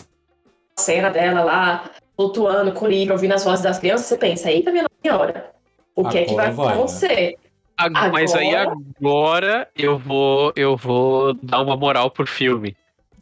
cena 0.76 1.12
dela 1.12 1.44
lá, 1.44 1.84
flutuando 2.20 2.74
com 2.74 2.84
o 2.84 2.90
livro, 2.90 3.14
ouvindo 3.14 3.34
as 3.34 3.46
vozes 3.46 3.64
das 3.64 3.80
crianças, 3.80 4.08
você 4.08 4.18
pensa, 4.18 4.52
eita, 4.52 4.70
minha 4.74 4.86
senhora, 5.02 5.54
o 5.96 6.04
que 6.04 6.18
agora 6.18 6.20
é 6.20 6.26
que 6.26 6.36
vai, 6.36 6.52
vai 6.52 6.68
né? 6.68 6.74
acontecer? 6.74 7.16
Né? 7.16 7.34
Agora... 7.78 8.12
Mas 8.12 8.36
aí 8.36 8.54
agora 8.54 9.70
eu 9.74 9.98
vou, 9.98 10.52
eu 10.54 10.76
vou 10.76 11.34
dar 11.36 11.62
uma 11.62 11.78
moral 11.78 12.12
pro 12.12 12.28
filme. 12.28 12.76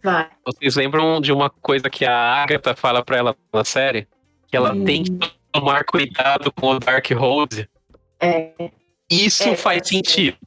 Vai. 0.04 0.28
Vocês 0.44 0.76
lembram 0.76 1.22
de 1.22 1.32
uma 1.32 1.48
coisa 1.48 1.92
que 1.92 2.06
a 2.06 2.42
Agatha 2.42 2.76
fala 2.76 3.06
pra 3.06 3.18
ela 3.18 3.36
na 3.54 3.64
série? 3.64 4.08
Que 4.48 4.58
ela 4.58 4.74
hum. 4.74 4.84
tem 4.84 5.04
que 5.04 5.32
tomar 5.52 5.84
cuidado 5.84 6.52
com 6.52 6.70
o 6.70 6.80
Dark 6.80 7.08
Hold. 7.12 7.68
É. 8.20 8.50
Isso 9.08 9.50
é, 9.50 9.56
faz 9.56 9.84
é. 9.84 9.86
sentido. 9.86 10.38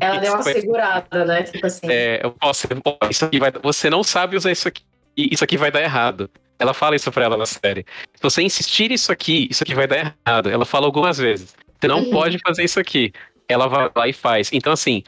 Ela 0.00 0.16
deu 0.20 0.32
uma 0.32 0.42
segurada, 0.42 1.26
né? 1.26 1.42
Tipo 1.42 1.66
assim. 1.66 1.86
É, 1.90 2.24
eu 2.24 2.30
posso, 2.30 2.66
isso 3.10 3.24
aqui 3.26 3.38
vai, 3.38 3.52
você 3.62 3.90
não 3.90 4.02
sabe 4.02 4.34
usar 4.34 4.50
isso 4.50 4.66
aqui. 4.66 4.82
Isso 5.14 5.44
aqui 5.44 5.58
vai 5.58 5.70
dar 5.70 5.82
errado. 5.82 6.30
Ela 6.58 6.72
fala 6.72 6.96
isso 6.96 7.10
pra 7.12 7.24
ela 7.24 7.36
na 7.36 7.46
série. 7.46 7.84
Se 8.14 8.22
você 8.22 8.42
insistir 8.42 8.90
isso 8.90 9.12
aqui, 9.12 9.46
isso 9.50 9.62
aqui 9.62 9.74
vai 9.74 9.86
dar 9.86 10.14
errado. 10.26 10.48
Ela 10.48 10.64
fala 10.64 10.86
algumas 10.86 11.18
vezes. 11.18 11.54
Você 11.78 11.88
não 11.88 12.04
uhum. 12.04 12.10
pode 12.10 12.38
fazer 12.38 12.64
isso 12.64 12.80
aqui. 12.80 13.12
Ela 13.48 13.66
vai 13.66 13.90
lá 13.94 14.08
e 14.08 14.12
faz. 14.12 14.50
Então, 14.52 14.72
assim, 14.72 15.02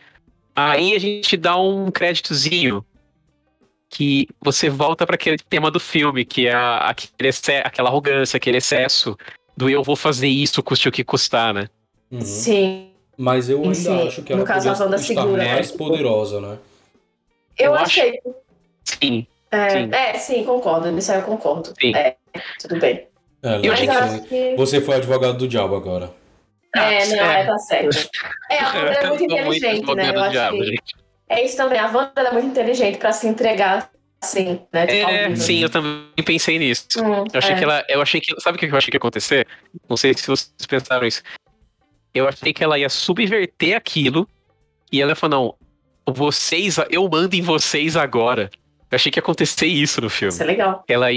aí 0.54 0.94
a 0.94 0.98
gente 0.98 1.36
dá 1.36 1.56
um 1.56 1.90
créditozinho 1.90 2.84
que 3.88 4.28
você 4.40 4.68
volta 4.68 5.06
para 5.06 5.14
aquele 5.14 5.38
tema 5.38 5.70
do 5.70 5.80
filme, 5.80 6.24
que 6.24 6.46
é 6.46 6.54
aquele 6.54 7.30
aquela 7.64 7.88
arrogância, 7.88 8.36
aquele 8.36 8.58
excesso 8.58 9.16
do 9.56 9.68
eu 9.68 9.82
vou 9.82 9.96
fazer 9.96 10.28
isso, 10.28 10.62
custe 10.62 10.88
o 10.88 10.92
que 10.92 11.02
custar, 11.02 11.54
né? 11.54 11.68
Uhum. 12.10 12.20
Sim. 12.20 12.90
Mas 13.16 13.48
eu 13.48 13.62
ainda 13.62 13.74
Sim. 13.74 14.06
acho 14.06 14.22
que 14.22 14.32
ela 14.32 14.40
no 14.40 14.46
caso, 14.46 14.68
podia 14.68 14.84
estar 14.84 14.98
segura, 14.98 15.44
mais 15.44 15.72
poderosa, 15.72 16.40
né? 16.40 16.58
Eu, 17.58 17.72
eu 17.72 17.74
achei. 17.74 18.20
Sim. 18.84 19.26
É, 19.50 19.70
sim. 19.70 19.90
é, 19.92 20.14
sim, 20.14 20.44
concordo. 20.44 20.90
Nisso 20.90 21.12
aí 21.12 21.18
eu 21.18 21.24
concordo. 21.24 21.72
Sim. 21.80 21.94
É, 21.94 22.16
tudo 22.60 22.78
bem. 22.78 23.06
É, 23.42 23.68
acho 23.68 24.22
que... 24.22 24.54
Você 24.56 24.80
foi 24.80 24.96
advogado 24.96 25.38
do 25.38 25.48
diabo 25.48 25.76
agora. 25.76 26.12
É, 26.74 27.06
não, 27.06 27.24
é, 27.24 27.46
tá 27.46 27.58
certo. 27.58 28.10
É, 28.50 28.58
a 28.58 28.68
Wanda 28.68 28.92
é 28.92 29.08
muito 29.08 29.24
inteligente, 29.24 29.86
muito 29.86 29.94
né? 29.94 30.10
Eu 30.14 30.20
acho 30.20 30.30
diabo, 30.30 30.58
que... 30.58 30.76
É 31.28 31.44
isso 31.44 31.56
também, 31.56 31.78
a 31.78 31.86
Wanda 31.86 32.12
é 32.16 32.32
muito 32.32 32.48
inteligente 32.48 32.98
pra 32.98 33.12
se 33.12 33.26
entregar 33.26 33.90
assim, 34.20 34.60
né? 34.72 34.86
É, 34.86 35.36
sim, 35.36 35.62
eu 35.62 35.70
também 35.70 36.08
pensei 36.24 36.58
nisso. 36.58 36.86
Hum, 36.98 37.24
eu 37.32 37.38
achei 37.38 37.54
é. 37.54 37.58
que 37.58 37.64
ela. 37.64 37.84
Eu 37.88 38.02
achei 38.02 38.20
que. 38.20 38.38
Sabe 38.40 38.56
o 38.56 38.58
que 38.58 38.66
eu 38.66 38.76
achei 38.76 38.90
que 38.90 38.96
ia 38.96 38.98
acontecer? 38.98 39.46
Não 39.88 39.96
sei 39.96 40.14
se 40.14 40.26
vocês 40.26 40.52
pensaram 40.66 41.06
isso. 41.06 41.22
Eu 42.14 42.26
achei 42.26 42.52
que 42.52 42.64
ela 42.64 42.78
ia 42.78 42.88
subverter 42.88 43.76
aquilo 43.76 44.28
e 44.90 45.00
ela 45.00 45.12
ia 45.12 45.16
falar, 45.16 45.36
não, 45.36 45.54
vocês, 46.06 46.76
eu 46.90 47.08
mando 47.08 47.36
em 47.36 47.42
vocês 47.42 47.96
agora. 47.96 48.50
Eu 48.90 48.96
achei 48.96 49.10
que 49.12 49.18
ia 49.18 49.22
acontecer 49.22 49.66
isso 49.66 50.00
no 50.00 50.08
filme. 50.08 50.32
Isso 50.32 50.42
é 50.42 50.46
legal. 50.46 50.84
Ela, 50.88 51.08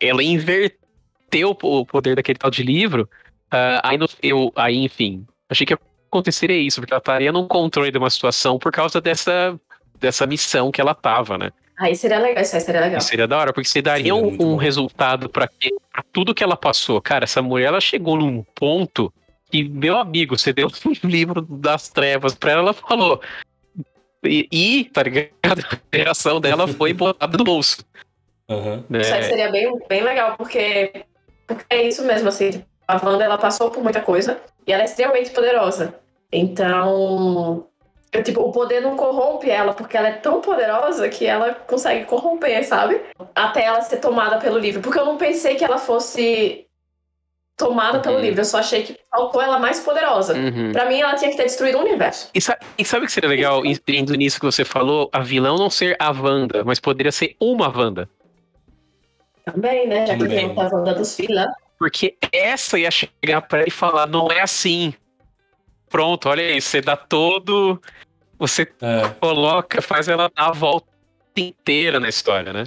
ela 0.00 0.22
inverteu 0.22 1.56
o 1.62 1.86
poder 1.86 2.16
daquele 2.16 2.38
tal 2.38 2.50
de 2.50 2.62
livro. 2.62 3.08
Uh, 3.52 3.80
aí, 3.82 3.98
no, 3.98 4.08
eu, 4.22 4.52
aí, 4.56 4.76
enfim, 4.84 5.26
achei 5.48 5.66
que 5.66 5.76
aconteceria 6.10 6.56
isso, 6.56 6.80
porque 6.80 6.92
ela 6.92 6.98
estaria 6.98 7.32
num 7.32 7.46
controle 7.46 7.90
de 7.90 7.98
uma 7.98 8.10
situação 8.10 8.58
por 8.58 8.72
causa 8.72 9.00
dessa, 9.00 9.58
dessa 9.98 10.26
missão 10.26 10.70
que 10.70 10.80
ela 10.80 10.94
tava, 10.94 11.38
né? 11.38 11.50
Aí 11.78 11.96
seria 11.96 12.18
legal, 12.18 12.42
isso 12.42 12.54
aí 12.54 12.60
seria 12.60 12.80
legal. 12.80 12.98
Isso 12.98 13.08
seria 13.08 13.26
da 13.26 13.38
hora, 13.38 13.52
porque 13.52 13.68
você 13.68 13.80
daria 13.80 14.14
um, 14.14 14.36
um 14.40 14.56
resultado 14.56 15.28
para 15.28 15.48
tudo 16.12 16.34
que 16.34 16.44
ela 16.44 16.56
passou. 16.56 17.00
Cara, 17.00 17.24
essa 17.24 17.40
mulher 17.40 17.66
ela 17.66 17.80
chegou 17.80 18.16
num 18.16 18.44
ponto 18.54 19.12
que, 19.50 19.64
meu 19.64 19.98
amigo, 19.98 20.38
você 20.38 20.52
deu 20.52 20.68
um 21.04 21.08
livro 21.08 21.40
das 21.40 21.88
trevas 21.88 22.34
pra 22.34 22.52
ela, 22.52 22.62
ela 22.62 22.72
falou: 22.72 23.20
e, 24.24 24.48
e, 24.52 24.84
tá 24.86 25.02
ligado? 25.02 25.32
A 25.44 25.96
reação 25.96 26.40
dela 26.40 26.66
foi 26.68 26.92
botada 26.92 27.36
no 27.36 27.44
bolso. 27.44 27.84
Uhum. 28.48 28.84
É... 28.92 29.00
Isso 29.00 29.14
aí 29.14 29.22
seria 29.24 29.50
bem, 29.50 29.78
bem 29.88 30.02
legal, 30.02 30.36
porque, 30.36 31.04
porque 31.46 31.64
é 31.70 31.82
isso 31.86 32.04
mesmo, 32.04 32.28
assim. 32.28 32.64
A 32.86 33.00
Wanda, 33.04 33.24
ela 33.24 33.38
passou 33.38 33.70
por 33.70 33.82
muita 33.82 34.00
coisa 34.00 34.40
e 34.66 34.72
ela 34.72 34.82
é 34.82 34.86
extremamente 34.86 35.30
poderosa. 35.30 35.94
Então, 36.30 37.66
Tipo, 38.22 38.42
o 38.42 38.52
poder 38.52 38.82
não 38.82 38.94
corrompe 38.94 39.48
ela, 39.48 39.72
porque 39.72 39.96
ela 39.96 40.08
é 40.08 40.12
tão 40.12 40.42
poderosa 40.42 41.08
que 41.08 41.24
ela 41.24 41.54
consegue 41.54 42.04
corromper, 42.04 42.62
sabe? 42.62 43.00
Até 43.34 43.64
ela 43.64 43.80
ser 43.80 43.96
tomada 43.98 44.38
pelo 44.38 44.58
livro. 44.58 44.82
Porque 44.82 44.98
eu 44.98 45.06
não 45.06 45.16
pensei 45.16 45.54
que 45.54 45.64
ela 45.64 45.78
fosse 45.78 46.66
tomada 47.62 47.96
uhum. 47.98 48.02
pelo 48.02 48.18
livro. 48.18 48.40
Eu 48.40 48.44
só 48.44 48.58
achei 48.58 48.82
que 48.82 48.96
faltou 49.10 49.40
ela 49.40 49.58
mais 49.58 49.80
poderosa. 49.80 50.34
Uhum. 50.34 50.72
Pra 50.72 50.86
mim, 50.86 51.00
ela 51.00 51.14
tinha 51.14 51.30
que 51.30 51.36
ter 51.36 51.44
destruído 51.44 51.78
o 51.78 51.80
universo. 51.80 52.28
E 52.34 52.40
sabe, 52.40 52.60
e 52.76 52.84
sabe 52.84 53.04
o 53.04 53.06
que 53.06 53.12
seria 53.12 53.28
legal, 53.28 53.62
indo 53.64 54.14
nisso 54.14 54.40
que 54.40 54.46
você 54.46 54.64
falou? 54.64 55.08
A 55.12 55.20
vilão 55.20 55.56
não 55.56 55.70
ser 55.70 55.96
a 55.98 56.10
Wanda, 56.10 56.64
mas 56.64 56.80
poderia 56.80 57.12
ser 57.12 57.36
uma 57.40 57.68
Wanda. 57.68 58.08
Também, 59.44 59.88
né? 59.88 60.06
Já 60.06 60.16
Também. 60.16 60.28
que 60.28 60.54
tem 60.54 60.64
a 60.64 60.74
Wanda 60.74 60.94
dos 60.94 61.14
filhos. 61.14 61.46
Porque 61.78 62.16
essa 62.32 62.78
ia 62.78 62.90
chegar 62.90 63.42
pra 63.42 63.60
ele 63.60 63.68
e 63.68 63.72
falar, 63.72 64.06
não 64.06 64.30
é 64.30 64.40
assim. 64.40 64.94
Pronto, 65.88 66.28
olha 66.28 66.42
aí, 66.42 66.60
você 66.60 66.80
dá 66.80 66.96
todo. 66.96 67.80
Você 68.38 68.62
é. 68.62 69.08
coloca, 69.20 69.82
faz 69.82 70.08
ela 70.08 70.30
dar 70.34 70.48
a 70.48 70.52
volta 70.52 70.86
inteira 71.36 71.98
na 71.98 72.08
história, 72.08 72.52
né? 72.52 72.64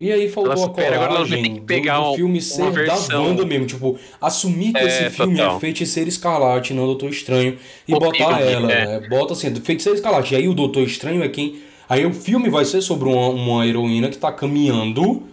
E 0.00 0.12
aí 0.12 0.28
faltou 0.28 0.52
ela 0.52 0.66
a 0.66 0.68
coragem 0.68 0.94
agora 0.96 1.26
tem 1.28 1.54
que 1.54 1.60
pegar 1.62 1.98
do, 1.98 2.10
do 2.10 2.16
filme 2.16 2.40
ser 2.40 2.70
versão... 2.70 3.08
da 3.08 3.20
Wanda 3.20 3.44
mesmo, 3.44 3.66
tipo, 3.66 3.98
assumir 4.20 4.72
que 4.72 4.78
é, 4.78 4.86
esse 4.86 5.10
filme 5.10 5.34
é 5.34 5.42
total. 5.42 5.56
é 5.56 5.60
Feiticeiro 5.60 6.08
Escarlate, 6.08 6.72
não 6.72 6.86
Doutor 6.86 7.10
Estranho, 7.10 7.58
e 7.86 7.92
botar 7.92 8.40
ela, 8.40 8.72
é. 8.72 9.00
né? 9.00 9.08
Bota 9.08 9.32
assim, 9.32 9.52
Feiticeiro 9.56 9.96
Escarlate, 9.96 10.34
e 10.34 10.36
aí 10.36 10.48
o 10.48 10.54
Doutor 10.54 10.84
Estranho 10.84 11.22
é 11.22 11.28
quem... 11.28 11.60
Aí 11.88 12.06
o 12.06 12.12
filme 12.12 12.48
vai 12.48 12.64
ser 12.64 12.80
sobre 12.80 13.08
uma, 13.08 13.28
uma 13.28 13.66
heroína 13.66 14.08
que 14.08 14.18
tá 14.18 14.30
caminhando 14.30 15.24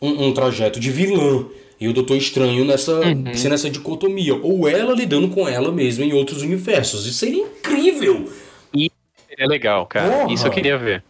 um, 0.00 0.28
um 0.28 0.32
trajeto 0.32 0.80
de 0.80 0.90
vilã. 0.90 1.46
E 1.78 1.88
o 1.88 1.92
Doutor 1.92 2.16
Estranho 2.16 2.64
nessa, 2.64 3.00
uhum. 3.00 3.22
nessa 3.22 3.68
dicotomia. 3.68 4.34
Ou 4.34 4.66
ela 4.66 4.94
lidando 4.94 5.28
com 5.28 5.46
ela 5.46 5.70
mesma 5.70 6.04
em 6.04 6.14
outros 6.14 6.40
universos. 6.42 7.04
Isso 7.06 7.18
seria 7.18 7.42
incrível! 7.42 8.32
E 8.72 8.90
é 9.36 9.46
legal, 9.46 9.84
cara. 9.84 10.10
Porra. 10.10 10.32
Isso 10.32 10.46
eu 10.46 10.50
queria 10.50 10.78
ver. 10.78 11.04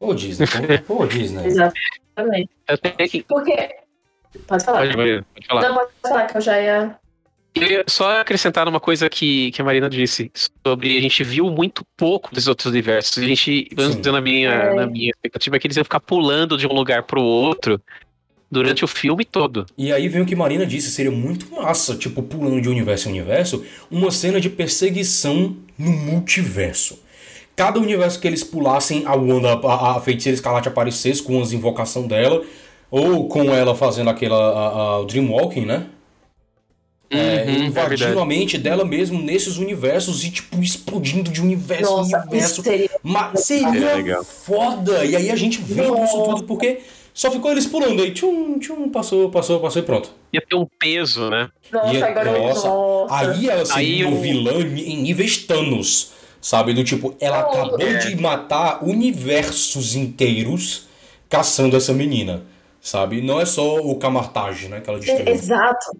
Pô, 0.00 0.12
Disney. 0.14 0.48
Pô, 0.86 1.06
Disney. 1.06 1.54
Exatamente. 2.68 3.24
Porque. 3.28 3.76
Pode 4.46 4.64
falar. 4.64 4.78
Pode, 4.80 4.96
pode 4.96 5.46
falar. 5.46 5.68
Não, 5.68 5.74
pode 5.74 5.90
falar 6.02 6.26
que 6.26 6.36
eu 6.36 6.40
já 6.40 6.60
ia. 6.60 6.96
Eu 7.54 7.62
ia 7.68 7.84
só 7.86 8.20
acrescentar 8.20 8.66
uma 8.66 8.80
coisa 8.80 9.08
que, 9.08 9.52
que 9.52 9.62
a 9.62 9.64
Marina 9.64 9.88
disse 9.88 10.30
sobre 10.66 10.98
a 10.98 11.00
gente 11.00 11.22
viu 11.22 11.48
muito 11.50 11.84
pouco 11.96 12.34
dos 12.34 12.48
outros 12.48 12.66
universos. 12.66 13.16
A 13.22 13.26
gente, 13.26 13.68
vamos 13.76 13.96
dizer, 13.96 14.10
na 14.10 14.20
minha, 14.20 14.50
é. 14.50 14.74
na 14.74 14.86
minha 14.88 15.10
expectativa, 15.10 15.54
é 15.54 15.58
que 15.60 15.66
eles 15.68 15.76
iam 15.76 15.84
ficar 15.84 16.00
pulando 16.00 16.58
de 16.58 16.66
um 16.66 16.72
lugar 16.72 17.04
pro 17.04 17.22
outro 17.22 17.80
durante 18.50 18.84
o 18.84 18.88
filme 18.88 19.24
todo. 19.24 19.66
E 19.78 19.92
aí 19.92 20.08
vem 20.08 20.22
o 20.22 20.26
que 20.26 20.34
Marina 20.34 20.66
disse, 20.66 20.90
seria 20.90 21.12
muito 21.12 21.52
massa, 21.54 21.96
tipo, 21.96 22.22
pulando 22.22 22.60
de 22.60 22.68
universo 22.68 23.08
em 23.08 23.12
universo, 23.12 23.64
uma 23.90 24.10
cena 24.10 24.40
de 24.40 24.50
perseguição 24.50 25.56
no 25.78 25.90
multiverso. 25.90 27.03
Cada 27.56 27.78
universo 27.78 28.18
que 28.18 28.26
eles 28.26 28.42
pulassem, 28.42 29.04
a 29.06 29.14
Wanda, 29.14 29.54
a, 29.54 29.96
a 29.96 30.00
feiticeira 30.00 30.34
Escarlate 30.34 30.68
aparecesse 30.68 31.22
com 31.22 31.40
as 31.40 31.52
invocação 31.52 32.06
dela, 32.06 32.42
ou 32.90 33.28
com 33.28 33.54
ela 33.54 33.74
fazendo 33.74 34.10
aquela, 34.10 34.36
a, 34.36 34.68
a, 34.68 35.00
o 35.00 35.04
Dreamwalking, 35.04 35.64
né? 35.64 35.86
É, 37.10 37.16
uhum, 37.16 37.22
é, 37.22 37.58
invadindo 37.66 38.18
é 38.18 38.22
a 38.22 38.24
mente 38.24 38.58
dela 38.58 38.84
mesmo 38.84 39.22
nesses 39.22 39.56
universos 39.56 40.24
e, 40.24 40.30
tipo, 40.30 40.60
explodindo 40.60 41.30
de 41.30 41.40
universo 41.40 41.96
Nossa, 41.96 42.16
em 42.16 42.20
universo. 42.22 42.62
Seria, 42.62 42.90
Mas 43.02 43.40
seria 43.40 44.24
foda! 44.24 45.04
E 45.04 45.14
aí 45.14 45.30
a 45.30 45.36
gente 45.36 45.60
vê 45.60 45.86
Nossa. 45.86 46.04
isso 46.04 46.24
tudo 46.24 46.44
porque 46.44 46.80
só 47.12 47.30
ficou 47.30 47.52
eles 47.52 47.66
pulando 47.66 48.02
aí, 48.02 48.10
tchum, 48.10 48.58
tchum, 48.58 48.88
passou, 48.88 49.30
passou, 49.30 49.60
passou 49.60 49.80
e 49.80 49.84
pronto. 49.84 50.10
Ia 50.32 50.40
ter 50.40 50.56
um 50.56 50.66
peso, 50.78 51.30
né? 51.30 51.48
Nossa, 51.70 51.94
Ia, 51.94 52.06
agora 52.06 52.38
nossa. 52.38 52.68
nossa. 52.68 53.14
Aí 53.14 53.48
ela 53.48 53.64
seria 53.64 54.08
um 54.08 54.20
vilã 54.20 54.60
em 54.60 54.96
níveis 55.00 55.36
Thanos, 55.36 56.10
sabe? 56.44 56.74
Do 56.74 56.84
tipo, 56.84 57.16
ela 57.18 57.40
acabou 57.40 57.80
é. 57.80 57.96
de 57.96 58.20
matar 58.20 58.84
universos 58.84 59.94
inteiros 59.94 60.86
caçando 61.30 61.74
essa 61.74 61.94
menina, 61.94 62.42
sabe? 62.82 63.22
Não 63.22 63.40
é 63.40 63.46
só 63.46 63.76
o 63.76 63.96
Camartage, 63.96 64.68
né, 64.68 64.82
que 64.82 64.90
ela 64.90 64.98
destruiu. 65.00 65.26
Exato. 65.26 65.98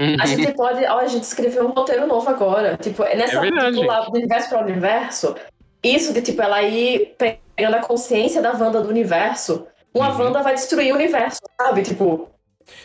Uhum. 0.00 0.16
A 0.18 0.24
gente 0.24 0.54
pode, 0.54 0.82
ó, 0.86 1.00
a 1.00 1.06
gente 1.06 1.24
escreveu 1.24 1.66
um 1.66 1.72
roteiro 1.72 2.06
novo 2.06 2.26
agora. 2.30 2.78
Tipo, 2.78 3.02
nessa 3.02 3.44
é 3.46 3.70
tipo, 3.70 3.82
lá, 3.84 4.00
do 4.00 4.16
universo 4.16 4.48
para 4.48 4.58
o 4.58 4.64
universo, 4.64 5.34
isso 5.82 6.14
de 6.14 6.22
tipo 6.22 6.40
ela 6.40 6.62
ir 6.62 7.14
pegando 7.18 7.74
a 7.74 7.80
consciência 7.80 8.40
da 8.40 8.52
Wanda 8.52 8.80
do 8.80 8.88
universo 8.88 9.66
uma 9.92 10.10
uhum. 10.10 10.24
Wanda 10.24 10.42
vai 10.42 10.54
destruir 10.54 10.92
o 10.92 10.94
universo, 10.94 11.40
sabe? 11.60 11.82
Tipo. 11.82 12.30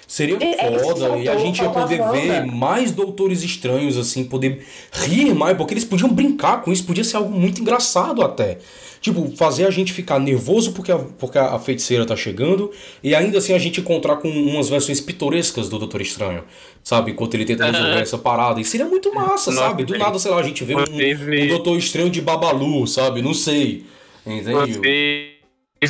Seria 0.08 0.38
é, 0.42 0.80
foda 0.80 1.18
e 1.18 1.28
a 1.28 1.38
gente 1.38 1.62
ia 1.62 1.70
poder 1.70 2.02
ver 2.12 2.46
mais 2.46 2.92
doutores 2.92 3.42
estranhos, 3.42 3.98
assim, 3.98 4.24
poder 4.24 4.66
rir 4.92 5.34
mais, 5.34 5.58
porque 5.58 5.74
eles 5.74 5.86
podiam 5.86 6.10
brincar 6.10 6.62
com 6.62 6.72
isso, 6.72 6.86
podia 6.86 7.04
ser 7.04 7.18
algo 7.18 7.32
muito 7.32 7.62
engraçado 7.62 8.22
até. 8.22 8.60
Tipo, 9.02 9.36
fazer 9.36 9.66
a 9.66 9.70
gente 9.70 9.92
ficar 9.92 10.18
nervoso 10.18 10.72
porque 10.72 10.90
a, 10.90 10.98
porque 10.98 11.38
a 11.38 11.60
feiticeira 11.60 12.06
tá 12.06 12.16
chegando 12.16 12.72
e 13.04 13.14
ainda 13.14 13.38
assim 13.38 13.54
a 13.54 13.58
gente 13.58 13.82
encontrar 13.82 14.16
com 14.16 14.30
umas 14.30 14.70
versões 14.70 15.02
pitorescas 15.02 15.68
do 15.68 15.78
Doutor 15.78 16.02
Estranho, 16.02 16.46
sabe? 16.82 17.12
Enquanto 17.12 17.34
ele 17.34 17.44
tenta 17.44 17.66
resolver 17.66 18.00
essa 18.00 18.18
parada. 18.18 18.62
E 18.62 18.64
seria 18.64 18.86
muito 18.86 19.14
massa, 19.14 19.52
Nossa, 19.52 19.68
sabe? 19.68 19.84
Do 19.84 19.98
nada, 19.98 20.18
sei 20.20 20.32
lá, 20.32 20.38
a 20.38 20.44
gente 20.44 20.64
vê 20.64 20.76
um, 20.76 20.80
um 20.80 21.48
Doutor 21.48 21.78
Estranho 21.78 22.10
de 22.10 22.22
Babalu, 22.22 22.88
sabe? 22.88 23.22
Não 23.22 23.34
sei. 23.34 23.86
Entendeu? 24.26 24.62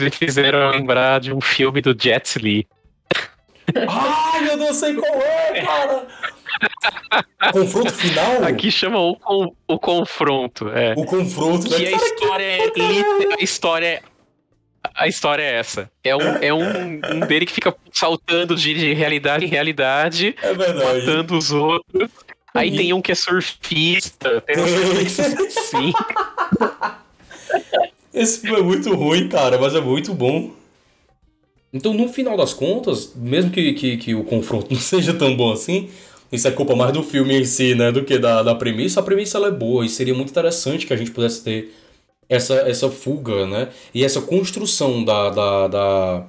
me 0.02 0.10
fizeram 0.10 0.72
lembrar 0.72 1.20
de 1.20 1.32
um 1.32 1.40
filme 1.40 1.82
do 1.82 1.96
Jet 1.96 2.40
Li. 2.40 2.68
Ai, 3.88 4.50
eu 4.50 4.58
não 4.58 4.74
sei 4.74 4.94
qual 4.96 5.22
é, 5.22 5.62
cara! 5.62 6.08
confronto 7.52 7.94
final? 7.94 8.44
Aqui 8.44 8.72
chama 8.72 9.00
o, 9.00 9.18
o 9.68 9.80
confronto, 9.80 10.70
é. 10.70 10.94
O 10.98 11.06
confronto, 11.06 11.68
Que 11.68 11.88
a 11.88 11.92
história 11.92 12.44
é, 12.44 13.36
a 13.40 13.44
história 13.44 13.88
é 13.88 14.02
a 14.96 15.08
história 15.08 15.42
é 15.42 15.60
essa. 15.60 15.90
É 16.04 16.16
um, 16.16 16.22
é 16.42 16.54
um, 16.54 17.02
um 17.16 17.20
dele 17.22 17.46
que 17.46 17.54
fica 17.54 17.74
saltando 17.92 18.56
de 18.56 18.94
realidade 18.94 19.46
em 19.46 19.48
realidade, 19.48 20.36
é 20.42 20.54
matando 20.54 21.38
os 21.38 21.52
outros. 21.52 22.10
Aí 22.54 22.70
e... 22.70 22.78
tem 22.78 22.94
um 22.94 23.02
que 23.02 23.12
é 23.12 23.16
surfista, 23.16 24.42
tem 24.42 24.60
um 24.60 24.68
surfista 24.68 25.24
assim. 25.24 25.94
Esse 28.14 28.42
filme 28.42 28.60
é 28.60 28.64
muito 28.64 28.94
ruim, 28.94 29.28
cara, 29.28 29.58
mas 29.58 29.74
é 29.74 29.82
muito 29.82 30.14
bom. 30.14 30.52
Então, 31.74 31.94
no 31.94 32.08
final 32.08 32.38
das 32.38 32.54
contas, 32.54 33.14
mesmo 33.16 33.50
que, 33.50 33.74
que, 33.74 33.98
que 33.98 34.16
o 34.16 34.24
confronto 34.24 34.68
não 34.72 34.80
seja 34.80 35.14
tão 35.14 35.36
bom 35.36 35.52
assim, 35.52 35.90
isso 36.32 36.48
é 36.48 36.52
culpa 36.52 36.76
mais 36.76 36.94
do 36.94 37.04
filme 37.04 37.40
em 37.40 37.46
si, 37.46 37.74
né, 37.76 37.92
do 37.92 38.04
que 38.04 38.18
da, 38.18 38.44
da 38.44 38.56
premissa. 38.56 39.00
A 39.00 39.04
premissa 39.04 39.38
ela 39.38 39.48
é 39.48 39.52
boa 39.52 39.86
e 39.86 39.90
seria 39.90 40.14
muito 40.14 40.30
interessante 40.30 40.86
que 40.86 40.94
a 40.94 40.98
gente 40.98 41.12
pudesse 41.12 41.44
ter 41.44 41.74
essa, 42.30 42.56
essa 42.56 42.90
fuga, 42.90 43.46
né, 43.46 43.70
e 43.94 44.04
essa 44.04 44.22
construção 44.22 45.04
da, 45.04 45.30
da, 45.30 45.68
da, 45.68 46.24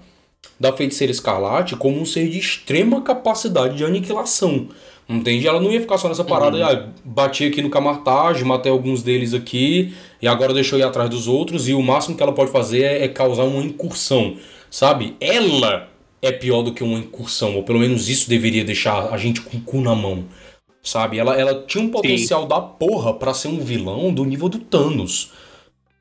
da 0.58 0.72
feiticeira 0.72 1.10
escarlate 1.10 1.76
como 1.76 2.00
um 2.00 2.04
ser 2.04 2.28
de 2.28 2.38
extrema 2.38 3.02
capacidade 3.02 3.76
de 3.76 3.84
aniquilação. 3.84 4.68
Entende? 5.06 5.46
Ela 5.46 5.60
não 5.60 5.70
ia 5.70 5.80
ficar 5.82 5.98
só 5.98 6.08
nessa 6.08 6.24
parada, 6.24 6.56
uhum. 6.56 6.64
ah, 6.64 6.88
bati 7.04 7.44
aqui 7.44 7.60
no 7.60 7.68
Camartage, 7.68 8.42
matei 8.42 8.72
alguns 8.72 9.02
deles 9.02 9.34
aqui, 9.34 9.94
e 10.20 10.26
agora 10.26 10.54
deixou 10.54 10.78
ir 10.78 10.82
atrás 10.82 11.10
dos 11.10 11.28
outros, 11.28 11.68
e 11.68 11.74
o 11.74 11.82
máximo 11.82 12.16
que 12.16 12.22
ela 12.22 12.32
pode 12.32 12.50
fazer 12.50 12.82
é, 12.82 13.04
é 13.04 13.08
causar 13.08 13.44
uma 13.44 13.62
incursão, 13.62 14.38
sabe? 14.74 15.16
Ela 15.20 15.88
é 16.20 16.32
pior 16.32 16.62
do 16.62 16.74
que 16.74 16.82
uma 16.82 16.98
incursão, 16.98 17.54
ou 17.54 17.62
pelo 17.62 17.78
menos 17.78 18.08
isso 18.08 18.28
deveria 18.28 18.64
deixar 18.64 19.14
a 19.14 19.16
gente 19.16 19.40
com 19.40 19.58
o 19.58 19.60
cu 19.60 19.80
na 19.80 19.94
mão, 19.94 20.24
sabe? 20.82 21.16
Ela, 21.16 21.36
ela 21.36 21.62
tinha 21.64 21.84
um 21.84 21.90
potencial 21.90 22.42
Sim. 22.42 22.48
da 22.48 22.60
porra 22.60 23.14
para 23.14 23.32
ser 23.32 23.48
um 23.48 23.60
vilão 23.60 24.12
do 24.12 24.24
nível 24.24 24.48
do 24.48 24.58
Thanos, 24.58 25.32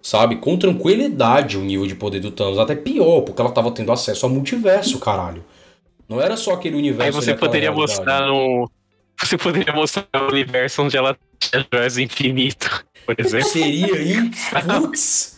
sabe? 0.01 0.37
Com 0.37 0.57
tranquilidade 0.57 1.55
o 1.55 1.61
nível 1.61 1.85
de 1.85 1.93
poder 1.93 2.19
do 2.19 2.31
Thanos, 2.31 2.57
até 2.57 2.75
pior, 2.75 3.21
porque 3.21 3.39
ela 3.39 3.51
tava 3.51 3.69
tendo 3.69 3.91
acesso 3.91 4.25
ao 4.25 4.31
multiverso, 4.31 4.97
caralho. 4.97 5.45
Não 6.09 6.19
era 6.19 6.35
só 6.35 6.53
aquele 6.53 6.75
universo. 6.75 7.05
Aí 7.05 7.11
você 7.11 7.35
poderia 7.35 7.71
mostrar 7.71 8.27
você 9.21 9.37
poderia 9.37 9.71
mostrar 9.71 10.07
o 10.15 10.31
universo 10.31 10.81
onde 10.81 10.97
ela 10.97 11.15
tinha 11.39 11.63
joias 11.71 11.99
infinito, 11.99 12.83
por 13.05 13.15
exemplo. 13.21 13.49
Seria 13.49 13.93
aí? 13.93 14.31
Putz! 14.81 15.32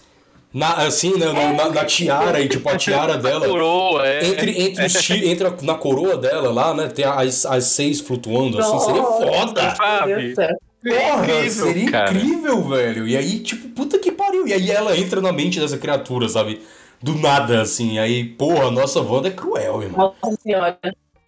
Na, 0.56 0.86
assim, 0.86 1.18
né, 1.18 1.34
na, 1.34 1.52
na, 1.52 1.70
na, 1.70 1.84
tiara 1.84 2.40
e 2.40 2.48
tipo 2.50 2.70
a 2.70 2.78
tiara 2.78 3.18
dela. 3.18 3.46
Coroa, 3.46 4.08
é. 4.08 4.26
Entre, 4.26 4.62
entre, 4.62 4.86
os, 4.86 5.10
entre 5.10 5.48
a, 5.48 5.54
na 5.62 5.76
coroa 5.76 6.16
dela 6.16 6.50
lá, 6.50 6.74
né? 6.74 6.88
Tem 6.88 7.04
as, 7.04 7.46
as 7.46 7.66
seis 7.66 8.00
flutuando 8.00 8.58
assim, 8.58 8.80
seria 8.80 9.04
foda! 9.04 9.76
Sabe? 9.76 10.34
Porra, 10.34 11.24
incrível, 11.24 11.66
seria 11.66 11.92
cara. 11.92 12.12
incrível, 12.12 12.64
velho. 12.70 13.06
E 13.06 13.18
aí, 13.18 13.40
tipo, 13.40 13.68
puta 13.70 14.00
que 14.00 14.14
pariu. 14.14 14.48
E 14.48 14.54
aí 14.54 14.72
ela 14.72 14.98
entra 14.98 15.20
na 15.20 15.34
mente 15.34 15.60
dessa 15.60 15.78
criatura, 15.78 16.30
sabe? 16.30 16.62
Do 17.02 17.16
nada, 17.16 17.62
assim. 17.62 18.00
Aí, 18.00 18.24
porra, 18.24 18.72
nossa 18.72 19.02
Wanda 19.02 19.28
é 19.28 19.32
cruel, 19.32 19.84
irmão. 19.84 20.16
Nossa 20.24 20.38
senhora. 20.42 20.78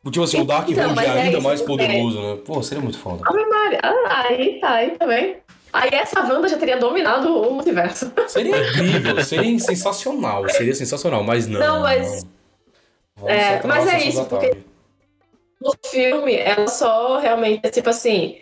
Tipo 0.10 0.24
assim, 0.24 0.40
o 0.40 0.46
Dark 0.46 0.70
então, 0.70 0.98
é, 0.98 1.06
é 1.06 1.10
ainda 1.10 1.42
mais 1.42 1.62
poderoso, 1.62 2.22
né? 2.22 2.38
Pô, 2.46 2.64
seria 2.64 2.82
muito 2.82 2.98
foda. 2.98 3.24
Ave 3.26 3.46
Maria. 3.46 3.80
Ah, 3.84 4.26
aí 4.30 4.60
tá, 4.62 4.70
aí 4.76 4.92
também. 4.92 5.36
Aí 5.78 5.92
essa 5.94 6.22
Wanda 6.22 6.48
já 6.48 6.58
teria 6.58 6.78
dominado 6.78 7.40
o 7.40 7.54
multiverso. 7.54 8.12
Seria 8.28 8.58
incrível, 8.58 9.24
seria 9.24 9.60
sensacional, 9.60 10.50
seria 10.50 10.74
sensacional, 10.74 11.24
mas 11.24 11.46
não. 11.46 11.60
Não, 11.60 11.82
mas. 11.82 12.26
Não. 13.16 13.30
É, 13.30 13.62
mas 13.64 13.88
é 13.88 14.00
isso, 14.00 14.26
porque 14.26 14.58
no 15.62 15.72
filme 15.86 16.36
ela 16.36 16.68
só 16.68 17.20
realmente 17.20 17.62
é 17.64 17.70
tipo 17.70 17.90
assim: 17.92 18.42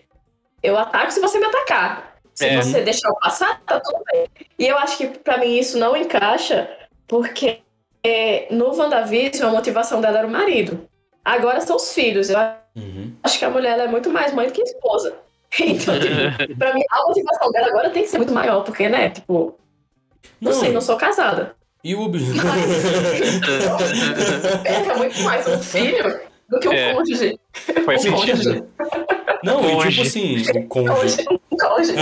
eu 0.63 0.77
ataco 0.77 1.11
se 1.11 1.19
você 1.19 1.37
me 1.37 1.45
atacar. 1.45 2.15
Se 2.33 2.45
é. 2.45 2.61
você 2.61 2.81
deixar 2.81 3.09
o 3.09 3.19
passar, 3.19 3.61
tá 3.65 3.81
tudo 3.81 4.01
bem. 4.11 4.27
E 4.57 4.67
eu 4.67 4.77
acho 4.77 4.97
que 4.97 5.07
para 5.07 5.37
mim 5.37 5.57
isso 5.57 5.77
não 5.77 5.95
encaixa, 5.95 6.69
porque 7.05 7.59
é, 8.01 8.47
no 8.49 8.73
WandaVision 8.73 9.49
a 9.49 9.51
motivação 9.51 9.99
dela 9.99 10.19
era 10.19 10.27
o 10.27 10.31
marido. 10.31 10.87
Agora 11.23 11.59
são 11.59 11.75
os 11.75 11.93
filhos. 11.93 12.29
Eu 12.29 12.39
uhum. 12.77 13.13
acho 13.23 13.39
que 13.39 13.45
a 13.45 13.49
mulher 13.49 13.77
é 13.77 13.87
muito 13.87 14.09
mais 14.09 14.33
mãe 14.33 14.47
do 14.47 14.53
que 14.53 14.61
esposa. 14.61 15.24
Então, 15.59 15.97
tipo, 15.99 16.57
pra 16.57 16.73
mim, 16.73 16.81
a 16.89 17.07
motivação 17.07 17.51
dela 17.51 17.67
agora 17.67 17.89
tem 17.89 18.03
que 18.03 18.09
ser 18.09 18.17
muito 18.17 18.33
maior, 18.33 18.63
porque, 18.63 18.89
né, 18.89 19.09
tipo. 19.09 19.57
Não, 20.41 20.51
não 20.51 20.59
sei, 20.59 20.71
não 20.71 20.81
sou 20.81 20.97
casada. 20.97 21.55
E 21.83 21.93
o 21.93 22.01
objetivo. 22.01 22.41
Pesa 24.63 24.95
muito 24.97 25.21
mais 25.21 25.47
um 25.47 25.59
filho 25.61 26.19
do 26.49 26.59
que 26.59 26.67
um 26.67 26.73
é. 26.73 26.93
cônjuge. 26.93 27.39
Faz 27.85 28.05
um 28.05 28.17
sentido. 28.17 28.37
Cônjuge. 28.37 28.63
Não, 29.43 29.61
cônjuge. 29.61 29.87
e 29.87 29.91
tipo 29.91 30.01
assim, 30.01 30.59
um 30.59 30.67
cônjuge. 30.67 31.25
Um 31.29 31.57
cônjuge. 31.57 31.93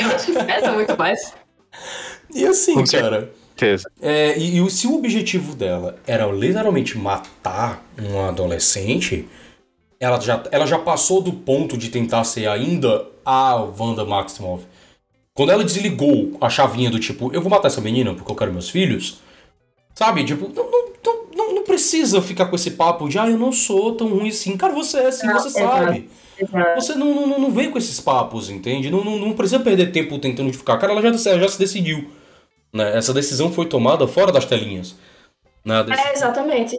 Eu 0.00 0.08
acho 0.14 0.32
que 0.32 0.44
pesa 0.44 0.72
muito 0.72 0.98
mais. 0.98 1.34
E 2.34 2.46
assim, 2.46 2.74
Com 2.74 2.84
cara. 2.84 3.30
Certeza. 3.56 3.88
É, 4.00 4.36
e, 4.38 4.58
e 4.58 4.70
se 4.70 4.86
o 4.86 4.94
objetivo 4.96 5.54
dela 5.54 5.96
era 6.06 6.26
literalmente 6.26 6.98
matar 6.98 7.84
um 8.00 8.26
adolescente, 8.26 9.28
ela 10.04 10.20
já, 10.20 10.42
ela 10.50 10.66
já 10.66 10.78
passou 10.78 11.20
do 11.20 11.32
ponto 11.32 11.76
de 11.78 11.88
tentar 11.88 12.24
ser 12.24 12.46
ainda 12.46 13.06
a 13.24 13.56
Wanda 13.56 14.04
Maximoff. 14.04 14.64
Quando 15.32 15.50
ela 15.50 15.64
desligou 15.64 16.36
a 16.40 16.48
chavinha 16.48 16.90
do 16.90 17.00
tipo, 17.00 17.32
eu 17.32 17.40
vou 17.40 17.50
matar 17.50 17.68
essa 17.68 17.80
menina 17.80 18.14
porque 18.14 18.30
eu 18.30 18.36
quero 18.36 18.52
meus 18.52 18.68
filhos, 18.68 19.18
sabe? 19.94 20.24
Tipo, 20.24 20.48
não, 20.54 20.70
não, 20.70 21.26
não, 21.34 21.54
não 21.54 21.64
precisa 21.64 22.22
ficar 22.22 22.46
com 22.46 22.54
esse 22.54 22.72
papo 22.72 23.08
de, 23.08 23.18
ah, 23.18 23.28
eu 23.28 23.38
não 23.38 23.50
sou 23.50 23.94
tão 23.94 24.08
ruim 24.08 24.28
assim. 24.28 24.56
Cara, 24.56 24.72
você 24.72 24.98
é 24.98 25.06
assim, 25.06 25.26
você 25.32 25.50
sabe. 25.50 26.08
Você 26.76 26.94
não, 26.94 27.26
não, 27.26 27.38
não 27.38 27.50
vem 27.50 27.70
com 27.70 27.78
esses 27.78 27.98
papos, 28.00 28.50
entende? 28.50 28.90
Não, 28.90 29.02
não, 29.02 29.18
não 29.18 29.32
precisa 29.32 29.60
perder 29.60 29.90
tempo 29.90 30.18
tentando 30.18 30.52
ficar. 30.52 30.78
Cara, 30.78 30.92
ela 30.92 31.02
já, 31.02 31.30
ela 31.30 31.40
já 31.40 31.48
se 31.48 31.58
decidiu. 31.58 32.10
Né? 32.72 32.96
Essa 32.96 33.14
decisão 33.14 33.52
foi 33.52 33.66
tomada 33.66 34.06
fora 34.06 34.30
das 34.30 34.44
telinhas. 34.44 34.96
Né? 35.64 35.84
É, 35.90 36.12
exatamente. 36.12 36.78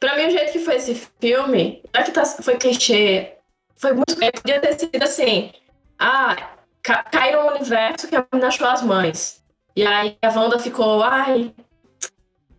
Pra 0.00 0.16
mim, 0.16 0.26
o 0.26 0.30
jeito 0.30 0.52
que 0.52 0.58
foi 0.58 0.76
esse 0.76 0.94
filme, 1.20 1.82
já 1.94 2.02
que 2.02 2.10
tá, 2.10 2.24
foi 2.24 2.56
clichê, 2.56 3.34
foi 3.76 3.92
muito. 3.92 4.16
Podia 4.16 4.58
ter 4.58 4.78
sido 4.78 5.02
assim. 5.02 5.52
Ah, 5.98 6.54
ca 6.82 7.02
caiu 7.02 7.42
no 7.42 7.50
universo 7.50 8.08
que 8.08 8.16
a 8.16 8.26
menina 8.32 8.48
achou 8.48 8.66
as 8.66 8.82
mães. 8.82 9.42
E 9.76 9.86
aí 9.86 10.16
a 10.22 10.28
Wanda 10.30 10.58
ficou, 10.58 11.02
ai, 11.02 11.54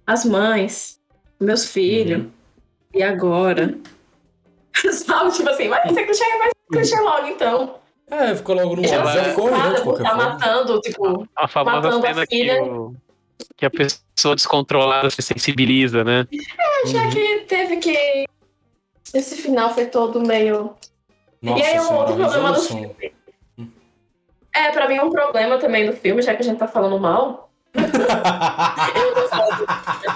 as 0.06 0.24
mães, 0.24 1.00
meus 1.40 1.66
filhos. 1.66 2.22
Uhum. 2.22 2.32
E 2.94 3.02
agora? 3.02 3.76
Sabe, 4.92 5.32
tipo 5.32 5.50
assim, 5.50 5.68
mas 5.68 5.92
você 5.92 6.04
clichê, 6.04 6.24
mas 6.38 6.52
clichê 6.72 7.00
logo 7.02 7.28
então. 7.28 7.76
É, 8.10 8.36
ficou 8.36 8.56
logo 8.56 8.76
no 8.76 8.86
ela 8.86 9.14
já 9.14 9.24
ficou, 9.24 9.50
né, 9.50 9.58
tá 9.58 9.84
forma. 9.84 10.16
matando, 10.16 10.80
tipo, 10.82 11.28
a 11.36 11.48
famosa 11.48 11.82
matando 11.82 12.02
cena 12.02 12.24
a 12.24 12.28
filha. 12.28 12.62
Que, 12.62 12.70
o, 12.70 12.96
que 13.58 13.66
a 13.66 13.70
pessoa 13.70 14.02
descontrolada 14.36 15.10
se 15.10 15.22
sensibiliza, 15.22 16.04
né? 16.04 16.28
É, 16.32 16.88
já 16.88 17.04
uhum. 17.04 17.10
que 17.10 17.40
teve 17.48 17.78
que. 17.78 18.26
Esse 19.14 19.36
final 19.36 19.74
foi 19.74 19.86
todo 19.88 20.26
meio. 20.26 20.76
Nossa 21.42 21.60
e 21.60 21.64
aí 21.64 21.80
um 21.80 21.94
outro 21.96 22.16
problema 22.16 22.52
do 22.52 22.62
filme. 22.62 23.14
É, 24.54 24.72
pra 24.72 24.88
mim 24.88 25.00
um 25.00 25.10
problema 25.10 25.58
também 25.58 25.86
do 25.86 25.94
filme, 25.94 26.22
já 26.22 26.36
que 26.36 26.42
a 26.42 26.46
gente 26.46 26.60
tá 26.60 26.68
falando 26.68 27.00
mal. 27.00 27.50
eu 27.76 29.14
tô 29.14 29.28
falando. 29.30 29.66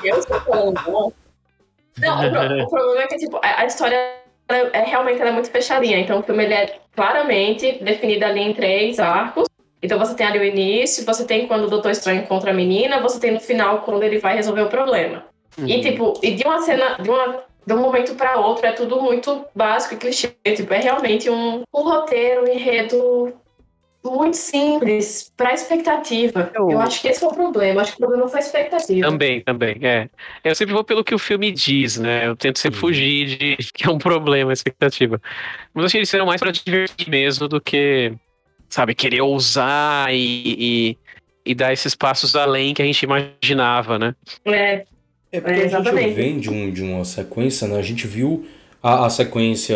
Eu 0.03 0.19
estou 0.19 0.41
falando 0.41 0.73
mal. 0.73 1.13
Não, 1.97 2.21
o, 2.21 2.63
o, 2.63 2.69
problema 2.69 3.03
é 3.03 3.07
que, 3.07 3.17
tipo, 3.17 3.37
a, 3.37 3.61
a 3.61 3.65
história 3.65 4.25
é, 4.47 4.81
realmente 4.81 5.19
ela 5.19 5.29
é 5.29 5.33
muito 5.33 5.49
fechadinha. 5.49 5.99
Então 5.99 6.19
o 6.19 6.23
filme 6.23 6.43
ele 6.43 6.53
é 6.53 6.79
claramente 6.95 7.83
definido 7.83 8.25
ali 8.25 8.41
em 8.41 8.53
três 8.53 8.99
arcos. 8.99 9.47
Então 9.85 9.97
você 9.97 10.13
tem 10.15 10.25
ali 10.25 10.39
o 10.39 10.43
início, 10.43 11.05
você 11.05 11.25
tem 11.25 11.47
quando 11.47 11.65
o 11.65 11.69
Doutor 11.69 11.91
Estranho 11.91 12.21
encontra 12.21 12.51
a 12.51 12.53
menina, 12.53 12.99
você 12.99 13.19
tem 13.19 13.31
no 13.31 13.39
final 13.39 13.81
quando 13.81 14.03
ele 14.03 14.19
vai 14.19 14.35
resolver 14.35 14.61
o 14.61 14.69
problema. 14.69 15.23
Uhum. 15.57 15.67
E 15.67 15.81
tipo, 15.81 16.13
e 16.21 16.31
de 16.31 16.43
uma 16.43 16.61
cena, 16.61 16.97
de, 17.01 17.09
uma, 17.09 17.43
de 17.65 17.73
um 17.73 17.77
momento 17.77 18.15
para 18.15 18.37
outro 18.37 18.65
é 18.65 18.71
tudo 18.71 19.01
muito 19.01 19.45
básico 19.55 19.93
e 19.93 19.97
clichê. 19.97 20.35
Tipo, 20.43 20.73
é 20.73 20.79
realmente 20.79 21.29
um, 21.29 21.63
um 21.73 21.81
roteiro, 21.81 22.43
um 22.43 22.47
enredo 22.47 23.33
muito 24.11 24.37
simples 24.37 25.31
para 25.35 25.53
expectativa. 25.53 26.51
Eu... 26.53 26.69
eu... 26.69 26.79
acho 26.79 27.01
que 27.01 27.07
esse 27.07 27.19
foi 27.19 27.29
o 27.29 27.33
problema. 27.33 27.81
Acho 27.81 27.91
que 27.91 27.97
o 27.97 28.05
problema 28.05 28.27
foi 28.27 28.39
a 28.39 28.43
expectativa. 28.43 29.07
Também, 29.07 29.41
também, 29.41 29.77
é. 29.81 30.09
Eu 30.43 30.55
sempre 30.55 30.73
vou 30.73 30.83
pelo 30.83 31.03
que 31.03 31.15
o 31.15 31.19
filme 31.19 31.51
diz, 31.51 31.97
né? 31.97 32.27
Eu 32.27 32.35
tento 32.35 32.59
sempre 32.59 32.77
uhum. 32.77 32.81
fugir 32.81 33.25
de 33.25 33.57
que 33.73 33.87
é 33.87 33.91
um 33.91 33.97
problema 33.97 34.51
a 34.51 34.53
expectativa. 34.53 35.19
Mas 35.73 35.81
eu 35.81 35.85
achei 35.85 35.97
que 35.97 35.99
eles 35.99 36.09
serão 36.09 36.25
mais 36.25 36.39
para 36.39 36.51
divertir 36.51 37.09
mesmo 37.09 37.47
do 37.47 37.59
que, 37.59 38.13
sabe, 38.69 38.95
querer 38.95 39.21
ousar 39.21 40.13
e, 40.13 40.17
e, 40.57 40.97
e, 41.45 41.55
dar 41.55 41.73
esses 41.73 41.95
passos 41.95 42.35
além 42.35 42.73
que 42.73 42.81
a 42.81 42.85
gente 42.85 43.03
imaginava, 43.03 43.97
né? 43.99 44.15
É. 44.45 44.85
É 45.31 45.41
porque 45.41 45.59
é, 45.59 45.65
a 45.65 45.81
gente 45.81 46.13
vem 46.13 46.39
de, 46.39 46.49
um, 46.49 46.71
de 46.71 46.81
uma 46.81 47.03
sequência, 47.03 47.67
né? 47.67 47.77
A 47.77 47.81
gente 47.81 48.07
viu 48.07 48.47
a, 48.81 49.05
a 49.05 49.09
sequência 49.09 49.75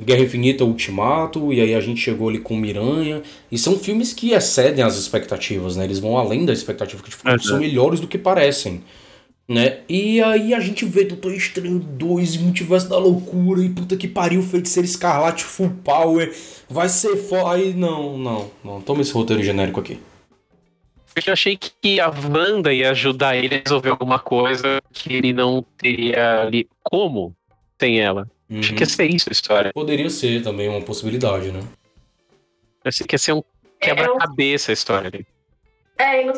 Guerra 0.00 0.22
Infinita 0.22 0.64
Ultimato, 0.64 1.52
e 1.52 1.60
aí 1.60 1.74
a 1.74 1.80
gente 1.80 2.00
chegou 2.00 2.28
ali 2.28 2.38
com 2.38 2.56
Miranha. 2.56 3.22
E 3.50 3.58
são 3.58 3.78
filmes 3.78 4.12
que 4.12 4.32
excedem 4.32 4.84
as 4.84 4.96
expectativas, 4.96 5.76
né? 5.76 5.84
Eles 5.84 5.98
vão 5.98 6.16
além 6.16 6.44
da 6.44 6.52
expectativa, 6.52 7.02
que 7.02 7.10
tipo, 7.10 7.28
uhum. 7.28 7.38
são 7.38 7.58
melhores 7.58 8.00
do 8.00 8.08
que 8.08 8.18
parecem. 8.18 8.82
Né? 9.52 9.80
E 9.86 10.22
aí 10.22 10.54
a 10.54 10.60
gente 10.60 10.86
vê 10.86 11.04
Doutor 11.04 11.34
Estranho 11.34 11.78
2, 11.78 12.38
Multiverso 12.38 12.88
da 12.88 12.96
Loucura, 12.96 13.62
e 13.62 13.68
puta 13.68 13.98
que 13.98 14.08
pariu, 14.08 14.42
Feiticeiro 14.42 14.86
Escarlate 14.86 15.44
Full 15.44 15.74
Power, 15.84 16.34
vai 16.70 16.88
ser 16.88 17.16
foda. 17.18 17.50
Aí 17.52 17.74
não, 17.74 18.16
não, 18.16 18.50
não, 18.64 18.80
toma 18.80 19.02
esse 19.02 19.12
roteiro 19.12 19.42
genérico 19.42 19.78
aqui. 19.78 20.00
Eu 21.26 21.34
achei 21.34 21.58
que 21.58 22.00
a 22.00 22.08
Wanda 22.08 22.72
ia 22.72 22.92
ajudar 22.92 23.36
ele 23.36 23.56
a 23.56 23.60
resolver 23.62 23.90
alguma 23.90 24.18
coisa 24.18 24.80
que 24.90 25.12
ele 25.12 25.34
não 25.34 25.62
teria 25.76 26.40
ali. 26.40 26.66
Como 26.82 27.36
tem 27.76 28.00
ela? 28.00 28.26
Uhum. 28.48 28.60
Acho 28.60 28.74
que 28.74 28.80
ia 28.80 28.86
ser 28.86 29.10
isso 29.10 29.28
a 29.28 29.32
história. 29.32 29.72
Poderia 29.74 30.08
ser 30.08 30.42
também 30.42 30.66
uma 30.66 30.80
possibilidade, 30.80 31.52
né? 31.52 31.60
Achei 32.82 33.06
que 33.06 33.14
ia 33.14 33.18
ser 33.18 33.34
um 33.34 33.42
quebra-cabeça 33.78 34.72
a 34.72 34.74
história 34.74 35.08
ali. 35.08 35.26
É, 35.98 36.22
e 36.22 36.24
no 36.24 36.32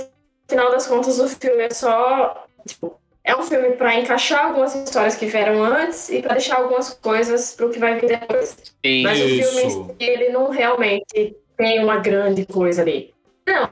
final 0.49 0.73
das 0.73 0.89
contas 0.89 1.21
o 1.21 1.29
filme 1.29 1.63
é 1.63 1.71
só. 1.71 2.45
Tipo, 2.67 2.99
é 3.25 3.35
um 3.35 3.43
filme 3.43 3.71
para 3.71 3.95
encaixar 3.95 4.47
algumas 4.47 4.75
histórias 4.75 5.17
que 5.17 5.25
vieram 5.25 5.65
antes 5.65 6.11
e 6.11 6.21
para 6.21 6.35
deixar 6.35 6.57
algumas 6.57 6.91
coisas 6.91 7.55
pro 7.55 7.71
que 7.71 7.79
vai 7.79 7.99
vir 7.99 8.09
depois. 8.09 8.57
Isso. 8.85 9.03
Mas 9.03 9.21
o 9.21 9.29
filme 9.29 9.95
ele 9.99 10.29
não 10.29 10.51
realmente 10.51 11.35
tem 11.57 11.83
uma 11.83 11.97
grande 11.97 12.45
coisa 12.45 12.83
ali. 12.83 13.15
Não, 13.47 13.71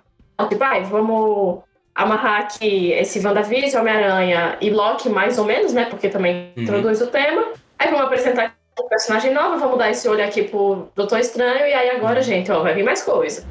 tipo, 0.48 0.58
vai, 0.58 0.82
vamos 0.84 1.60
amarrar 1.94 2.40
aqui 2.40 2.92
esse 2.92 3.24
WandaVision, 3.24 3.82
Homem-Aranha 3.82 4.56
e 4.60 4.70
Loki 4.70 5.10
mais 5.10 5.38
ou 5.38 5.44
menos, 5.44 5.74
né? 5.74 5.84
Porque 5.84 6.08
também 6.08 6.52
uhum. 6.56 6.62
introduz 6.62 7.02
o 7.02 7.08
tema. 7.08 7.52
Aí 7.78 7.90
vamos 7.90 8.06
apresentar 8.06 8.54
um 8.80 8.88
personagem 8.88 9.34
novo, 9.34 9.58
vamos 9.58 9.78
dar 9.78 9.90
esse 9.90 10.08
olho 10.08 10.24
aqui 10.24 10.44
pro 10.44 10.88
Doutor 10.94 11.18
Estranho, 11.18 11.66
e 11.66 11.74
aí 11.74 11.90
agora, 11.90 12.16
uhum. 12.16 12.22
gente, 12.22 12.50
ó, 12.50 12.62
vai 12.62 12.74
vir 12.74 12.84
mais 12.84 13.02
coisa. 13.02 13.46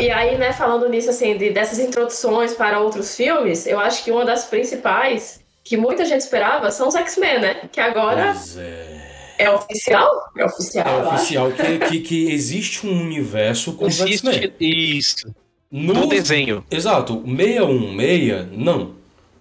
E 0.00 0.10
aí, 0.10 0.36
né, 0.36 0.52
falando 0.52 0.88
nisso, 0.88 1.10
assim, 1.10 1.36
de, 1.36 1.50
dessas 1.50 1.78
introduções 1.78 2.54
para 2.54 2.80
outros 2.80 3.16
filmes, 3.16 3.66
eu 3.66 3.78
acho 3.78 4.04
que 4.04 4.10
uma 4.10 4.24
das 4.24 4.44
principais, 4.44 5.40
que 5.64 5.76
muita 5.76 6.04
gente 6.04 6.20
esperava, 6.20 6.70
são 6.70 6.88
os 6.88 6.94
X-Men, 6.94 7.40
né? 7.40 7.56
Que 7.72 7.80
agora. 7.80 8.34
É... 8.56 9.44
é... 9.44 9.50
oficial? 9.50 10.10
É 10.36 10.44
oficial. 10.44 10.86
É 10.86 11.14
oficial 11.14 11.52
que, 11.52 11.78
que, 11.78 12.00
que, 12.00 12.32
existe 12.32 12.86
um 12.86 13.00
universo 13.00 13.74
com 13.74 13.86
existe, 13.86 14.28
os 14.28 14.34
X-Men. 14.34 14.52
Isso. 14.60 15.34
No, 15.70 15.94
no 15.94 16.06
desenho. 16.06 16.64
Exato. 16.70 17.22
616, 17.24 18.48
não. 18.52 18.96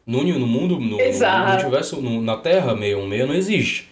No, 0.06 0.24
no 0.24 0.48
mundo, 0.48 0.80
no, 0.80 0.98
no 0.98 0.98
universo, 0.98 2.02
no, 2.02 2.22
na 2.22 2.38
Terra, 2.38 2.76
616 2.78 3.28
não 3.28 3.36
existe. 3.36 3.90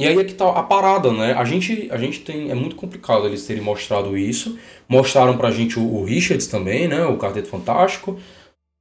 E 0.00 0.08
aí 0.08 0.18
é 0.18 0.24
que 0.24 0.32
tá 0.34 0.48
a 0.48 0.62
parada, 0.62 1.12
né? 1.12 1.34
A 1.34 1.44
gente, 1.44 1.88
a 1.92 1.98
gente 1.98 2.20
tem. 2.20 2.50
É 2.50 2.54
muito 2.54 2.74
complicado 2.74 3.26
eles 3.26 3.46
terem 3.46 3.62
mostrado 3.62 4.16
isso. 4.16 4.58
Mostraram 4.88 5.36
pra 5.36 5.50
gente 5.50 5.78
o, 5.78 5.82
o 5.82 6.04
Richards 6.04 6.46
também, 6.46 6.88
né? 6.88 7.04
O 7.04 7.18
Quarteto 7.18 7.48
Fantástico. 7.48 8.18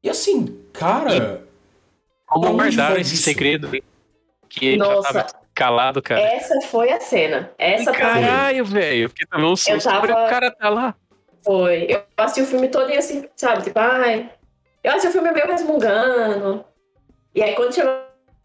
E 0.01 0.09
assim, 0.09 0.57
cara. 0.71 1.43
Como 2.25 2.53
guardaram 2.53 2.97
esse 2.97 3.15
isso? 3.15 3.23
segredo? 3.23 3.69
Que 4.47 4.77
Nossa. 4.77 5.13
já 5.13 5.23
tava 5.23 5.39
calado, 5.53 6.01
cara. 6.01 6.21
Essa 6.21 6.61
foi 6.61 6.89
a 6.89 7.01
cena. 7.01 7.51
Essa 7.57 7.91
Caralho, 7.91 8.63
velho. 8.63 9.09
Porque 9.09 9.25
também 9.25 9.45
um 9.45 9.55
susto 9.57 9.89
tava... 9.89 10.05
o 10.05 10.29
cara 10.29 10.51
tá 10.51 10.69
lá. 10.69 10.95
Foi. 11.43 11.85
Eu 11.89 12.01
assisti 12.15 12.41
o 12.41 12.45
filme 12.45 12.69
todo 12.69 12.89
e 12.89 12.97
assim, 12.97 13.27
sabe? 13.35 13.63
Tipo, 13.63 13.77
ai. 13.77 14.29
Eu 14.81 14.91
assisti 14.91 15.09
o 15.09 15.11
filme 15.11 15.31
meio 15.31 15.47
resmungando. 15.47 16.63
E 17.35 17.43
aí 17.43 17.55
quando 17.55 17.75
chegou 17.75 17.93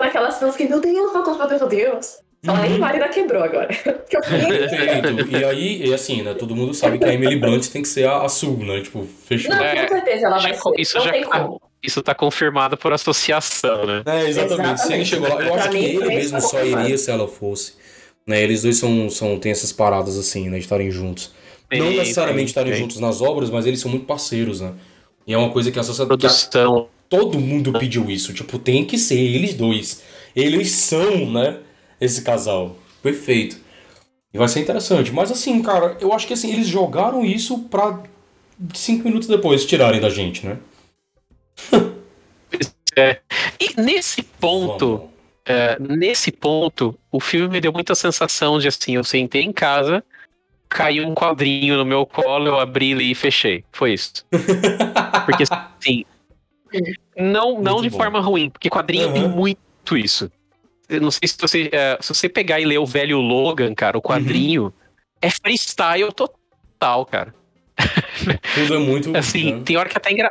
naquela 0.00 0.32
cena, 0.32 0.48
eu 0.48 0.52
fiquei, 0.52 0.68
meu 0.68 0.80
Deus, 0.80 1.12
meu 1.12 1.22
Deus, 1.22 1.60
meu 1.60 1.68
Deus. 1.68 2.23
Só 2.44 2.52
uhum. 2.52 2.78
Marina 2.78 3.08
quebrou 3.08 3.42
agora. 3.42 3.68
Perfeito. 3.74 5.30
e 5.34 5.44
aí, 5.44 5.86
e 5.86 5.94
assim, 5.94 6.22
né? 6.22 6.34
Todo 6.34 6.54
mundo 6.54 6.74
sabe 6.74 6.98
que 6.98 7.04
a 7.04 7.14
Emily 7.14 7.36
Blunt 7.36 7.68
tem 7.68 7.80
que 7.80 7.88
ser 7.88 8.06
a, 8.06 8.22
a 8.22 8.28
Sul, 8.28 8.58
né? 8.58 8.82
Tipo, 8.82 9.06
fechou. 9.24 9.54
Não, 9.54 9.64
com 9.64 9.88
certeza 9.88 10.26
ela 10.26 10.38
vai 10.38 10.54
ser. 10.54 10.72
Isso 10.76 10.98
não 10.98 11.04
já, 11.04 11.12
tem 11.12 11.24
como. 11.24 11.60
isso 11.82 12.02
tá 12.02 12.14
confirmado 12.14 12.76
por 12.76 12.92
associação, 12.92 13.86
né? 13.86 14.02
É, 14.04 14.28
exatamente. 14.28 14.52
exatamente. 14.52 14.80
Se 14.82 14.92
ele 14.92 15.04
chegou 15.06 15.28
lá, 15.28 15.42
eu 15.42 15.54
acho 15.54 15.70
que 15.70 15.76
ele 15.78 16.06
mesmo 16.06 16.40
só 16.42 16.62
iria 16.62 16.98
se 16.98 17.10
ela 17.10 17.26
fosse. 17.26 17.74
Né? 18.26 18.42
Eles 18.42 18.62
dois 18.62 18.76
são, 18.76 19.08
são, 19.08 19.38
têm 19.38 19.52
essas 19.52 19.72
paradas 19.72 20.18
assim, 20.18 20.50
né? 20.50 20.58
De 20.58 20.64
estarem 20.64 20.90
juntos. 20.90 21.32
Bem, 21.68 21.80
Não 21.80 21.90
necessariamente 21.92 22.48
estarem 22.48 22.72
bem. 22.72 22.80
juntos 22.80 23.00
nas 23.00 23.22
obras, 23.22 23.48
mas 23.48 23.64
eles 23.64 23.80
são 23.80 23.90
muito 23.90 24.04
parceiros, 24.04 24.60
né? 24.60 24.74
E 25.26 25.32
é 25.32 25.38
uma 25.38 25.50
coisa 25.50 25.72
que 25.72 25.78
a 25.78 25.82
sociedade. 25.82 26.20
Produção. 26.20 26.88
Todo 27.08 27.40
mundo 27.40 27.72
pediu 27.72 28.10
isso. 28.10 28.34
Tipo, 28.34 28.58
tem 28.58 28.84
que 28.84 28.98
ser 28.98 29.18
eles 29.18 29.54
dois. 29.54 30.02
Eles 30.36 30.70
são, 30.72 31.30
né? 31.30 31.58
Esse 32.00 32.22
casal. 32.22 32.76
Perfeito. 33.02 33.58
E 34.32 34.38
vai 34.38 34.48
ser 34.48 34.60
interessante. 34.60 35.12
Mas 35.12 35.30
assim, 35.30 35.62
cara, 35.62 35.96
eu 36.00 36.12
acho 36.12 36.26
que 36.26 36.32
assim, 36.32 36.52
eles 36.52 36.66
jogaram 36.66 37.24
isso 37.24 37.60
pra 37.70 38.02
cinco 38.74 39.04
minutos 39.04 39.28
depois 39.28 39.64
tirarem 39.64 40.00
da 40.00 40.08
gente, 40.08 40.46
né? 40.46 40.58
é. 42.96 43.20
E 43.60 43.80
nesse 43.80 44.22
ponto, 44.22 45.08
é, 45.46 45.78
nesse 45.78 46.32
ponto, 46.32 46.98
o 47.12 47.20
filme 47.20 47.48
me 47.48 47.60
deu 47.60 47.72
muita 47.72 47.94
sensação 47.94 48.58
de 48.58 48.68
assim, 48.68 48.96
eu 48.96 49.04
sentei 49.04 49.42
em 49.42 49.52
casa, 49.52 50.02
caiu 50.68 51.06
um 51.06 51.14
quadrinho 51.14 51.76
no 51.76 51.84
meu 51.84 52.04
colo, 52.04 52.48
eu 52.48 52.58
abri 52.58 53.10
e 53.10 53.14
fechei. 53.14 53.64
Foi 53.70 53.92
isso. 53.92 54.24
Porque 55.26 55.44
assim, 55.44 56.04
não, 57.16 57.60
não 57.60 57.80
de 57.80 57.90
bom. 57.90 57.96
forma 57.96 58.20
ruim, 58.20 58.50
porque 58.50 58.68
quadrinho 58.68 59.06
uhum. 59.08 59.12
tem 59.12 59.28
muito 59.28 59.96
isso. 59.96 60.30
Eu 60.88 61.00
não 61.00 61.10
sei 61.10 61.28
se 61.28 61.36
você, 61.38 61.66
uh, 61.66 62.02
se 62.02 62.14
você 62.14 62.28
pegar 62.28 62.60
e 62.60 62.64
ler 62.64 62.78
o 62.78 62.86
velho 62.86 63.18
Logan, 63.18 63.74
cara, 63.74 63.96
o 63.96 64.02
quadrinho, 64.02 64.64
uhum. 64.64 64.72
é 65.20 65.30
freestyle 65.30 66.12
total, 66.12 67.06
cara. 67.06 67.34
Tudo 68.54 68.74
é 68.74 68.78
muito. 68.78 69.14
assim, 69.16 69.62
tem 69.62 69.76
hora 69.76 69.88
que 69.88 69.96
até 69.96 70.12
engra... 70.12 70.30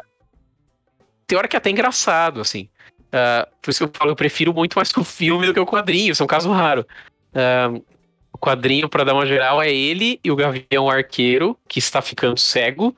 tem 1.25 1.37
hora 1.37 1.47
que 1.47 1.57
até 1.57 1.69
engraçado, 1.69 2.41
assim. 2.41 2.69
Uh, 3.07 3.47
por 3.61 3.71
isso 3.71 3.79
que 3.79 3.89
eu 3.89 3.99
falo, 3.99 4.11
eu 4.11 4.15
prefiro 4.15 4.53
muito 4.53 4.75
mais 4.75 4.91
o 4.97 5.03
filme 5.03 5.45
do 5.45 5.53
que 5.53 5.59
o 5.59 5.65
quadrinho, 5.65 6.11
isso 6.11 6.23
é 6.23 6.25
um 6.25 6.27
caso 6.27 6.51
raro. 6.51 6.85
Uh, 7.31 7.83
o 8.31 8.37
quadrinho, 8.37 8.89
para 8.89 9.03
dar 9.03 9.13
uma 9.13 9.25
geral, 9.25 9.61
é 9.61 9.71
ele 9.71 10.19
e 10.23 10.31
o 10.31 10.35
Gavião 10.35 10.89
Arqueiro, 10.89 11.57
que 11.67 11.79
está 11.79 12.01
ficando 12.01 12.39
cego, 12.39 12.95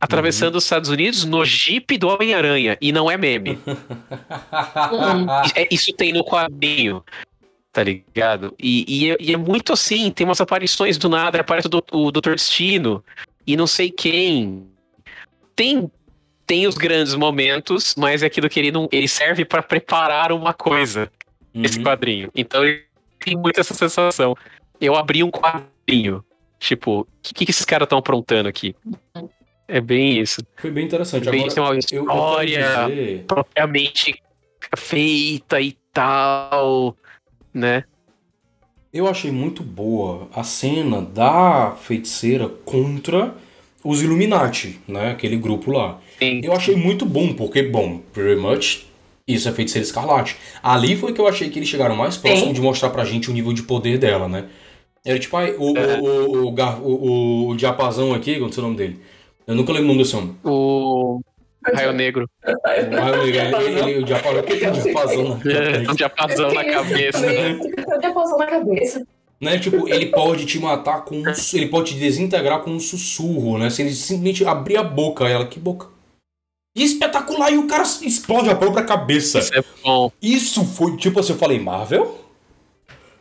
atravessando 0.00 0.54
uhum. 0.54 0.58
os 0.58 0.64
Estados 0.64 0.90
Unidos 0.90 1.24
no 1.24 1.44
Jeep 1.44 1.96
do 1.98 2.08
Homem-Aranha. 2.08 2.76
E 2.80 2.92
não 2.92 3.10
é 3.10 3.16
meme. 3.16 3.58
é, 5.54 5.68
isso 5.70 5.92
tem 5.92 6.12
no 6.12 6.24
quadrinho. 6.24 7.02
Tá 7.72 7.82
ligado? 7.82 8.54
E, 8.58 8.84
e, 8.86 9.10
é, 9.10 9.16
e, 9.18 9.32
é 9.32 9.36
muito 9.36 9.72
assim, 9.72 10.10
tem 10.10 10.24
umas 10.24 10.40
aparições 10.40 10.96
do 10.96 11.08
nada, 11.08 11.40
aparece 11.40 11.68
o, 11.68 12.06
o 12.06 12.12
Dr. 12.12 12.32
Destino 12.32 13.04
e 13.46 13.56
não 13.56 13.66
sei 13.66 13.90
quem. 13.90 14.66
Tem 15.56 15.90
tem 16.46 16.66
os 16.66 16.76
grandes 16.76 17.14
momentos, 17.14 17.94
mas 17.96 18.22
é 18.22 18.26
aquilo 18.26 18.48
que 18.48 18.60
ele 18.60 18.70
não. 18.70 18.88
Ele 18.92 19.08
serve 19.08 19.44
para 19.44 19.62
preparar 19.62 20.30
uma 20.30 20.52
coisa. 20.52 21.10
Uhum. 21.54 21.62
Esse 21.62 21.82
quadrinho. 21.82 22.30
Então 22.34 22.64
ele 22.64 22.84
tem 23.18 23.36
muito 23.36 23.58
essa 23.58 23.74
sensação. 23.74 24.36
Eu 24.80 24.94
abri 24.94 25.22
um 25.22 25.30
quadrinho. 25.30 26.24
Tipo, 26.58 27.00
o 27.00 27.06
que, 27.22 27.44
que 27.44 27.50
esses 27.50 27.64
caras 27.64 27.86
estão 27.86 27.98
aprontando 27.98 28.48
aqui? 28.48 28.74
É 29.66 29.80
bem 29.80 30.18
isso. 30.20 30.42
Foi 30.56 30.70
bem 30.70 30.84
interessante. 30.84 31.28
Bem, 31.30 31.48
Agora, 31.50 31.72
uma 31.72 31.78
história 31.78 32.86
dizer... 32.86 33.24
propriamente 33.26 34.22
feita 34.76 35.60
e 35.60 35.76
tal, 35.92 36.96
né? 37.52 37.84
Eu 38.92 39.08
achei 39.08 39.30
muito 39.30 39.62
boa 39.62 40.28
a 40.32 40.44
cena 40.44 41.00
da 41.00 41.76
feiticeira 41.80 42.48
contra 42.48 43.34
os 43.82 44.02
Illuminati, 44.02 44.78
né? 44.86 45.10
Aquele 45.10 45.36
grupo 45.36 45.70
lá. 45.70 46.00
Sim. 46.18 46.40
Eu 46.44 46.52
achei 46.52 46.76
muito 46.76 47.04
bom, 47.04 47.34
porque, 47.34 47.62
bom, 47.62 47.98
pretty 48.12 48.40
much 48.40 48.86
isso 49.26 49.48
é 49.48 49.52
feiticeira 49.52 49.86
escarlate. 49.86 50.36
Ali 50.62 50.96
foi 50.96 51.12
que 51.12 51.20
eu 51.20 51.26
achei 51.26 51.48
que 51.48 51.58
eles 51.58 51.68
chegaram 51.68 51.96
mais 51.96 52.16
próximo 52.16 52.48
Sim. 52.48 52.52
de 52.52 52.60
mostrar 52.60 52.90
pra 52.90 53.04
gente 53.04 53.30
o 53.30 53.32
nível 53.32 53.52
de 53.52 53.62
poder 53.62 53.98
dela, 53.98 54.28
né? 54.28 54.46
Era 55.04 55.18
tipo, 55.18 55.36
aí, 55.36 55.54
o, 55.58 55.76
é. 55.76 55.98
o, 55.98 56.04
o, 56.04 56.54
o, 56.54 56.58
o, 56.82 57.48
o 57.48 57.56
diapasão 57.56 58.14
aqui, 58.14 58.38
qual 58.38 58.50
é 58.50 58.58
o 58.58 58.62
nome 58.62 58.76
dele? 58.76 59.00
Eu 59.46 59.54
nunca 59.54 59.72
lembro 59.72 59.86
o 59.86 59.88
nome 59.88 60.02
desse 60.02 60.16
homem. 60.16 60.36
O. 60.44 61.20
Raio 61.74 61.92
Negro. 61.92 62.28
O 62.44 62.66
Raio 62.96 63.26
Negro, 63.26 63.60
ele, 63.62 63.80
ele, 63.80 63.98
o 64.00 64.04
diapasão. 64.04 64.40
O 64.40 65.40
que 65.40 65.52
é 65.52 65.90
o 65.90 65.94
diapasão 65.94 66.52
na 66.52 66.64
cabeça? 66.64 67.18
Um 67.18 67.24
diapasão 67.24 67.28
na 67.58 67.66
cabeça. 67.66 67.96
Um 67.96 67.98
diapasão 67.98 68.38
na 68.38 68.46
cabeça. 68.46 69.06
Né? 69.40 69.58
Tipo, 69.58 69.88
ele 69.88 70.06
pode 70.06 70.46
te 70.46 70.58
matar 70.58 71.04
com 71.04 71.16
um, 71.16 71.24
Ele 71.52 71.66
pode 71.66 71.92
te 71.92 71.98
desintegrar 71.98 72.60
com 72.60 72.70
um 72.70 72.80
sussurro, 72.80 73.58
né? 73.58 73.68
Se 73.68 73.82
ele 73.82 73.92
simplesmente 73.92 74.44
abrir 74.44 74.76
a 74.76 74.82
boca, 74.82 75.28
ela, 75.28 75.46
que 75.46 75.58
boca? 75.58 75.88
E 76.76 76.82
espetacular, 76.82 77.52
e 77.52 77.58
o 77.58 77.66
cara 77.66 77.82
explode 77.82 78.48
a 78.50 78.54
própria 78.54 78.84
cabeça. 78.84 79.38
Isso 79.38 79.54
é 79.54 79.64
bom. 79.82 80.10
Isso 80.20 80.64
foi, 80.64 80.96
tipo 80.96 81.20
assim, 81.20 81.32
eu 81.32 81.38
falei, 81.38 81.58
Marvel? 81.58 82.20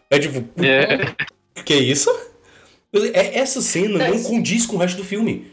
É 0.09 0.17
tipo, 0.17 0.43
é. 0.63 1.13
que 1.63 1.75
isso? 1.75 2.09
É, 3.13 3.39
essa 3.39 3.61
cena 3.61 4.07
não 4.07 4.23
condiz 4.23 4.65
com 4.65 4.75
o 4.75 4.79
resto 4.79 4.97
do 4.97 5.03
filme. 5.03 5.51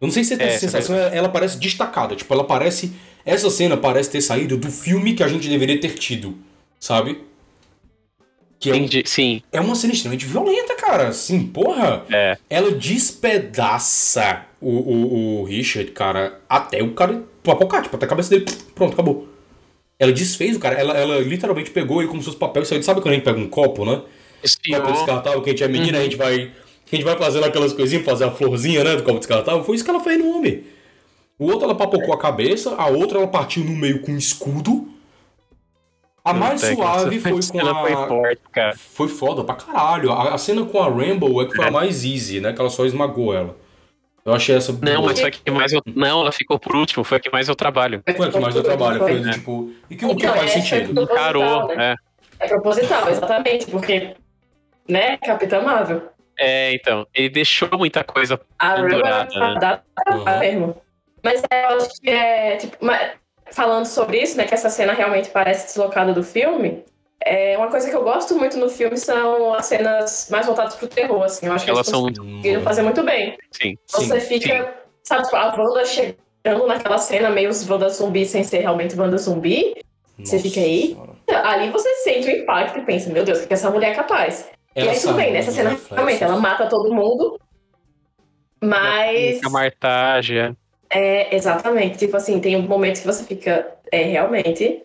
Eu 0.00 0.06
não 0.06 0.12
sei 0.12 0.22
se 0.22 0.30
você 0.30 0.36
tem 0.36 0.46
é, 0.46 0.50
essa 0.50 0.60
sensação, 0.60 0.96
ela, 0.96 1.14
ela 1.14 1.28
parece 1.28 1.58
destacada. 1.58 2.14
Tipo, 2.14 2.32
ela 2.32 2.44
parece. 2.44 2.92
Essa 3.24 3.50
cena 3.50 3.76
parece 3.76 4.10
ter 4.10 4.20
saído 4.20 4.56
do 4.56 4.70
filme 4.70 5.14
que 5.14 5.22
a 5.22 5.28
gente 5.28 5.48
deveria 5.48 5.78
ter 5.80 5.94
tido, 5.94 6.38
sabe? 6.78 7.20
Que 8.60 8.70
Entendi, 8.70 8.98
é 8.98 9.02
um, 9.02 9.06
sim. 9.06 9.42
É 9.52 9.60
uma 9.60 9.74
cena 9.74 9.92
extremamente 9.92 10.26
violenta, 10.26 10.74
cara. 10.74 11.08
Assim, 11.08 11.46
porra. 11.46 12.04
É. 12.10 12.36
Ela 12.48 12.72
despedaça 12.72 14.46
o, 14.60 14.70
o, 14.70 15.40
o 15.40 15.44
Richard, 15.44 15.90
cara, 15.92 16.40
até 16.48 16.82
o 16.82 16.92
cara. 16.92 17.22
O 17.46 17.50
apocate, 17.50 17.84
tipo, 17.84 17.96
até 17.96 18.06
a 18.06 18.08
cabeça 18.08 18.30
dele. 18.30 18.46
Pronto, 18.74 18.92
acabou. 18.92 19.28
Ela 19.98 20.12
desfez 20.12 20.56
o 20.56 20.60
cara. 20.60 20.76
Ela, 20.76 20.96
ela 20.96 21.18
literalmente 21.18 21.70
pegou 21.70 22.00
ele 22.00 22.10
como 22.10 22.22
seus 22.22 22.36
papéis. 22.36 22.68
Sabe 22.68 23.00
quando 23.00 23.12
a 23.12 23.14
gente 23.14 23.24
pega 23.24 23.38
um 23.38 23.48
copo, 23.48 23.84
né? 23.84 24.02
Espiou. 24.42 24.80
Copo 24.80 24.92
descartável, 24.92 25.42
que 25.42 25.50
a 25.50 25.52
gente 25.52 25.64
é 25.64 25.68
menina, 25.68 25.98
uhum. 25.98 26.00
a 26.00 26.04
gente 26.04 26.16
vai. 26.16 26.52
A 26.90 26.96
gente 26.96 27.04
vai 27.04 27.16
fazendo 27.16 27.44
aquelas 27.44 27.72
coisinhas, 27.72 28.04
fazer 28.04 28.24
a 28.24 28.30
florzinha, 28.30 28.82
né? 28.82 28.96
Do 28.96 29.02
copo 29.02 29.18
descartável. 29.18 29.62
Foi 29.62 29.76
isso 29.76 29.84
que 29.84 29.90
ela 29.90 30.00
fez 30.00 30.18
no 30.18 30.36
homem. 30.36 30.64
O 31.38 31.46
outro 31.46 31.64
ela 31.64 31.74
papocou 31.74 32.12
a 32.12 32.18
cabeça, 32.18 32.74
a 32.76 32.86
outra 32.86 33.18
ela 33.18 33.28
partiu 33.28 33.64
no 33.64 33.76
meio 33.76 34.00
com 34.00 34.12
um 34.12 34.16
escudo. 34.16 34.88
A 36.24 36.34
mais 36.34 36.60
suave 36.60 37.20
foi 37.20 37.30
com 37.30 37.66
a. 37.66 37.74
Foi, 37.74 37.92
forte, 38.08 38.42
cara. 38.52 38.76
foi 38.76 39.08
foda 39.08 39.44
pra 39.44 39.54
caralho. 39.54 40.12
A, 40.12 40.34
a, 40.34 40.38
cena 40.38 40.64
com 40.64 40.82
a 40.82 40.90
Rainbow 40.90 41.40
é 41.40 41.46
que 41.46 41.54
foi 41.54 41.64
é. 41.64 41.68
a 41.68 41.70
mais 41.70 42.04
easy, 42.04 42.40
né? 42.40 42.52
Que 42.52 42.60
ela 42.60 42.68
só 42.68 42.84
esmagou 42.84 43.34
ela. 43.34 43.56
Eu 44.24 44.34
achei 44.34 44.56
essa. 44.56 44.72
Não, 44.72 44.96
boa. 44.96 45.06
mas 45.06 45.20
foi 45.20 45.28
a 45.28 45.32
que 45.32 45.50
mais 45.50 45.72
eu. 45.72 45.80
Não, 45.86 46.20
ela 46.20 46.32
ficou 46.32 46.58
por 46.58 46.76
último, 46.76 47.04
foi 47.04 47.16
a 47.16 47.20
que 47.20 47.30
mais 47.30 47.48
eu 47.48 47.54
trabalho. 47.54 48.02
Foi 48.04 48.28
a 48.28 48.30
que 48.30 48.40
mais 48.40 48.56
eu 48.56 48.62
trabalho, 48.62 48.98
foi, 48.98 49.22
foi 49.22 49.32
tipo. 49.32 49.72
E 49.88 49.96
que, 49.96 50.04
o 50.04 50.14
que 50.14 50.26
faz 50.26 50.50
sentido? 50.50 51.00
É 51.00 51.04
Encarou, 51.04 51.68
né? 51.68 51.94
é. 52.40 52.44
É 52.44 52.48
proposital, 52.48 53.08
exatamente, 53.08 53.66
porque. 53.66 54.14
Né? 54.86 55.16
Capitã 55.18 55.62
Marvel. 55.62 56.02
É, 56.38 56.72
então. 56.72 57.06
Ele 57.14 57.28
deixou 57.28 57.68
muita 57.76 58.04
coisa 58.04 58.40
a 58.58 58.74
pendurada. 58.74 59.38
Né? 59.38 59.58
Dá 59.60 59.82
uhum. 60.10 60.38
mesmo. 60.38 60.82
Mas 61.22 61.42
eu 61.50 61.76
acho 61.76 62.00
que 62.00 62.10
é. 62.10 62.56
Tipo, 62.56 62.76
mas 62.80 63.12
falando 63.50 63.86
sobre 63.86 64.20
isso, 64.20 64.36
né, 64.36 64.44
que 64.44 64.54
essa 64.54 64.70
cena 64.70 64.92
realmente 64.92 65.30
parece 65.30 65.66
deslocada 65.66 66.12
do 66.12 66.22
filme, 66.22 66.84
é 67.24 67.56
uma 67.56 67.68
coisa 67.68 67.88
que 67.88 67.96
eu 67.96 68.04
gosto 68.04 68.36
muito 68.36 68.56
no 68.56 68.68
filme 68.68 68.96
são 68.96 69.54
as 69.54 69.66
cenas 69.66 70.28
mais 70.30 70.46
voltadas 70.46 70.76
pro 70.76 70.86
terror, 70.86 71.22
assim. 71.22 71.46
Eu 71.46 71.52
acho 71.52 71.64
que 71.64 71.70
elas, 71.70 71.88
elas 71.92 72.18
conseguiram 72.18 72.62
fazer 72.62 72.82
muito 72.82 73.02
bem. 73.02 73.36
Sim. 73.50 73.76
Você 73.88 74.20
sim, 74.20 74.26
fica, 74.26 74.64
sim. 74.64 74.70
sabe, 75.02 75.24
tipo, 75.24 75.36
a 75.36 75.54
Wanda 75.56 75.84
chegando 75.84 76.66
naquela 76.66 76.98
cena 76.98 77.30
meio 77.30 77.50
os 77.50 77.68
Wanda 77.68 77.88
zumbi 77.88 78.24
sem 78.24 78.44
ser 78.44 78.58
realmente 78.58 78.98
Wanda 78.98 79.18
zumbi. 79.18 79.74
Nossa 80.16 80.38
você 80.38 80.38
fica 80.38 80.60
aí. 80.60 80.96
Ali 81.44 81.70
você 81.70 81.88
sente 81.96 82.28
o 82.28 82.30
impacto 82.30 82.78
e 82.78 82.82
pensa, 82.82 83.10
meu 83.10 83.24
Deus, 83.24 83.42
o 83.42 83.46
que 83.46 83.54
essa 83.54 83.70
mulher 83.70 83.92
é 83.92 83.94
capaz? 83.94 84.48
Ela 84.74 84.86
e 84.86 84.90
aí 84.90 85.00
tudo 85.00 85.14
bem, 85.14 85.32
nessa 85.32 85.50
cena 85.50 85.78
realmente 85.90 86.22
ela 86.22 86.36
mata 86.38 86.68
todo 86.68 86.94
mundo. 86.94 87.40
Mas. 88.60 89.40
A 89.44 89.50
martagem. 89.50 90.38
É. 90.38 90.52
É, 90.90 91.34
exatamente. 91.34 91.98
Tipo 91.98 92.16
assim, 92.16 92.40
tem 92.40 92.56
um 92.56 92.62
momento 92.62 93.00
que 93.00 93.06
você 93.06 93.24
fica. 93.24 93.66
É, 93.90 94.02
realmente. 94.02 94.82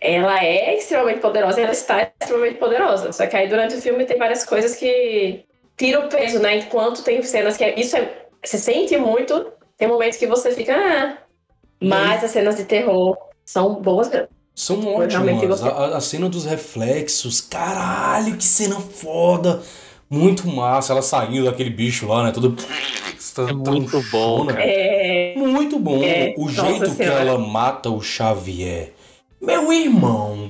Ela 0.00 0.42
é 0.42 0.76
extremamente 0.76 1.20
poderosa 1.20 1.60
e 1.60 1.62
ela 1.62 1.72
está 1.72 2.10
extremamente 2.20 2.58
poderosa. 2.58 3.12
Só 3.12 3.26
que 3.26 3.36
aí 3.36 3.48
durante 3.48 3.74
o 3.74 3.82
filme 3.82 4.06
tem 4.06 4.16
várias 4.16 4.44
coisas 4.46 4.74
que 4.74 5.44
tiram 5.76 6.06
o 6.06 6.08
peso, 6.08 6.40
né? 6.40 6.56
Enquanto 6.56 7.04
tem 7.04 7.22
cenas 7.22 7.56
que. 7.56 7.64
É, 7.64 7.78
isso 7.78 7.96
é. 7.96 8.26
Você 8.42 8.56
sente 8.56 8.96
muito, 8.96 9.52
tem 9.76 9.86
momentos 9.86 10.18
que 10.18 10.26
você 10.26 10.52
fica. 10.52 10.74
Ah, 10.74 11.18
mas 11.82 12.24
as 12.24 12.30
cenas 12.30 12.56
de 12.56 12.64
terror 12.64 13.16
são 13.44 13.74
boas 13.74 14.10
São 14.54 14.86
ótimas. 14.86 15.62
A, 15.62 15.96
a, 15.96 16.00
cena 16.00 16.28
dos 16.28 16.44
reflexos, 16.44 17.40
caralho, 17.40 18.36
que 18.36 18.44
cena 18.44 18.76
foda. 18.80 19.62
Muito 20.08 20.46
massa, 20.48 20.92
ela 20.92 21.02
saindo 21.02 21.44
daquele 21.44 21.70
bicho 21.70 22.06
lá, 22.06 22.24
né? 22.24 22.32
Tudo. 22.32 22.56
É 23.48 23.52
muito 23.52 24.02
bom, 24.10 24.44
né? 24.44 24.54
É... 24.58 25.34
Muito 25.36 25.78
bom. 25.78 26.02
É... 26.02 26.34
O 26.36 26.46
Nossa 26.46 26.66
jeito 26.66 26.90
senhora. 26.90 26.94
que 26.96 27.02
ela 27.28 27.38
mata 27.38 27.88
o 27.88 28.02
Xavier. 28.02 28.92
Meu 29.40 29.72
irmão. 29.72 30.48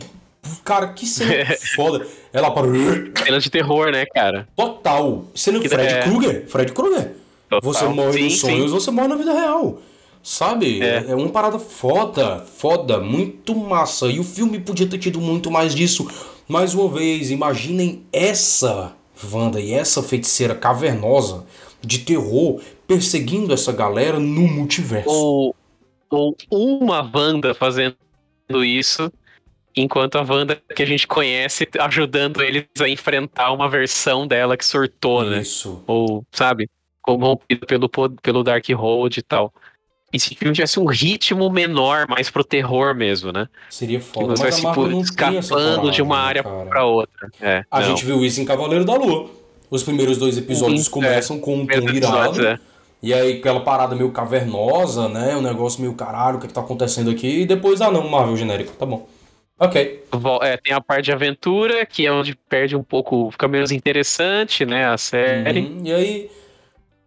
Cara, 0.65 0.89
que 0.89 1.07
cena 1.07 1.55
foda. 1.77 2.07
Ela 2.33 2.51
para. 2.51 2.67
Cena 3.25 3.39
de 3.39 3.51
terror, 3.51 3.93
né, 3.93 4.07
cara? 4.07 4.49
Total. 4.57 5.25
Cena 5.35 5.61
que 5.61 5.69
Fred 5.69 5.95
é... 5.95 6.03
Krueger. 6.03 6.49
Fred 6.49 6.73
Krueger. 6.73 7.17
Você 7.63 7.85
morre 7.85 8.13
sim, 8.13 8.25
nos 8.25 8.41
sonhos, 8.41 8.71
sim. 8.71 8.79
você 8.79 8.91
morre 8.91 9.09
na 9.09 9.17
vida 9.17 9.33
real. 9.33 9.79
Sabe? 10.23 10.83
É. 10.83 11.07
é 11.09 11.15
uma 11.15 11.31
parada 11.31 11.59
foda, 11.59 12.41
foda, 12.41 12.99
muito 12.99 13.55
massa. 13.55 14.07
E 14.07 14.21
o 14.21 14.25
filme 14.25 14.61
podia 14.61 14.87
ter 14.87 14.99
tido 14.99 15.21
muito 15.21 15.51
mais 15.51 15.75
disso. 15.75 16.09
Mais 16.49 16.75
uma 16.75 16.89
vez, 16.89 17.31
imaginem 17.31 18.05
essa 18.13 18.95
Wanda 19.33 19.61
e 19.61 19.73
essa 19.73 20.03
feiticeira 20.03 20.55
cavernosa 20.55 21.45
de 21.83 22.01
terror 22.01 22.61
perseguindo 22.87 23.53
essa 23.53 23.73
galera 23.73 24.19
no 24.19 24.43
multiverso. 24.43 25.09
Ou, 25.09 25.55
ou 26.11 26.37
uma 26.51 27.01
Wanda 27.15 27.55
fazendo 27.55 27.97
isso, 28.65 29.11
enquanto 29.77 30.17
a 30.17 30.23
Wanda 30.23 30.61
que 30.75 30.83
a 30.83 30.87
gente 30.87 31.07
conhece 31.07 31.69
ajudando 31.79 32.43
eles 32.43 32.67
a 32.81 32.89
enfrentar 32.89 33.53
uma 33.53 33.69
versão 33.69 34.27
dela 34.27 34.57
que 34.57 34.65
surtou, 34.65 35.25
né? 35.25 35.41
Isso. 35.41 35.83
Ou, 35.87 36.25
sabe? 36.33 36.69
Corrompido 37.01 37.67
pelo, 37.67 37.89
pelo 37.89 38.43
Darkhold 38.43 39.19
e 39.19 39.23
tal. 39.23 39.53
E 40.13 40.19
se 40.19 40.33
o 40.33 40.37
filme 40.37 40.53
tivesse 40.53 40.81
um 40.81 40.87
ritmo 40.87 41.49
menor, 41.51 42.09
mais 42.09 42.29
pro 42.29 42.43
terror 42.43 42.95
mesmo, 42.95 43.33
né? 43.33 43.49
Seria 43.69 44.01
foda. 44.01 44.35
Que 44.35 44.43
mas 44.43 44.57
tipo, 44.57 45.01
escapando 45.01 45.91
de 45.91 46.03
uma 46.03 46.19
área 46.19 46.43
cara. 46.43 46.67
pra 46.67 46.85
outra. 46.85 47.31
É, 47.41 47.65
a 47.71 47.81
não. 47.81 47.89
gente 47.89 48.05
viu 48.05 48.25
isso 48.25 48.41
em 48.41 48.45
Cavaleiro 48.45 48.85
da 48.85 48.95
Lua. 48.95 49.31
Os 49.71 49.85
primeiros 49.85 50.19
dois 50.19 50.37
episódios 50.37 50.87
Sim, 50.87 50.91
começam 50.91 51.37
é. 51.37 51.41
com 51.41 51.59
um 51.59 51.67
tom 51.67 51.89
irado. 51.91 52.45
É. 52.45 52.59
E 53.03 53.15
aí 53.15 53.39
aquela 53.39 53.61
parada 53.61 53.95
meio 53.95 54.11
cavernosa, 54.11 55.09
né? 55.09 55.37
Um 55.37 55.43
negócio 55.43 55.81
meio 55.81 55.95
caralho, 55.95 56.37
o 56.37 56.41
que, 56.41 56.47
é 56.47 56.49
que 56.49 56.55
tá 56.55 56.61
acontecendo 56.61 57.11
aqui? 57.11 57.43
E 57.43 57.47
depois, 57.47 57.81
ah 57.81 57.91
não, 57.91 58.09
Marvel 58.09 58.37
genérico, 58.37 58.73
tá 58.73 58.85
bom. 58.85 59.09
Ok. 59.59 60.05
É, 60.43 60.57
tem 60.57 60.73
a 60.73 60.81
parte 60.81 61.05
de 61.05 61.13
aventura, 61.13 61.87
que 61.87 62.07
é 62.07 62.13
onde 62.13 62.35
perde 62.35 62.75
um 62.75 62.83
pouco, 62.83 63.31
fica 63.31 63.47
menos 63.47 63.71
interessante, 63.71 64.65
né, 64.65 64.87
a 64.87 64.97
série. 64.97 65.61
Uhum. 65.61 65.83
E 65.85 65.93
aí 65.93 66.31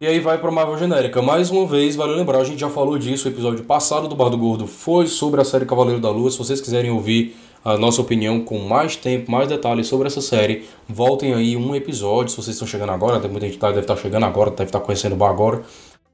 e 0.03 0.05
aí 0.05 0.19
vai 0.19 0.37
para 0.37 0.51
Marvel 0.51 0.77
genérica. 0.77 1.21
Mais 1.21 1.49
uma 1.49 1.65
vez, 1.65 1.95
vale 1.95 2.13
lembrar, 2.13 2.39
a 2.39 2.43
gente 2.43 2.59
já 2.59 2.69
falou 2.69 2.97
disso, 2.97 3.25
o 3.25 3.31
episódio 3.31 3.63
passado 3.63 4.05
do 4.05 4.13
Bar 4.13 4.27
do 4.27 4.37
Gordo 4.37 4.67
foi 4.67 5.07
sobre 5.07 5.39
a 5.39 5.45
série 5.45 5.65
Cavaleiro 5.65 6.01
da 6.01 6.09
Lua. 6.09 6.29
Se 6.29 6.37
vocês 6.37 6.59
quiserem 6.59 6.91
ouvir 6.91 7.37
a 7.63 7.77
nossa 7.77 8.01
opinião 8.01 8.41
com 8.41 8.59
mais 8.59 8.97
tempo, 8.97 9.31
mais 9.31 9.47
detalhes 9.47 9.87
sobre 9.87 10.07
essa 10.07 10.19
série, 10.19 10.65
voltem 10.89 11.33
aí 11.33 11.55
um 11.55 11.73
episódio. 11.73 12.31
Se 12.31 12.35
vocês 12.35 12.53
estão 12.53 12.67
chegando 12.67 12.91
agora, 12.91 13.17
tem 13.21 13.31
muita 13.31 13.45
gente 13.45 13.57
que 13.57 13.65
deve 13.65 13.79
estar 13.79 13.95
chegando 13.95 14.25
agora, 14.25 14.51
deve 14.51 14.65
estar 14.65 14.81
conhecendo 14.81 15.13
o 15.13 15.15
bar 15.15 15.29
agora. 15.29 15.61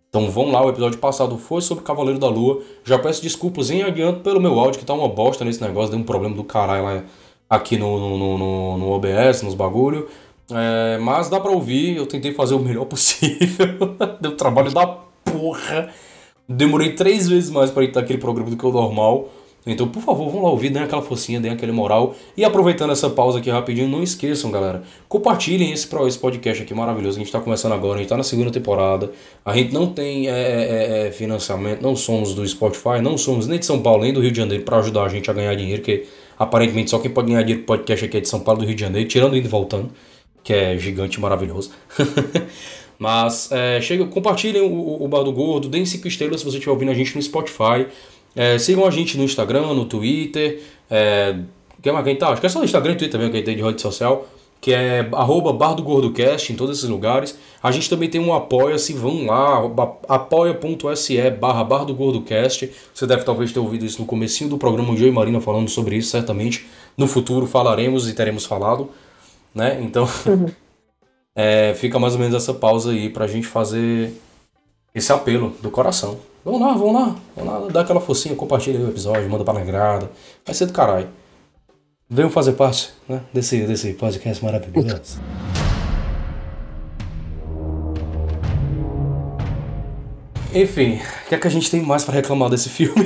Então 0.08 0.30
vão 0.30 0.52
lá, 0.52 0.64
o 0.64 0.70
episódio 0.70 1.00
passado 1.00 1.36
foi 1.40 1.60
sobre 1.60 1.84
Cavaleiro 1.84 2.20
da 2.20 2.28
Lua. 2.28 2.62
Já 2.84 3.00
peço 3.00 3.24
desculpas 3.24 3.72
em 3.72 3.82
adianto 3.82 4.20
pelo 4.20 4.40
meu 4.40 4.60
áudio, 4.60 4.80
que 4.80 4.86
tá 4.86 4.94
uma 4.94 5.10
bosta 5.10 5.44
nesse 5.44 5.64
negócio, 5.64 5.90
deu 5.90 6.00
um 6.00 6.04
problema 6.04 6.36
do 6.36 6.44
caralho 6.44 6.84
lá 6.84 7.04
aqui 7.50 7.76
no, 7.76 7.98
no, 8.00 8.38
no, 8.38 8.78
no 8.78 8.92
OBS, 8.92 9.42
nos 9.42 9.56
bagulho. 9.56 10.08
É, 10.52 10.98
mas 11.00 11.30
dá 11.30 11.40
pra 11.40 11.52
ouvir, 11.52 11.96
eu 11.96 12.06
tentei 12.06 12.34
fazer 12.34 12.56
o 12.56 12.60
melhor 12.60 12.86
possível. 12.86 13.96
Deu 14.20 14.36
trabalho 14.36 14.72
da 14.72 14.88
porra. 15.24 15.90
Demorei 16.48 16.94
três 16.94 17.28
vezes 17.28 17.50
mais 17.50 17.70
para 17.70 17.84
editar 17.84 18.00
aquele 18.00 18.20
programa 18.20 18.50
do 18.50 18.58
que 18.58 18.66
o 18.66 18.72
normal. 18.72 19.30
Então, 19.68 19.88
por 19.88 20.02
favor, 20.02 20.32
vão 20.32 20.42
lá 20.44 20.50
ouvir, 20.50 20.70
deem 20.70 20.84
aquela 20.84 21.02
focinha, 21.02 21.40
deem 21.40 21.54
aquele 21.54 21.72
moral. 21.72 22.16
E 22.36 22.44
aproveitando 22.44 22.92
essa 22.92 23.10
pausa 23.10 23.40
aqui 23.40 23.50
rapidinho, 23.50 23.88
não 23.88 24.02
esqueçam, 24.02 24.50
galera. 24.50 24.84
Compartilhem 25.08 25.72
esse, 25.72 25.88
esse 26.08 26.18
podcast 26.18 26.64
aqui 26.64 26.74
maravilhoso. 26.74 27.18
A 27.18 27.20
gente 27.20 27.32
tá 27.32 27.40
começando 27.40 27.74
agora, 27.74 27.96
a 27.96 27.98
gente 28.00 28.10
tá 28.10 28.18
na 28.18 28.24
segunda 28.24 28.50
temporada. 28.50 29.12
A 29.46 29.54
gente 29.56 29.74
não 29.74 29.88
tem 29.88 30.28
é, 30.28 30.32
é, 30.32 31.04
é, 31.04 31.08
é 31.08 31.12
financiamento, 31.12 31.82
não 31.82 31.96
somos 31.96 32.34
do 32.34 32.48
Spotify, 32.48 33.02
não 33.02 33.18
somos 33.18 33.48
nem 33.48 33.60
de 33.60 33.66
São 33.66 33.82
Paulo, 33.82 34.04
nem 34.04 34.14
do 34.14 34.22
Rio 34.22 34.32
de 34.32 34.38
Janeiro 34.38 34.64
para 34.64 34.78
ajudar 34.78 35.04
a 35.04 35.10
gente 35.10 35.30
a 35.30 35.34
ganhar 35.34 35.54
dinheiro, 35.56 35.82
que 35.84 36.06
aparentemente 36.38 36.90
só 36.90 36.98
quem 36.98 37.12
pode 37.12 37.28
ganhar 37.28 37.44
dinheiro 37.44 37.66
podcast 37.66 38.06
aqui 38.06 38.18
é 38.18 38.22
de 38.22 38.30
São 38.30 38.40
Paulo 38.40 38.62
do 38.62 38.66
Rio 38.66 38.76
de 38.76 38.82
Janeiro, 38.82 39.08
tirando 39.08 39.36
indo 39.36 39.46
e 39.46 39.50
voltando 39.50 39.92
que 40.44 40.54
é 40.54 40.78
gigante 40.78 41.20
maravilhoso. 41.20 41.72
Mas 43.00 43.50
é, 43.52 43.80
chega, 43.80 44.06
compartilhem 44.06 44.62
o, 44.62 45.04
o 45.04 45.08
Bar 45.08 45.24
do 45.24 45.32
Gordo, 45.32 45.70
deem 45.70 45.86
5 45.86 46.06
estrelas 46.06 46.42
se 46.42 46.46
você 46.46 46.58
estiver 46.58 46.74
ouvindo 46.74 46.92
a 46.92 46.94
gente 46.94 47.16
no 47.16 47.22
Spotify. 47.22 47.88
É, 48.36 48.58
sigam 48.58 48.86
a 48.86 48.92
gente 48.92 49.18
no 49.18 49.24
Instagram, 49.24 49.74
no 49.74 49.86
Twitter. 49.86 50.62
É, 50.92 51.36
que 51.82 51.92
mais 51.92 52.04
quem 52.04 52.16
tá? 52.18 52.30
Acho 52.30 52.42
que 52.42 52.48
é 52.48 52.50
só 52.50 52.62
Instagram 52.62 52.94
e 52.94 52.98
Twitter 52.98 53.20
também 53.20 53.32
que 53.32 53.42
tem 53.42 53.56
de 53.56 53.64
rede 53.64 53.82
social. 53.82 54.28
Que 54.62 54.74
é 54.74 55.08
arroba 55.14 55.54
Bar 55.54 55.74
do 55.74 55.82
Gordocast 55.82 56.52
em 56.52 56.56
todos 56.58 56.78
esses 56.78 56.90
lugares. 56.90 57.40
A 57.64 57.72
gente 57.72 57.90
também 57.90 58.10
tem 58.10 58.20
um 58.20 58.34
apoia-se, 58.34 58.92
vão 58.92 59.26
lá, 59.26 59.62
apoia.se 60.10 61.30
barra 61.32 61.64
Bar 61.64 61.86
do 61.86 61.94
Gordocast. 61.94 62.70
Você 62.94 63.08
deve 63.08 63.24
talvez 63.24 63.54
ter 63.54 63.60
ouvido 63.60 63.86
isso 63.86 64.02
no 64.02 64.06
comecinho 64.06 64.50
do 64.50 64.58
programa, 64.58 64.92
o 64.92 64.98
Joe 64.98 65.08
e 65.08 65.12
Marina 65.12 65.40
falando 65.40 65.70
sobre 65.70 65.96
isso, 65.96 66.10
certamente. 66.10 66.68
No 66.98 67.08
futuro 67.08 67.48
falaremos 67.48 68.10
e 68.10 68.14
teremos 68.14 68.44
falado 68.44 68.90
né? 69.60 69.80
Então, 69.82 70.08
uhum. 70.26 70.48
é, 71.36 71.74
fica 71.76 72.00
mais 72.00 72.14
ou 72.14 72.20
menos 72.20 72.36
essa 72.36 72.54
pausa 72.54 72.92
aí 72.92 73.10
pra 73.10 73.28
gente 73.28 73.46
fazer 73.46 74.12
esse 74.96 75.12
apelo 75.12 75.52
do 75.62 75.70
coração. 75.70 76.18
Vamos 76.44 76.62
lá, 76.62 76.74
vamos 76.74 76.94
lá, 76.94 77.16
vamos 77.36 77.54
lá, 77.54 77.70
dá 77.70 77.82
aquela 77.82 78.00
focinha, 78.00 78.34
compartilha 78.34 78.80
o 78.80 78.90
episódio, 78.90 79.30
manda 79.30 79.44
pra 79.44 79.54
negrada. 79.54 80.10
Vai 80.46 80.56
ser 80.56 80.66
do 80.66 80.74
caralho. 80.74 81.10
Venham 82.10 82.32
fazer 82.32 82.54
parte 82.54 82.90
né, 83.08 83.22
desse, 83.32 83.68
desse 83.68 83.94
podcast 83.94 84.44
maravilhoso. 84.44 85.22
Enfim, 90.52 90.96
o 90.96 91.30
que 91.30 91.36
é 91.36 91.38
que 91.38 91.46
a 91.46 91.52
gente 91.52 91.70
tem 91.70 91.84
mais 91.84 92.04
para 92.04 92.16
reclamar 92.16 92.50
desse 92.50 92.70
filme? 92.70 93.06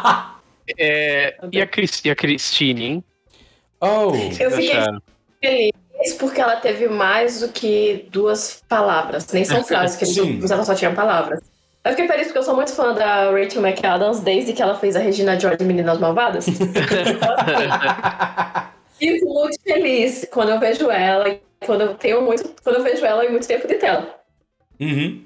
é, 0.78 1.36
e, 1.52 1.60
a 1.60 1.66
Chris, 1.66 2.00
e 2.02 2.10
a 2.10 2.16
Christine, 2.16 2.84
hein? 2.84 3.04
Oh, 3.80 4.14
eu 4.14 4.50
fiquei 4.50 4.50
feliz 5.40 5.72
porque 6.18 6.40
ela 6.40 6.56
teve 6.56 6.88
mais 6.88 7.40
do 7.40 7.48
que 7.48 8.06
duas 8.10 8.62
palavras. 8.68 9.26
Nem 9.32 9.44
são 9.44 9.62
frases, 9.64 9.96
que 9.96 10.04
eles, 10.20 10.50
ela 10.50 10.64
só 10.64 10.74
tinha 10.74 10.92
palavras. 10.92 11.40
Eu 11.84 11.92
fiquei 11.92 12.08
feliz 12.08 12.26
porque 12.26 12.38
eu 12.38 12.42
sou 12.42 12.54
muito 12.54 12.72
fã 12.72 12.92
da 12.92 13.30
Rachel 13.30 13.62
McAdams 13.62 14.20
desde 14.20 14.52
que 14.52 14.60
ela 14.62 14.78
fez 14.78 14.94
a 14.94 15.00
Regina 15.00 15.38
George 15.38 15.64
Meninas 15.64 15.98
Malvadas. 15.98 16.46
Fico 18.98 19.32
muito 19.32 19.60
feliz 19.62 20.26
quando 20.30 20.50
eu 20.50 20.58
vejo 20.58 20.90
ela, 20.90 21.38
quando 21.64 21.82
eu 21.82 21.94
tenho 21.94 22.20
muito, 22.20 22.52
quando 22.62 22.76
eu 22.76 22.82
vejo 22.82 23.04
ela 23.04 23.24
em 23.24 23.30
muito 23.30 23.46
tempo 23.46 23.66
de 23.66 23.74
tela. 23.74 24.18
Uhum. 24.80 25.24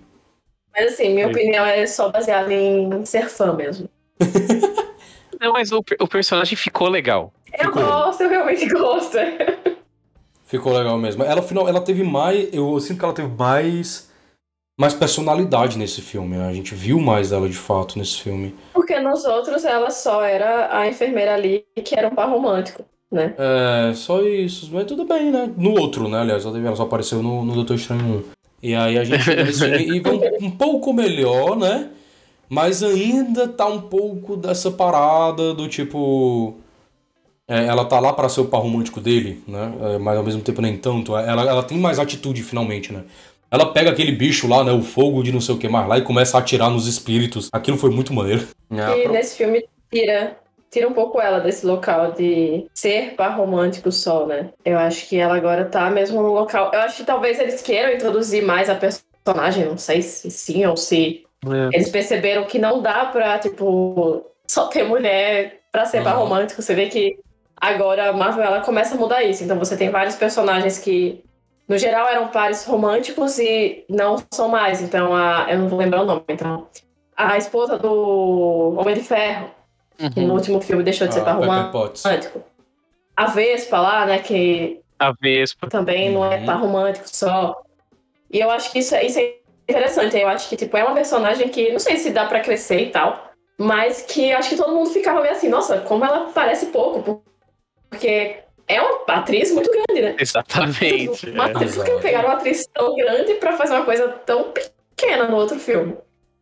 Mas 0.75 0.93
assim, 0.93 1.15
minha 1.15 1.29
opinião 1.29 1.65
é 1.65 1.87
só 1.87 2.11
baseada 2.11 2.53
em 2.53 3.05
ser 3.05 3.29
fã 3.29 3.55
mesmo. 3.55 3.89
Não, 5.41 5.53
mas 5.53 5.73
o, 5.73 5.83
o 6.01 6.07
personagem 6.07 6.57
ficou 6.57 6.89
legal. 6.89 7.33
Eu 7.53 7.67
ficou. 7.67 7.83
gosto, 7.83 8.23
eu 8.23 8.29
realmente 8.29 8.69
gosto. 8.69 9.19
Ficou 10.53 10.71
legal 10.75 10.99
mesmo. 10.99 11.25
Ela, 11.25 11.41
final, 11.41 11.67
ela 11.67 11.81
teve 11.81 12.03
mais. 12.03 12.53
Eu 12.53 12.79
sinto 12.79 12.99
que 12.99 13.05
ela 13.07 13.15
teve 13.15 13.35
mais. 13.39 14.11
Mais 14.79 14.93
personalidade 14.93 15.79
nesse 15.79 16.03
filme. 16.03 16.37
Né? 16.37 16.47
A 16.47 16.53
gente 16.53 16.75
viu 16.75 17.01
mais 17.01 17.33
ela 17.33 17.49
de 17.49 17.57
fato 17.57 17.99
nesse 17.99 18.21
filme. 18.21 18.55
Porque 18.75 19.01
nos 19.01 19.25
outros 19.25 19.65
ela 19.65 19.91
só 19.91 20.23
era 20.23 20.77
a 20.79 20.87
enfermeira 20.87 21.33
ali 21.33 21.65
que 21.83 21.99
era 21.99 22.09
um 22.09 22.15
par 22.15 22.29
romântico, 22.29 22.85
né? 23.11 23.35
É, 23.39 23.95
só 23.95 24.21
isso. 24.23 24.69
Mas 24.71 24.85
tudo 24.85 25.07
bem, 25.07 25.31
né? 25.31 25.51
No 25.57 25.71
outro, 25.81 26.07
né? 26.07 26.21
Aliás, 26.21 26.45
ela 26.45 26.77
só 26.77 26.83
apareceu 26.83 27.23
no, 27.23 27.43
no 27.47 27.55
Doutor 27.55 27.77
Estranho 27.77 28.05
1. 28.05 28.23
E 28.63 28.75
aí 28.75 28.99
a 28.99 29.05
gente 29.05 29.31
e 29.31 30.01
vai 30.01 30.13
um, 30.13 30.47
um 30.47 30.51
pouco 30.51 30.93
melhor, 30.93 31.57
né? 31.57 31.89
Mas 32.47 32.83
ainda 32.83 33.49
tá 33.49 33.67
um 33.67 33.81
pouco 33.81 34.37
dessa 34.37 34.71
parada 34.71 35.55
do 35.55 35.67
tipo 35.67 36.59
é, 37.53 37.67
ela 37.67 37.85
tá 37.85 38.01
lá 38.01 38.15
para 38.15 38.31
ser 38.31 38.41
o 38.41 38.47
par 38.47 38.63
romântico 38.63 38.99
dele, 38.99 39.43
né? 39.47 39.73
É, 39.83 39.99
mas 39.99 40.17
ao 40.17 40.25
mesmo 40.25 40.41
tempo 40.41 40.63
nem 40.63 40.75
tanto. 40.79 41.15
Ela, 41.15 41.43
ela 41.43 41.63
tem 41.63 41.77
mais 41.77 41.99
atitude 41.99 42.43
finalmente, 42.43 42.91
né? 42.91 43.03
Ela 43.51 43.71
pega 43.71 43.91
aquele 43.91 44.11
bicho 44.11 44.49
lá, 44.49 44.65
né? 44.65 44.73
O 44.73 44.81
fogo 44.81 45.23
de 45.23 45.31
não 45.31 45.41
sei 45.41 45.55
o 45.55 45.59
que 45.59 45.69
mais 45.69 45.87
lá 45.87 45.99
e 45.99 46.03
começa 46.03 46.39
a 46.39 46.41
atirar 46.41 46.71
nos 46.71 46.87
espíritos. 46.87 47.51
Aquilo 47.53 47.77
foi 47.77 47.91
muito 47.91 48.15
maneiro. 48.15 48.47
É, 48.71 49.01
e 49.01 49.03
pro... 49.03 49.13
nesse 49.13 49.37
filme 49.37 49.63
tira, 49.93 50.39
tira 50.71 50.89
um 50.89 50.95
pouco 50.95 51.21
ela 51.21 51.41
desse 51.41 51.67
local 51.67 52.13
de 52.13 52.65
ser 52.73 53.15
par 53.17 53.37
romântico 53.37 53.93
só, 53.93 54.27
né? 54.27 54.49
Eu 54.65 54.79
acho 54.79 55.07
que 55.07 55.19
ela 55.19 55.37
agora 55.37 55.67
tá 55.67 55.91
mesmo 55.91 56.23
no 56.23 56.33
local. 56.33 56.71
Eu 56.73 56.81
acho 56.81 56.97
que 56.97 57.05
talvez 57.05 57.39
eles 57.39 57.61
queiram 57.61 57.93
introduzir 57.93 58.43
mais 58.43 58.71
a 58.71 58.75
personagem, 58.75 59.67
não 59.67 59.77
sei 59.77 60.01
se 60.01 60.31
sim 60.31 60.65
ou 60.65 60.75
se 60.75 61.27
é. 61.45 61.77
eles 61.77 61.91
perceberam 61.91 62.45
que 62.45 62.59
não 62.59 62.81
dá 62.81 63.05
pra, 63.05 63.39
tipo, 63.39 64.25
só 64.47 64.69
ter 64.69 64.85
mulher 64.85 65.61
pra 65.71 65.85
ser 65.85 65.99
uhum. 65.99 66.05
par 66.05 66.17
romântico. 66.17 66.63
Você 66.63 66.75
vê 66.75 66.87
que 66.87 67.19
Agora 67.63 68.11
a 68.11 68.13
Marvel 68.13 68.43
ela 68.43 68.61
começa 68.61 68.97
a 68.97 68.99
mudar 68.99 69.23
isso. 69.23 69.45
Então 69.45 69.57
você 69.57 69.77
tem 69.77 69.89
vários 69.89 70.17
personagens 70.17 70.81
que, 70.81 71.23
no 71.69 71.79
geral, 71.79 72.09
eram 72.09 72.27
pares 72.27 72.65
românticos 72.65 73.39
e 73.39 73.85
não 73.89 74.17
são 74.35 74.49
mais. 74.49 74.83
Então 74.83 75.15
a. 75.15 75.47
Eu 75.49 75.61
não 75.61 75.69
vou 75.69 75.79
lembrar 75.79 76.03
o 76.03 76.05
nome. 76.05 76.25
Então. 76.29 76.67
A 77.17 77.39
esposa 77.39 77.79
do 77.79 78.75
Homem 78.77 78.97
de 78.97 79.03
Ferro, 79.03 79.49
uhum. 80.01 80.11
que 80.11 80.21
no 80.23 80.35
último 80.35 80.61
filme 80.61 80.83
deixou 80.83 81.07
de 81.07 81.15
ser 81.15 81.21
ah, 81.21 81.25
par 81.25 81.37
romântico. 81.37 82.43
A 83.17 83.27
Vespa 83.27 83.79
lá, 83.79 84.07
né? 84.07 84.19
Que. 84.19 84.81
A 84.99 85.13
Vespa. 85.13 85.69
Também 85.69 86.09
uhum. 86.09 86.15
não 86.15 86.33
é 86.33 86.39
uhum. 86.41 86.47
par 86.47 86.61
romântico 86.61 87.09
só. 87.09 87.63
E 88.29 88.41
eu 88.41 88.51
acho 88.51 88.73
que 88.73 88.81
isso, 88.81 88.93
é, 88.97 89.07
isso 89.07 89.21
é 89.21 89.37
interessante. 89.69 90.19
Eu 90.19 90.27
acho 90.27 90.49
que, 90.49 90.57
tipo, 90.57 90.77
é 90.77 90.83
uma 90.83 90.95
personagem 90.95 91.49
que 91.49 91.71
não 91.71 91.79
sei 91.79 91.97
se 91.97 92.11
dá 92.11 92.27
para 92.27 92.41
crescer 92.41 92.81
e 92.81 92.91
tal. 92.91 93.31
Mas 93.57 94.03
que 94.03 94.33
acho 94.33 94.49
que 94.49 94.57
todo 94.57 94.75
mundo 94.75 94.91
ficava 94.91 95.21
meio 95.21 95.33
assim, 95.33 95.49
nossa, 95.49 95.79
como 95.83 96.05
ela 96.05 96.31
parece 96.35 96.67
pouco 96.67 97.23
porque 97.93 98.37
é 98.67 98.81
uma 98.81 99.05
atriz 99.07 99.53
muito 99.53 99.71
grande, 99.71 100.01
né? 100.01 100.17
Exatamente. 100.19 101.31
Uma 101.31 101.45
atriz, 101.45 101.73
é. 101.73 101.77
porque 101.77 101.93
pegaram 102.01 102.31
uma 102.31 102.37
atriz 102.37 102.67
tão 102.73 102.97
grande 102.97 103.35
pra 103.35 103.57
fazer 103.57 103.75
uma 103.75 103.85
coisa 103.85 104.09
tão 104.09 104.51
pequena 104.51 105.29
no 105.29 105.37
outro 105.37 105.59
filme. 105.59 105.95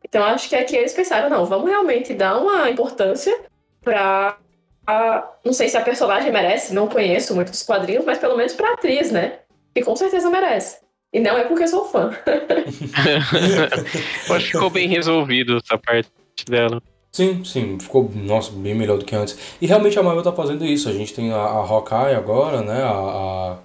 Então 0.05 0.25
acho 0.25 0.49
que 0.49 0.55
aqui 0.55 0.77
eles 0.77 0.93
pensaram, 0.93 1.29
não, 1.29 1.45
vamos 1.45 1.69
realmente 1.69 2.15
dar 2.15 2.39
uma 2.39 2.71
importância 2.71 3.37
pra. 3.83 4.39
A, 4.87 5.29
não 5.45 5.53
sei 5.53 5.69
se 5.69 5.77
a 5.77 5.83
personagem 5.83 6.33
merece, 6.33 6.73
não 6.73 6.89
conheço 6.89 7.35
muito 7.35 7.51
dos 7.51 7.63
quadrinhos, 7.63 8.05
mas 8.05 8.19
pelo 8.19 8.37
menos 8.37 8.53
pra 8.53 8.75
atriz, 8.75 9.11
né? 9.11 9.41
Que 9.75 9.83
com 9.83 9.97
certeza 9.97 10.31
merece. 10.31 10.79
E 11.13 11.19
não 11.19 11.37
é 11.37 11.45
porque 11.45 11.67
sou 11.67 11.87
fã. 11.87 12.13
Eu 14.29 14.35
acho 14.37 14.47
que 14.47 14.53
ficou 14.53 14.71
bem 14.71 14.89
resolvido 14.89 15.57
essa 15.57 15.77
parte 15.77 16.11
dela. 16.49 16.81
Sim, 17.13 17.45
sim, 17.45 17.79
ficou, 17.79 18.11
nossa, 18.15 18.53
bem 18.53 18.75
melhor 18.75 18.99
do 18.99 19.05
que 19.05 19.17
antes. 19.17 19.37
E 19.61 19.67
realmente 19.67 19.99
a 19.99 20.03
Marvel 20.03 20.23
tá 20.23 20.33
fazendo 20.33 20.65
isso. 20.65 20.89
A 20.89 20.93
gente 20.93 21.13
tem 21.13 21.33
a, 21.33 21.37
a 21.37 21.59
Hawkeye 21.59 22.15
agora, 22.15 22.63
né? 22.63 22.83
A. 22.83 22.91
a 22.91 23.59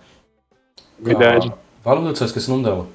Verdade. 0.99 1.49
A, 1.49 1.83
fala, 1.83 2.01
meu 2.01 2.11
Deus, 2.11 2.21
esqueci 2.21 2.47
o 2.47 2.51
nome 2.51 2.63
dela. 2.63 2.87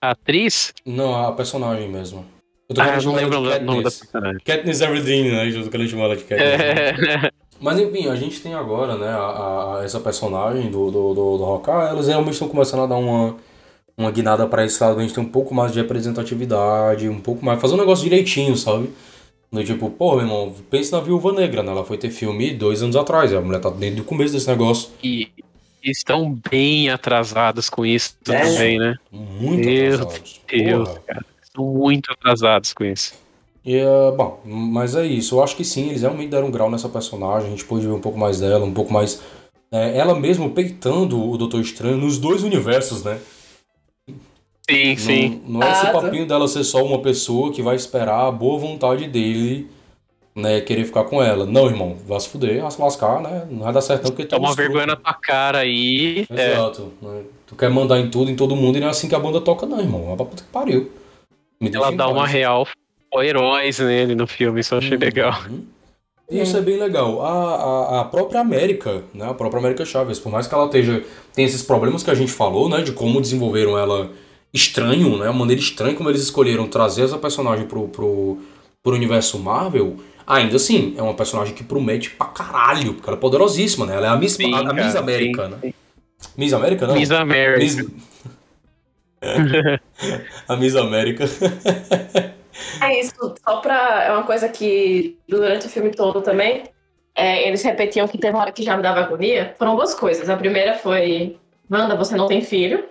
A 0.00 0.10
atriz? 0.10 0.72
Não, 0.86 1.14
a 1.14 1.32
personagem 1.32 1.88
mesmo. 1.88 2.24
Eu 2.68 2.74
tô 2.76 2.80
ah, 2.80 3.00
não 3.02 3.14
lembro 3.14 3.38
o 3.38 3.60
nome 3.60 3.82
da 3.82 3.90
personagem. 3.90 4.40
Katniss 4.44 4.80
Everdeen, 4.80 5.30
né? 5.32 5.48
Eu 5.48 5.64
tô 5.64 5.70
querendo 5.70 5.90
chamar 5.90 6.04
ela 6.04 6.16
de 6.16 6.24
Katniss. 6.24 6.60
É. 6.60 7.30
Mas 7.62 7.78
enfim, 7.78 8.08
a 8.08 8.16
gente 8.16 8.40
tem 8.40 8.54
agora, 8.54 8.96
né, 8.96 9.06
a, 9.08 9.78
a 9.78 9.84
essa 9.84 10.00
personagem 10.00 10.68
do, 10.68 10.90
do, 10.90 11.14
do, 11.14 11.38
do 11.38 11.44
Hawkeye, 11.44 11.90
elas 11.90 12.08
realmente 12.08 12.32
estão 12.32 12.48
começando 12.48 12.82
a 12.82 12.86
dar 12.86 12.96
uma, 12.96 13.36
uma 13.96 14.10
guinada 14.10 14.44
pra 14.48 14.64
esse 14.64 14.82
lado, 14.82 14.98
a 14.98 15.02
gente 15.02 15.14
tem 15.14 15.22
um 15.22 15.28
pouco 15.28 15.54
mais 15.54 15.70
de 15.70 15.80
representatividade, 15.80 17.08
um 17.08 17.20
pouco 17.20 17.44
mais. 17.44 17.60
Fazer 17.60 17.74
um 17.74 17.78
negócio 17.78 18.02
direitinho, 18.02 18.56
sabe? 18.56 18.90
No 19.52 19.62
tipo, 19.62 19.90
pô, 19.90 20.12
meu 20.12 20.22
irmão, 20.22 20.54
pense 20.70 20.90
na 20.90 20.98
Viúva 20.98 21.30
Negra, 21.30 21.62
né? 21.62 21.70
Ela 21.70 21.84
foi 21.84 21.98
ter 21.98 22.08
filme 22.08 22.54
dois 22.54 22.82
anos 22.82 22.96
atrás, 22.96 23.34
a 23.34 23.40
mulher 23.40 23.60
tá 23.60 23.68
desde 23.68 24.00
o 24.00 24.04
começo 24.04 24.32
desse 24.32 24.48
negócio. 24.48 24.88
E 25.04 25.30
estão 25.84 26.38
bem 26.50 26.88
atrasados 26.88 27.68
com 27.68 27.84
isso 27.84 28.16
é. 28.28 28.40
também, 28.40 28.78
né? 28.78 28.96
Muito 29.10 29.68
Meu 29.68 29.94
atrasados. 29.94 30.40
Deus, 30.48 30.88
Porra. 30.88 31.00
cara. 31.06 31.26
Estão 31.42 31.64
muito 31.66 32.10
atrasados 32.10 32.72
com 32.72 32.82
isso. 32.82 33.12
E, 33.62 33.76
uh, 33.76 34.16
bom, 34.16 34.40
mas 34.44 34.96
é 34.96 35.04
isso. 35.06 35.36
Eu 35.36 35.42
acho 35.42 35.54
que 35.54 35.64
sim, 35.64 35.90
eles 35.90 36.00
realmente 36.00 36.30
deram 36.30 36.48
um 36.48 36.50
grau 36.50 36.70
nessa 36.70 36.88
personagem. 36.88 37.48
A 37.48 37.50
gente 37.50 37.66
pôde 37.66 37.86
ver 37.86 37.92
um 37.92 38.00
pouco 38.00 38.18
mais 38.18 38.40
dela, 38.40 38.64
um 38.64 38.72
pouco 38.72 38.90
mais. 38.90 39.20
É, 39.70 39.98
ela 39.98 40.18
mesmo 40.18 40.50
peitando 40.50 41.22
o 41.22 41.36
Doutor 41.36 41.60
Estranho 41.60 41.98
nos 41.98 42.18
dois 42.18 42.42
universos, 42.42 43.04
né? 43.04 43.18
Sim, 44.72 44.88
não, 44.88 44.96
sim. 44.96 45.42
Não 45.46 45.62
é 45.62 45.72
esse 45.72 45.92
papinho 45.92 46.26
dela 46.26 46.48
ser 46.48 46.64
só 46.64 46.84
uma 46.84 47.00
pessoa 47.00 47.52
que 47.52 47.62
vai 47.62 47.76
esperar 47.76 48.26
a 48.26 48.30
boa 48.30 48.58
vontade 48.58 49.06
dele, 49.06 49.68
né, 50.34 50.60
querer 50.60 50.84
ficar 50.84 51.04
com 51.04 51.22
ela. 51.22 51.46
Não, 51.46 51.66
irmão, 51.66 51.96
vai 52.06 52.18
se 52.20 52.28
fuder, 52.28 52.62
vai 52.62 52.70
se 52.70 52.80
lascar, 52.80 53.20
né? 53.20 53.46
Não 53.50 53.64
vai 53.64 53.72
dar 53.72 53.80
certo 53.80 54.04
não, 54.04 54.10
porque 54.10 54.24
Toma 54.24 54.48
uma 54.48 54.54
vergonha 54.54 54.86
na 54.86 54.96
tua 54.96 55.14
cara 55.14 55.58
aí. 55.58 56.26
É. 56.30 56.52
Exato. 56.52 56.92
É. 57.02 57.06
Né? 57.06 57.22
Tu 57.46 57.56
quer 57.56 57.70
mandar 57.70 57.98
em 57.98 58.08
tudo, 58.08 58.30
em 58.30 58.36
todo 58.36 58.56
mundo, 58.56 58.78
e 58.78 58.80
não 58.80 58.88
é 58.88 58.90
assim 58.90 59.08
que 59.08 59.14
a 59.14 59.20
banda 59.20 59.40
toca, 59.40 59.66
não, 59.66 59.78
irmão. 59.78 60.12
É 60.12 60.16
pra 60.16 60.24
puta 60.24 60.42
que 60.42 60.48
pariu. 60.48 60.90
Me 61.60 61.70
ela 61.72 61.92
dá 61.92 62.08
uma 62.08 62.26
real 62.26 62.66
heróis 63.20 63.78
nele 63.78 64.14
no 64.14 64.26
filme, 64.26 64.60
isso 64.60 64.74
eu 64.74 64.78
achei 64.78 64.94
uhum. 64.94 64.98
legal. 64.98 65.34
Isso 66.30 66.56
é 66.56 66.60
bem 66.62 66.78
legal. 66.78 67.20
A, 67.20 67.30
a, 67.30 68.00
a, 68.00 68.04
própria 68.04 68.40
América, 68.40 69.02
né? 69.12 69.28
A 69.28 69.34
própria 69.34 69.58
América 69.58 69.84
Chaves, 69.84 70.18
por 70.18 70.32
mais 70.32 70.46
que 70.46 70.54
ela 70.54 70.64
esteja. 70.64 71.04
tem 71.34 71.44
esses 71.44 71.62
problemas 71.62 72.02
que 72.02 72.10
a 72.10 72.14
gente 72.14 72.32
falou, 72.32 72.68
né? 72.68 72.80
De 72.80 72.92
como 72.92 73.20
desenvolveram 73.20 73.76
ela 73.76 74.10
estranho, 74.52 75.16
né? 75.18 75.28
A 75.28 75.32
maneira 75.32 75.60
estranha 75.60 75.94
como 75.94 76.10
eles 76.10 76.22
escolheram 76.22 76.66
trazer 76.68 77.04
essa 77.04 77.18
personagem 77.18 77.66
pro, 77.66 77.88
pro, 77.88 78.38
pro 78.82 78.94
universo 78.94 79.38
Marvel, 79.38 79.96
ainda 80.26 80.56
assim, 80.56 80.94
é 80.96 81.02
uma 81.02 81.14
personagem 81.14 81.54
que 81.54 81.64
promete 81.64 82.10
pra 82.10 82.26
caralho, 82.26 82.94
porque 82.94 83.08
ela 83.08 83.16
é 83.16 83.20
poderosíssima, 83.20 83.86
né? 83.86 83.96
Ela 83.96 84.06
é 84.08 84.10
a 84.10 84.16
Miss, 84.16 84.34
sim, 84.34 84.54
a, 84.54 84.58
a 84.58 84.72
Miss 84.72 84.94
América, 84.94 85.44
sim, 85.44 85.50
né? 85.50 85.74
Miss 86.36 86.52
América, 86.52 86.86
não? 86.86 86.94
Miss 86.94 87.10
América. 87.10 87.58
Miss... 87.58 87.86
a 90.48 90.56
Miss 90.56 90.76
América. 90.76 91.24
é 92.80 93.00
isso, 93.00 93.34
só 93.44 93.56
pra. 93.58 94.04
É 94.04 94.12
uma 94.12 94.24
coisa 94.24 94.48
que 94.48 95.16
durante 95.28 95.66
o 95.66 95.70
filme 95.70 95.90
todo 95.90 96.20
também. 96.20 96.64
É, 97.14 97.46
eles 97.46 97.62
repetiam 97.62 98.08
que 98.08 98.16
teve 98.16 98.34
uma 98.34 98.42
hora 98.42 98.52
que 98.52 98.62
já 98.62 98.74
me 98.76 98.82
dava 98.82 99.00
agonia. 99.00 99.54
Foram 99.58 99.76
duas 99.76 99.94
coisas. 99.94 100.28
A 100.30 100.36
primeira 100.36 100.74
foi: 100.74 101.36
Wanda, 101.70 101.94
você 101.94 102.16
não 102.16 102.26
tem 102.26 102.40
filho. 102.42 102.84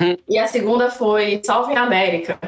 Hum. 0.00 0.16
E 0.28 0.38
a 0.38 0.46
segunda 0.46 0.90
foi 0.90 1.40
Salve 1.44 1.74
a 1.74 1.82
América. 1.82 2.38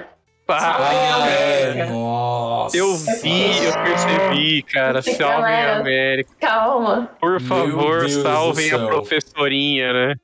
Ah, 0.50 1.28
é, 1.28 1.86
nossa. 1.90 2.74
Eu 2.74 2.96
vi, 2.96 3.64
eu 3.64 3.72
percebi, 3.82 4.62
cara. 4.62 5.02
Salve 5.02 5.46
a 5.46 5.76
América. 5.76 6.30
Calma. 6.40 7.10
Por 7.20 7.38
favor, 7.38 8.08
salvem 8.08 8.72
a 8.72 8.78
professorinha, 8.78 9.92
né? 9.92 10.14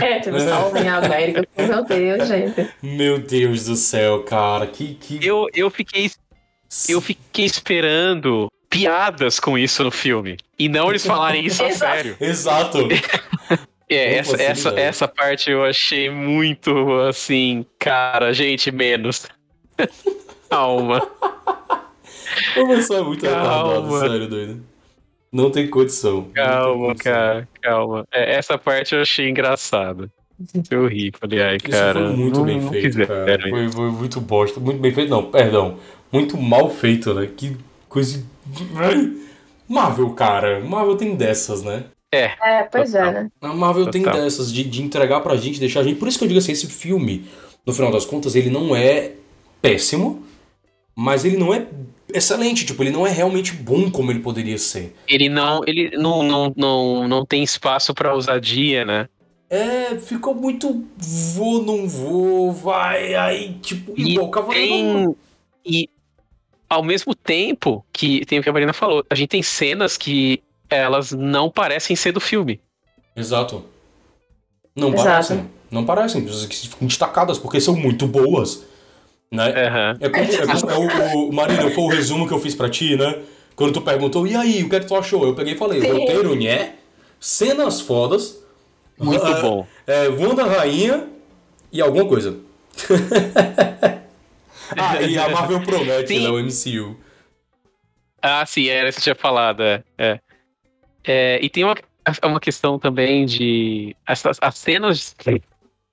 É, 0.00 0.20
tipo, 0.20 0.40
salvem 0.40 0.88
a 0.88 0.96
América. 0.96 1.46
Meu 1.58 1.84
Deus, 1.84 2.28
gente. 2.28 2.70
Meu 2.82 3.18
Deus 3.18 3.66
do 3.66 3.76
céu, 3.76 4.22
cara. 4.22 4.66
Que, 4.66 4.94
que... 4.94 5.24
Eu, 5.24 5.46
eu 5.54 5.70
fiquei. 5.70 6.10
Eu 6.88 7.02
fiquei 7.02 7.44
esperando 7.44 8.50
piadas 8.70 9.38
com 9.38 9.58
isso 9.58 9.84
no 9.84 9.90
filme. 9.90 10.38
E 10.58 10.66
não 10.66 10.88
eles 10.88 11.04
falarem 11.04 11.44
isso 11.44 11.62
a 11.62 11.70
sério. 11.70 12.16
Exato. 12.18 12.78
É, 13.94 14.14
essa, 14.16 14.34
assim, 14.34 14.44
essa, 14.44 14.68
essa 14.70 15.08
parte 15.08 15.50
eu 15.50 15.64
achei 15.64 16.10
muito 16.10 16.92
assim, 17.08 17.64
cara, 17.78 18.32
gente, 18.32 18.70
menos. 18.70 19.26
Calma. 20.48 21.06
Você 22.54 22.94
é 22.94 23.02
muito 23.02 23.24
retardado, 23.24 23.98
sério, 23.98 24.28
doido. 24.28 24.62
Não 25.30 25.50
tem 25.50 25.68
condição. 25.68 26.28
Calma, 26.34 26.72
tem 26.72 26.88
condição. 26.88 27.12
cara, 27.12 27.48
calma. 27.60 28.06
É, 28.12 28.34
essa 28.34 28.58
parte 28.58 28.94
eu 28.94 29.00
achei 29.00 29.28
engraçada. 29.28 30.10
Eu 30.70 30.86
ri, 30.86 31.12
falei, 31.18 31.42
ai, 31.42 31.58
cara. 31.58 32.00
Isso 32.00 32.08
foi 32.08 32.16
muito 32.16 32.38
não, 32.38 32.44
bem 32.44 32.60
não 32.60 32.70
feito, 32.70 32.84
quiser, 32.84 33.06
cara. 33.06 33.48
Foi, 33.48 33.70
foi, 33.70 33.90
muito 33.90 34.20
bosta. 34.20 34.60
Muito 34.60 34.80
bem 34.80 34.92
feito, 34.92 35.10
não, 35.10 35.30
perdão. 35.30 35.78
Muito 36.10 36.36
mal 36.36 36.68
feito, 36.68 37.14
né? 37.14 37.28
Que 37.34 37.56
coisa. 37.88 38.22
Marvel, 39.68 40.10
cara. 40.10 40.60
Marvel 40.60 40.96
tem 40.96 41.14
dessas, 41.14 41.62
né? 41.62 41.84
É. 42.12 42.34
É, 42.42 42.62
pois 42.64 42.94
é, 42.94 43.10
né? 43.10 43.30
A 43.40 43.48
Marvel 43.48 43.86
Total. 43.86 44.12
tem 44.12 44.22
dessas 44.22 44.52
de, 44.52 44.62
de 44.64 44.82
entregar 44.82 45.20
pra 45.20 45.36
gente, 45.36 45.58
deixar 45.58 45.80
a 45.80 45.82
gente. 45.82 45.98
Por 45.98 46.06
isso 46.06 46.18
que 46.18 46.24
eu 46.24 46.28
digo 46.28 46.38
assim, 46.38 46.52
esse 46.52 46.66
filme, 46.66 47.24
no 47.64 47.72
final 47.72 47.90
das 47.90 48.04
contas, 48.04 48.36
ele 48.36 48.50
não 48.50 48.76
é 48.76 49.12
péssimo, 49.62 50.22
mas 50.94 51.24
ele 51.24 51.38
não 51.38 51.54
é 51.54 51.66
excelente, 52.12 52.66
tipo, 52.66 52.82
ele 52.82 52.90
não 52.90 53.06
é 53.06 53.10
realmente 53.10 53.54
bom 53.54 53.90
como 53.90 54.10
ele 54.12 54.20
poderia 54.20 54.58
ser. 54.58 54.94
Ele 55.08 55.30
não, 55.30 55.62
ele 55.66 55.96
não, 55.96 56.22
não, 56.22 56.52
não, 56.54 57.08
não 57.08 57.24
tem 57.24 57.42
espaço 57.42 57.94
para 57.94 58.14
ousadia, 58.14 58.84
né? 58.84 59.08
É, 59.48 59.96
ficou 59.96 60.34
muito 60.34 60.84
vou, 60.96 61.62
não 61.62 61.88
vou, 61.88 62.52
vai, 62.52 63.14
aí, 63.14 63.54
tipo, 63.62 63.94
e 63.96 64.12
igual 64.12 64.48
tem... 64.48 65.14
E 65.64 65.88
ao 66.68 66.82
mesmo 66.82 67.14
tempo 67.14 67.84
que 67.92 68.24
tem 68.26 68.38
o 68.38 68.42
que 68.42 68.48
a 68.48 68.52
Marina 68.52 68.72
falou, 68.72 69.04
a 69.08 69.14
gente 69.14 69.28
tem 69.28 69.42
cenas 69.42 69.96
que 69.96 70.42
elas 70.76 71.12
não 71.12 71.50
parecem 71.50 71.96
ser 71.96 72.12
do 72.12 72.20
filme. 72.20 72.60
Exato. 73.16 73.64
Não 74.74 74.88
Exato. 74.88 75.04
parecem. 75.04 75.50
Não 75.70 75.84
parecem. 75.84 76.26
Ficam 76.26 76.86
destacadas 76.86 77.38
porque 77.38 77.60
são 77.60 77.76
muito 77.76 78.06
boas. 78.06 78.64
Né? 79.30 79.46
Uhum. 79.46 79.98
É, 80.00 80.08
como, 80.10 80.24
é, 80.24 80.74
é 80.74 81.14
o, 81.14 81.28
o 81.28 81.32
Marina, 81.32 81.70
foi 81.70 81.84
o 81.84 81.88
resumo 81.88 82.28
que 82.28 82.34
eu 82.34 82.38
fiz 82.38 82.54
pra 82.54 82.68
ti, 82.68 82.96
né? 82.96 83.22
Quando 83.56 83.72
tu 83.72 83.80
perguntou, 83.80 84.26
e 84.26 84.34
aí, 84.34 84.62
o 84.62 84.68
que 84.68 84.76
é 84.76 84.80
que 84.80 84.86
tu 84.86 84.94
achou? 84.94 85.24
Eu 85.24 85.34
peguei 85.34 85.54
e 85.54 85.56
falei, 85.56 85.80
roteiro, 85.80 86.34
né? 86.34 86.74
Cenas 87.18 87.80
fodas. 87.80 88.42
Muito 88.98 89.24
uh, 89.24 89.40
bom. 89.40 89.66
É, 89.86 90.08
Wanda 90.08 90.44
Rainha 90.44 91.08
e 91.70 91.80
alguma 91.80 92.04
coisa. 92.06 92.36
ah, 94.76 95.02
e 95.02 95.18
a 95.18 95.28
Marvel 95.28 95.62
promete, 95.62 96.08
sim. 96.08 96.22
né? 96.22 96.28
O 96.28 96.38
MCU. 96.38 96.96
Ah, 98.20 98.44
sim, 98.46 98.68
era 98.68 98.88
isso 98.88 98.98
que 98.98 99.04
tinha 99.04 99.14
falado, 99.14 99.62
é. 99.62 99.82
é. 99.98 100.20
É, 101.04 101.38
e 101.42 101.48
tem 101.48 101.64
uma, 101.64 101.74
uma 102.24 102.40
questão 102.40 102.78
também 102.78 103.26
de. 103.26 103.96
As, 104.06 104.22
as 104.40 104.58
cenas 104.58 105.14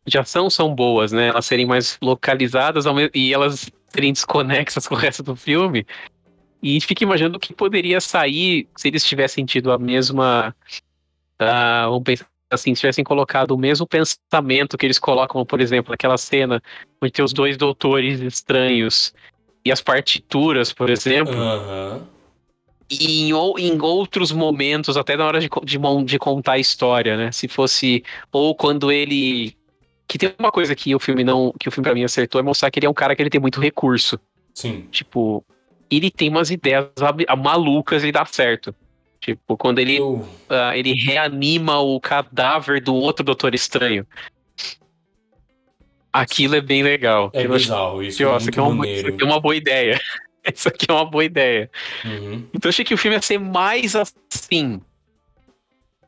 de 0.06 0.18
ação 0.18 0.50
são 0.50 0.74
boas, 0.74 1.12
né? 1.12 1.28
Elas 1.28 1.46
serem 1.46 1.66
mais 1.66 1.98
localizadas 2.02 2.86
e 3.14 3.34
elas 3.34 3.72
serem 3.90 4.14
desconexas 4.14 4.86
com 4.88 4.96
o 4.96 4.98
resto 4.98 5.24
do 5.24 5.36
filme. 5.36 5.86
E 6.62 6.72
a 6.72 6.74
gente 6.74 6.88
fica 6.88 7.04
imaginando 7.04 7.38
o 7.38 7.40
que 7.40 7.54
poderia 7.54 8.02
sair 8.02 8.68
se 8.76 8.88
eles 8.88 9.04
tivessem 9.04 9.46
tido 9.46 9.72
a 9.72 9.78
mesma. 9.78 10.56
Uh, 11.42 12.28
assim, 12.50 12.74
se 12.76 12.82
tivessem 12.82 13.04
colocado 13.04 13.52
o 13.52 13.58
mesmo 13.58 13.88
pensamento 13.88 14.78
que 14.78 14.86
eles 14.86 15.00
colocam, 15.00 15.46
por 15.46 15.62
exemplo, 15.62 15.92
naquela 15.92 16.18
cena 16.18 16.62
onde 17.02 17.14
tem 17.14 17.24
os 17.24 17.32
dois 17.32 17.56
doutores 17.56 18.20
estranhos 18.20 19.14
e 19.64 19.72
as 19.72 19.82
partituras, 19.82 20.74
por 20.74 20.90
exemplo. 20.90 21.34
Uhum. 21.34 22.02
E 22.90 23.30
em, 23.30 23.32
em 23.32 23.82
outros 23.82 24.32
momentos, 24.32 24.98
até 24.98 25.16
na 25.16 25.26
hora 25.28 25.40
de, 25.40 25.50
de, 25.64 25.78
de 26.06 26.20
contar 26.20 26.54
a 26.54 26.60
história, 26.60 27.16
né? 27.16 27.32
Se 27.32 27.48
fosse. 27.48 28.04
Ou 28.32 28.56
quando 28.56 28.92
ele 28.92 29.56
que 30.10 30.18
tem 30.18 30.34
uma 30.40 30.52
coisa 30.52 30.76
que 30.76 30.96
o 30.96 31.00
filme 31.00 31.24
não. 31.24 31.54
Que 31.60 31.70
o 31.70 31.72
filme 31.72 31.84
pra 31.84 31.94
mim 31.94 32.04
acertou 32.04 32.42
é 32.42 32.44
mostrar 32.44 32.72
que 32.72 32.80
ele 32.80 32.88
é 32.88 32.90
um 32.90 32.94
cara 32.94 33.16
que 33.16 33.22
ele 33.22 33.30
tem 33.30 33.40
muito 33.40 33.62
recurso. 33.62 34.20
Sim. 34.56 34.88
Tipo, 34.90 35.46
ele 35.90 36.10
tem 36.10 36.30
umas 36.30 36.50
ideias 36.50 36.88
malucas 37.38 38.04
e 38.04 38.12
dá 38.12 38.26
certo. 38.26 38.74
Tipo, 39.20 39.56
quando 39.56 39.78
ele, 39.78 40.00
uh. 40.02 40.26
Ele 40.74 40.94
reanima 40.94 41.80
o 41.80 42.00
cadáver 42.00 42.82
do 42.82 42.96
outro 42.96 43.24
Doutor 43.24 43.54
Estranho. 43.54 44.08
Aquilo 46.12 46.56
é 46.56 46.62
bem 46.62 46.82
legal. 46.82 47.30
É 47.32 47.48
bizarro, 47.48 48.02
isso 48.02 48.24
é 48.24 48.40
muito 48.40 48.60
é 48.60 48.64
uma, 48.64 48.76
maneiro. 48.76 49.10
Isso 49.10 49.22
é 49.22 49.26
uma 49.26 49.40
boa 49.40 49.56
ideia. 49.56 50.00
Isso 50.54 50.68
aqui 50.68 50.86
é 50.90 50.94
uma 50.94 51.06
boa 51.06 51.24
ideia. 51.24 51.70
Uhum. 52.06 52.44
Então 52.54 52.68
eu 52.68 52.70
achei 52.70 52.86
que 52.86 52.94
o 52.94 52.98
filme 52.98 53.18
ia 53.18 53.22
ser 53.22 53.40
mais 53.40 53.96
assim. 53.96 54.82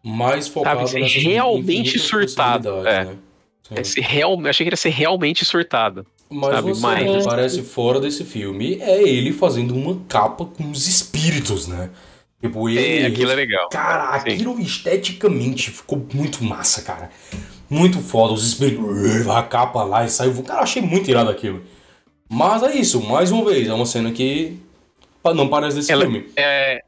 Mais 0.04 0.48
focado 0.48 0.88
Sabe, 0.88 1.10
ser 1.10 1.20
realmente 1.20 2.00
surtado. 2.00 2.88
É. 2.88 3.06
Né? 3.06 3.18
É 3.72 4.02
real, 4.02 4.40
eu 4.42 4.50
achei 4.50 4.66
que 4.66 4.74
ia 4.74 4.78
ser 4.78 4.90
realmente 4.90 5.46
surtado. 5.46 6.06
Mas 6.30 6.56
sabe? 6.56 6.76
cena 6.76 6.88
Mas- 6.88 7.24
que 7.24 7.30
parece 7.30 7.62
fora 7.62 8.00
desse 8.00 8.24
filme 8.24 8.78
é 8.82 9.02
ele 9.04 9.34
fazendo 9.34 9.76
uma 9.76 10.00
capa 10.08 10.46
com 10.46 10.72
os 10.72 10.88
espíritos, 10.88 11.68
né? 11.68 11.90
Tipo, 12.42 12.68
ele. 12.70 13.04
É, 13.04 13.06
aquilo 13.06 13.32
é 13.32 13.36
legal. 13.36 13.70
Cara, 13.70 14.20
Sim. 14.20 14.30
aquilo 14.30 14.60
esteticamente 14.60 15.70
ficou 15.70 16.06
muito 16.14 16.44
massa, 16.44 16.82
cara. 16.82 17.10
Muito 17.70 18.00
foda. 18.00 18.34
Os 18.34 18.46
espíritos. 18.46 19.28
A 19.28 19.44
capa 19.44 19.84
lá 19.84 20.04
e 20.04 20.10
saiu. 20.10 20.34
Cara, 20.44 20.62
achei 20.62 20.82
muito 20.82 21.10
irado 21.10 21.30
aquilo. 21.30 21.62
Mas 22.34 22.64
é 22.64 22.74
isso, 22.78 23.02
mais 23.02 23.30
uma 23.30 23.44
vez, 23.44 23.68
é 23.68 23.74
uma 23.74 23.86
cena 23.86 24.10
que 24.12 24.58
não 25.36 25.50
parece 25.50 25.76
desse 25.76 25.92
Ela- 25.92 26.04
filme. 26.04 26.30
É, 26.38 26.82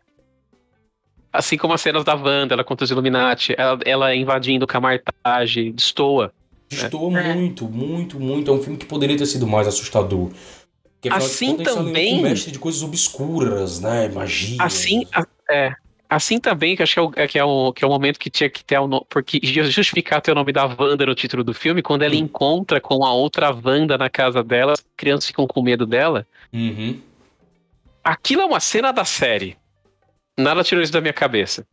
assim 1.34 1.58
como 1.58 1.74
as 1.74 1.82
cenas 1.82 2.06
da 2.06 2.16
Wanda, 2.16 2.54
ela 2.54 2.64
contra 2.64 2.86
os 2.86 2.92
Illuminati, 2.92 3.54
ela, 3.58 3.78
ela 3.86 4.16
invadindo 4.16 4.66
Camartage, 4.66 5.72
destoa. 5.74 6.32
Destoa 6.70 7.20
É. 7.20 7.34
muito, 7.36 7.66
muito, 7.68 8.20
muito. 8.20 8.50
É 8.50 8.54
um 8.54 8.64
filme 8.64 8.78
que 8.78 8.86
poderia 8.86 9.18
ter 9.18 9.26
sido 9.26 9.46
mais 9.46 9.68
assustador. 9.68 10.30
Porque, 10.94 11.10
Assim 11.14 11.58
contas, 11.58 11.76
também- 11.76 12.20
um 12.20 12.22
mestre 12.22 12.50
de 12.50 12.58
coisas 12.58 12.82
obscuras, 12.82 13.82
né? 13.82 14.08
Magia. 14.08 14.56
Assim, 14.62 15.06
a- 15.12 15.28
é, 15.52 15.74
assim 16.16 16.40
também, 16.40 16.76
que 16.76 16.84
acho 16.84 16.94
que 16.94 17.00
é, 17.00 17.02
o, 17.04 17.12
é 17.16 17.28
que, 17.28 17.40
é 17.40 17.44
o, 17.44 17.74
que 17.74 17.84
é 17.84 17.88
o 17.88 17.90
momento 17.90 18.20
que 18.20 18.30
tinha 18.30 18.50
que 18.50 18.64
ter 18.64 18.78
o 18.80 18.88
nome. 18.88 19.06
Porque 19.10 19.40
justificar 19.44 20.22
ter 20.22 20.32
o 20.32 20.36
nome 20.36 20.52
da 20.52 20.66
Wanda 20.66 21.06
no 21.06 21.16
título 21.16 21.44
do 21.44 21.54
filme, 21.54 21.82
quando 21.82 22.02
ela 22.04 22.14
Hum. 22.16 22.20
encontra 22.20 22.80
com 22.82 23.06
a 23.06 23.12
outra 23.14 23.52
Wanda 23.52 23.98
na 23.98 24.10
casa 24.10 24.44
dela, 24.44 24.74
as 24.74 24.86
crianças 24.98 25.28
ficam 25.28 25.46
com 25.48 25.62
medo 25.62 25.86
dela. 25.86 26.26
Uhum. 26.52 27.00
Aquilo 28.04 28.42
é 28.42 28.46
uma 28.46 28.60
cena 28.60 28.92
da 28.92 29.06
série. 29.06 29.58
Nada 30.38 30.64
tirou 30.64 30.84
isso 30.84 30.92
da 30.92 31.00
minha 31.02 31.14
cabeça. 31.14 31.66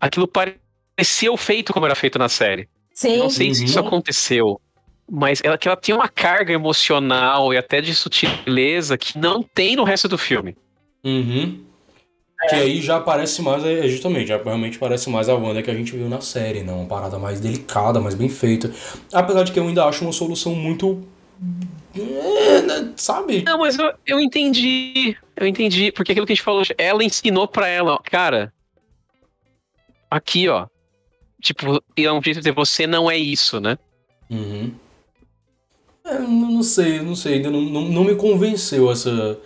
Aquilo 0.00 0.28
pareceu 0.28 1.36
feito 1.36 1.72
como 1.72 1.86
era 1.86 1.94
feito 1.94 2.18
na 2.18 2.28
série. 2.28 2.68
Sim. 2.92 3.18
Não 3.18 3.30
sei 3.30 3.54
se 3.54 3.64
isso 3.64 3.80
Uhum. 3.80 3.86
aconteceu. 3.86 4.60
Mas 5.10 5.40
ela, 5.42 5.56
que 5.58 5.66
ela 5.66 5.76
tinha 5.76 5.96
uma 5.96 6.08
carga 6.08 6.52
emocional 6.52 7.52
e 7.52 7.56
até 7.56 7.80
de 7.80 7.94
sutileza 7.94 8.96
que 8.98 9.18
não 9.18 9.42
tem 9.42 9.74
no 9.76 9.82
resto 9.84 10.06
do 10.08 10.16
filme. 10.18 10.56
Uhum. 11.02 11.64
Que 12.48 12.54
aí 12.54 12.80
já 12.80 12.98
parece 12.98 13.42
mais, 13.42 13.64
é 13.64 13.86
justamente, 13.86 14.28
já 14.28 14.42
realmente 14.42 14.78
parece 14.78 15.10
mais 15.10 15.28
a 15.28 15.34
Wanda 15.34 15.62
que 15.62 15.70
a 15.70 15.74
gente 15.74 15.92
viu 15.92 16.08
na 16.08 16.20
série, 16.22 16.62
né? 16.62 16.72
Uma 16.72 16.86
parada 16.86 17.18
mais 17.18 17.38
delicada, 17.38 18.00
mais 18.00 18.14
bem 18.14 18.30
feita. 18.30 18.72
Apesar 19.12 19.42
de 19.42 19.52
que 19.52 19.58
eu 19.58 19.68
ainda 19.68 19.84
acho 19.84 20.04
uma 20.04 20.12
solução 20.12 20.54
muito. 20.54 21.06
é, 21.94 22.88
Sabe? 22.96 23.42
Não, 23.42 23.58
mas 23.58 23.78
eu, 23.78 23.92
eu 24.06 24.20
entendi. 24.20 25.16
Eu 25.36 25.46
entendi. 25.46 25.92
Porque 25.92 26.12
aquilo 26.12 26.26
que 26.26 26.32
a 26.32 26.34
gente 26.34 26.44
falou, 26.44 26.62
ela 26.78 27.04
ensinou 27.04 27.46
pra 27.46 27.68
ela, 27.68 27.94
ó, 27.94 27.98
cara. 27.98 28.52
Aqui, 30.10 30.48
ó. 30.48 30.66
Tipo, 31.42 31.82
é 31.96 32.20
de 32.20 32.34
dizer, 32.34 32.52
você 32.52 32.86
não 32.86 33.10
é 33.10 33.18
isso, 33.18 33.60
né? 33.60 33.78
Uhum. 34.30 34.72
É, 36.04 36.18
não, 36.18 36.50
não 36.50 36.62
sei, 36.62 37.00
não 37.00 37.14
sei, 37.14 37.34
ainda 37.34 37.50
não, 37.50 37.60
não, 37.60 37.82
não 37.82 38.04
me 38.04 38.14
convenceu 38.14 38.90
essa, 38.90 39.38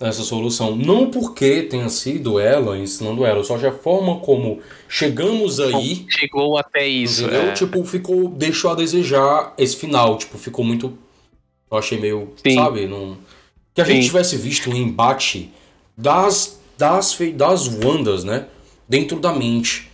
essa 0.00 0.22
solução. 0.22 0.74
Não 0.74 1.10
porque 1.10 1.62
tenha 1.62 1.88
sido 1.90 2.40
ela 2.40 2.78
ensinando 2.78 3.24
ela, 3.24 3.44
só 3.44 3.58
que 3.58 3.66
a 3.66 3.72
forma 3.72 4.18
como 4.20 4.60
chegamos 4.88 5.60
aí. 5.60 6.06
Chegou 6.08 6.56
até 6.56 6.86
isso. 6.86 7.24
Entendeu? 7.24 7.42
é. 7.42 7.52
Tipo, 7.52 7.84
ficou. 7.84 8.28
Deixou 8.30 8.70
a 8.70 8.74
desejar 8.74 9.54
esse 9.58 9.76
final. 9.76 10.16
Tipo, 10.16 10.38
ficou 10.38 10.64
muito. 10.64 10.96
Eu 11.70 11.78
achei 11.78 11.98
meio. 12.00 12.32
Sim. 12.42 12.54
Sabe? 12.54 12.86
Não... 12.86 13.18
Que 13.74 13.82
a 13.82 13.84
gente 13.84 14.02
Sim. 14.02 14.08
tivesse 14.08 14.36
visto 14.36 14.70
um 14.70 14.74
embate 14.74 15.50
das. 15.96 16.58
Das, 16.78 17.18
das 17.34 17.68
Wandas, 17.68 18.24
né? 18.24 18.46
Dentro 18.88 19.20
da 19.20 19.34
mente. 19.34 19.90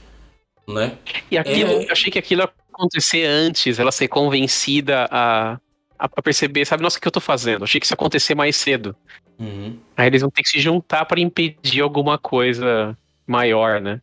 Né? 0.69 0.97
E 1.31 1.37
aquilo, 1.37 1.71
É. 1.73 1.85
eu 1.85 1.93
achei 1.93 2.13
que 2.13 2.19
aquilo 2.19 2.43
ia 2.43 2.51
acontecer 2.73 3.25
antes, 3.25 3.79
ela 3.81 3.91
ser 3.91 4.07
convencida 4.07 5.09
a, 5.11 5.59
a 5.99 6.05
a 6.17 6.23
perceber, 6.23 6.65
sabe, 6.65 6.83
nossa, 6.83 6.99
o 6.99 7.01
que 7.01 7.09
eu 7.09 7.13
tô 7.13 7.21
fazendo? 7.21 7.65
Achei 7.65 7.81
que 7.81 7.87
isso 7.87 7.93
ia 7.93 7.97
acontecer 7.97 8.35
mais 8.35 8.57
cedo. 8.57 8.95
Uhum. 9.39 9.79
Aí 9.97 10.07
eles 10.07 10.23
vão 10.23 10.31
ter 10.31 10.43
que 10.43 10.49
se 10.49 10.61
juntar 10.61 11.05
pra 11.05 11.21
impedir 11.21 11.81
alguma 11.81 12.19
coisa 12.19 12.97
maior, 13.27 13.81
né? 13.81 14.01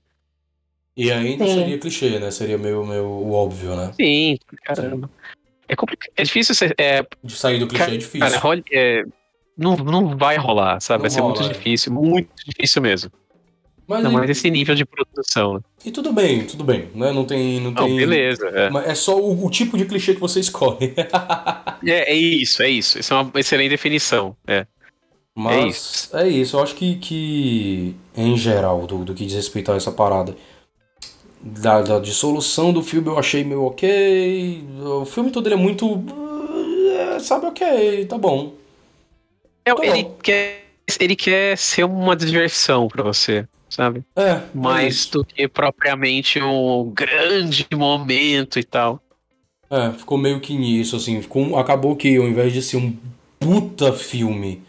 E 0.95 1.11
ainda 1.11 1.45
Sim. 1.47 1.55
seria 1.55 1.77
clichê, 1.79 2.19
né? 2.19 2.29
Seria 2.29 2.57
meio, 2.57 2.85
meio 2.85 3.05
o 3.05 3.31
óbvio, 3.31 3.75
né? 3.75 3.91
Sim, 3.93 4.37
caramba. 4.63 5.09
É, 5.67 5.75
complicado, 5.75 6.11
é 6.15 6.23
difícil 6.23 6.53
ser. 6.53 6.75
É, 6.77 7.03
De 7.23 7.35
sair 7.35 7.57
do 7.57 7.67
clichê 7.67 7.91
é 7.95 7.97
difícil. 7.97 8.19
cara, 8.19 8.37
role- 8.37 8.63
é, 8.71 9.03
não, 9.57 9.75
não 9.75 10.15
vai 10.17 10.37
rolar, 10.37 10.79
sabe? 10.79 10.97
Não 10.99 11.01
vai 11.03 11.09
ser 11.09 11.21
rola, 11.21 11.33
muito 11.35 11.49
é. 11.49 11.53
difícil, 11.53 11.91
muito 11.93 12.29
difícil 12.45 12.81
mesmo. 12.81 13.11
Mas, 13.87 14.03
Não, 14.03 14.11
e, 14.11 14.13
mas 14.13 14.29
esse 14.29 14.49
nível 14.49 14.75
de 14.75 14.85
produção. 14.85 15.55
né? 15.55 15.59
e 15.85 15.91
tudo 15.91 16.11
bem, 16.13 16.45
tudo 16.45 16.63
bem. 16.63 16.89
Né? 16.95 17.11
Não 17.11 17.25
tem. 17.25 17.59
Não 17.59 17.71
Não, 17.71 17.85
tem... 17.85 17.97
beleza. 17.97 18.47
É. 18.49 18.91
É 18.91 18.95
só 18.95 19.17
o, 19.19 19.45
o 19.45 19.49
tipo 19.49 19.77
de 19.77 19.85
clichê 19.85 20.13
que 20.13 20.19
você 20.21 20.39
escolhe. 20.39 20.93
É, 21.85 22.13
é 22.13 22.15
isso, 22.15 22.63
é 22.63 22.69
isso. 22.69 22.97
Isso 22.97 23.13
é 23.13 23.17
uma 23.17 23.29
excelente 23.39 23.69
definição. 23.69 24.37
É. 24.47 24.65
Mas 25.35 26.09
é 26.13 26.27
isso, 26.29 26.55
eu 26.55 26.63
acho 26.63 26.75
que, 26.75 26.95
que 26.95 27.95
em 28.15 28.37
geral, 28.37 28.85
do, 28.87 29.03
do 29.03 29.13
que 29.13 29.25
diz 29.25 29.33
respeito 29.35 29.71
a 29.71 29.75
essa 29.75 29.91
parada 29.91 30.33
da, 31.41 31.81
da 31.81 31.99
dissolução 31.99 32.71
do 32.71 32.81
filme, 32.81 33.07
eu 33.09 33.17
achei 33.19 33.43
meio 33.43 33.63
ok. 33.63 34.63
O 34.79 35.05
filme 35.05 35.29
todo 35.31 35.45
ele 35.47 35.55
é 35.55 35.57
muito. 35.57 36.03
é, 37.15 37.19
sabe, 37.19 37.47
ok, 37.47 38.05
tá 38.05 38.17
bom. 38.17 38.53
É, 39.65 39.73
Tá 39.73 39.85
ele, 39.85 40.03
bom. 40.03 40.17
quer, 40.23 40.65
ele 40.99 41.15
quer 41.15 41.57
ser 41.57 41.83
uma 41.83 42.15
diversão 42.15 42.87
pra 42.87 43.03
você, 43.03 43.45
sabe? 43.73 44.03
É, 44.15 44.21
é 44.21 44.43
Mais 44.53 45.05
do 45.07 45.23
que 45.25 45.47
propriamente 45.47 46.41
um 46.41 46.91
grande 46.93 47.67
momento 47.73 48.59
e 48.59 48.63
tal. 48.63 49.01
É, 49.69 49.91
ficou 49.91 50.17
meio 50.17 50.39
que 50.39 50.55
nisso, 50.55 50.95
assim. 50.95 51.21
Ficou, 51.21 51.57
acabou 51.57 51.95
que 51.95 52.15
ao 52.17 52.27
invés 52.27 52.53
de 52.53 52.61
ser 52.61 52.77
um 52.77 52.95
puta 53.39 53.91
filme, 53.91 54.61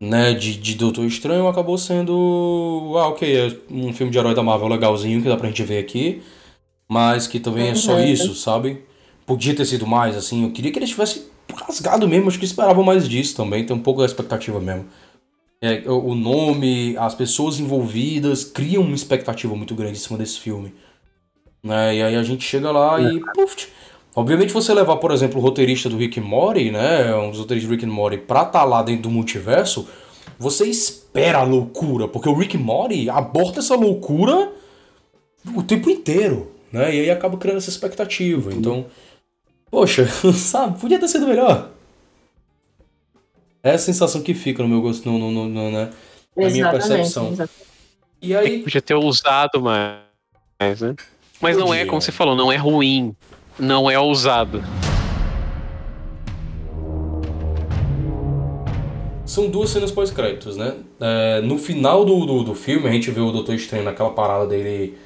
né, 0.00 0.34
de, 0.34 0.56
de 0.56 0.74
Doutor 0.74 1.04
Estranho, 1.06 1.46
acabou 1.48 1.78
sendo. 1.78 2.94
Ah, 2.98 3.08
ok, 3.08 3.36
é 3.36 3.56
um 3.70 3.92
filme 3.92 4.10
de 4.12 4.18
herói 4.18 4.34
da 4.34 4.42
Marvel 4.42 4.68
legalzinho 4.68 5.22
que 5.22 5.28
dá 5.28 5.36
pra 5.36 5.48
gente 5.48 5.62
ver 5.62 5.78
aqui. 5.78 6.22
Mas 6.88 7.26
que 7.26 7.40
também 7.40 7.68
é 7.70 7.74
só 7.74 7.94
Uhum. 7.94 8.04
isso, 8.04 8.34
sabe? 8.34 8.82
Podia 9.26 9.54
ter 9.54 9.64
sido 9.64 9.86
mais, 9.86 10.16
assim. 10.16 10.44
Eu 10.44 10.50
queria 10.52 10.72
que 10.72 10.78
eles 10.78 10.90
tivessem 10.90 11.22
rasgado 11.54 12.08
mesmo, 12.08 12.28
acho 12.28 12.38
que 12.38 12.44
esperavam 12.44 12.84
mais 12.84 13.08
disso 13.08 13.36
também. 13.36 13.64
Tem 13.64 13.74
um 13.76 13.80
pouco 13.80 14.00
da 14.00 14.06
expectativa 14.06 14.60
mesmo. 14.60 14.86
É, 15.62 15.88
o 15.88 16.14
nome, 16.14 16.96
as 16.98 17.14
pessoas 17.14 17.60
envolvidas 17.60 18.44
criam 18.44 18.82
uma 18.82 18.96
expectativa 18.96 19.54
muito 19.54 19.76
grande 19.76 19.92
em 19.92 20.00
cima 20.00 20.18
desse 20.18 20.40
filme. 20.40 20.74
Né? 21.62 21.96
E 21.96 22.02
aí 22.02 22.16
a 22.16 22.22
gente 22.24 22.44
chega 22.44 22.72
lá 22.72 23.00
e. 23.00 23.20
Puf, 23.32 23.68
Obviamente, 24.14 24.52
você 24.52 24.74
levar, 24.74 24.96
por 24.96 25.10
exemplo, 25.10 25.40
o 25.40 25.42
roteirista 25.42 25.88
do 25.88 25.96
Rick 25.96 26.20
Morty, 26.20 26.70
né? 26.70 27.14
Um 27.14 27.30
dos 27.30 27.38
roteiristas 27.38 27.68
do 27.68 27.74
Rick 27.74 27.86
Morty, 27.86 28.18
pra 28.18 28.42
estar 28.42 28.64
lá 28.64 28.82
dentro 28.82 29.04
do 29.04 29.10
multiverso, 29.10 29.88
você 30.38 30.66
espera 30.66 31.38
a 31.38 31.44
loucura, 31.44 32.06
porque 32.06 32.28
o 32.28 32.34
Rick 32.34 32.58
Morty 32.58 33.08
aborta 33.08 33.60
essa 33.60 33.74
loucura 33.74 34.52
o 35.56 35.62
tempo 35.62 35.88
inteiro, 35.88 36.52
né? 36.70 36.94
E 36.94 37.00
aí 37.00 37.10
acaba 37.10 37.38
criando 37.38 37.56
essa 37.56 37.70
expectativa. 37.70 38.52
Então, 38.52 38.84
poxa, 39.70 40.06
sabe, 40.36 40.78
podia 40.78 40.98
ter 40.98 41.08
sido 41.08 41.26
melhor. 41.26 41.70
É 43.64 43.70
a 43.72 43.78
sensação 43.78 44.22
que 44.22 44.34
fica 44.34 44.60
no 44.60 44.68
meu 44.68 44.80
gosto, 44.80 45.08
no, 45.08 45.16
no, 45.18 45.30
no, 45.30 45.48
no, 45.48 45.70
né? 45.70 45.90
Na 46.36 46.50
minha 46.50 46.68
percepção. 46.68 47.28
exatamente. 47.28 47.72
E 48.20 48.34
aí, 48.34 48.58
Podia 48.64 48.82
ter 48.82 48.94
usado 48.96 49.60
mais, 49.60 50.80
né? 50.80 50.96
Mas 51.40 51.56
não 51.56 51.72
é, 51.72 51.84
como 51.84 52.00
você 52.00 52.10
falou, 52.10 52.34
não 52.34 52.50
é 52.50 52.56
ruim. 52.56 53.14
Não 53.58 53.88
é 53.88 53.96
ousado. 53.98 54.62
São 59.24 59.48
duas 59.48 59.70
cenas 59.70 59.92
pós-créditos, 59.92 60.56
né? 60.56 60.74
É, 61.00 61.40
no 61.42 61.56
final 61.56 62.04
do, 62.04 62.26
do, 62.26 62.42
do 62.42 62.54
filme, 62.56 62.88
a 62.88 62.92
gente 62.92 63.12
vê 63.12 63.20
o 63.20 63.30
Doutor 63.30 63.54
Estranho 63.54 63.84
naquela 63.84 64.10
parada 64.10 64.46
dele. 64.46 64.98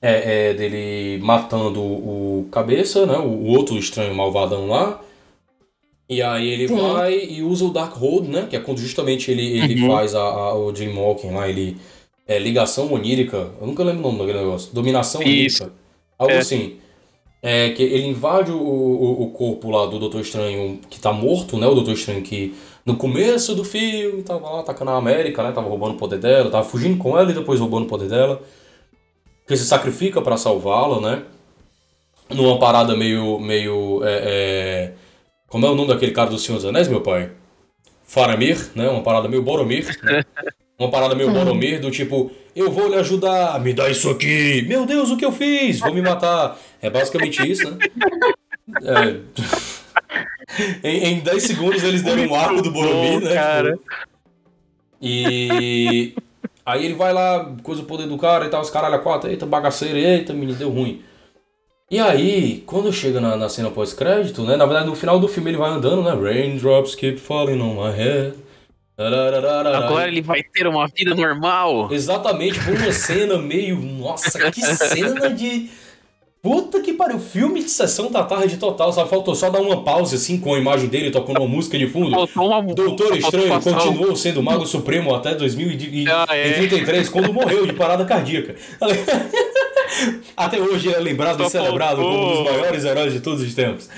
É, 0.00 0.50
é, 0.50 0.54
dele 0.54 1.22
matando 1.22 1.80
o 1.82 2.48
cabeça, 2.52 3.04
né? 3.04 3.18
O, 3.18 3.26
o 3.28 3.46
outro 3.48 3.76
estranho 3.76 4.14
malvadão 4.14 4.68
lá. 4.68 5.00
E 6.08 6.22
aí 6.22 6.48
ele 6.48 6.68
Sim. 6.68 6.76
vai 6.76 7.18
e 7.18 7.42
usa 7.42 7.64
o 7.66 7.70
Darkhold, 7.70 8.28
né? 8.28 8.46
Que 8.48 8.56
é 8.56 8.60
quando 8.60 8.78
justamente 8.78 9.30
ele, 9.30 9.58
ele 9.60 9.82
Uhum. 9.82 9.88
faz 9.92 10.14
a, 10.14 10.22
a- 10.22 10.54
o 10.54 10.72
Dreamwalking 10.72 11.30
lá, 11.32 11.48
ele. 11.48 11.76
É 12.26 12.38
ligação 12.38 12.92
onírica. 12.92 13.50
Eu 13.60 13.66
nunca 13.66 13.82
lembro 13.82 14.00
o 14.00 14.12
nome 14.12 14.18
daquele 14.18 14.38
negócio. 14.44 14.72
Dominação 14.74 15.22
Isso. 15.22 15.64
onírica. 15.64 15.72
Algo 16.18 16.32
É. 16.34 16.38
assim. 16.38 16.76
É 17.42 17.70
que 17.70 17.82
ele 17.82 18.06
invade 18.06 18.50
o, 18.50 18.58
o, 18.58 19.22
o 19.22 19.30
corpo 19.30 19.70
lá 19.70 19.86
do 19.86 19.98
Doutor 19.98 20.20
Estranho 20.20 20.78
que 20.90 20.98
tá 21.00 21.12
morto, 21.12 21.56
né? 21.56 21.66
O 21.66 21.74
Doutor 21.74 21.92
Estranho 21.94 22.20
que 22.22 22.54
no 22.84 22.96
começo 22.96 23.54
do 23.54 23.62
filme 23.64 24.22
tava 24.22 24.48
lá 24.50 24.60
atacando 24.60 24.90
a 24.90 24.96
América, 24.96 25.42
né? 25.42 25.52
Tava 25.52 25.68
roubando 25.68 25.94
o 25.94 25.98
poder 25.98 26.18
dela, 26.18 26.50
tava 26.50 26.68
fugindo 26.68 26.98
com 26.98 27.16
ela 27.18 27.30
e 27.30 27.34
depois 27.34 27.60
roubando 27.60 27.84
o 27.84 27.88
poder 27.88 28.08
dela. 28.08 28.42
Que 29.46 29.56
se 29.56 29.64
sacrifica 29.64 30.20
pra 30.20 30.36
salvá-la, 30.36 31.00
né? 31.00 31.22
Numa 32.30 32.58
parada 32.58 32.94
meio. 32.96 33.38
meio. 33.38 34.00
É, 34.04 34.92
Como 35.48 35.64
é 35.64 35.70
o 35.70 35.74
nome 35.74 35.88
daquele 35.88 36.12
cara 36.12 36.28
do 36.28 36.38
Senhor 36.38 36.58
dos 36.58 36.66
Anéis, 36.66 36.88
meu 36.88 37.00
pai? 37.00 37.30
Faramir, 38.04 38.70
né? 38.74 38.86
Uma 38.88 39.02
parada 39.02 39.28
meio 39.28 39.42
Boromir. 39.42 39.86
Né? 40.02 40.22
Uma 40.78 40.90
parada 40.90 41.14
meio 41.14 41.32
Boromir, 41.32 41.80
do 41.80 41.90
tipo, 41.90 42.30
eu 42.54 42.70
vou 42.70 42.88
lhe 42.88 42.94
ajudar, 42.96 43.58
me 43.60 43.72
dá 43.72 43.90
isso 43.90 44.08
aqui. 44.10 44.64
Meu 44.68 44.86
Deus, 44.86 45.10
o 45.10 45.16
que 45.16 45.24
eu 45.24 45.32
fiz? 45.32 45.80
Vou 45.80 45.92
me 45.92 46.00
matar. 46.00 46.56
É 46.80 46.88
basicamente 46.88 47.50
isso, 47.50 47.68
né? 47.68 47.78
É... 48.84 49.16
em, 50.88 51.14
em 51.14 51.20
10 51.20 51.42
segundos 51.42 51.82
eles 51.82 52.02
deram 52.02 52.26
um 52.26 52.34
arco 52.34 52.62
do 52.62 52.70
Boromir, 52.70 53.20
né? 53.20 53.34
Cara. 53.34 53.72
Tipo... 53.72 53.84
E 55.00 56.14
aí 56.64 56.84
ele 56.84 56.94
vai 56.94 57.12
lá, 57.12 57.54
coisa 57.62 57.82
o 57.82 57.86
poder 57.86 58.06
do 58.06 58.18
cara 58.18 58.44
e 58.44 58.48
tal, 58.48 58.60
os 58.60 58.70
caralho 58.70 58.96
a 58.96 58.98
quatro, 58.98 59.30
eita, 59.30 59.46
bagaceiro, 59.46 59.96
eita, 59.96 60.32
menino, 60.32 60.56
deu 60.56 60.70
ruim. 60.70 61.02
E 61.90 61.98
aí, 61.98 62.62
quando 62.66 62.92
chega 62.92 63.18
na, 63.18 63.34
na 63.34 63.48
cena 63.48 63.70
pós-crédito, 63.70 64.42
né? 64.42 64.56
Na 64.56 64.66
verdade, 64.66 64.86
no 64.86 64.94
final 64.94 65.18
do 65.18 65.26
filme 65.26 65.50
ele 65.50 65.56
vai 65.56 65.70
andando, 65.70 66.02
né? 66.02 66.10
Raindrops 66.10 66.94
keep 66.94 67.18
falling 67.18 67.60
on 67.60 67.82
my 67.82 67.90
head. 67.96 68.34
Agora 68.98 70.08
ele 70.08 70.20
vai 70.20 70.42
ter 70.42 70.66
uma 70.66 70.86
vida 70.88 71.14
normal. 71.14 71.90
Exatamente, 71.90 72.60
foi 72.60 72.74
uma 72.74 72.92
cena 72.92 73.38
meio. 73.38 73.76
Nossa, 73.76 74.50
que 74.50 74.60
cena 74.76 75.30
de. 75.30 75.70
Puta 76.48 76.80
que 76.80 76.94
pariu, 76.94 77.18
filme 77.18 77.62
de 77.62 77.68
sessão 77.68 78.10
da 78.10 78.24
tarde 78.24 78.56
total, 78.56 78.90
só 78.90 79.06
faltou 79.06 79.34
só 79.34 79.50
dar 79.50 79.60
uma 79.60 79.84
pausa 79.84 80.16
assim 80.16 80.40
com 80.40 80.54
a 80.54 80.58
imagem 80.58 80.88
dele 80.88 81.10
tocando 81.10 81.40
uma 81.40 81.46
música 81.46 81.76
de 81.76 81.86
fundo. 81.86 82.16
Uma... 82.34 82.62
Doutor 82.72 83.14
Estranho 83.18 83.60
continuou 83.60 84.16
sendo 84.16 84.42
Mago 84.42 84.64
Supremo 84.64 85.14
até 85.14 85.34
2033, 85.34 86.08
ah, 86.08 86.26
é. 86.30 87.12
quando 87.12 87.34
morreu 87.34 87.66
de 87.66 87.74
parada 87.74 88.02
cardíaca. 88.06 88.54
Até 90.36 90.60
hoje 90.60 90.94
é 90.94 90.98
lembrado 90.98 91.42
e 91.42 91.50
celebrado 91.50 92.00
como 92.00 92.16
um 92.16 92.34
dos 92.36 92.44
maiores 92.44 92.84
heróis 92.84 93.12
de 93.12 93.20
todos 93.20 93.42
os 93.42 93.52
tempos. 93.54 93.88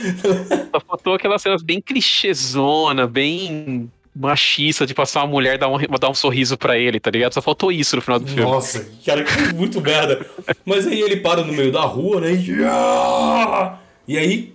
Só 0.72 0.80
faltou 0.80 1.14
aquelas 1.14 1.42
cenas 1.42 1.62
bem 1.62 1.80
clichêzona, 1.80 3.07
bem 3.07 3.90
machista 4.20 4.86
de 4.86 4.92
passar 4.92 5.20
uma 5.20 5.28
mulher 5.28 5.56
dar 5.56 5.68
um, 5.68 5.78
dar 5.98 6.10
um 6.10 6.14
sorriso 6.14 6.58
para 6.58 6.78
ele, 6.78 7.00
tá 7.00 7.10
ligado? 7.10 7.32
Só 7.32 7.40
faltou 7.40 7.72
isso 7.72 7.96
no 7.96 8.02
final 8.02 8.20
do 8.20 8.26
filme. 8.26 8.42
Nossa, 8.42 8.86
cara, 9.04 9.24
que 9.24 9.54
muito 9.54 9.80
merda. 9.80 10.26
Mas 10.64 10.86
aí 10.86 11.00
ele 11.00 11.16
para 11.16 11.42
no 11.42 11.52
meio 11.52 11.72
da 11.72 11.82
rua, 11.82 12.20
né? 12.20 12.32
E, 12.32 14.12
e 14.12 14.18
aí, 14.18 14.52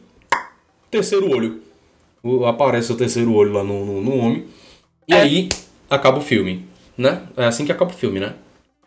terceiro 0.92 1.30
olho. 1.30 1.62
Aparece 2.48 2.92
o 2.92 2.96
terceiro 2.96 3.34
olho 3.34 3.54
lá 3.54 3.64
no, 3.64 3.86
no, 3.86 4.02
no 4.02 4.18
homem. 4.18 4.46
E 5.08 5.14
é. 5.14 5.22
aí, 5.22 5.50
acaba 5.90 6.20
o 6.20 6.22
filme, 6.22 6.66
né? 6.98 7.24
É 7.36 7.46
assim 7.46 7.66
que 7.66 7.72
acaba 7.72 7.92
o 7.92 7.96
filme, 7.96 8.20
né? 8.20 8.34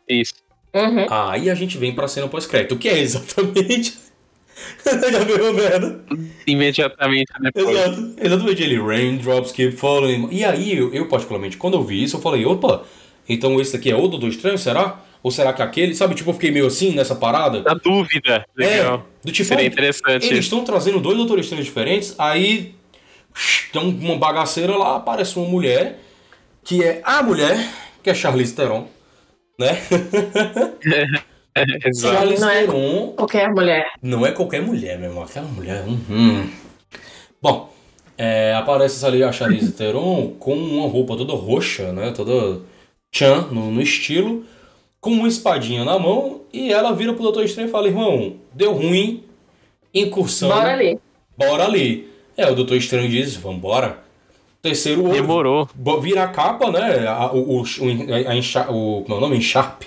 Isso. 0.08 0.34
Uhum. 0.74 1.06
Aí 1.10 1.50
a 1.50 1.54
gente 1.54 1.78
vem 1.78 1.94
pra 1.94 2.08
cena 2.08 2.28
pós-crédito, 2.28 2.76
que 2.76 2.88
é 2.88 2.98
exatamente 2.98 3.98
Já 4.84 5.18
viu 5.20 5.52
merda? 5.52 6.00
Imediatamente 6.46 7.32
depois. 7.40 7.68
Exato, 7.68 8.14
exatamente. 8.20 8.62
Ele, 8.62 8.80
raindrops 8.80 9.52
keep 9.52 9.76
falling. 9.76 10.28
E 10.30 10.44
aí, 10.44 10.76
eu, 10.76 10.92
eu, 10.94 11.06
particularmente, 11.08 11.56
quando 11.56 11.74
eu 11.74 11.84
vi 11.84 12.02
isso, 12.02 12.16
eu 12.16 12.20
falei, 12.20 12.44
opa, 12.44 12.84
então 13.28 13.60
esse 13.60 13.76
aqui 13.76 13.90
é 13.90 13.96
o 13.96 14.08
Doutor 14.08 14.28
Estranho, 14.28 14.58
será? 14.58 15.04
Ou 15.22 15.30
será 15.30 15.52
que 15.52 15.60
é 15.60 15.64
aquele? 15.64 15.94
Sabe, 15.94 16.14
tipo, 16.14 16.30
eu 16.30 16.34
fiquei 16.34 16.50
meio 16.50 16.66
assim 16.66 16.92
nessa 16.94 17.14
parada. 17.14 17.62
Na 17.62 17.74
dúvida. 17.74 18.46
Legal. 18.56 19.06
É, 19.22 19.26
do 19.26 19.32
tipo, 19.32 19.48
Seria 19.48 19.66
interessante. 19.66 20.26
Eles 20.26 20.44
estão 20.44 20.64
trazendo 20.64 21.00
dois 21.00 21.16
Doutores 21.16 21.46
Estranhos 21.46 21.66
diferentes, 21.66 22.14
aí 22.18 22.74
tem 23.72 23.82
uma 23.82 24.16
bagaceira 24.16 24.76
lá, 24.76 24.96
aparece 24.96 25.36
uma 25.38 25.48
mulher, 25.48 26.00
que 26.64 26.82
é 26.82 27.00
a 27.04 27.22
mulher, 27.22 27.68
que 28.02 28.10
é 28.10 28.14
Charlize 28.14 28.54
Theron, 28.54 28.88
né? 29.58 29.78
Exato. 31.84 32.40
Não 32.40 32.50
é 32.50 32.66
qualquer 33.16 33.48
mulher. 33.50 33.90
Não 34.02 34.26
é 34.26 34.32
qualquer 34.32 34.62
mulher, 34.62 34.98
meu 34.98 35.10
irmão. 35.10 35.24
Aquela 35.24 35.46
mulher. 35.48 35.84
Uhum. 35.86 36.48
Bom, 37.40 37.72
é, 38.16 38.52
aparece 38.54 39.04
ali 39.06 39.22
a 39.22 39.30
Charlize 39.30 39.72
Theron 39.72 40.34
com 40.38 40.54
uma 40.54 40.88
roupa 40.88 41.16
toda 41.16 41.32
roxa, 41.34 41.92
né? 41.92 42.10
Toda 42.10 42.60
chan 43.14 43.48
no, 43.52 43.70
no, 43.70 43.80
estilo, 43.80 44.44
com 45.00 45.10
uma 45.10 45.28
espadinha 45.28 45.84
na 45.84 45.98
mão 45.98 46.40
e 46.52 46.72
ela 46.72 46.92
vira 46.92 47.12
pro 47.12 47.22
Doutor 47.22 47.44
Estranho 47.44 47.68
e 47.68 47.70
fala: 47.70 47.86
Irmão, 47.86 48.34
deu 48.52 48.72
ruim, 48.72 49.22
incursão. 49.94 50.48
Bora 50.48 50.72
ali. 50.72 50.98
Bora 51.36 51.64
ali. 51.64 52.10
É, 52.36 52.50
o 52.50 52.54
Doutor 52.54 52.76
Estranho 52.76 53.08
diz: 53.08 53.36
Vambora. 53.36 53.98
Terceiro 54.60 55.04
olho. 55.04 55.12
Demorou. 55.12 55.68
Vira 56.02 56.24
a 56.24 56.28
capa, 56.28 56.70
né? 56.72 57.06
A, 57.06 57.32
o, 57.32 57.60
o, 57.60 57.62
a, 57.62 58.62
a, 58.62 58.70
o, 58.70 59.02
como 59.02 59.14
é 59.14 59.18
o 59.18 59.20
nome? 59.20 59.36
Encharpe. 59.36 59.86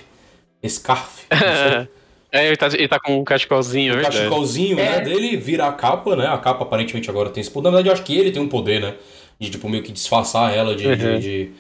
Scarf. 0.68 1.26
é, 2.32 2.47
ele 2.47 2.57
tá, 2.57 2.68
ele 2.68 2.88
tá 2.88 2.99
com 2.99 3.20
um 3.20 3.24
cachecolzinho, 3.24 3.93
é 3.93 3.99
O 3.99 4.03
cachecolzinho, 4.03 4.78
né, 4.78 4.97
é. 4.97 5.01
dele 5.01 5.36
vira 5.38 5.68
a 5.68 5.72
capa, 5.72 6.16
né? 6.16 6.28
A 6.28 6.38
capa 6.38 6.64
aparentemente 6.64 7.09
agora 7.09 7.30
tem 7.30 7.41
esse 7.41 7.49
poder. 7.49 7.70
Na 7.70 7.76
verdade, 7.76 7.89
eu 7.89 7.93
acho 7.93 8.03
que 8.03 8.18
ele 8.18 8.32
tem 8.32 8.41
um 8.41 8.47
poder, 8.47 8.82
né? 8.82 8.95
De, 9.39 9.49
tipo, 9.49 9.68
meio 9.68 9.84
que 9.84 9.91
disfarçar 9.91 10.55
ela 10.55 10.76
de, 10.76 10.88
uhum. 10.88 10.95
de, 10.95 11.20
de, 11.20 11.51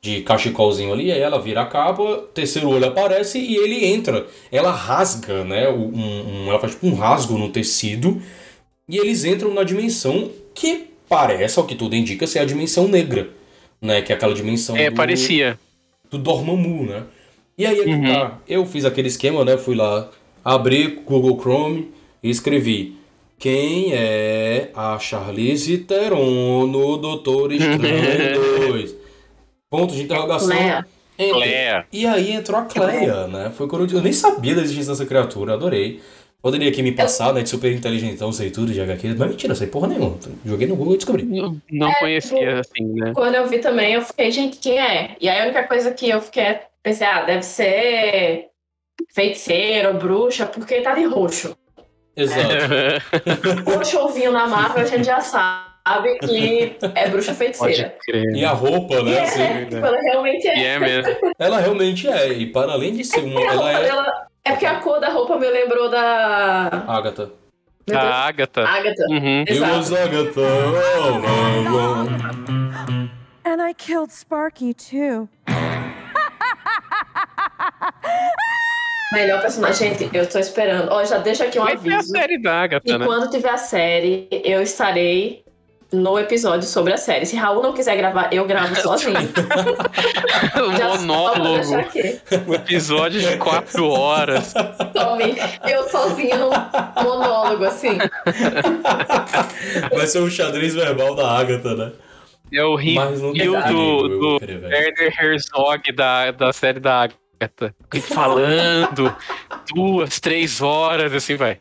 de 0.00 0.20
cachecolzinho 0.22 0.92
ali. 0.92 1.12
Aí 1.12 1.20
ela 1.20 1.40
vira 1.40 1.62
a 1.62 1.66
capa, 1.66 2.24
terceiro 2.32 2.70
olho 2.70 2.86
aparece 2.86 3.38
e 3.38 3.56
ele 3.56 3.84
entra. 3.84 4.26
Ela 4.50 4.72
rasga, 4.72 5.44
né? 5.44 5.68
Um, 5.68 5.92
um, 5.94 6.48
ela 6.48 6.58
faz 6.58 6.72
tipo 6.72 6.86
um 6.86 6.94
rasgo 6.94 7.36
no 7.36 7.50
tecido. 7.50 8.20
E 8.88 8.96
eles 8.96 9.24
entram 9.24 9.52
na 9.52 9.64
dimensão 9.64 10.30
que 10.54 10.86
parece, 11.08 11.58
ao 11.58 11.66
que 11.66 11.74
tudo 11.74 11.94
indica, 11.94 12.26
ser 12.26 12.38
a 12.38 12.44
dimensão 12.44 12.88
negra. 12.88 13.28
Né? 13.80 14.00
Que 14.00 14.12
é 14.12 14.16
aquela 14.16 14.34
dimensão. 14.34 14.76
É, 14.76 14.88
do, 14.88 14.96
parecia. 14.96 15.58
Do 16.10 16.18
Dormammu, 16.18 16.86
né? 16.86 17.02
E 17.58 17.64
aí, 17.64 17.80
é 17.80 17.86
uhum. 17.86 18.02
tá. 18.04 18.38
Eu 18.46 18.66
fiz 18.66 18.84
aquele 18.84 19.08
esquema, 19.08 19.44
né? 19.44 19.56
Fui 19.56 19.74
lá, 19.74 20.10
abri 20.44 21.00
Google 21.06 21.38
Chrome 21.40 21.90
e 22.22 22.28
escrevi 22.28 22.96
quem 23.38 23.92
é 23.92 24.70
a 24.74 24.98
Charlize 24.98 25.78
Theron 25.78 26.66
no 26.66 26.96
Doutor 26.96 27.52
Estranho 27.52 28.68
2? 28.72 28.94
Ponto 29.70 29.94
de 29.94 30.02
interrogação. 30.02 30.48
Cleia. 30.48 30.86
Cleia. 31.16 31.86
E 31.92 32.06
aí 32.06 32.32
entrou 32.32 32.60
a 32.60 32.64
Cleia, 32.64 33.26
né? 33.26 33.50
Foi 33.56 33.66
quando 33.66 33.90
eu, 33.90 33.98
eu 33.98 34.02
nem 34.02 34.12
sabia 34.12 34.54
da 34.54 34.62
existência 34.62 34.92
dessa 34.92 35.06
criatura, 35.06 35.54
adorei. 35.54 36.00
Poderia 36.42 36.68
aqui 36.68 36.82
me 36.82 36.92
passar, 36.92 37.34
né, 37.34 37.42
de 37.42 37.48
super 37.48 37.72
inteligente, 37.72 38.14
então 38.14 38.30
sei 38.30 38.50
tudo 38.50 38.72
de 38.72 38.80
HQ, 38.80 39.16
mas 39.18 39.30
mentira, 39.30 39.54
sei 39.54 39.66
porra 39.66 39.88
nenhuma. 39.88 40.16
Joguei 40.44 40.68
no 40.68 40.76
Google 40.76 40.94
e 40.94 40.96
descobri. 40.98 41.24
Não, 41.24 41.60
não 41.72 41.88
é, 41.88 41.94
conhecia, 41.98 42.60
assim, 42.60 42.84
né? 42.84 43.12
Quando 43.14 43.34
eu 43.34 43.48
vi 43.48 43.58
também, 43.58 43.94
eu 43.94 44.02
fiquei, 44.02 44.30
gente, 44.30 44.58
quem 44.58 44.78
é? 44.78 45.16
E 45.20 45.28
aí 45.28 45.40
a 45.40 45.44
única 45.44 45.64
coisa 45.64 45.90
que 45.90 46.08
eu 46.08 46.20
fiquei 46.20 46.44
Pensei, 46.86 47.04
ah, 47.04 47.22
deve 47.22 47.42
ser 47.42 48.46
feiticeiro, 49.12 49.94
bruxa, 49.94 50.46
porque 50.46 50.82
tá 50.82 50.94
de 50.94 51.04
roxo. 51.04 51.56
Exato. 52.16 52.48
roxo 53.68 53.98
ou 53.98 54.10
vinho 54.10 54.30
na 54.30 54.46
Marvel, 54.46 54.84
a 54.84 54.86
gente 54.86 55.02
já 55.02 55.20
sabe 55.20 56.16
que 56.20 56.76
é 56.94 57.08
bruxa 57.08 57.34
feiticeira. 57.34 57.90
Pode 57.90 58.04
crer. 58.04 58.36
E 58.36 58.44
a 58.44 58.52
roupa, 58.52 59.02
né? 59.02 59.18
Assim, 59.18 59.42
é, 59.42 59.64
tipo, 59.64 59.84
ela 59.84 60.00
realmente 60.00 60.46
é. 60.46 60.58
E 60.58 60.64
é 60.64 60.78
mesmo. 60.78 61.16
Ela 61.36 61.58
realmente 61.58 62.06
é. 62.06 62.32
E 62.34 62.52
para 62.52 62.70
além 62.70 62.94
de 62.94 63.02
ser 63.02 63.24
uma. 63.24 63.40
Ela 63.40 63.72
é... 63.72 63.82
Dela, 63.82 64.28
é 64.44 64.50
porque 64.52 64.66
a 64.66 64.78
cor 64.78 65.00
da 65.00 65.08
roupa 65.08 65.36
me 65.38 65.50
lembrou 65.50 65.90
da. 65.90 66.84
Agatha. 66.86 67.32
A 67.92 68.28
Agatha. 68.28 68.62
Agatha. 68.64 69.06
Uhum. 69.10 69.44
Exato. 69.44 69.96
Agatha. 69.96 70.40
And 73.44 73.60
I 73.60 73.74
killed 73.74 74.12
Sparky 74.12 74.72
too. 74.72 75.28
Melhor 79.12 79.40
personagem, 79.40 79.94
gente, 79.94 80.10
eu 80.16 80.28
tô 80.28 80.38
esperando. 80.38 80.90
Ó, 80.90 81.04
já 81.04 81.18
deixa 81.18 81.44
aqui 81.44 81.60
um 81.60 81.64
Vai 81.64 81.74
aviso. 81.74 81.96
a 81.96 82.02
série 82.02 82.42
da 82.42 82.62
Agatha, 82.62 82.90
e 82.90 82.98
né? 82.98 83.06
quando 83.06 83.30
tiver 83.30 83.50
a 83.50 83.56
série, 83.56 84.28
eu 84.30 84.60
estarei 84.60 85.44
no 85.92 86.18
episódio 86.18 86.66
sobre 86.66 86.92
a 86.92 86.96
série. 86.96 87.24
Se 87.24 87.36
Raul 87.36 87.62
não 87.62 87.72
quiser 87.72 87.96
gravar, 87.96 88.32
eu 88.32 88.44
gravo 88.44 88.74
sozinho. 88.82 89.14
o 90.56 91.02
monólogo. 91.02 91.76
Um 92.48 92.54
episódio 92.54 93.20
de 93.20 93.36
quatro 93.36 93.88
horas. 93.88 94.52
Tome, 94.92 95.36
eu 95.68 95.88
sozinho 95.88 96.38
no 96.38 96.50
monólogo, 97.02 97.64
assim. 97.64 97.98
Vai 99.94 100.06
ser 100.06 100.20
um 100.20 100.30
xadrez 100.30 100.74
verbal 100.74 101.14
da 101.14 101.30
Agatha, 101.30 101.74
né? 101.74 101.92
É 102.52 102.64
o 102.64 102.76
rio, 102.76 103.00
do, 103.32 104.08
do 104.08 104.38
Werner 104.40 105.14
Herzog 105.20 105.92
da, 105.92 106.30
da 106.30 106.52
série 106.52 106.78
da 106.78 107.02
Agatha. 107.02 107.25
Falando 108.02 109.14
duas, 109.74 110.18
três 110.20 110.60
horas, 110.60 111.12
assim 111.12 111.36
vai. 111.36 111.58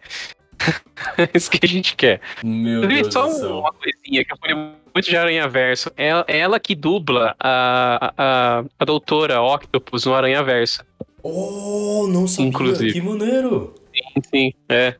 É 1.18 1.30
isso 1.34 1.52
que 1.52 1.60
a 1.62 1.68
gente 1.68 1.96
quer. 1.98 2.22
Meu 2.44 2.88
Deus 2.88 3.12
só 3.14 3.28
do 3.28 3.34
céu. 3.34 3.60
uma 3.60 3.74
coisinha 3.74 4.24
que 4.24 4.32
eu 4.32 4.38
falei 4.38 4.56
muito 4.56 5.02
de 5.10 5.18
Aranha 5.18 5.48
Verso. 5.50 5.92
Ela, 5.98 6.24
ela 6.30 6.60
que 6.60 6.74
dubla 6.74 7.36
a, 7.38 8.14
a, 8.18 8.64
a 8.80 8.86
doutora 8.86 9.42
Octopus 9.42 10.06
no 10.06 10.14
Aranha 10.16 10.42
Verso. 10.44 10.82
Oh, 11.22 12.08
não 12.10 12.26
sabia. 12.26 12.48
Inclusive. 12.50 12.94
Que 12.94 13.02
maneiro. 13.02 13.76
Sim, 13.94 14.22
sim. 14.34 14.54
É. 14.70 14.96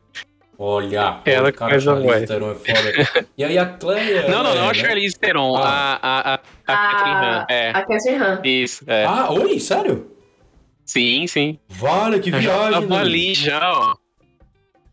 Olha, 0.58 1.20
ela 1.24 1.50
que 1.50 1.58
faz 1.58 1.88
a 1.88 1.94
voz. 1.94 2.26
Theron 2.28 2.52
é 2.52 2.54
foda. 2.54 3.26
E 3.36 3.42
aí 3.44 3.56
a 3.58 3.66
Cleia. 3.66 4.28
Não, 4.28 4.42
não, 4.42 4.54
não 4.54 4.66
é, 4.66 4.70
a 4.70 4.74
Charlize 4.74 5.18
Theron, 5.18 5.56
Ah. 5.56 5.98
a, 6.02 6.32
a, 6.32 6.34
a, 6.34 6.34
a 6.34 6.72
A- 6.72 6.92
Catherine 6.92 7.16
Han. 7.26 7.46
É. 7.48 7.70
A 7.70 7.82
Catherine 7.82 8.22
Han. 8.22 8.40
Isso, 8.44 8.84
é. 8.86 9.04
Ah, 9.06 9.32
oi, 9.32 9.58
sério? 9.58 10.10
Sim, 10.86 11.26
sim. 11.26 11.58
Vale, 11.68 12.20
que 12.20 12.30
Eu 12.30 12.38
viagem. 12.38 12.72
tava 12.72 12.86
né? 12.86 12.98
ali 13.00 13.34
já, 13.34 13.70
ó. 13.72 13.94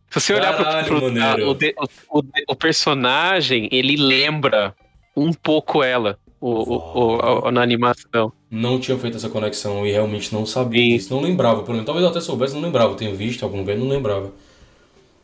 Se 0.10 0.20
você 0.20 0.34
olhar 0.34 0.56
Caralho, 0.58 0.88
pro, 0.88 1.00
pro 1.00 1.12
maneiro. 1.14 1.50
o, 1.50 1.54
de- 1.54 1.74
o, 2.10 2.20
o- 2.20 2.24
o 2.50 2.56
personagem, 2.56 3.70
ele 3.72 3.96
lembra 3.96 4.76
um 5.16 5.32
pouco 5.32 5.82
ela 5.84 6.18
o, 6.42 7.48
a- 7.48 7.52
na 7.52 7.62
animação. 7.62 8.32
Não 8.50 8.80
tinha 8.80 8.98
feito 8.98 9.18
essa 9.18 9.30
conexão 9.30 9.86
e 9.88 9.92
realmente 9.92 10.34
não 10.34 10.46
sabia 10.46 10.82
Sim. 10.84 10.90
disso. 10.98 11.14
Não 11.14 11.22
lembrava, 11.22 11.62
pelo 11.62 11.74
menos. 11.74 11.86
Talvez 11.86 12.04
eu 12.04 12.10
até 12.12 12.20
soubesse, 12.22 12.54
não 12.54 12.62
lembrava. 12.62 12.92
Eu 12.92 12.96
tenho 12.98 13.16
visto 13.16 13.44
algum 13.44 13.60
lugar 13.60 13.76
não 13.78 13.88
lembrava. 13.88 14.32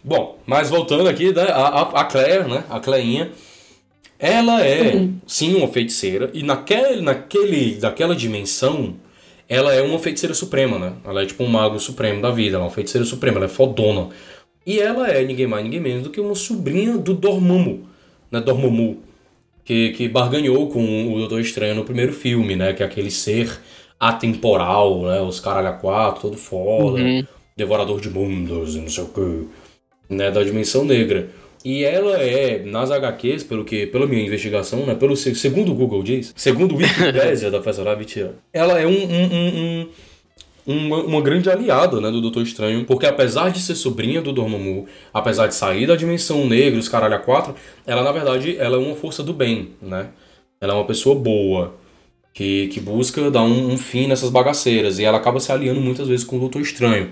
Bom, 0.04 0.40
mas 0.46 0.70
voltando 0.70 1.10
aqui, 1.10 1.32
né? 1.34 1.44
A, 1.50 1.68
a, 1.68 2.02
a 2.02 2.04
Claire, 2.06 2.48
né? 2.48 2.64
A 2.70 2.80
Cleinha. 2.80 3.32
Ela 4.18 4.66
é, 4.66 5.08
sim, 5.28 5.56
uma 5.56 5.68
feiticeira. 5.68 6.30
E 6.34 6.42
naquele, 6.44 7.02
naquele, 7.02 7.76
daquela 7.76 8.16
dimensão, 8.16 8.96
ela 9.50 9.74
é 9.74 9.82
uma 9.82 10.00
feiticeira 10.00 10.34
suprema, 10.36 10.78
né? 10.80 10.94
Ela 11.04 11.24
é 11.24 11.26
tipo 11.26 11.44
um 11.44 11.48
mago 11.48 11.80
supremo 11.80 12.22
da 12.22 12.30
vida. 12.32 12.56
Ela 12.56 12.66
é 12.66 12.68
uma 12.68 12.72
feiticeira 12.74 13.06
suprema, 13.06 13.38
ela 13.38 13.46
é 13.48 13.50
fodona. 13.50 14.10
E 14.66 14.80
ela 14.80 15.08
é 15.10 15.26
ninguém 15.26 15.48
mais, 15.48 15.64
ninguém 15.64 15.80
menos 15.80 16.04
do 16.04 16.10
que 16.12 16.22
uma 16.22 16.36
sobrinha 16.36 16.98
do 16.98 17.14
Dormammu, 17.16 17.88
né? 18.32 18.40
Dormammu 18.40 19.00
que, 19.66 19.90
que 19.94 20.08
barganhou 20.08 20.70
com 20.70 21.14
o 21.14 21.18
Doutor 21.20 21.42
Estranho 21.42 21.76
no 21.76 21.84
primeiro 21.84 22.14
filme, 22.14 22.56
né? 22.56 22.74
Que 22.74 22.84
é 22.84 22.86
aquele 22.86 23.10
ser 23.12 23.60
atemporal, 24.00 25.04
né? 25.04 25.22
Os 25.22 25.40
caralho 25.40 25.70
a 25.70 25.74
quatro, 25.74 26.22
todo 26.22 26.38
foda, 26.38 27.00
Uhum. 27.02 27.26
devorador 27.58 28.00
de 28.00 28.10
mundos 28.10 28.76
e 28.76 28.80
não 28.80 28.90
sei 28.90 29.04
o 29.04 29.08
que, 29.08 29.48
né? 30.14 30.30
Da 30.32 30.44
dimensão 30.44 30.86
negra. 30.86 31.30
E 31.64 31.84
ela 31.84 32.18
é, 32.22 32.64
nas 32.64 32.90
HQs, 32.90 33.44
pelo 33.44 33.66
que, 33.66 33.86
pela 33.88 34.08
minha 34.08 34.26
investigação, 34.26 34.86
né? 34.86 34.96
Pelo 34.96 35.16
se- 35.18 35.36
segundo 35.36 35.72
o 35.72 35.76
Google 35.76 36.02
diz, 36.04 36.34
segundo 36.36 36.74
o 36.74 36.78
Wikipedia 36.78 37.52
da 37.52 37.62
Festa 37.62 37.96
mentira, 37.98 38.36
ela 38.54 38.80
é 38.80 38.88
um, 38.88 38.92
um, 38.92 39.24
um- 39.34 39.82
um- 39.82 39.90
uma, 40.88 40.98
uma 41.04 41.22
grande 41.22 41.50
aliada 41.50 42.00
né, 42.00 42.12
do 42.12 42.22
Doutor 42.22 42.44
Estranho, 42.44 42.86
porque 42.86 43.06
apesar 43.06 43.50
de 43.52 43.60
ser 43.60 43.76
sobrinha 43.76 44.22
do 44.22 44.32
Dormammu, 44.32 44.86
apesar 45.14 45.48
de 45.48 45.56
sair 45.56 45.88
da 45.88 45.96
dimensão 45.96 46.46
negra, 46.48 46.80
os 46.80 46.88
caralho 46.88 47.16
a 47.16 47.20
quatro, 47.20 47.56
ela 47.88 48.04
na 48.04 48.12
verdade 48.12 48.56
ela 48.58 48.76
é 48.78 48.80
uma 48.80 48.96
força 48.96 49.24
do 49.24 49.34
bem, 49.34 49.72
né? 49.82 50.10
Ela 50.62 50.74
é 50.74 50.76
uma 50.76 50.86
pessoa 50.86 51.16
boa, 51.16 51.76
que, 52.34 52.68
que 52.68 52.80
busca 52.80 53.32
dar 53.32 53.42
um, 53.44 53.72
um 53.74 53.78
fim 53.78 54.08
nessas 54.08 54.30
bagaceiras, 54.30 55.00
e 55.00 55.04
ela 55.06 55.18
acaba 55.18 55.40
se 55.40 55.52
aliando 55.52 55.82
muitas 55.82 56.08
vezes 56.08 56.24
com 56.26 56.38
o 56.38 56.40
Doutor 56.40 56.62
Estranho, 56.62 57.10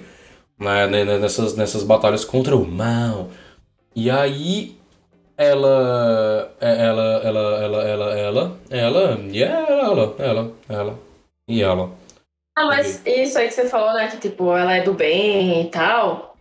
né? 0.59 0.87
né, 0.87 1.17
Nessas, 1.17 1.55
nessas 1.55 1.83
batalhas 1.83 2.23
contra 2.23 2.55
o 2.55 2.65
mal. 2.65 3.29
E 3.97 4.11
aí 4.11 4.77
ela, 5.35 6.53
é, 6.61 6.85
ela, 6.85 7.21
ela, 7.23 7.39
ela, 7.63 7.83
ela, 7.83 8.19
ela, 8.19 8.57
ela, 8.69 9.19
e 9.31 9.41
ela, 9.41 10.15
ela, 10.19 10.53
ela, 10.69 10.99
e 11.49 11.63
ela. 11.63 11.89
Ah, 12.55 12.67
mas 12.67 13.01
isso 13.07 13.39
aí 13.39 13.47
que 13.47 13.55
você 13.55 13.67
falou, 13.67 13.95
né? 13.95 14.07
Que 14.07 14.17
tipo, 14.17 14.55
ela 14.55 14.75
é 14.75 14.83
do 14.83 14.93
bem 14.93 15.63
e 15.63 15.69
tal. 15.71 16.37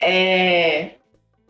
É. 0.00 0.90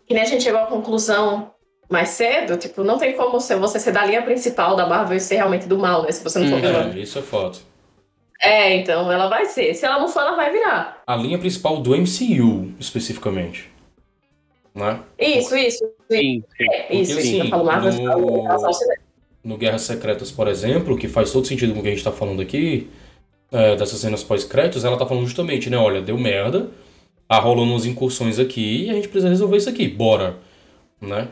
Que 0.06 0.14
nem 0.14 0.22
a 0.22 0.26
gente 0.26 0.44
chegou 0.44 0.60
à 0.62 0.66
conclusão 0.66 1.50
mais 1.90 2.08
cedo, 2.08 2.56
tipo, 2.56 2.82
não 2.82 2.96
tem 2.96 3.14
como 3.14 3.38
ser, 3.38 3.56
você 3.56 3.78
ser 3.78 3.92
da 3.92 4.06
linha 4.06 4.22
principal 4.22 4.74
da 4.74 4.86
Marvel 4.86 5.18
e 5.18 5.20
ser 5.20 5.36
realmente 5.36 5.66
do 5.66 5.78
mal, 5.78 6.04
né? 6.04 6.10
Se 6.10 6.24
você 6.24 6.38
não 6.38 6.48
for 6.48 6.56
Hum, 6.56 6.62
vilã. 6.62 6.90
É, 6.94 6.98
isso 6.98 7.18
é 7.18 7.22
fato. 7.22 7.60
É, 8.40 8.76
então 8.76 9.12
ela 9.12 9.28
vai 9.28 9.44
ser. 9.44 9.74
Se 9.74 9.84
ela 9.84 9.98
não 9.98 10.08
for, 10.08 10.20
ela 10.20 10.36
vai 10.36 10.50
virar. 10.50 11.02
A 11.06 11.16
linha 11.16 11.38
principal 11.38 11.82
do 11.82 11.94
MCU, 11.94 12.72
especificamente. 12.80 13.70
Né? 14.74 15.00
Isso, 15.18 15.56
isso. 15.56 15.84
Sim, 16.10 16.42
sim. 16.56 16.64
É, 16.72 16.94
isso, 16.96 17.14
Porque. 17.14 17.28
Eu 17.36 17.40
assim, 17.40 17.50
falo 17.50 17.64
Marvel, 17.64 17.92
no- 17.92 18.10
eu 18.10 18.44
falo. 18.60 18.70
No 19.42 19.56
Guerras 19.56 19.82
Secretas, 19.82 20.30
por 20.30 20.48
exemplo, 20.48 20.96
que 20.96 21.08
faz 21.08 21.32
todo 21.32 21.46
sentido 21.46 21.72
com 21.72 21.80
o 21.80 21.82
que 21.82 21.88
a 21.88 21.92
gente 21.92 22.04
tá 22.04 22.12
falando 22.12 22.42
aqui, 22.42 22.88
é, 23.50 23.74
dessas 23.74 23.98
cenas 23.98 24.22
pós-créditos, 24.22 24.84
ela 24.84 24.96
tá 24.98 25.06
falando 25.06 25.24
justamente, 25.26 25.70
né? 25.70 25.76
Olha, 25.78 26.00
deu 26.02 26.16
merda, 26.18 26.68
tá 27.26 27.38
rolando 27.38 27.72
umas 27.72 27.86
incursões 27.86 28.38
aqui 28.38 28.84
e 28.86 28.90
a 28.90 28.94
gente 28.94 29.08
precisa 29.08 29.28
resolver 29.30 29.56
isso 29.56 29.68
aqui, 29.70 29.88
bora. 29.88 30.36
Né? 31.00 31.28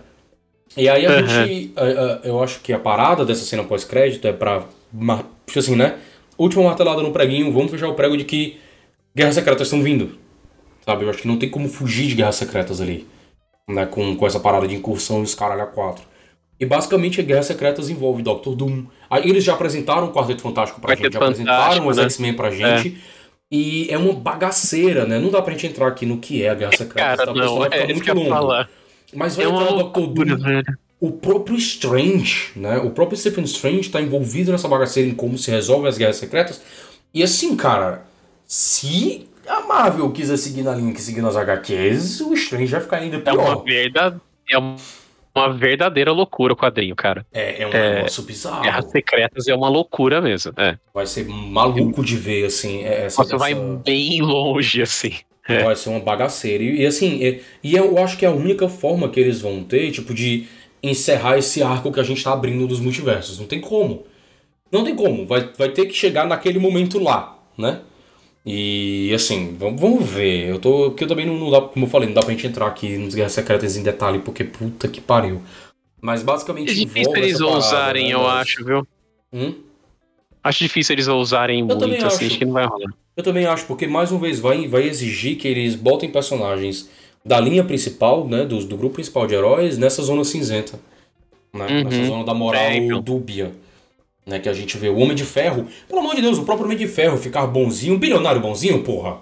E 0.77 0.89
aí 0.89 1.05
a 1.06 1.10
Uhum. 1.20 1.27
gente. 1.28 1.73
a- 1.77 1.82
a- 1.82 2.20
eu 2.24 2.43
acho 2.43 2.60
que 2.60 2.73
a 2.73 2.78
parada 2.78 3.24
dessa 3.24 3.44
cena 3.44 3.62
pós-crédito 3.65 4.27
é 4.27 4.32
pra. 4.32 4.65
Tipo 5.47 5.59
assim, 5.59 5.77
né? 5.77 5.98
Última 6.39 6.62
martelada 6.65 7.02
no 7.02 7.12
preguinho, 7.12 7.52
vamos 7.52 7.70
fechar 7.70 7.89
o 7.89 7.94
prego 7.94 8.16
de 8.16 8.24
que 8.24 8.59
Guerras 9.15 9.35
Secretas 9.35 9.66
estão 9.66 9.82
vindo. 9.82 10.16
Sabe? 10.85 11.05
Eu 11.05 11.10
acho 11.10 11.20
que 11.20 11.28
não 11.28 11.36
tem 11.39 11.51
como 11.51 11.69
fugir 11.69 12.06
de 12.06 12.15
Guerras 12.15 12.36
Secretas 12.36 12.81
ali. 12.81 13.06
Né? 13.69 13.86
Com, 13.86 14.16
com 14.16 14.27
essa 14.27 14.40
parada 14.40 14.66
de 14.66 14.74
incursão 14.74 15.20
e 15.20 15.24
os 15.24 15.35
caralho 15.35 15.62
a 15.62 15.66
quatro. 15.66 16.03
E 16.59 16.66
basicamente 16.66 17.23
Guerras 17.23 17.47
Secretas 17.47 17.89
envolve 17.89 18.23
Doctor 18.23 18.55
Doom. 18.57 18.85
Aí 19.09 19.28
eles 19.28 19.45
já 19.45 19.53
apresentaram 19.55 20.09
o 20.09 20.12
Quarteto 20.12 20.43
Fantástico 20.43 20.81
pra 20.81 20.90
Quarteto 20.90 21.05
gente, 21.05 21.12
já 21.12 21.19
apresentaram 21.20 21.59
Fantástico, 21.62 21.89
os 21.90 21.97
né? 21.97 22.03
X-Men 22.05 22.35
pra 22.35 22.51
gente. 22.51 22.99
E 23.51 23.86
é 23.90 23.97
uma 23.97 24.12
bagaceira, 24.12 25.07
né? 25.07 25.19
Não 25.19 25.31
dá 25.31 25.40
pra 25.40 25.53
gente 25.53 25.66
entrar 25.69 25.86
aqui 25.89 26.05
no 26.05 26.19
que 26.19 26.43
é 26.43 26.49
a 26.51 26.55
Guerra 26.55 26.73
Secreta. 26.77 27.16
Cara, 27.16 27.27
tá? 27.27 27.32
Não, 27.35 27.65
é 27.65 27.86
isso 27.86 27.95
muito 27.95 28.15
longo. 28.15 28.28
falar. 28.28 28.69
Mas 29.15 29.36
vai 29.36 29.47
É 29.47 29.49
entrar 29.49 29.69
Doctor 29.69 30.03
loucura, 30.03 30.36
Doom. 30.36 30.45
velho. 30.45 30.78
O 31.01 31.12
próprio 31.12 31.57
Strange, 31.57 32.51
né? 32.57 32.78
O 32.78 32.90
próprio 32.90 33.16
Stephen 33.16 33.45
Strange 33.45 33.89
tá 33.89 34.03
envolvido 34.03 34.51
nessa 34.51 34.66
bagaceira 34.66 35.09
em 35.09 35.15
como 35.15 35.39
se 35.39 35.51
resolve 35.51 35.86
as 35.86 35.97
guerras 35.97 36.16
secretas. 36.16 36.61
E 37.15 37.23
assim, 37.23 37.55
cara, 37.57 38.05
se 38.45 39.28
a 39.49 39.61
Marvel 39.66 40.11
quiser 40.11 40.37
seguir 40.37 40.62
na 40.62 40.75
linha 40.75 40.93
que 40.93 41.01
seguir 41.03 41.20
nas 41.23 41.37
HQs, 41.37 42.20
o 42.20 42.35
Strange 42.35 42.66
vai 42.73 42.81
ficar 42.81 42.97
ainda 42.99 43.16
É 43.25 43.33
uma 43.33 43.57
pior. 43.57 43.65
verdade, 43.65 44.16
é 44.51 44.59
uma 44.59 45.53
verdadeira 45.57 46.11
loucura 46.12 46.53
o 46.53 46.57
quadrinho, 46.57 46.97
cara. 46.97 47.25
É, 47.33 47.62
é 47.62 47.66
um 47.66 47.70
É, 47.70 47.95
negócio 47.97 48.23
bizarro. 48.25 48.62
Guerras 48.62 48.91
Secretas 48.91 49.47
é 49.49 49.55
uma 49.55 49.69
loucura 49.69 50.20
mesmo. 50.20 50.53
É. 50.57 50.77
Vai 50.93 51.07
ser 51.07 51.27
maluco 51.29 52.05
de 52.05 52.16
ver, 52.16 52.45
assim, 52.47 52.83
é, 52.85 53.07
essa, 53.07 53.23
Você 53.23 53.37
vai 53.37 53.55
bem 53.55 54.20
longe, 54.20 54.83
assim. 54.83 55.12
É. 55.49 55.62
Vai 55.65 55.77
ser 55.77 55.89
uma 55.91 56.01
bagaceira. 56.01 56.62
E, 56.62 56.81
e, 56.83 56.87
assim, 56.87 57.25
é- 57.25 57.41
e 57.62 57.75
eu 57.75 57.97
acho 58.03 58.19
que 58.19 58.27
é 58.27 58.29
a 58.29 58.33
única 58.33 58.69
forma 58.69 59.09
que 59.09 59.19
eles 59.19 59.41
vão 59.41 59.62
ter, 59.65 59.91
tipo, 59.93 60.12
de 60.12 60.47
encerrar 60.83 61.39
esse 61.39 61.62
arco 61.62 61.91
que 61.93 61.99
a 62.01 62.03
gente 62.03 62.23
tá 62.23 62.33
abrindo 62.33 62.66
dos 62.66 62.81
multiversos. 62.81 63.39
Não 63.39 63.47
tem 63.47 63.61
como. 63.61 64.05
Não 64.70 64.85
tem 64.85 64.95
como. 64.95 65.25
Vai, 65.27 65.49
vai 65.57 65.70
ter 65.70 65.87
que 65.87 65.95
chegar 65.95 66.27
naquele 66.27 66.59
momento 66.59 66.99
lá, 66.99 67.39
né? 67.57 67.81
E 68.47 69.12
assim, 69.15 69.55
vamos, 69.59 69.81
vamos 69.81 70.09
ver. 70.09 70.48
Eu 70.48 70.59
tô. 70.59 70.90
Porque 70.90 71.05
eu 71.05 71.09
também 71.09 71.27
não, 71.27 71.35
não 71.39 71.51
dá, 71.51 71.60
como 71.60 71.85
eu 71.86 71.90
falei, 71.90 72.09
não 72.09 72.15
dá 72.15 72.20
pra 72.23 72.31
gente 72.31 72.47
entrar 72.47 72.66
aqui 72.66 72.97
nos 72.97 73.15
Guerras 73.15 73.32
Secretas 73.32 73.77
em 73.77 73.82
detalhe, 73.82 74.20
porque 74.20 74.44
puta 74.44 74.89
que 74.89 75.01
pariu. 75.01 75.43
Mas 76.01 76.23
basicamente 76.23 76.70
É 76.70 76.74
difícil 76.74 77.16
eles 77.16 77.40
ousarem, 77.40 78.09
né, 78.09 78.15
eu 78.15 78.20
mas- 78.23 78.40
acho, 78.43 78.65
viu? 78.65 78.86
Hum? 79.32 79.55
Acho 80.43 80.60
difícil 80.60 80.94
eles 80.94 81.09
ousarem 81.09 81.66
também 81.66 81.89
muito, 81.89 82.06
assim, 82.06 82.16
acho. 82.24 82.27
acho 82.27 82.39
que 82.39 82.44
não 82.44 82.52
vai 82.52 82.65
rolar. 82.65 82.90
Eu 83.16 83.23
também 83.24 83.44
acho, 83.47 83.66
porque 83.66 83.86
mais 83.86 84.12
uma 84.12 84.20
vez 84.20 84.39
vai, 84.39 84.66
vai 84.69 84.85
exigir 84.85 85.36
que 85.36 85.48
eles 85.48 85.74
botem 85.74 86.09
personagens 86.09 86.89
da 87.24 87.40
linha 87.40 87.65
principal, 87.65 88.27
né, 88.27 88.44
do, 88.44 88.65
do 88.65 88.77
grupo 88.77 88.94
principal 88.94 89.27
de 89.27 89.35
heróis, 89.35 89.77
nessa 89.77 90.01
zona 90.02 90.23
cinzenta. 90.24 90.78
Né, 91.52 91.66
Uhum. 91.66 91.85
Nessa 91.85 92.05
zona 92.06 92.24
da 92.24 92.32
moral 92.32 92.60
É, 92.62 92.77
então. 92.77 93.02
dúbia. 93.02 93.51
Né, 94.29 94.39
que 94.39 94.49
a 94.49 94.53
gente 94.53 94.77
vê 94.77 94.91
o 94.91 94.99
Homem 94.99 95.17
de 95.17 95.25
Ferro. 95.25 95.67
Pelo 95.89 96.01
amor 96.01 96.15
de 96.15 96.21
Deus, 96.21 96.37
o 96.37 96.45
próprio 96.45 96.67
Homem 96.67 96.77
de 96.77 96.87
Ferro 96.87 97.17
ficar 97.17 97.47
bonzinho, 97.47 97.95
um 97.95 97.99
bilionário 97.99 98.43
bonzinho, 98.43 98.83
porra. 98.83 99.17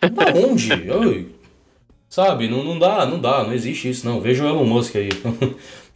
da 0.00 0.32
onde? 0.34 0.72
Ai. 0.72 1.26
Sabe, 2.08 2.48
não, 2.48 2.62
não 2.62 2.78
dá, 2.78 3.06
não 3.06 3.18
dá, 3.18 3.42
não 3.42 3.52
existe 3.52 3.88
isso, 3.88 4.06
não. 4.06 4.20
Veja 4.20 4.44
o 4.44 4.46
Elon 4.46 4.64
Musk 4.64 4.96
aí. 4.96 5.08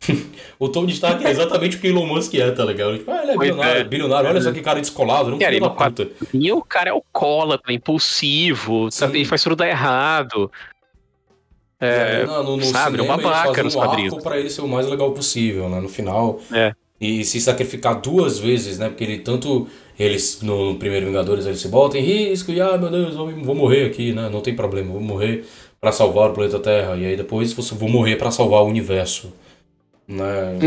o 0.58 0.68
Tony 0.68 0.92
Stark 0.92 1.24
é 1.24 1.30
exatamente 1.30 1.76
o 1.76 1.80
que 1.80 1.88
o 1.88 1.90
Elon 1.90 2.06
Musk 2.06 2.34
é, 2.34 2.50
tá 2.50 2.64
ligado? 2.64 2.96
Tipo, 2.98 3.10
ah, 3.10 3.22
ele 3.22 3.32
é 3.32 3.34
Pois 3.34 3.50
bilionário, 3.50 3.80
é. 3.80 3.84
bilionário, 3.84 4.30
olha 4.30 4.40
só 4.40 4.52
que 4.52 4.62
cara 4.62 4.80
descolado, 4.80 5.30
não 5.30 5.38
filho 5.38 5.54
e 5.54 5.60
da 5.60 5.70
puta. 5.70 6.08
E 6.32 6.52
o 6.52 6.62
cara 6.62 6.88
é 6.88 6.92
alcoólatra, 6.92 7.72
impulsivo, 7.72 8.90
sabe? 8.90 9.12
Sim. 9.12 9.18
Ele 9.18 9.24
faz 9.26 9.42
tudo 9.42 9.56
dar 9.56 9.68
errado. 9.68 10.50
É, 11.78 12.24
no, 12.24 12.42
no, 12.42 12.56
no 12.56 12.64
sabe, 12.64 12.96
é 12.96 13.02
cinema, 13.02 13.14
uma 13.14 13.22
babaca 13.22 13.62
nos 13.62 13.74
um 13.74 13.78
quadrinhos. 13.78 14.22
pra 14.22 14.38
ele 14.38 14.48
ser 14.48 14.62
o 14.62 14.68
mais 14.68 14.86
legal 14.86 15.12
possível, 15.12 15.68
né? 15.68 15.80
No 15.80 15.88
final. 15.88 16.40
É. 16.50 16.74
E 17.00 17.24
se 17.24 17.40
sacrificar 17.40 18.00
duas 18.00 18.38
vezes, 18.38 18.78
né? 18.78 18.88
Porque 18.88 19.04
ele 19.04 19.18
tanto. 19.18 19.66
Eles, 19.98 20.42
no, 20.42 20.72
no 20.72 20.78
primeiro 20.78 21.06
Vingadores, 21.06 21.46
ele 21.46 21.56
se 21.56 21.68
bota 21.68 21.98
em 21.98 22.02
risco 22.02 22.52
e, 22.52 22.60
ah, 22.60 22.76
meu 22.76 22.90
Deus, 22.90 23.14
vou, 23.14 23.30
vou 23.42 23.54
morrer 23.54 23.86
aqui, 23.86 24.12
né? 24.12 24.28
Não 24.30 24.40
tem 24.40 24.54
problema, 24.54 24.92
vou 24.92 25.00
morrer 25.00 25.44
pra 25.80 25.92
salvar 25.92 26.30
o 26.30 26.32
planeta 26.34 26.58
Terra. 26.58 26.96
E 26.96 27.06
aí 27.06 27.16
depois 27.16 27.52
você 27.52 27.74
vou 27.74 27.88
morrer 27.88 28.16
pra 28.16 28.30
salvar 28.30 28.62
o 28.62 28.66
universo. 28.66 29.32
Né? 30.08 30.58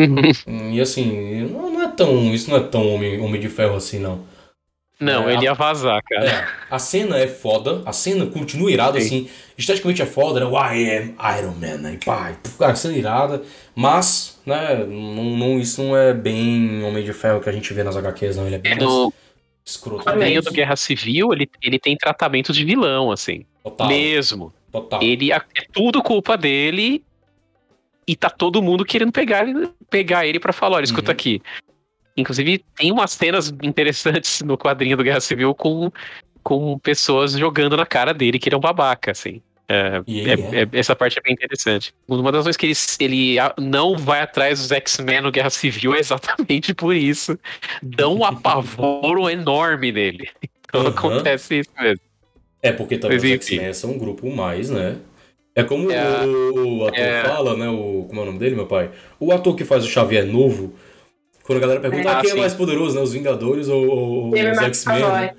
Uhum. 0.48 0.72
E 0.72 0.82
assim, 0.82 1.48
não, 1.52 1.72
não 1.72 1.82
é 1.84 1.88
tão. 1.90 2.34
Isso 2.34 2.50
não 2.50 2.58
é 2.58 2.62
tão 2.62 2.88
homem, 2.94 3.20
homem 3.20 3.40
de 3.40 3.50
ferro 3.50 3.76
assim, 3.76 4.00
não. 4.00 4.20
Não, 5.00 5.30
É, 5.30 5.34
ele 5.34 5.42
a- 5.42 5.44
ia 5.46 5.54
vazar, 5.54 6.02
cara. 6.04 6.26
É, 6.30 6.48
a 6.70 6.78
cena 6.78 7.18
é 7.18 7.26
foda, 7.28 7.82
a 7.86 7.94
cena 7.94 8.26
continua 8.26 8.70
irada, 8.70 9.00
Sim. 9.00 9.06
assim, 9.06 9.30
esteticamente 9.58 10.02
é 10.02 10.06
foda, 10.06 10.40
né? 10.42 10.46
O 10.46 10.58
I 10.58 10.98
am 10.98 11.16
Iron 11.40 11.54
Man, 11.54 11.78
né? 11.78 11.98
Pá, 12.06 12.34
cara, 12.58 12.76
cena 12.76 12.98
irada, 12.98 13.42
mas, 13.74 14.40
né, 14.46 14.76
não, 14.86 15.24
não- 15.38 15.60
isso 15.60 15.82
não 15.82 15.96
é 15.96 16.14
bem 16.14 16.84
Homem 16.84 17.04
de 17.04 17.14
Ferro 17.14 17.40
que 17.40 17.48
a 17.48 17.52
gente 17.54 17.74
vê 17.74 17.82
nas 17.84 17.96
HQs, 17.96 18.36
não, 18.36 18.46
ele 18.46 18.56
é 18.56 18.60
bem 18.60 18.72
mais 18.76 18.84
No 18.84 19.14
escroto. 19.66 20.04
quadrinho 20.04 20.42
do 20.42 20.52
Guerra 20.52 20.76
Civil, 20.76 21.32
ele, 21.32 21.50
ele 21.62 21.80
tem 21.80 21.96
tratamento 21.96 22.52
de 22.52 22.66
vilão, 22.66 23.10
assim. 23.12 23.46
Total, 23.64 23.88
Mesmo. 23.88 24.54
total. 24.72 25.02
Ele 25.02 25.32
é 25.32 25.42
tudo 25.72 26.04
culpa 26.04 26.36
dele 26.36 27.02
e 28.06 28.16
tá 28.18 28.30
todo 28.30 28.62
mundo 28.62 28.84
querendo 28.84 29.12
pegar 29.14 29.48
ele, 29.48 29.70
pegar 29.90 30.26
ele 30.26 30.40
pra 30.40 30.52
falar, 30.52 30.78
olha, 30.78 30.84
escuta 30.84 31.12
Uhum. 31.12 31.14
aqui. 31.14 31.42
Inclusive, 32.20 32.64
tem 32.76 32.92
umas 32.92 33.12
cenas 33.12 33.54
interessantes 33.64 34.42
no 34.42 34.58
quadrinho 34.58 34.98
do 34.98 35.04
Guerra 35.04 35.22
Civil 35.22 35.54
com, 35.56 35.92
com 36.44 36.78
pessoas 36.80 37.34
jogando 37.34 37.78
na 37.78 37.86
cara 37.86 38.14
dele 38.14 38.40
que 38.40 38.50
ele 38.50 38.56
é 38.56 38.58
um 38.58 38.62
babaca, 38.62 39.12
assim. 39.12 39.42
É, 39.72 40.02
é, 40.08 40.62
é. 40.62 40.62
é, 40.64 40.68
essa 40.74 40.96
parte 40.96 41.20
é 41.20 41.22
bem 41.22 41.34
interessante. 41.34 41.94
Uma 42.08 42.32
das 42.32 42.44
coisas 42.44 42.58
que 42.58 42.66
ele, 42.66 42.76
ele 43.00 43.38
não 43.60 43.96
vai 43.96 44.22
atrás 44.22 44.60
dos 44.60 44.72
X-Men 44.72 45.22
no 45.22 45.32
Guerra 45.32 45.52
Civil 45.52 45.94
é 45.94 46.00
exatamente 46.00 46.74
por 46.74 46.96
isso. 46.96 47.38
Dão 47.82 48.16
um 48.18 48.26
apavoro 48.26 49.30
enorme 49.30 49.92
nele. 49.92 50.30
Então 50.70 50.82
uhum. 50.82 50.90
acontece 50.90 51.62
isso 51.62 51.72
mesmo. 51.80 52.00
É 52.62 52.72
porque 52.72 53.00
também 53.00 53.18
os 53.18 53.24
X-Men 53.24 53.74
são 53.74 53.90
um 53.90 53.98
grupo 53.98 54.30
mais, 54.30 54.70
né? 54.70 54.98
É 55.56 55.64
como 55.64 55.92
é, 55.92 56.26
o, 56.26 56.78
o, 56.78 56.88
ator 56.88 57.00
é. 57.00 57.24
fala, 57.24 57.58
né? 57.58 57.68
O, 57.68 58.06
como 58.08 58.20
é 58.20 58.24
o 58.24 58.26
nome 58.28 58.38
dele, 58.38 58.56
meu 58.56 58.68
pai? 58.68 58.92
O 59.20 59.32
ator 59.32 59.56
que 59.56 59.66
faz 59.66 59.84
o 59.84 59.88
Xavier 59.90 60.28
novo, 60.28 60.76
quando 61.50 61.58
a 61.58 61.62
galera 61.62 61.80
pergunta 61.80 62.08
é, 62.08 62.12
ah, 62.12 62.22
quem 62.22 62.30
é 62.30 62.36
mais 62.36 62.54
poderoso, 62.54 62.96
né? 62.96 63.02
Os 63.02 63.12
Vingadores 63.12 63.70
ou, 63.70 63.88
ou 63.88 64.32
os 64.32 64.40
X-Men? 64.40 65.34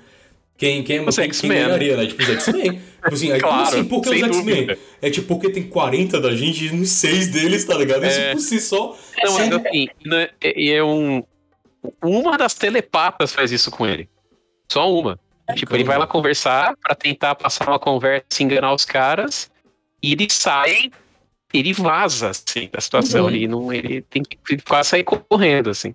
Quem, 0.57 0.83
quem, 0.83 1.07
os 1.07 1.15
quem, 1.15 1.29
quem 1.29 1.49
ganharia, 1.49 1.95
né? 1.95 2.05
Tipo, 2.05 2.21
os 2.21 2.27
X-Men. 2.27 2.71
tipo 2.73 3.13
assim, 3.13 3.27
claro, 3.27 3.41
como 3.47 3.61
assim? 3.61 3.83
Por 3.85 4.01
que 4.01 4.09
os 4.09 4.21
X-Men? 4.21 4.77
É 5.01 5.09
tipo, 5.09 5.27
porque 5.29 5.49
tem 5.49 5.63
40 5.63 6.19
da 6.19 6.35
gente 6.35 6.65
e 6.65 6.69
uns 6.69 6.89
6 6.89 7.29
deles, 7.29 7.63
tá 7.63 7.77
ligado? 7.77 8.05
Isso 8.05 8.19
é. 8.19 8.33
por 8.33 8.41
si 8.41 8.59
só. 8.59 8.97
Não, 9.23 9.31
mas 9.31 9.53
assim, 9.53 9.87
né, 10.05 10.27
é, 10.41 10.67
é 10.73 10.83
um. 10.83 11.23
Uma 12.03 12.37
das 12.37 12.55
telepatas 12.55 13.31
faz 13.31 13.49
isso 13.53 13.71
com 13.71 13.87
ele. 13.87 14.09
Só 14.69 14.93
uma. 14.93 15.17
É 15.47 15.53
tipo, 15.53 15.73
ele 15.73 15.85
vai 15.85 15.97
lá 15.97 16.05
conversar 16.05 16.75
para 16.75 16.93
tentar 16.93 17.35
passar 17.35 17.69
uma 17.69 17.79
conversa 17.79 18.25
e 18.37 18.43
enganar 18.43 18.73
os 18.73 18.83
caras. 18.83 19.49
E 20.03 20.11
ele 20.11 20.27
sai, 20.29 20.91
ele 21.53 21.73
vaza, 21.73 22.29
assim, 22.29 22.69
da 22.71 22.79
situação. 22.79 23.23
Uhum. 23.25 23.29
Ele, 23.29 23.47
não, 23.47 23.73
ele 23.73 24.01
tem 24.01 24.23
que 24.23 24.57
quase 24.57 24.89
sair 24.89 25.03
correndo, 25.03 25.69
assim. 25.69 25.93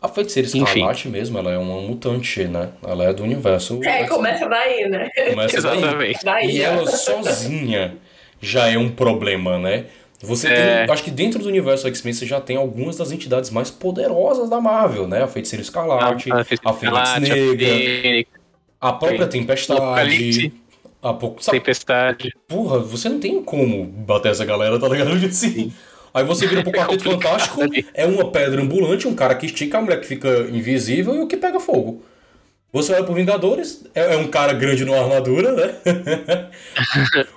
A 0.00 0.08
feiticeira 0.08 0.46
escarlate 0.46 1.08
mesmo, 1.08 1.38
ela 1.38 1.50
é 1.50 1.58
uma 1.58 1.80
mutante, 1.80 2.44
né? 2.44 2.70
Ela 2.86 3.04
é 3.04 3.12
do 3.12 3.24
universo. 3.24 3.80
É, 3.82 4.04
começa 4.04 4.48
daí, 4.48 4.88
né? 4.88 5.10
Começa 5.30 5.56
Exatamente. 5.56 6.24
Daí. 6.24 6.50
E 6.50 6.62
ela 6.62 6.86
sozinha 6.86 7.96
já 8.40 8.68
é 8.68 8.78
um 8.78 8.88
problema, 8.90 9.58
né? 9.58 9.86
Você 10.20 10.48
é... 10.48 10.84
tem, 10.84 10.92
acho 10.92 11.02
que 11.02 11.10
dentro 11.10 11.40
do 11.40 11.48
universo 11.48 11.86
X-Men 11.88 12.12
você 12.12 12.26
já 12.26 12.40
tem 12.40 12.56
algumas 12.56 12.96
das 12.96 13.10
entidades 13.10 13.50
mais 13.50 13.70
poderosas 13.70 14.48
da 14.48 14.60
Marvel, 14.60 15.08
né? 15.08 15.22
A 15.22 15.28
Feiticeira 15.28 15.62
Escarlate, 15.62 16.30
a, 16.30 16.36
a, 16.36 16.40
a 16.40 16.72
Fênix 16.72 17.18
Negra, 17.20 18.26
a, 18.80 18.88
a 18.88 18.92
própria 18.92 19.26
Tempestade. 19.26 20.52
A 21.02 21.14
pouco, 21.14 21.42
sabe? 21.42 21.58
Tempestade. 21.58 22.34
Porra, 22.48 22.80
você 22.80 23.08
não 23.08 23.20
tem 23.20 23.42
como 23.42 23.84
bater 23.84 24.32
essa 24.32 24.44
galera, 24.44 24.78
tá 24.78 24.88
ligado? 24.88 25.12
Assim, 25.24 25.72
Aí 26.12 26.24
você 26.24 26.46
vira 26.46 26.62
pro 26.62 26.72
Quarteto 26.72 27.04
Fantástico, 27.10 27.60
é 27.94 28.06
uma 28.06 28.30
pedra 28.30 28.60
ambulante, 28.60 29.06
um 29.06 29.14
cara 29.14 29.34
que 29.34 29.46
estica, 29.46 29.78
a 29.78 29.82
mulher 29.82 30.00
que 30.00 30.06
fica 30.06 30.28
invisível 30.50 31.14
e 31.14 31.20
o 31.20 31.26
que 31.26 31.36
pega 31.36 31.60
fogo. 31.60 32.02
Você 32.72 32.92
olha 32.92 33.04
pro 33.04 33.14
Vingadores, 33.14 33.84
é, 33.94 34.14
é 34.14 34.16
um 34.16 34.28
cara 34.28 34.52
grande 34.52 34.84
numa 34.84 34.98
armadura, 34.98 35.52
né? 35.52 35.74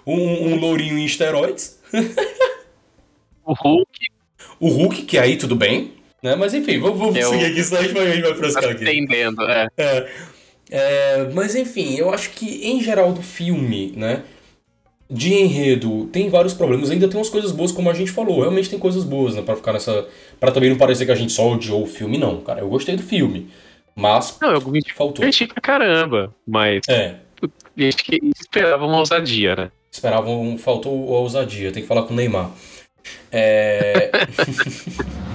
um, 0.05 0.49
um 0.49 0.55
lourinho 0.59 0.97
em 0.97 1.05
esteroides. 1.05 1.79
o 3.45 3.53
Hulk. 3.53 3.99
O 4.59 4.67
Hulk, 4.69 5.03
que 5.03 5.17
aí 5.17 5.37
tudo 5.37 5.55
bem, 5.55 5.93
né? 6.21 6.35
Mas 6.35 6.53
enfim, 6.53 6.79
vamos, 6.79 6.99
vamos 6.99 7.15
eu... 7.15 7.29
seguir 7.29 7.45
aqui, 7.45 7.63
senão 7.63 7.81
a 7.81 7.83
gente 7.83 7.93
vai, 7.93 8.07
a 8.07 8.15
gente 8.15 8.23
vai 8.23 8.35
frescar 8.35 8.63
aqui. 8.65 8.83
Entendendo, 8.83 9.41
é. 9.43 9.67
é. 9.77 10.09
É, 10.71 11.29
mas 11.33 11.53
enfim, 11.53 11.95
eu 11.95 12.13
acho 12.13 12.29
que 12.31 12.65
em 12.65 12.81
geral 12.81 13.11
do 13.11 13.21
filme, 13.21 13.93
né? 13.95 14.23
de 15.11 15.33
enredo 15.33 16.05
tem 16.05 16.29
vários 16.29 16.53
problemas, 16.53 16.89
ainda 16.89 17.07
tem 17.07 17.17
umas 17.17 17.29
coisas 17.29 17.51
boas, 17.51 17.71
como 17.71 17.89
a 17.89 17.93
gente 17.93 18.11
falou. 18.11 18.39
Realmente 18.39 18.69
tem 18.69 18.79
coisas 18.79 19.03
boas, 19.03 19.35
né? 19.35 19.41
Pra 19.41 19.57
ficar 19.57 19.73
nessa. 19.73 20.07
Pra 20.39 20.51
também 20.51 20.69
não 20.69 20.77
parecer 20.77 21.05
que 21.05 21.11
a 21.11 21.15
gente 21.15 21.33
só 21.33 21.51
odiou 21.51 21.83
o 21.83 21.87
filme, 21.87 22.17
não, 22.17 22.39
cara. 22.39 22.61
Eu 22.61 22.69
gostei 22.69 22.95
do 22.95 23.03
filme. 23.03 23.49
Mas. 23.93 24.37
Não, 24.41 24.53
eu 24.53 24.61
faltou. 24.95 25.25
Eu 25.25 25.47
pra 25.49 25.61
caramba, 25.61 26.33
mas. 26.47 26.81
É. 26.87 27.15
Acho 27.77 27.97
que 27.97 28.21
esperava 28.39 28.85
uma 28.85 28.99
ousadia, 28.99 29.55
né? 29.55 29.71
Esperavam. 29.91 30.57
Faltou 30.57 31.13
a 31.13 31.19
ousadia, 31.19 31.71
tem 31.73 31.81
que 31.81 31.87
falar 31.87 32.03
com 32.03 32.13
o 32.13 32.15
Neymar. 32.15 32.51
É. 33.31 34.11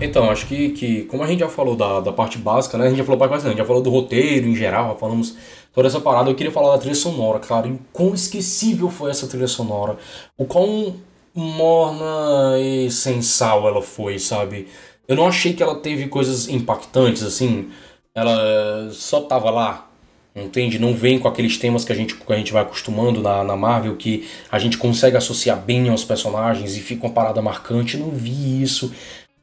Então, 0.00 0.28
acho 0.28 0.46
que, 0.46 0.70
que 0.70 1.02
como 1.04 1.22
a 1.22 1.26
gente 1.26 1.40
já 1.40 1.48
falou 1.48 1.76
da, 1.76 2.00
da 2.00 2.12
parte 2.12 2.36
básica, 2.36 2.76
né? 2.76 2.86
A 2.86 2.88
gente 2.88 2.98
já 2.98 3.04
falou 3.04 3.18
parte 3.18 3.30
básica, 3.30 3.48
a 3.48 3.52
gente 3.52 3.58
já 3.60 3.64
falou 3.64 3.82
do 3.82 3.90
roteiro 3.90 4.48
em 4.48 4.56
geral, 4.56 4.88
já 4.88 4.94
falamos 4.96 5.36
toda 5.72 5.88
essa 5.88 6.00
parada. 6.00 6.30
Eu 6.30 6.34
queria 6.34 6.52
falar 6.52 6.72
da 6.72 6.78
trilha 6.78 6.94
sonora, 6.94 7.38
cara. 7.38 7.68
E 7.68 7.78
quão 7.92 8.14
esquecível 8.14 8.90
foi 8.90 9.10
essa 9.10 9.26
trilha 9.26 9.46
sonora. 9.46 9.96
O 10.36 10.44
quão 10.44 10.96
morna 11.34 12.58
e 12.60 12.90
sensal 12.90 13.66
ela 13.66 13.82
foi, 13.82 14.18
sabe? 14.18 14.68
Eu 15.06 15.16
não 15.16 15.26
achei 15.26 15.52
que 15.52 15.62
ela 15.62 15.76
teve 15.76 16.08
coisas 16.08 16.48
impactantes, 16.48 17.22
assim. 17.22 17.70
Ela 18.14 18.90
só 18.92 19.20
tava 19.22 19.50
lá, 19.50 19.90
entende? 20.34 20.78
Não 20.78 20.94
vem 20.94 21.18
com 21.18 21.28
aqueles 21.28 21.58
temas 21.58 21.84
que 21.84 21.92
a 21.92 21.94
gente, 21.94 22.14
que 22.14 22.32
a 22.32 22.36
gente 22.36 22.52
vai 22.52 22.62
acostumando 22.62 23.20
na, 23.20 23.42
na 23.42 23.56
Marvel, 23.56 23.96
que 23.96 24.28
a 24.50 24.58
gente 24.58 24.78
consegue 24.78 25.16
associar 25.16 25.60
bem 25.60 25.88
aos 25.88 26.04
personagens 26.04 26.76
e 26.76 26.80
fica 26.80 27.06
uma 27.06 27.12
parada 27.12 27.42
marcante. 27.42 27.96
Não 27.96 28.10
vi 28.10 28.62
isso. 28.62 28.92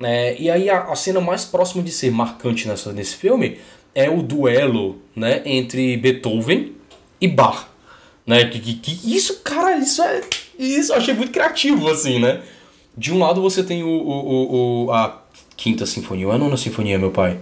É, 0.04 0.36
e 0.40 0.50
aí 0.50 0.70
a, 0.70 0.84
a, 0.84 0.96
cena 0.96 1.20
mais 1.20 1.46
próxima 1.46 1.84
de 1.84 1.92
ser 1.92 2.12
marcante 2.12 2.68
nessa, 2.68 2.92
nesse 2.92 3.16
filme 3.16 3.58
é 3.94 4.10
o 4.10 4.22
duelo 4.22 5.00
né, 5.16 5.42
entre 5.46 5.98
Beethoven 5.98 6.74
e 7.20 7.28
Bach. 7.28 7.68
Né? 8.26 8.46
Que, 8.46 8.60
que, 8.60 9.16
isso, 9.16 9.42
cara, 9.42 9.78
isso 9.78 10.02
é. 10.02 10.22
Isso 10.58 10.94
eu 10.94 10.98
achei 10.98 11.14
muito 11.14 11.32
criativo, 11.32 11.90
assim, 11.90 12.20
né? 12.20 12.42
De 12.96 13.12
um 13.12 13.20
lado 13.20 13.42
você 13.42 13.64
tem 13.64 13.84
o, 13.84 13.88
o, 13.88 14.86
o, 14.86 14.92
a 14.92 15.22
quinta 15.58 15.86
sinfonia, 15.86 16.28
ou 16.28 16.34
a 16.34 16.38
nona 16.38 16.58
sinfonia, 16.58 17.00
meu 17.00 17.12
pai. 17.12 17.40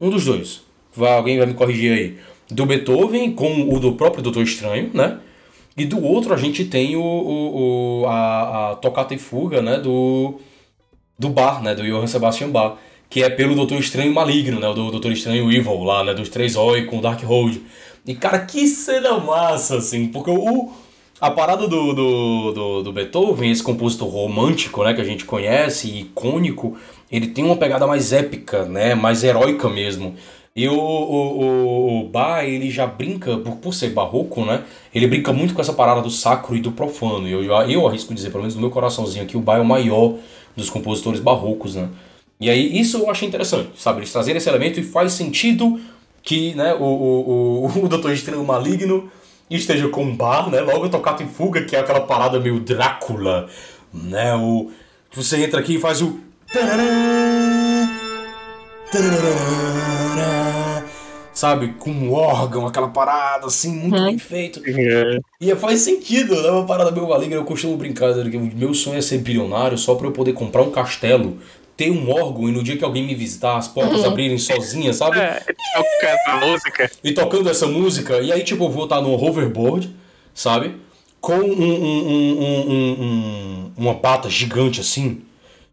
Um 0.00 0.10
dos 0.10 0.24
dois. 0.24 0.62
Vai, 0.94 1.12
alguém 1.12 1.38
vai 1.38 1.46
me 1.46 1.54
corrigir 1.54 1.92
aí. 1.92 2.18
Do 2.50 2.66
Beethoven 2.66 3.32
com 3.32 3.72
o 3.72 3.78
do 3.78 3.92
próprio 3.92 4.22
Doutor 4.22 4.42
Estranho, 4.42 4.90
né? 4.92 5.18
E 5.76 5.84
do 5.86 6.02
outro 6.02 6.34
a 6.34 6.36
gente 6.36 6.64
tem 6.64 6.96
o, 6.96 7.00
o, 7.00 8.02
o 8.02 8.06
a, 8.06 8.72
a 8.72 8.76
tocata 8.76 9.14
e 9.14 9.18
fuga, 9.18 9.62
né? 9.62 9.78
Do 9.78 10.40
do 11.20 11.28
Bar, 11.28 11.62
né, 11.62 11.74
do 11.74 11.84
Johann 11.84 12.06
Sebastian 12.06 12.48
Bach, 12.48 12.78
que 13.10 13.22
é 13.22 13.28
pelo 13.28 13.54
Doutor 13.54 13.78
Estranho 13.78 14.12
Maligno, 14.14 14.58
né, 14.58 14.72
do 14.72 14.90
Doutor 14.90 15.12
Estranho 15.12 15.52
Evil 15.52 15.84
lá, 15.84 16.02
né, 16.02 16.14
dos 16.14 16.30
três 16.30 16.56
Oi 16.56 16.86
com 16.86 16.98
o 16.98 17.02
Darkhold. 17.02 17.60
E 18.06 18.14
cara, 18.14 18.38
que 18.38 18.66
cena 18.66 19.18
massa, 19.18 19.76
assim, 19.76 20.06
porque 20.06 20.30
o 20.30 20.72
a 21.20 21.30
parada 21.30 21.68
do, 21.68 21.92
do, 21.92 22.52
do, 22.52 22.82
do, 22.82 22.92
Beethoven, 22.94 23.50
esse 23.50 23.62
compositor 23.62 24.08
romântico, 24.08 24.82
né, 24.82 24.94
que 24.94 25.02
a 25.02 25.04
gente 25.04 25.26
conhece, 25.26 25.88
icônico, 25.88 26.78
ele 27.12 27.26
tem 27.26 27.44
uma 27.44 27.56
pegada 27.56 27.86
mais 27.86 28.10
épica, 28.14 28.64
né, 28.64 28.94
mais 28.94 29.22
heróica 29.22 29.68
mesmo. 29.68 30.14
E 30.56 30.66
o, 30.66 30.74
o, 30.74 31.42
o, 31.42 32.00
o 32.00 32.08
Bach, 32.08 32.42
ele 32.42 32.70
já 32.70 32.86
brinca, 32.86 33.36
por, 33.36 33.56
por 33.56 33.74
ser 33.74 33.90
barroco, 33.90 34.46
né, 34.46 34.62
ele 34.94 35.06
brinca 35.06 35.30
muito 35.30 35.52
com 35.52 35.60
essa 35.60 35.74
parada 35.74 36.00
do 36.00 36.08
sacro 36.08 36.56
e 36.56 36.60
do 36.60 36.72
profano. 36.72 37.28
E 37.28 37.32
eu, 37.32 37.44
eu 37.44 37.86
arrisco 37.86 38.14
dizer, 38.14 38.30
pelo 38.30 38.42
menos 38.42 38.54
no 38.54 38.62
meu 38.62 38.70
coraçãozinho 38.70 39.24
aqui, 39.24 39.36
o 39.36 39.40
Bach 39.40 39.58
é 39.58 39.60
o 39.60 39.66
maior 39.66 40.14
dos 40.56 40.70
compositores 40.70 41.20
barrocos, 41.20 41.74
né? 41.74 41.88
E 42.40 42.48
aí 42.48 42.80
isso 42.80 42.98
eu 42.98 43.10
achei 43.10 43.28
interessante, 43.28 43.70
sabe? 43.76 44.00
Eles 44.00 44.12
trazerem 44.12 44.38
esse 44.38 44.48
elemento 44.48 44.80
e 44.80 44.82
faz 44.82 45.12
sentido 45.12 45.78
que 46.22 46.54
né, 46.54 46.74
o, 46.74 46.82
o, 46.82 47.64
o, 47.66 47.72
o 47.84 47.88
Doutor 47.88 48.12
Estranho 48.12 48.44
Maligno 48.44 49.10
esteja 49.50 49.88
com 49.88 50.04
um 50.04 50.16
bar, 50.16 50.48
né? 50.50 50.60
Logo 50.60 50.88
tocado 50.88 51.22
em 51.22 51.28
fuga, 51.28 51.64
que 51.64 51.76
é 51.76 51.80
aquela 51.80 52.00
parada 52.00 52.38
meio 52.38 52.60
Drácula, 52.60 53.48
né? 53.92 54.34
O, 54.36 54.70
você 55.12 55.44
entra 55.44 55.60
aqui 55.60 55.74
e 55.74 55.80
faz 55.80 56.00
o... 56.00 56.20
Sabe, 61.32 61.74
com 61.78 61.90
um 61.90 62.12
órgão, 62.12 62.66
aquela 62.66 62.88
parada 62.88 63.46
assim, 63.46 63.72
muito 63.72 63.96
hum. 63.96 64.04
bem 64.04 64.18
feito. 64.18 64.60
É. 64.70 65.20
E 65.40 65.54
faz 65.56 65.80
sentido, 65.80 66.40
né? 66.42 66.50
Uma 66.50 66.66
parada 66.66 66.90
meio 66.90 67.08
maligna. 67.08 67.36
Eu 67.36 67.44
costumo 67.44 67.76
brincar, 67.76 68.12
que 68.14 68.38
meu 68.38 68.74
sonho 68.74 68.98
é 68.98 69.00
ser 69.00 69.18
bilionário 69.18 69.78
só 69.78 69.94
para 69.94 70.06
eu 70.06 70.12
poder 70.12 70.32
comprar 70.32 70.62
um 70.62 70.70
castelo 70.70 71.38
ter 71.80 71.90
um 71.90 72.10
órgão 72.10 72.46
e 72.46 72.52
no 72.52 72.62
dia 72.62 72.76
que 72.76 72.84
alguém 72.84 73.06
me 73.06 73.14
visitar, 73.14 73.56
as 73.56 73.66
portas 73.66 74.00
uhum. 74.00 74.08
abrirem 74.08 74.36
sozinhas, 74.36 74.96
sabe? 74.96 75.18
É, 75.18 75.40
tocando 75.40 76.04
essa 76.04 76.46
música. 76.46 76.90
E 77.02 77.12
tocando 77.12 77.48
essa 77.48 77.66
música, 77.66 78.20
e 78.20 78.30
aí, 78.30 78.44
tipo, 78.44 78.64
eu 78.64 78.68
vou 78.68 78.84
estar 78.84 79.00
no 79.00 79.14
hoverboard, 79.14 79.90
sabe? 80.34 80.76
Com 81.22 81.38
um, 81.38 81.62
um, 81.62 82.42
um, 83.00 83.72
uma 83.78 83.94
pata 83.94 84.28
gigante 84.28 84.78
assim, 84.78 85.22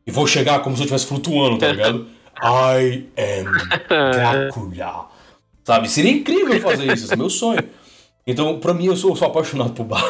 e 0.06 0.12
vou 0.12 0.26
chegar 0.26 0.60
como 0.60 0.78
se 0.78 0.84
eu 0.84 0.86
estivesse 0.86 1.08
flutuando, 1.08 1.58
tá 1.58 1.68
ligado? 1.68 2.08
I 2.42 3.06
am 3.18 3.52
Drácula. 3.90 5.10
Sabe? 5.68 5.90
Seria 5.90 6.12
incrível 6.12 6.62
fazer 6.62 6.86
isso, 6.94 7.04
esse 7.04 7.14
é 7.14 7.18
meu 7.18 7.30
sonho. 7.30 7.62
Então, 8.26 8.58
pra 8.58 8.74
mim, 8.74 8.86
eu 8.86 8.96
sou, 8.96 9.14
sou 9.18 9.28
apaixonado 9.28 9.74
por 9.74 9.84
bar. 9.84 10.02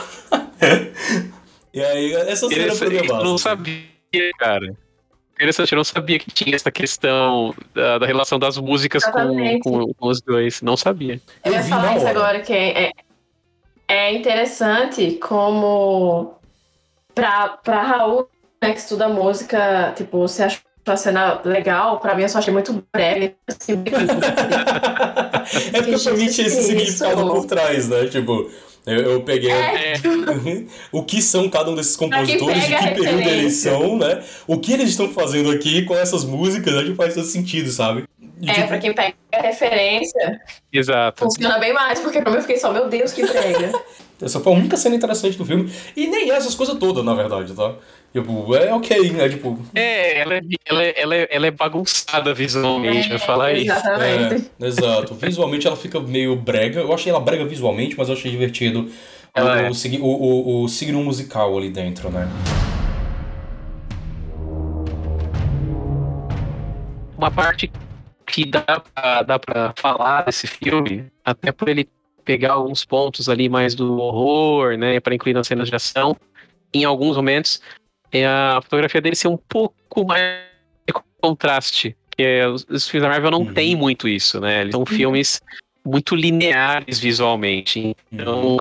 e 1.73 1.81
aí, 1.81 2.13
essa 2.13 2.47
cena 2.47 2.75
foi 2.75 2.95
Eu 2.95 3.23
não 3.23 3.39
sabia, 3.39 3.81
cara. 4.37 4.77
Interessante, 5.33 5.71
eu 5.71 5.77
não 5.77 5.83
sabia 5.83 6.19
que 6.19 6.29
tinha 6.29 6.55
essa 6.55 6.69
questão 6.69 7.55
da, 7.73 7.97
da 7.97 8.05
relação 8.05 8.37
das 8.37 8.55
músicas 8.59 9.03
com, 9.03 9.59
com, 9.61 9.93
com, 9.95 10.07
os 10.07 10.21
dois. 10.21 10.61
Não 10.61 10.77
sabia. 10.77 11.19
Eu 11.43 11.51
ia 11.51 11.63
falar 11.63 11.97
isso 11.97 12.07
agora, 12.07 12.39
que 12.41 12.53
é, 12.53 12.91
é 13.87 14.13
interessante 14.13 15.13
como 15.13 16.35
pra, 17.15 17.57
pra 17.63 17.81
Raul, 17.81 18.29
né, 18.61 18.73
que 18.73 18.79
estuda 18.79 19.09
música, 19.09 19.91
tipo, 19.97 20.19
você 20.19 20.43
achou 20.43 20.66
a 20.93 20.97
cena 20.97 21.41
legal, 21.43 21.99
pra 21.99 22.15
mim 22.15 22.23
eu 22.23 22.29
só 22.29 22.39
achei 22.39 22.53
muito 22.53 22.83
breve. 22.93 23.35
Assim, 23.47 23.73
é 25.73 25.81
porque 25.81 25.99
pra 26.03 26.13
mim 26.13 26.27
tinha 26.27 26.47
esse 26.47 26.63
significado 26.63 27.27
por 27.27 27.45
trás, 27.45 27.87
né? 27.89 28.05
Tipo, 28.07 28.49
eu, 28.85 29.11
eu 29.11 29.21
peguei 29.21 29.51
É. 29.51 29.93
o 30.91 31.03
que 31.03 31.21
são 31.21 31.49
cada 31.49 31.69
um 31.69 31.75
desses 31.75 31.95
compositores, 31.95 32.67
de 32.67 32.75
que 32.75 32.87
período 32.95 33.29
eles 33.29 33.53
são, 33.55 33.97
né? 33.97 34.23
O 34.47 34.57
que 34.59 34.73
eles 34.73 34.89
estão 34.89 35.09
fazendo 35.09 35.51
aqui 35.51 35.83
com 35.83 35.93
essas 35.95 36.23
músicas, 36.23 36.73
acho 36.73 36.87
que 36.91 36.95
faz 36.95 37.13
todo 37.13 37.25
sentido, 37.25 37.69
sabe? 37.71 38.05
E, 38.39 38.49
É, 38.49 38.53
tipo, 38.53 38.67
pra 38.67 38.77
quem 38.77 38.93
pega 38.93 39.15
a 39.33 39.41
referência, 39.41 40.39
Exato. 40.71 41.23
funciona 41.23 41.57
bem 41.57 41.73
mais, 41.73 41.99
porque 41.99 42.21
pra 42.21 42.29
mim 42.29 42.37
eu 42.37 42.41
fiquei 42.43 42.57
só, 42.57 42.71
meu 42.71 42.87
Deus, 42.87 43.11
que 43.11 43.25
brega. 43.25 43.71
Essa 44.21 44.39
foi 44.39 44.51
a 44.51 44.55
única 44.55 44.75
cena 44.77 44.95
interessante 44.95 45.37
do 45.37 45.45
filme. 45.45 45.71
E 45.95 46.07
nem 46.07 46.31
essas 46.31 46.55
coisas 46.55 46.75
todas, 46.79 47.05
na 47.05 47.13
verdade, 47.13 47.53
tá? 47.53 47.75
Tipo, 48.13 48.55
é 48.55 48.73
ok, 48.73 49.11
né? 49.11 49.29
Tipo, 49.29 49.59
É, 49.75 50.19
ela 50.21 50.35
é, 50.35 50.41
ela 50.65 50.83
é, 50.83 50.93
ela 51.01 51.15
é, 51.15 51.27
ela 51.29 51.47
é 51.47 51.51
bagunçada 51.51 52.33
visualmente, 52.33 53.09
vai 53.09 53.19
falar 53.19 53.53
isso. 53.53 53.71
Exatamente. 53.71 54.51
É, 54.59 54.65
exato. 54.65 55.13
Visualmente 55.13 55.67
ela 55.67 55.75
fica 55.75 55.99
meio 55.99 56.35
brega. 56.35 56.79
Eu 56.79 56.93
achei 56.93 57.11
ela 57.11 57.19
brega 57.19 57.45
visualmente, 57.45 57.95
mas 57.97 58.07
eu 58.09 58.15
achei 58.15 58.31
divertido 58.31 58.89
Ela 59.35 59.53
o, 59.55 59.59
é. 59.59 59.69
o, 59.69 59.73
sig- 59.75 59.99
o, 60.01 60.05
o, 60.05 60.63
o 60.63 60.67
signo 60.69 61.03
musical 61.03 61.55
ali 61.57 61.69
dentro, 61.69 62.09
né? 62.09 62.27
Uma 67.17 67.31
parte 67.31 67.71
que 68.25 68.45
dá 68.45 68.63
pra, 68.93 69.23
dá 69.23 69.39
pra 69.39 69.73
falar 69.77 70.23
desse 70.23 70.45
filme, 70.47 71.05
até 71.25 71.51
por 71.51 71.67
ele 71.69 71.87
pegar 72.23 72.53
alguns 72.53 72.83
pontos 72.85 73.29
ali 73.29 73.47
mais 73.49 73.73
do 73.73 73.97
horror, 73.99 74.77
né, 74.77 74.99
pra 74.99 75.15
incluir 75.15 75.33
nas 75.33 75.47
cenas 75.47 75.69
de 75.69 75.75
ação, 75.75 76.15
em 76.73 76.83
alguns 76.83 77.15
momentos, 77.15 77.61
é 78.11 78.25
a 78.25 78.59
fotografia 78.61 79.01
dele 79.01 79.15
ser 79.15 79.27
um 79.27 79.37
pouco 79.37 80.05
mais 80.05 80.47
contraste. 81.21 81.95
Que 82.15 82.23
é, 82.23 82.47
os, 82.47 82.65
os 82.69 82.87
filmes 82.87 83.07
da 83.07 83.13
Marvel 83.13 83.31
não 83.31 83.41
Uhum. 83.41 83.53
têm 83.53 83.75
muito 83.75 84.07
isso, 84.07 84.39
né? 84.39 84.61
Eles 84.61 84.71
são 84.71 84.85
filmes 84.85 85.41
muito 85.85 86.15
lineares 86.15 86.99
visualmente. 86.99 87.95
Então, 88.11 88.57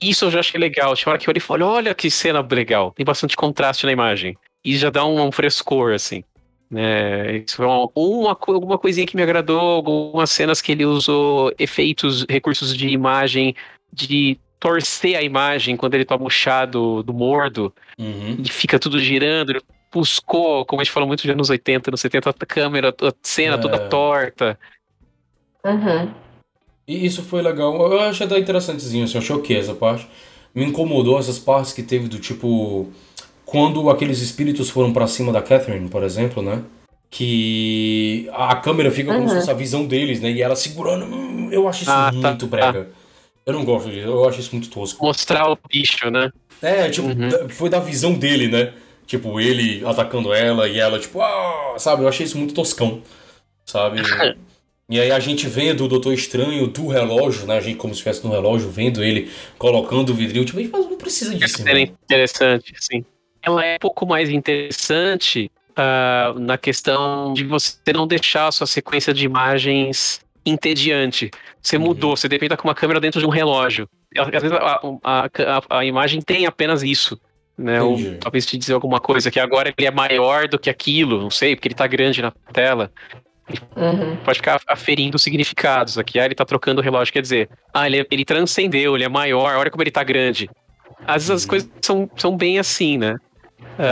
isso 0.00 0.26
eu 0.26 0.30
já 0.30 0.40
achei 0.40 0.60
legal. 0.60 0.94
Tinha 0.94 1.10
hora 1.10 1.18
que 1.18 1.28
eu 1.28 1.32
olhei 1.32 1.38
e 1.38 1.40
falei, 1.40 1.66
olha 1.66 1.94
que 1.94 2.10
cena 2.10 2.46
legal. 2.48 2.92
Tem 2.92 3.04
bastante 3.04 3.36
contraste 3.36 3.86
na 3.86 3.92
imagem. 3.92 4.36
E 4.64 4.76
já 4.76 4.90
dá 4.90 5.04
um, 5.04 5.20
um 5.20 5.32
frescor, 5.32 5.92
assim. 5.92 6.22
Né? 6.70 7.38
Isso 7.38 7.56
foi 7.56 7.66
uma, 7.66 7.88
uma, 7.94 8.38
alguma 8.48 8.78
coisinha 8.78 9.06
que 9.06 9.16
me 9.16 9.22
agradou. 9.22 9.58
Algumas 9.58 10.30
cenas 10.30 10.60
que 10.60 10.72
ele 10.72 10.84
usou 10.84 11.52
efeitos, 11.58 12.24
recursos 12.28 12.76
de 12.76 12.88
imagem, 12.88 13.54
de 13.92 14.38
torcer 14.60 15.16
a 15.16 15.22
imagem 15.22 15.76
quando 15.76 15.94
ele 15.94 16.04
toma 16.04 16.24
o 16.26 16.30
chá 16.30 16.64
do, 16.66 17.02
do 17.02 17.12
mordo 17.14 17.72
Uhum. 17.98 18.36
e 18.38 18.48
fica 18.48 18.78
tudo 18.78 19.00
girando. 19.00 19.50
Ele 19.50 19.62
buscou, 19.92 20.64
como 20.66 20.80
a 20.80 20.84
gente 20.84 20.92
falou 20.92 21.06
muito 21.08 21.22
de 21.22 21.30
anos 21.32 21.50
80, 21.50 21.90
anos 21.90 22.00
70, 22.00 22.30
a 22.30 22.32
câmera, 22.46 22.90
a 22.90 23.12
cena 23.22 23.54
É. 23.56 23.58
toda 23.58 23.78
torta. 23.88 24.58
Uhum. 25.64 26.10
E 26.86 27.04
isso 27.06 27.22
foi 27.22 27.42
legal. 27.42 27.74
Eu 27.92 28.00
achei 28.00 28.26
até 28.26 28.38
interessantezinho, 28.38 29.04
assim, 29.04 29.18
eu 29.18 29.36
ok 29.36 29.56
essa 29.56 29.74
parte. 29.74 30.06
Me 30.54 30.64
incomodou 30.64 31.18
essas 31.18 31.38
partes 31.38 31.72
que 31.72 31.82
teve 31.82 32.08
do 32.08 32.18
tipo. 32.18 32.90
Quando 33.44 33.88
aqueles 33.90 34.20
espíritos 34.20 34.70
foram 34.70 34.92
pra 34.92 35.06
cima 35.06 35.32
da 35.32 35.40
Catherine, 35.42 35.88
por 35.88 36.02
exemplo, 36.04 36.42
né? 36.42 36.62
Que 37.10 38.28
a 38.32 38.54
câmera 38.56 38.90
fica 38.90 39.12
como 39.12 39.28
se 39.28 39.34
Uhum. 39.34 39.40
fosse 39.40 39.50
a 39.50 39.54
visão 39.54 39.84
deles, 39.86 40.20
né? 40.20 40.30
E 40.30 40.40
ela 40.42 40.54
segurando. 40.56 41.04
Hum, 41.04 41.48
Eu 41.52 41.68
acho 41.68 41.82
isso 41.82 41.90
Ah, 41.90 42.12
tá, 42.22 42.28
muito 42.30 42.46
brega. 42.46 42.90
Eu 43.46 43.52
não 43.54 43.64
gosto 43.64 43.90
disso, 43.90 44.06
eu 44.06 44.28
acho 44.28 44.40
isso 44.40 44.52
muito 44.52 44.70
tosco. 44.70 45.04
Mostrar 45.04 45.50
o 45.50 45.58
bicho, 45.68 46.10
né? 46.10 46.30
É, 46.62 46.88
tipo, 46.90 47.08
Uhum. 47.08 47.48
foi 47.48 47.70
da 47.70 47.80
visão 47.80 48.12
dele, 48.14 48.48
né? 48.48 48.72
Tipo, 49.06 49.40
ele 49.40 49.84
atacando 49.84 50.32
ela 50.32 50.68
e 50.68 50.78
ela, 50.78 50.98
tipo, 50.98 51.20
ah, 51.20 51.74
sabe? 51.78 52.02
Eu 52.02 52.08
achei 52.08 52.24
isso 52.26 52.38
muito 52.38 52.54
toscão, 52.54 53.02
sabe? 53.64 54.00
E 54.92 54.98
aí 54.98 55.12
a 55.12 55.20
gente 55.20 55.46
vendo 55.46 55.84
o 55.84 55.88
Doutor 55.88 56.12
Estranho 56.12 56.66
do 56.66 56.88
relógio, 56.88 57.46
né? 57.46 57.56
A 57.56 57.60
gente 57.60 57.76
como 57.76 57.94
se 57.94 57.98
estivesse 58.00 58.26
no 58.26 58.32
relógio, 58.32 58.68
vendo 58.68 59.04
ele 59.04 59.30
colocando 59.56 60.10
o 60.10 60.14
vidrinho, 60.14 60.44
tipo, 60.44 60.58
mas 60.60 60.84
não 60.84 60.96
precisa 60.96 61.32
disso, 61.32 61.58
cena 61.58 61.70
é 61.70 61.74
né? 61.74 61.80
interessante, 61.82 62.74
sim. 62.80 63.04
Ela 63.40 63.64
é 63.64 63.76
um 63.76 63.78
pouco 63.78 64.04
mais 64.04 64.28
interessante 64.28 65.48
ah, 65.76 66.34
na 66.36 66.58
questão 66.58 67.32
de 67.32 67.44
você 67.44 67.76
não 67.94 68.04
deixar 68.04 68.48
a 68.48 68.52
sua 68.52 68.66
sequência 68.66 69.14
de 69.14 69.24
imagens 69.24 70.20
entediante. 70.50 71.30
Você 71.62 71.76
Uhum. 71.76 71.84
mudou, 71.84 72.16
você 72.16 72.28
depende 72.28 72.56
com 72.56 72.68
uma 72.68 72.74
câmera 72.74 73.00
dentro 73.00 73.20
de 73.20 73.26
um 73.26 73.30
relógio. 73.30 73.88
Às 74.18 74.28
vezes 74.42 74.52
a, 74.52 74.80
a- 75.04 75.24
a- 75.26 75.78
a 75.78 75.84
imagem 75.84 76.20
tem 76.20 76.46
apenas 76.46 76.82
isso. 76.82 77.18
Né? 77.56 77.80
Ou 77.82 77.98
talvez 78.18 78.46
te 78.46 78.56
dizer 78.56 78.72
alguma 78.72 78.98
coisa, 78.98 79.30
que 79.30 79.38
agora 79.38 79.72
ele 79.76 79.86
é 79.86 79.90
maior 79.90 80.48
do 80.48 80.58
que 80.58 80.70
aquilo, 80.70 81.20
não 81.20 81.30
sei, 81.30 81.54
porque 81.54 81.68
ele 81.68 81.74
tá 81.74 81.86
grande 81.86 82.22
na 82.22 82.30
tela. 82.52 82.90
Uhum. 83.76 84.16
Pode 84.24 84.38
ficar 84.38 84.60
aferindo 84.66 85.18
significados 85.18 85.98
aqui. 85.98 86.18
Ah, 86.18 86.24
ele 86.24 86.34
tá 86.34 86.44
trocando 86.44 86.80
o 86.80 86.84
relógio, 86.84 87.12
quer 87.12 87.20
dizer, 87.20 87.50
ah, 87.74 87.86
ele, 87.86 88.06
ele 88.10 88.24
transcendeu, 88.24 88.94
ele 88.94 89.04
é 89.04 89.08
maior, 89.08 89.56
olha 89.56 89.70
como 89.70 89.82
ele 89.82 89.90
tá 89.90 90.02
grande. 90.02 90.48
Às 91.06 91.24
vezes 91.28 91.30
as 91.30 91.42
Uhum. 91.42 91.48
coisas 91.48 91.70
são, 91.82 92.10
são 92.16 92.36
bem 92.36 92.58
assim, 92.58 92.96
né? 92.96 93.16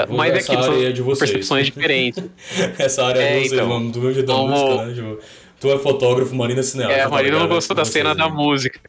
Vou 0.06 0.16
mas 0.16 0.48
é 0.48 0.52
área 0.52 0.62
são 0.62 0.82
é 0.82 0.90
de 0.92 1.02
vocês. 1.02 1.18
percepções 1.30 1.66
diferentes. 1.66 2.22
Essa 2.78 3.04
área 3.06 3.20
é, 3.20 3.22
É, 3.22 3.32
de 3.34 3.48
vocês, 3.48 3.52
então. 3.52 3.68
mano, 3.68 3.90
do 3.90 4.00
meu 4.00 4.12
jeito 4.14 4.26
da 4.26 4.34
Como- 4.34 4.48
música, 4.48 4.84
né? 4.86 4.94
Tipo, 4.94 5.18
tu 5.60 5.70
é 5.72 5.78
fotógrafo, 5.78 6.34
Marina 6.34 6.60
é 6.60 6.62
cineasta. 6.62 6.94
É, 6.94 7.00
a 7.00 7.04
tá 7.04 7.10
Marina 7.10 7.32
não 7.36 7.42
ligado? 7.44 7.54
gostou 7.56 7.76
da 7.76 7.84
cena 7.84 8.14
da 8.14 8.28
música. 8.28 8.80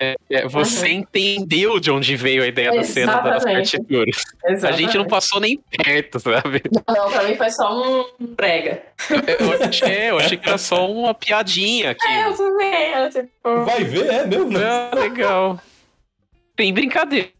É, 0.00 0.16
é, 0.28 0.48
você 0.48 0.86
Uhum. 0.88 0.92
entendeu 0.98 1.78
de 1.78 1.88
onde 1.90 2.16
veio 2.16 2.42
a 2.42 2.48
ideia 2.48 2.72
da 2.72 2.82
cena 2.82 3.20
das 3.20 3.36
Exatamente. 3.44 3.70
partituras. 3.78 4.16
A 4.64 4.72
gente 4.72 4.98
não 4.98 5.06
passou 5.06 5.40
nem 5.40 5.56
perto, 5.70 6.18
sabe? 6.18 6.62
Não, 6.88 7.10
pra 7.12 7.22
mim 7.22 7.36
foi 7.36 7.48
só 7.50 7.72
um 7.72 8.04
brega. 8.34 8.82
Eu 9.38 9.66
achei, 9.68 9.88
é, 9.88 10.10
eu 10.10 10.18
achei 10.18 10.36
que 10.36 10.48
era 10.48 10.58
só 10.58 10.90
uma 10.90 11.14
piadinha 11.14 11.92
aqui. 11.92 12.06
É, 12.08 12.26
eu 12.26 12.36
também, 12.36 12.90
eu, 12.92 13.08
tipo... 13.10 13.64
Vai 13.64 13.84
ver, 13.84 14.06
é 14.06 14.26
mesmo, 14.26 14.50
né? 14.50 14.64
Ah, 14.64 14.90
legal. 14.96 15.60
Tem 16.56 16.74
brincadeira. 16.74 17.30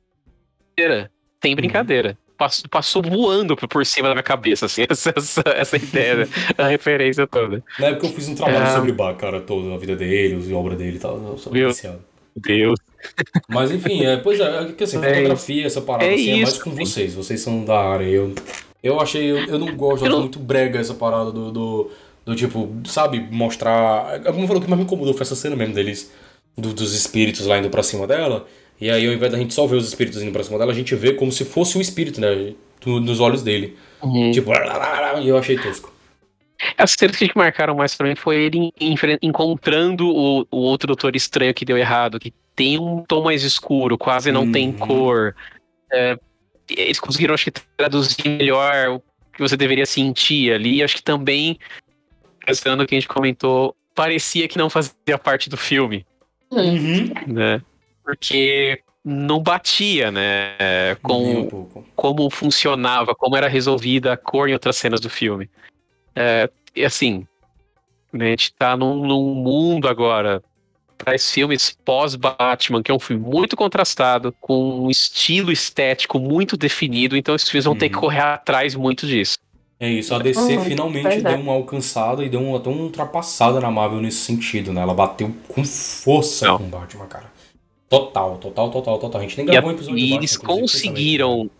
Tem 1.40 1.56
brincadeira. 1.56 2.16
Passou, 2.44 2.64
passou 2.68 3.02
voando 3.02 3.56
por- 3.56 3.86
cima 3.86 4.08
da 4.08 4.14
minha 4.14 4.22
cabeça, 4.22 4.66
assim, 4.66 4.84
essa, 4.90 5.12
essa, 5.16 5.42
essa 5.46 5.76
ideia, 5.76 6.16
né? 6.16 6.28
a 6.58 6.68
referência 6.68 7.26
toda. 7.26 7.62
Na 7.78 7.86
época 7.86 8.06
eu 8.06 8.12
fiz 8.12 8.28
um 8.28 8.34
trabalho 8.34 8.64
É. 8.64 8.74
sobre 8.74 8.92
Bach, 8.92 9.16
cara, 9.16 9.40
toda 9.40 9.74
a 9.74 9.78
vida 9.78 9.96
dele, 9.96 10.52
a 10.52 10.56
obra 10.56 10.76
dele 10.76 10.96
e 10.96 11.00
tal. 11.00 11.16
Eu 11.16 11.38
sou 11.38 11.50
viciado. 11.52 12.00
Deus. 12.36 12.78
Mas 13.48 13.70
enfim, 13.70 14.04
é, 14.04 14.16
pois 14.18 14.40
é, 14.40 14.44
é 14.62 14.72
que 14.72 14.84
assim, 14.84 14.98
É 15.04 15.14
fotografia, 15.14 15.66
essa 15.66 15.80
parada, 15.80 16.04
é 16.10 16.14
assim, 16.14 16.30
é 16.30 16.36
mais 16.36 16.48
isso. 16.50 16.64
com 16.64 16.70
vocês, 16.72 17.14
vocês 17.14 17.40
são 17.40 17.64
da 17.64 17.78
área. 17.78 18.04
Eu, 18.04 18.34
eu 18.82 19.00
achei, 19.00 19.30
eu, 19.30 19.38
eu 19.46 19.58
não 19.58 19.74
gosto, 19.76 20.04
eu 20.04 20.10
não- 20.10 20.20
muito 20.20 20.38
brega 20.38 20.78
essa 20.78 20.92
parada 20.94 21.30
do, 21.32 21.50
do, 21.50 21.90
do 22.26 22.34
tipo, 22.36 22.68
sabe, 22.86 23.26
mostrar. 23.30 24.20
Como 24.24 24.46
falou, 24.46 24.60
o 24.60 24.64
que 24.64 24.68
mais 24.70 24.78
me 24.80 24.84
incomodou 24.84 25.14
foi 25.14 25.22
essa 25.22 25.36
cena 25.36 25.56
mesmo 25.56 25.72
deles, 25.74 26.12
do- 26.58 26.74
dos 26.74 26.92
espíritos 26.94 27.46
lá 27.46 27.56
indo 27.58 27.70
pra 27.70 27.82
cima 27.82 28.06
dela. 28.06 28.46
E 28.80 28.90
aí, 28.90 29.06
ao 29.06 29.12
invés 29.12 29.30
da 29.32 29.38
gente 29.38 29.54
só 29.54 29.66
ver 29.66 29.76
os 29.76 29.86
espíritos 29.88 30.22
indo 30.22 30.32
pra 30.32 30.42
cima 30.42 30.58
dela, 30.58 30.72
a 30.72 30.74
gente 30.74 30.94
vê 30.94 31.14
como 31.14 31.30
se 31.32 31.44
fosse 31.44 31.78
um 31.78 31.80
espírito, 31.80 32.20
né? 32.20 32.52
Nos 32.84 33.20
olhos 33.20 33.42
dele. 33.42 33.76
Tipo, 34.32 34.50
e 35.22 35.28
eu 35.28 35.38
achei 35.38 35.56
tosco. 35.56 35.92
As 36.76 36.92
cenas 36.92 37.16
que 37.16 37.30
marcaram 37.34 37.74
mais 37.74 37.94
pra 37.94 38.06
mim 38.08 38.14
foi 38.14 38.36
ele 38.44 38.70
encontrando 39.22 40.06
o, 40.08 40.46
o 40.50 40.56
outro 40.58 40.88
Doutor 40.88 41.16
Estranho 41.16 41.54
que 41.54 41.64
deu 41.64 41.76
errado, 41.78 42.18
que 42.18 42.32
tem 42.54 42.78
um 42.78 43.02
tom 43.02 43.22
mais 43.24 43.42
escuro, 43.42 43.96
quase 43.98 44.30
não 44.30 44.50
tem 44.50 44.68
Uhum. 44.68 44.76
cor. 44.76 45.34
É, 45.92 46.16
eles 46.70 47.00
conseguiram, 47.00 47.34
acho 47.34 47.44
que, 47.44 47.60
traduzir 47.76 48.28
melhor 48.28 48.90
o 48.90 49.00
que 49.32 49.40
você 49.40 49.56
deveria 49.56 49.86
sentir 49.86 50.52
ali. 50.52 50.82
Acho 50.82 50.96
que 50.96 51.02
também, 51.02 51.58
pensando 52.44 52.80
no 52.80 52.86
que 52.86 52.94
a 52.94 52.98
gente 53.00 53.08
comentou, 53.08 53.74
parecia 53.94 54.46
que 54.48 54.58
não 54.58 54.68
fazia 54.70 55.18
parte 55.22 55.48
do 55.48 55.56
filme, 55.56 56.04
Uhum. 56.50 57.10
né? 57.26 57.60
Porque 58.04 58.80
não 59.04 59.40
batia, 59.42 60.10
né? 60.10 60.56
Com, 61.02 61.40
um 61.40 61.84
como 61.96 62.30
funcionava, 62.30 63.14
como 63.14 63.36
era 63.36 63.48
resolvida 63.48 64.12
a 64.12 64.16
cor 64.16 64.48
em 64.48 64.52
outras 64.52 64.76
cenas 64.76 65.00
do 65.00 65.10
filme. 65.10 65.48
É, 66.14 66.48
e 66.74 66.84
assim, 66.84 67.26
né, 68.12 68.26
a 68.26 68.30
gente 68.30 68.52
tá 68.54 68.76
num, 68.76 69.06
num 69.06 69.34
mundo 69.34 69.88
agora 69.88 70.42
traz 70.96 71.30
filmes 71.30 71.76
pós-Batman, 71.84 72.82
que 72.82 72.90
é 72.90 72.94
um 72.94 73.00
filme 73.00 73.22
muito 73.22 73.56
contrastado, 73.56 74.34
com 74.40 74.84
um 74.84 74.90
estilo 74.90 75.50
estético 75.50 76.18
muito 76.18 76.56
definido, 76.56 77.16
então 77.16 77.34
esses 77.34 77.48
filmes 77.48 77.64
vão 77.64 77.74
ter 77.74 77.88
que 77.88 77.96
Uhum. 77.96 78.02
correr 78.02 78.20
atrás 78.20 78.74
muito 78.74 79.06
disso. 79.06 79.36
É 79.80 79.88
isso, 79.88 80.14
a 80.14 80.18
DC 80.18 80.56
Uhum, 80.56 80.64
finalmente 80.64 81.20
deu 81.20 81.36
uma 81.40 81.52
alcançada 81.52 82.24
e 82.24 82.28
deu 82.28 82.40
uma, 82.40 82.58
até 82.58 82.70
uma 82.70 82.84
ultrapassada 82.84 83.60
na 83.60 83.70
Marvel 83.70 84.00
nesse 84.00 84.18
sentido, 84.18 84.72
né? 84.72 84.80
Ela 84.80 84.94
bateu 84.94 85.34
com 85.48 85.64
força 85.64 86.46
Não. 86.46 86.58
com 86.58 86.64
o 86.64 86.68
Batman, 86.68 87.06
cara. 87.06 87.33
Total, 87.98 88.38
total, 88.38 88.70
total, 88.70 88.98
total. 88.98 89.20
A 89.20 89.24
gente 89.24 89.36
nem 89.36 89.46
E, 89.46 89.50
gravou 89.50 89.70
a- 89.70 89.72
um 89.72 89.76
episódio 89.76 89.98
e 89.98 90.08
de 90.08 90.14
eles 90.14 90.36
conseguiram. 90.36 91.50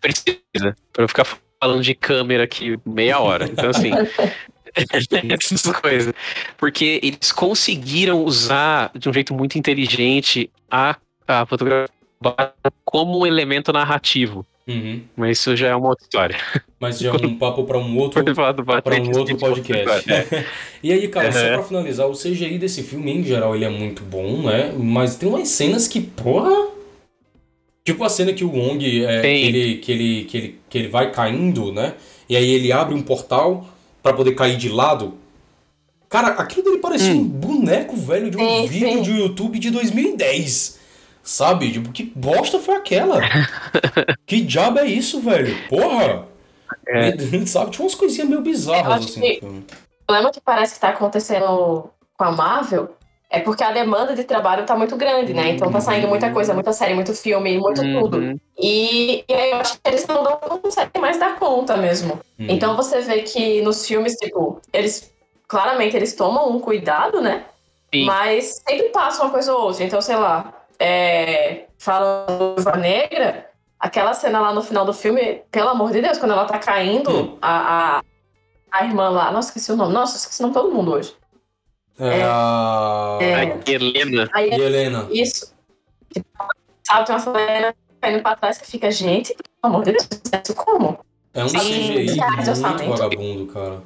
Precisa, 0.00 0.76
pra 0.92 1.04
eu 1.04 1.08
ficar 1.08 1.26
falando 1.60 1.82
de 1.82 1.94
câmera 1.94 2.44
aqui 2.44 2.78
meia 2.84 3.18
hora. 3.18 3.46
Então, 3.46 3.70
assim. 3.70 3.90
essas 5.30 5.62
coisas. 5.80 6.12
Porque 6.56 7.00
eles 7.02 7.30
conseguiram 7.32 8.24
usar 8.24 8.90
de 8.94 9.08
um 9.08 9.12
jeito 9.12 9.32
muito 9.32 9.56
inteligente 9.56 10.50
a, 10.70 10.96
a 11.28 11.46
fotografia 11.46 11.88
como 12.84 13.20
um 13.20 13.26
elemento 13.26 13.72
narrativo. 13.72 14.44
Uhum. 14.66 15.02
Mas 15.14 15.38
isso 15.38 15.54
já 15.54 15.68
é 15.68 15.74
uma 15.74 15.90
outra 15.90 16.04
história. 16.04 16.36
Mas 16.80 16.98
já 16.98 17.10
é 17.10 17.26
um 17.26 17.36
papo 17.36 17.64
para 17.64 17.78
um 17.78 17.98
outro, 17.98 18.22
para 18.24 19.00
um 19.00 19.18
outro 19.18 19.36
podcast. 19.36 20.10
É. 20.10 20.46
e 20.82 20.92
aí, 20.92 21.08
cara, 21.08 21.28
uhum. 21.28 21.32
só 21.32 21.48
pra 21.54 21.62
finalizar, 21.62 22.06
o 22.08 22.12
CGI 22.12 22.58
desse 22.58 22.82
filme, 22.82 23.12
em 23.12 23.22
geral, 23.22 23.54
ele 23.54 23.64
é 23.64 23.70
muito 23.70 24.02
bom, 24.02 24.42
né? 24.42 24.72
Mas 24.76 25.16
tem 25.16 25.28
umas 25.28 25.48
cenas 25.48 25.86
que, 25.86 26.00
porra... 26.00 26.72
Tipo 27.84 28.02
a 28.02 28.08
cena 28.08 28.32
que 28.32 28.42
o 28.42 28.50
Wong, 28.50 29.04
é, 29.04 29.20
que, 29.20 29.26
ele, 29.26 29.76
que, 29.76 29.92
ele, 29.92 30.24
que, 30.24 30.36
ele, 30.38 30.58
que 30.70 30.78
ele 30.78 30.88
vai 30.88 31.10
caindo, 31.10 31.70
né? 31.70 31.92
E 32.26 32.34
aí 32.34 32.50
ele 32.50 32.72
abre 32.72 32.94
um 32.94 33.02
portal 33.02 33.66
para 34.02 34.14
poder 34.14 34.34
cair 34.34 34.56
de 34.56 34.70
lado. 34.70 35.14
Cara, 36.08 36.28
aquilo 36.28 36.64
dele 36.64 36.78
parecia 36.78 37.12
hum. 37.12 37.18
um 37.18 37.24
boneco 37.24 37.94
velho 37.96 38.30
de 38.30 38.38
um 38.38 38.62
sim, 38.62 38.66
vídeo 38.68 38.88
sim. 38.88 39.02
de 39.02 39.10
YouTube 39.18 39.58
de 39.58 39.70
2010. 39.70 40.78
Sabe? 41.24 41.72
Tipo, 41.72 41.90
que 41.90 42.12
bosta 42.14 42.58
foi 42.58 42.76
aquela? 42.76 43.18
que 44.26 44.42
diabo 44.42 44.78
é 44.78 44.86
isso, 44.86 45.20
velho? 45.20 45.56
Porra! 45.70 46.26
É. 46.86 47.08
E, 47.16 47.46
sabe? 47.46 47.70
Tinha 47.70 47.84
umas 47.84 47.94
coisinhas 47.94 48.28
meio 48.28 48.42
bizarras 48.42 49.06
assim. 49.06 49.38
o 49.42 49.64
problema 50.06 50.30
que 50.30 50.40
parece 50.40 50.74
que 50.74 50.80
tá 50.80 50.90
acontecendo 50.90 51.88
com 52.16 52.24
a 52.24 52.30
Marvel 52.30 52.94
é 53.30 53.40
porque 53.40 53.64
a 53.64 53.72
demanda 53.72 54.14
de 54.14 54.22
trabalho 54.22 54.66
tá 54.66 54.76
muito 54.76 54.96
grande, 54.96 55.32
né? 55.32 55.48
Então 55.48 55.72
tá 55.72 55.80
saindo 55.80 56.06
muita 56.06 56.30
coisa, 56.30 56.52
muita 56.52 56.72
série, 56.72 56.94
muito 56.94 57.14
filme, 57.14 57.58
muito 57.58 57.80
uhum. 57.80 58.00
tudo. 58.02 58.40
E, 58.58 59.24
e 59.26 59.32
aí 59.32 59.50
eu 59.50 59.56
acho 59.56 59.72
que 59.74 59.88
eles 59.88 60.06
não, 60.06 60.22
não 60.22 60.58
conseguem 60.60 61.00
mais 61.00 61.18
dar 61.18 61.38
conta 61.38 61.76
mesmo. 61.76 62.20
Uhum. 62.38 62.46
Então 62.48 62.76
você 62.76 63.00
vê 63.00 63.22
que 63.22 63.62
nos 63.62 63.86
filmes, 63.86 64.14
tipo, 64.14 64.60
eles 64.72 65.10
claramente 65.48 65.96
eles 65.96 66.14
tomam 66.14 66.54
um 66.54 66.60
cuidado, 66.60 67.20
né? 67.20 67.44
Sim. 67.92 68.04
Mas 68.04 68.62
sempre 68.68 68.90
passa 68.90 69.22
uma 69.22 69.30
coisa 69.30 69.54
ou 69.54 69.66
outra. 69.66 69.84
Então, 69.84 70.00
sei 70.00 70.16
lá, 70.16 70.52
é, 70.78 71.66
falando 71.78 72.62
da 72.62 72.76
Negra, 72.76 73.50
aquela 73.78 74.14
cena 74.14 74.40
lá 74.40 74.52
no 74.52 74.62
final 74.62 74.84
do 74.84 74.92
filme, 74.92 75.42
pelo 75.50 75.68
amor 75.68 75.92
de 75.92 76.00
Deus, 76.00 76.18
quando 76.18 76.32
ela 76.32 76.44
tá 76.44 76.58
caindo, 76.58 77.10
hum. 77.10 77.38
a, 77.40 77.98
a, 77.98 78.02
a, 78.72 78.84
irmã 78.84 79.08
lá, 79.08 79.30
nossa, 79.30 79.48
esqueci 79.48 79.72
o 79.72 79.76
nome, 79.76 79.92
nossa, 79.92 80.16
esqueci 80.16 80.40
o 80.40 80.42
nome 80.42 80.54
de 80.54 80.60
todo 80.60 80.74
mundo 80.74 80.92
hoje. 80.92 81.14
É, 81.98 82.18
é 82.18 82.22
a... 82.24 83.18
É, 83.20 83.34
a 83.34 83.70
Helena. 83.70 84.28
A 84.32 84.42
Helena. 84.42 85.06
Isso. 85.10 85.54
Sabe, 86.86 87.06
tem 87.06 87.14
uma 87.14 87.20
cena 87.20 87.74
caindo 88.00 88.22
pra 88.22 88.36
trás 88.36 88.58
que 88.58 88.66
fica, 88.66 88.90
gente, 88.90 89.34
pelo 89.34 89.74
amor 89.74 89.84
de 89.84 89.92
Deus, 89.92 90.08
isso 90.44 90.54
como? 90.54 90.98
É 91.32 91.44
um 91.44 91.48
CGI 91.48 92.06
muito 92.06 92.96
vagabundo, 92.96 93.52
cara. 93.52 93.82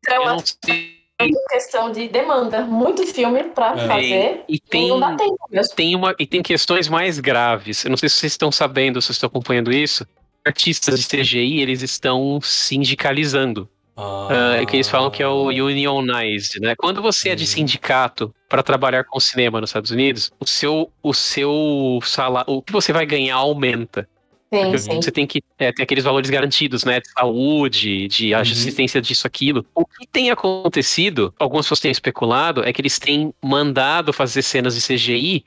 Então, 0.00 0.22
eu 0.22 0.26
não 0.26 0.38
sei 0.38 1.03
questão 1.48 1.92
de 1.92 2.08
demanda, 2.08 2.62
muito 2.62 3.06
filme 3.06 3.44
para 3.44 3.72
é. 3.72 3.86
fazer 3.86 4.44
e, 4.48 4.58
tem, 4.58 4.88
não 4.88 5.00
dá 5.00 5.14
tempo 5.14 5.38
mesmo. 5.50 5.74
Tem 5.74 5.94
uma, 5.94 6.14
e 6.18 6.26
tem 6.26 6.42
questões 6.42 6.88
mais 6.88 7.20
graves. 7.20 7.84
Eu 7.84 7.90
não 7.90 7.96
sei 7.96 8.08
se 8.08 8.16
vocês 8.16 8.32
estão 8.32 8.50
sabendo, 8.50 9.00
se 9.00 9.12
estão 9.12 9.28
acompanhando 9.28 9.72
isso. 9.72 10.06
Artistas 10.44 11.00
de 11.00 11.06
CGI, 11.06 11.60
eles 11.60 11.82
estão 11.82 12.40
sindicalizando. 12.42 13.68
Ah. 13.96 14.58
Uh, 14.60 14.66
que 14.66 14.76
eles 14.76 14.88
falam 14.88 15.08
que 15.08 15.22
é 15.22 15.28
o 15.28 15.46
unionized, 15.46 16.60
né? 16.60 16.74
Quando 16.76 17.00
você 17.00 17.28
é 17.28 17.34
de 17.36 17.46
sindicato 17.46 18.34
para 18.48 18.60
trabalhar 18.60 19.04
com 19.04 19.20
cinema 19.20 19.60
nos 19.60 19.70
Estados 19.70 19.92
Unidos, 19.92 20.32
o 20.40 20.46
seu, 20.46 20.90
o 21.00 21.14
seu 21.14 22.00
salário, 22.02 22.52
o 22.52 22.60
que 22.60 22.72
você 22.72 22.92
vai 22.92 23.06
ganhar 23.06 23.36
aumenta. 23.36 24.08
Sim, 24.54 24.78
sim. 24.78 25.02
Você 25.02 25.10
tem 25.10 25.26
que 25.26 25.42
é, 25.58 25.72
ter 25.72 25.82
aqueles 25.82 26.04
valores 26.04 26.30
garantidos, 26.30 26.84
né? 26.84 27.00
De 27.00 27.10
saúde, 27.10 28.06
de 28.08 28.32
uhum. 28.32 28.40
assistência 28.40 29.00
disso, 29.00 29.26
aquilo. 29.26 29.66
O 29.74 29.84
que 29.84 30.06
tem 30.06 30.30
acontecido, 30.30 31.34
algumas 31.38 31.66
pessoas 31.66 31.80
têm 31.80 31.90
especulado, 31.90 32.62
é 32.64 32.72
que 32.72 32.80
eles 32.80 32.98
têm 32.98 33.34
mandado 33.42 34.12
fazer 34.12 34.42
cenas 34.42 34.74
de 34.74 34.86
CGI 34.86 35.44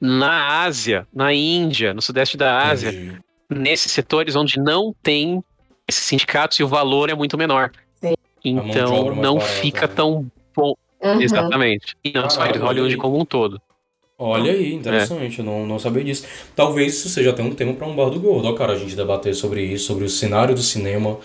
na 0.00 0.62
Ásia, 0.62 1.06
na 1.12 1.32
Índia, 1.32 1.94
no 1.94 2.02
sudeste 2.02 2.36
da 2.36 2.68
Ásia, 2.68 2.90
uhum. 2.90 3.58
nesses 3.58 3.92
setores 3.92 4.36
onde 4.36 4.58
não 4.58 4.94
tem 5.02 5.42
esses 5.88 6.04
sindicatos 6.04 6.58
e 6.58 6.62
o 6.62 6.68
valor 6.68 7.10
é 7.10 7.14
muito 7.14 7.36
menor. 7.38 7.70
Sim. 7.94 8.14
Então 8.44 9.14
não 9.14 9.40
fica 9.40 9.86
né? 9.86 9.92
tão 9.94 10.30
bom. 10.54 10.74
Uhum. 11.02 11.20
Exatamente. 11.20 11.96
E 12.04 12.12
não 12.12 12.28
só 12.28 12.44
Hollywood 12.44 12.96
como 12.96 13.18
um 13.18 13.24
todo. 13.24 13.60
Olha 14.22 14.52
aí, 14.52 14.74
interessante, 14.74 15.38
é. 15.38 15.40
eu 15.40 15.46
não, 15.46 15.66
não 15.66 15.78
sabia 15.78 16.04
disso. 16.04 16.26
Talvez 16.54 16.92
isso 16.92 17.08
seja 17.08 17.30
até 17.30 17.42
um 17.42 17.54
tema 17.54 17.72
para 17.72 17.86
um 17.86 17.96
bar 17.96 18.10
do 18.10 18.20
gordo, 18.20 18.48
ó, 18.48 18.52
cara, 18.52 18.74
a 18.74 18.76
gente 18.76 18.94
debater 18.94 19.34
sobre 19.34 19.62
isso, 19.62 19.86
sobre 19.86 20.04
o 20.04 20.10
cenário 20.10 20.54
do 20.54 20.60
cinema 20.60 21.16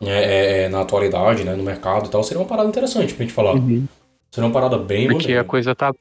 né, 0.00 0.24
é, 0.24 0.62
é, 0.62 0.68
na 0.68 0.80
atualidade, 0.80 1.44
né, 1.44 1.54
no 1.54 1.62
mercado 1.62 2.06
e 2.06 2.10
tal, 2.10 2.24
seria 2.24 2.42
uma 2.42 2.48
parada 2.48 2.68
interessante 2.68 3.14
pra 3.14 3.24
gente 3.24 3.32
falar. 3.32 3.54
Uhum. 3.54 3.86
Seria 4.32 4.48
uma 4.48 4.52
parada 4.52 4.76
bem 4.76 5.06
Porque 5.06 5.28
maneira. 5.28 5.42
a 5.42 5.44
coisa 5.44 5.76
tá, 5.76 5.94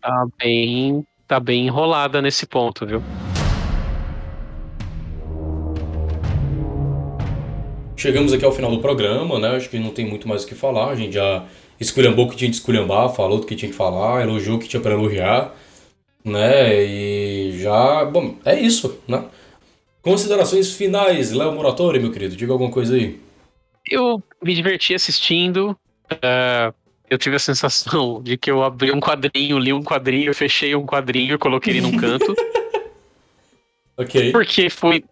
tá, 0.00 0.26
bem, 0.42 1.06
tá 1.28 1.38
bem 1.38 1.68
enrolada 1.68 2.20
nesse 2.20 2.46
ponto, 2.46 2.84
viu? 2.84 3.00
Chegamos 7.96 8.32
aqui 8.32 8.44
ao 8.44 8.50
final 8.50 8.72
do 8.72 8.80
programa, 8.80 9.38
né, 9.38 9.50
acho 9.54 9.70
que 9.70 9.78
não 9.78 9.90
tem 9.90 10.04
muito 10.04 10.26
mais 10.26 10.42
o 10.42 10.48
que 10.48 10.56
falar, 10.56 10.88
a 10.88 10.96
gente 10.96 11.12
já 11.12 11.44
esculhambou 11.78 12.26
o 12.26 12.28
que 12.28 12.34
tinha 12.34 12.50
de 12.50 12.56
esculhambar, 12.56 13.08
falou 13.10 13.38
do 13.38 13.46
que 13.46 13.54
tinha 13.54 13.70
que 13.70 13.76
falar, 13.76 14.22
elogiou 14.22 14.56
o 14.56 14.58
que 14.58 14.66
tinha 14.66 14.82
para 14.82 14.94
elogiar 14.94 15.54
né? 16.24 16.84
E 16.84 17.58
já. 17.58 18.04
Bom, 18.04 18.36
é 18.44 18.58
isso, 18.58 19.00
né? 19.06 19.24
Considerações 20.00 20.74
finais, 20.74 21.32
Léo 21.32 21.52
Moratori, 21.52 22.00
meu 22.00 22.10
querido, 22.10 22.34
diga 22.34 22.52
alguma 22.52 22.70
coisa 22.70 22.96
aí. 22.96 23.20
Eu 23.88 24.22
me 24.42 24.54
diverti 24.54 24.94
assistindo. 24.94 25.76
Uh, 26.10 26.74
eu 27.08 27.18
tive 27.18 27.36
a 27.36 27.38
sensação 27.38 28.20
de 28.24 28.36
que 28.36 28.50
eu 28.50 28.62
abri 28.62 28.90
um 28.92 29.00
quadrinho, 29.00 29.58
li 29.58 29.72
um 29.72 29.82
quadrinho, 29.82 30.34
fechei 30.34 30.74
um 30.74 30.84
quadrinho, 30.84 31.38
coloquei 31.38 31.74
ele 31.74 31.80
num 31.80 31.96
canto. 31.96 32.34
ok. 33.96 34.32
Porque 34.32 34.68
foi 34.68 35.04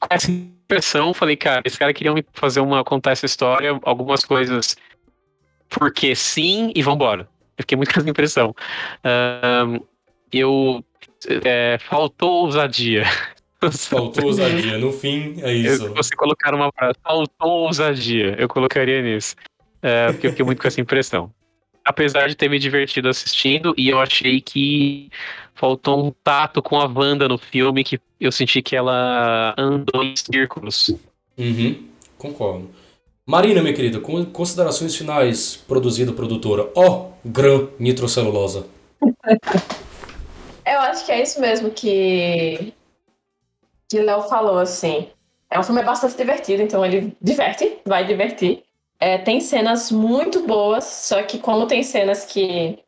com 0.00 0.08
essa 0.08 0.30
impressão, 0.30 1.12
falei, 1.12 1.36
cara, 1.36 1.62
esse 1.64 1.78
cara 1.78 1.92
queria 1.92 2.12
me 2.12 2.24
fazer 2.32 2.60
uma 2.60 2.82
contar 2.82 3.10
essa 3.10 3.26
história, 3.26 3.78
algumas 3.82 4.24
coisas 4.24 4.76
porque 5.68 6.14
sim 6.14 6.72
e 6.74 6.82
vambora. 6.82 7.28
Eu 7.56 7.62
fiquei 7.62 7.76
muito 7.76 7.92
com 7.92 8.00
essa 8.00 8.08
impressão. 8.08 8.54
Uh, 9.04 9.84
eu. 10.38 10.84
É, 11.44 11.78
faltou 11.78 12.44
ousadia. 12.44 13.04
Faltou 13.72 14.26
ousadia. 14.26 14.76
No 14.76 14.92
fim, 14.92 15.36
é 15.40 15.50
isso. 15.54 15.86
Eu, 15.86 15.94
você 15.94 16.14
colocar 16.14 16.54
uma 16.54 16.70
frase, 16.70 16.98
faltou 17.02 17.62
ousadia. 17.62 18.36
Eu 18.38 18.46
colocaria 18.46 19.00
nisso. 19.00 19.34
É, 19.80 20.12
porque 20.12 20.26
eu 20.26 20.30
fiquei 20.32 20.44
muito 20.44 20.60
com 20.60 20.68
essa 20.68 20.82
impressão. 20.82 21.30
Apesar 21.82 22.28
de 22.28 22.34
ter 22.34 22.48
me 22.48 22.58
divertido 22.58 23.08
assistindo, 23.08 23.74
e 23.76 23.88
eu 23.88 23.98
achei 24.00 24.40
que 24.40 25.10
faltou 25.54 26.06
um 26.06 26.12
tato 26.22 26.62
com 26.62 26.78
a 26.78 26.86
Wanda 26.86 27.28
no 27.28 27.38
filme, 27.38 27.84
que 27.84 27.98
eu 28.20 28.32
senti 28.32 28.60
que 28.62 28.74
ela 28.74 29.54
andou 29.56 30.02
em 30.02 30.14
círculos. 30.16 30.94
Uhum, 31.36 31.88
concordo. 32.18 32.70
Marina, 33.26 33.62
minha 33.62 33.74
querida, 33.74 34.00
considerações 34.00 34.94
finais, 34.94 35.56
produzida, 35.66 36.12
produtora. 36.12 36.68
Ó, 36.74 36.86
oh, 36.86 37.12
Gran 37.24 37.68
Nitrocelulosa. 37.78 38.66
Eu 40.66 40.80
acho 40.80 41.04
que 41.04 41.12
é 41.12 41.22
isso 41.22 41.40
mesmo 41.40 41.70
que 41.70 42.74
que 43.88 44.00
Léo 44.00 44.22
falou, 44.22 44.58
assim. 44.58 45.10
É 45.50 45.58
um 45.58 45.62
filme 45.62 45.82
bastante 45.82 46.16
divertido, 46.16 46.62
então 46.62 46.84
ele 46.84 47.16
diverte, 47.20 47.78
vai 47.84 48.04
divertir. 48.04 48.64
É, 48.98 49.18
tem 49.18 49.40
cenas 49.40 49.90
muito 49.90 50.46
boas, 50.46 50.84
só 50.84 51.22
que 51.22 51.38
como 51.38 51.66
tem 51.66 51.82
cenas 51.82 52.24
que 52.24 52.82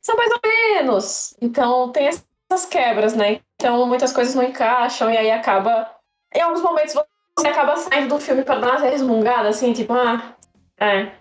são 0.00 0.16
mais 0.16 0.30
ou 0.32 0.40
menos, 0.42 1.36
então 1.40 1.90
tem 1.92 2.06
essas 2.06 2.66
quebras, 2.66 3.14
né? 3.14 3.40
Então 3.54 3.86
muitas 3.86 4.12
coisas 4.12 4.34
não 4.34 4.42
encaixam 4.42 5.10
e 5.10 5.16
aí 5.16 5.30
acaba. 5.30 5.88
Em 6.34 6.40
alguns 6.40 6.62
momentos 6.62 6.94
você 7.38 7.48
acaba 7.48 7.76
saindo 7.76 8.08
do 8.08 8.20
filme 8.20 8.42
para 8.42 8.60
dar 8.60 8.70
uma 8.70 8.80
resmungada, 8.80 9.48
assim, 9.48 9.72
tipo, 9.72 9.92
ah, 9.92 10.34
é. 10.80 11.12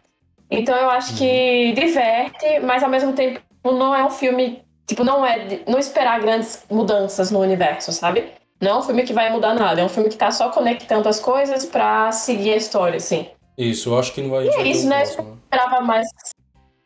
Então 0.49 0.75
eu 0.75 0.89
acho 0.89 1.15
que 1.17 1.67
uhum. 1.67 1.73
diverte, 1.73 2.59
mas 2.61 2.81
ao 2.81 2.89
mesmo 2.89 3.13
tempo 3.13 3.41
não 3.63 3.93
é 3.93 4.03
um 4.03 4.09
filme 4.09 4.63
Tipo, 4.89 5.03
não 5.03 5.23
é. 5.23 5.59
Não 5.67 5.77
esperar 5.77 6.19
grandes 6.19 6.63
mudanças 6.67 7.29
no 7.29 7.39
universo, 7.39 7.91
sabe? 7.91 8.31
Não 8.59 8.71
é 8.71 8.75
um 8.79 8.81
filme 8.81 9.03
que 9.03 9.13
vai 9.13 9.31
mudar 9.31 9.53
nada, 9.53 9.81
é 9.81 9.83
um 9.83 9.89
filme 9.89 10.09
que 10.09 10.17
tá 10.17 10.31
só 10.31 10.49
conectando 10.49 11.07
as 11.07 11.19
coisas 11.19 11.63
pra 11.63 12.11
seguir 12.11 12.53
a 12.53 12.57
história, 12.57 12.97
assim. 12.97 13.27
Isso, 13.55 13.89
eu 13.89 13.99
acho 13.99 14.11
que 14.11 14.19
não 14.19 14.31
vai. 14.31 14.47
E 14.47 14.49
é 14.49 14.63
isso, 14.63 14.89
né? 14.89 15.03
Eu 15.03 15.37
esperava 15.43 15.81
mais. 15.81 16.07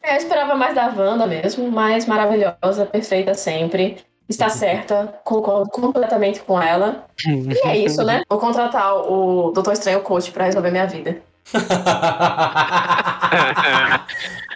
É, 0.04 0.16
eu 0.16 0.18
esperava 0.18 0.54
mais 0.54 0.76
da 0.76 0.88
Wanda 0.88 1.26
mesmo, 1.26 1.72
mas 1.72 2.06
maravilhosa, 2.06 2.86
perfeita 2.86 3.34
sempre. 3.36 4.04
Está 4.28 4.50
certa, 4.50 5.18
concordo 5.24 5.70
completamente 5.70 6.42
com 6.42 6.62
ela. 6.62 7.06
E 7.26 7.68
é 7.68 7.78
isso, 7.78 8.04
né? 8.04 8.22
Vou 8.30 8.38
contratar 8.38 8.98
o 8.98 9.52
Doutor 9.52 9.72
Estranho 9.72 10.02
Coach 10.02 10.30
pra 10.32 10.44
resolver 10.44 10.72
minha 10.72 10.88
vida. 10.88 11.22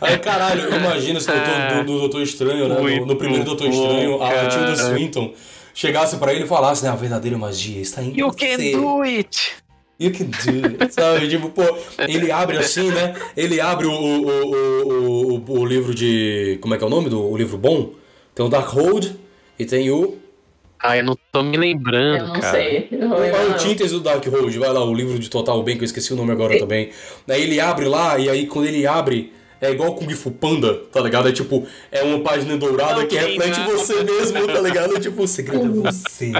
Aí, 0.00 0.18
caralho, 0.18 0.74
imagina 0.74 1.20
se 1.20 1.30
o 1.30 1.34
doutor, 1.34 1.84
do, 1.84 1.92
do 1.92 1.98
Doutor 2.00 2.22
Estranho, 2.22 2.68
né? 2.68 2.74
No, 2.74 3.06
no 3.06 3.16
primeiro 3.16 3.44
Doutor 3.44 3.68
Estranho, 3.68 4.22
a 4.22 4.48
Tilda 4.48 4.76
Swinton 4.76 5.32
chegasse 5.74 6.16
pra 6.16 6.32
ele 6.32 6.44
e 6.44 6.46
falasse, 6.46 6.82
né? 6.84 6.90
A 6.90 6.96
verdadeira 6.96 7.36
magia 7.36 7.80
está 7.80 8.02
em 8.02 8.12
you 8.18 8.28
você. 8.32 8.56
Can 8.72 8.80
do 8.80 9.02
it! 9.02 9.56
You 9.98 10.12
can 10.12 10.24
do 10.26 10.66
it. 10.82 10.94
Sabe? 10.94 11.28
Tipo, 11.28 11.50
pô, 11.50 11.62
ele 12.08 12.32
abre 12.32 12.56
assim, 12.56 12.88
né? 12.90 13.14
Ele 13.36 13.60
abre 13.60 13.86
o, 13.86 13.92
o, 13.92 14.50
o, 14.86 15.44
o, 15.46 15.58
o 15.60 15.66
livro 15.66 15.94
de. 15.94 16.58
Como 16.62 16.74
é 16.74 16.78
que 16.78 16.84
é 16.84 16.86
o 16.86 16.90
nome 16.90 17.10
do 17.10 17.22
o 17.22 17.36
livro 17.36 17.58
bom? 17.58 17.90
Tem 18.34 18.44
o 18.44 18.48
Darkhold 18.48 19.14
e 19.58 19.66
tem 19.66 19.90
o 19.90 20.16
Ah, 20.78 20.96
eu 20.96 21.04
não 21.04 21.14
tô 21.30 21.42
me 21.42 21.58
lembrando, 21.58 22.16
Eu 22.16 22.26
não 22.28 22.40
cara. 22.40 22.52
sei. 22.52 22.88
Não 22.92 23.12
Olha 23.12 23.24
lembrar, 23.24 23.50
o. 23.50 23.54
Tintas 23.58 23.90
do 23.92 24.00
Dark 24.00 24.24
Road, 24.26 24.58
vai 24.58 24.72
lá, 24.72 24.82
o 24.82 24.94
livro 24.94 25.18
de 25.18 25.28
Total 25.28 25.62
Bem, 25.62 25.76
que 25.76 25.82
eu 25.82 25.86
esqueci 25.86 26.14
o 26.14 26.16
nome 26.16 26.32
agora 26.32 26.58
também. 26.58 26.90
Daí 27.26 27.42
ele 27.42 27.60
abre 27.60 27.84
lá, 27.86 28.18
e 28.18 28.30
aí 28.30 28.46
quando 28.46 28.66
ele 28.68 28.86
abre, 28.86 29.30
é 29.60 29.70
igual 29.70 29.94
Kung 29.94 30.10
Fu 30.14 30.30
Panda, 30.30 30.74
tá 30.90 31.00
ligado? 31.00 31.28
É 31.28 31.32
tipo, 31.32 31.66
é 31.92 32.02
uma 32.02 32.20
página 32.20 32.56
dourada 32.56 33.06
que 33.06 33.16
Ok, 33.16 33.28
reflete 33.28 33.60
né? 33.60 33.66
você 33.66 34.02
mesmo, 34.02 34.46
tá 34.46 34.60
ligado? 34.60 34.90
Tipo, 35.00 35.22
o 35.22 35.28
segredo 35.28 35.66
é 35.66 35.92
você. 35.92 36.32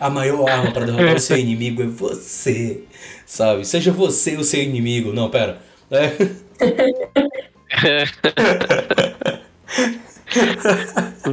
A 0.00 0.10
maior 0.10 0.48
arma 0.48 0.72
pra 0.72 0.84
derrotar 0.84 1.16
o 1.16 1.20
seu 1.20 1.36
inimigo 1.36 1.82
é 1.82 1.86
você. 1.86 2.82
Sabe? 3.26 3.66
Seja 3.66 3.90
você 3.90 4.36
o 4.36 4.44
seu 4.44 4.62
inimigo. 4.62 5.12
Não, 5.12 5.30
pera. 5.30 5.60
É. 5.90 6.12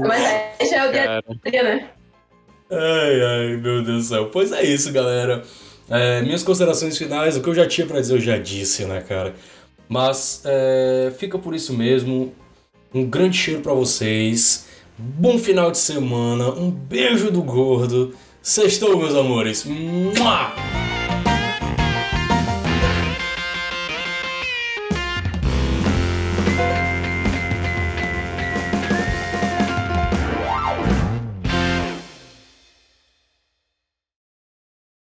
Mas 0.08 0.26
aí 0.26 0.70
já 0.70 0.86
é 0.86 1.20
o 1.20 1.52
dia 1.52 1.64
né? 1.64 1.88
Ai, 2.72 3.22
ai, 3.22 3.48
meu 3.58 3.84
Deus 3.84 3.86
do 3.86 4.02
céu. 4.02 4.26
Pois 4.28 4.52
é 4.52 4.64
isso, 4.64 4.92
galera. 4.92 5.44
É, 5.90 6.22
minhas 6.22 6.44
considerações 6.44 6.98
finais, 6.98 7.36
o 7.36 7.42
que 7.42 7.50
eu 7.50 7.56
já 7.56 7.68
tinha 7.68 7.88
pra 7.88 8.00
dizer, 8.00 8.14
eu 8.14 8.20
já 8.20 8.38
disse, 8.38 8.86
né, 8.86 9.02
cara? 9.02 9.34
Mas 9.90 10.44
é, 10.46 11.12
fica 11.18 11.40
por 11.40 11.56
isso 11.56 11.74
mesmo. 11.74 12.32
Um 12.94 13.04
grande 13.04 13.36
cheiro 13.36 13.62
pra 13.62 13.74
vocês. 13.74 14.68
Bom 14.98 15.40
final 15.40 15.72
de 15.72 15.80
semana. 15.80 16.52
Um 16.52 16.70
beijo 16.70 17.32
do 17.32 17.42
gordo. 17.42 18.14
Sextou, 18.42 18.96
meus 18.98 19.16
amores. 19.16 19.66
Mua! 19.66 20.54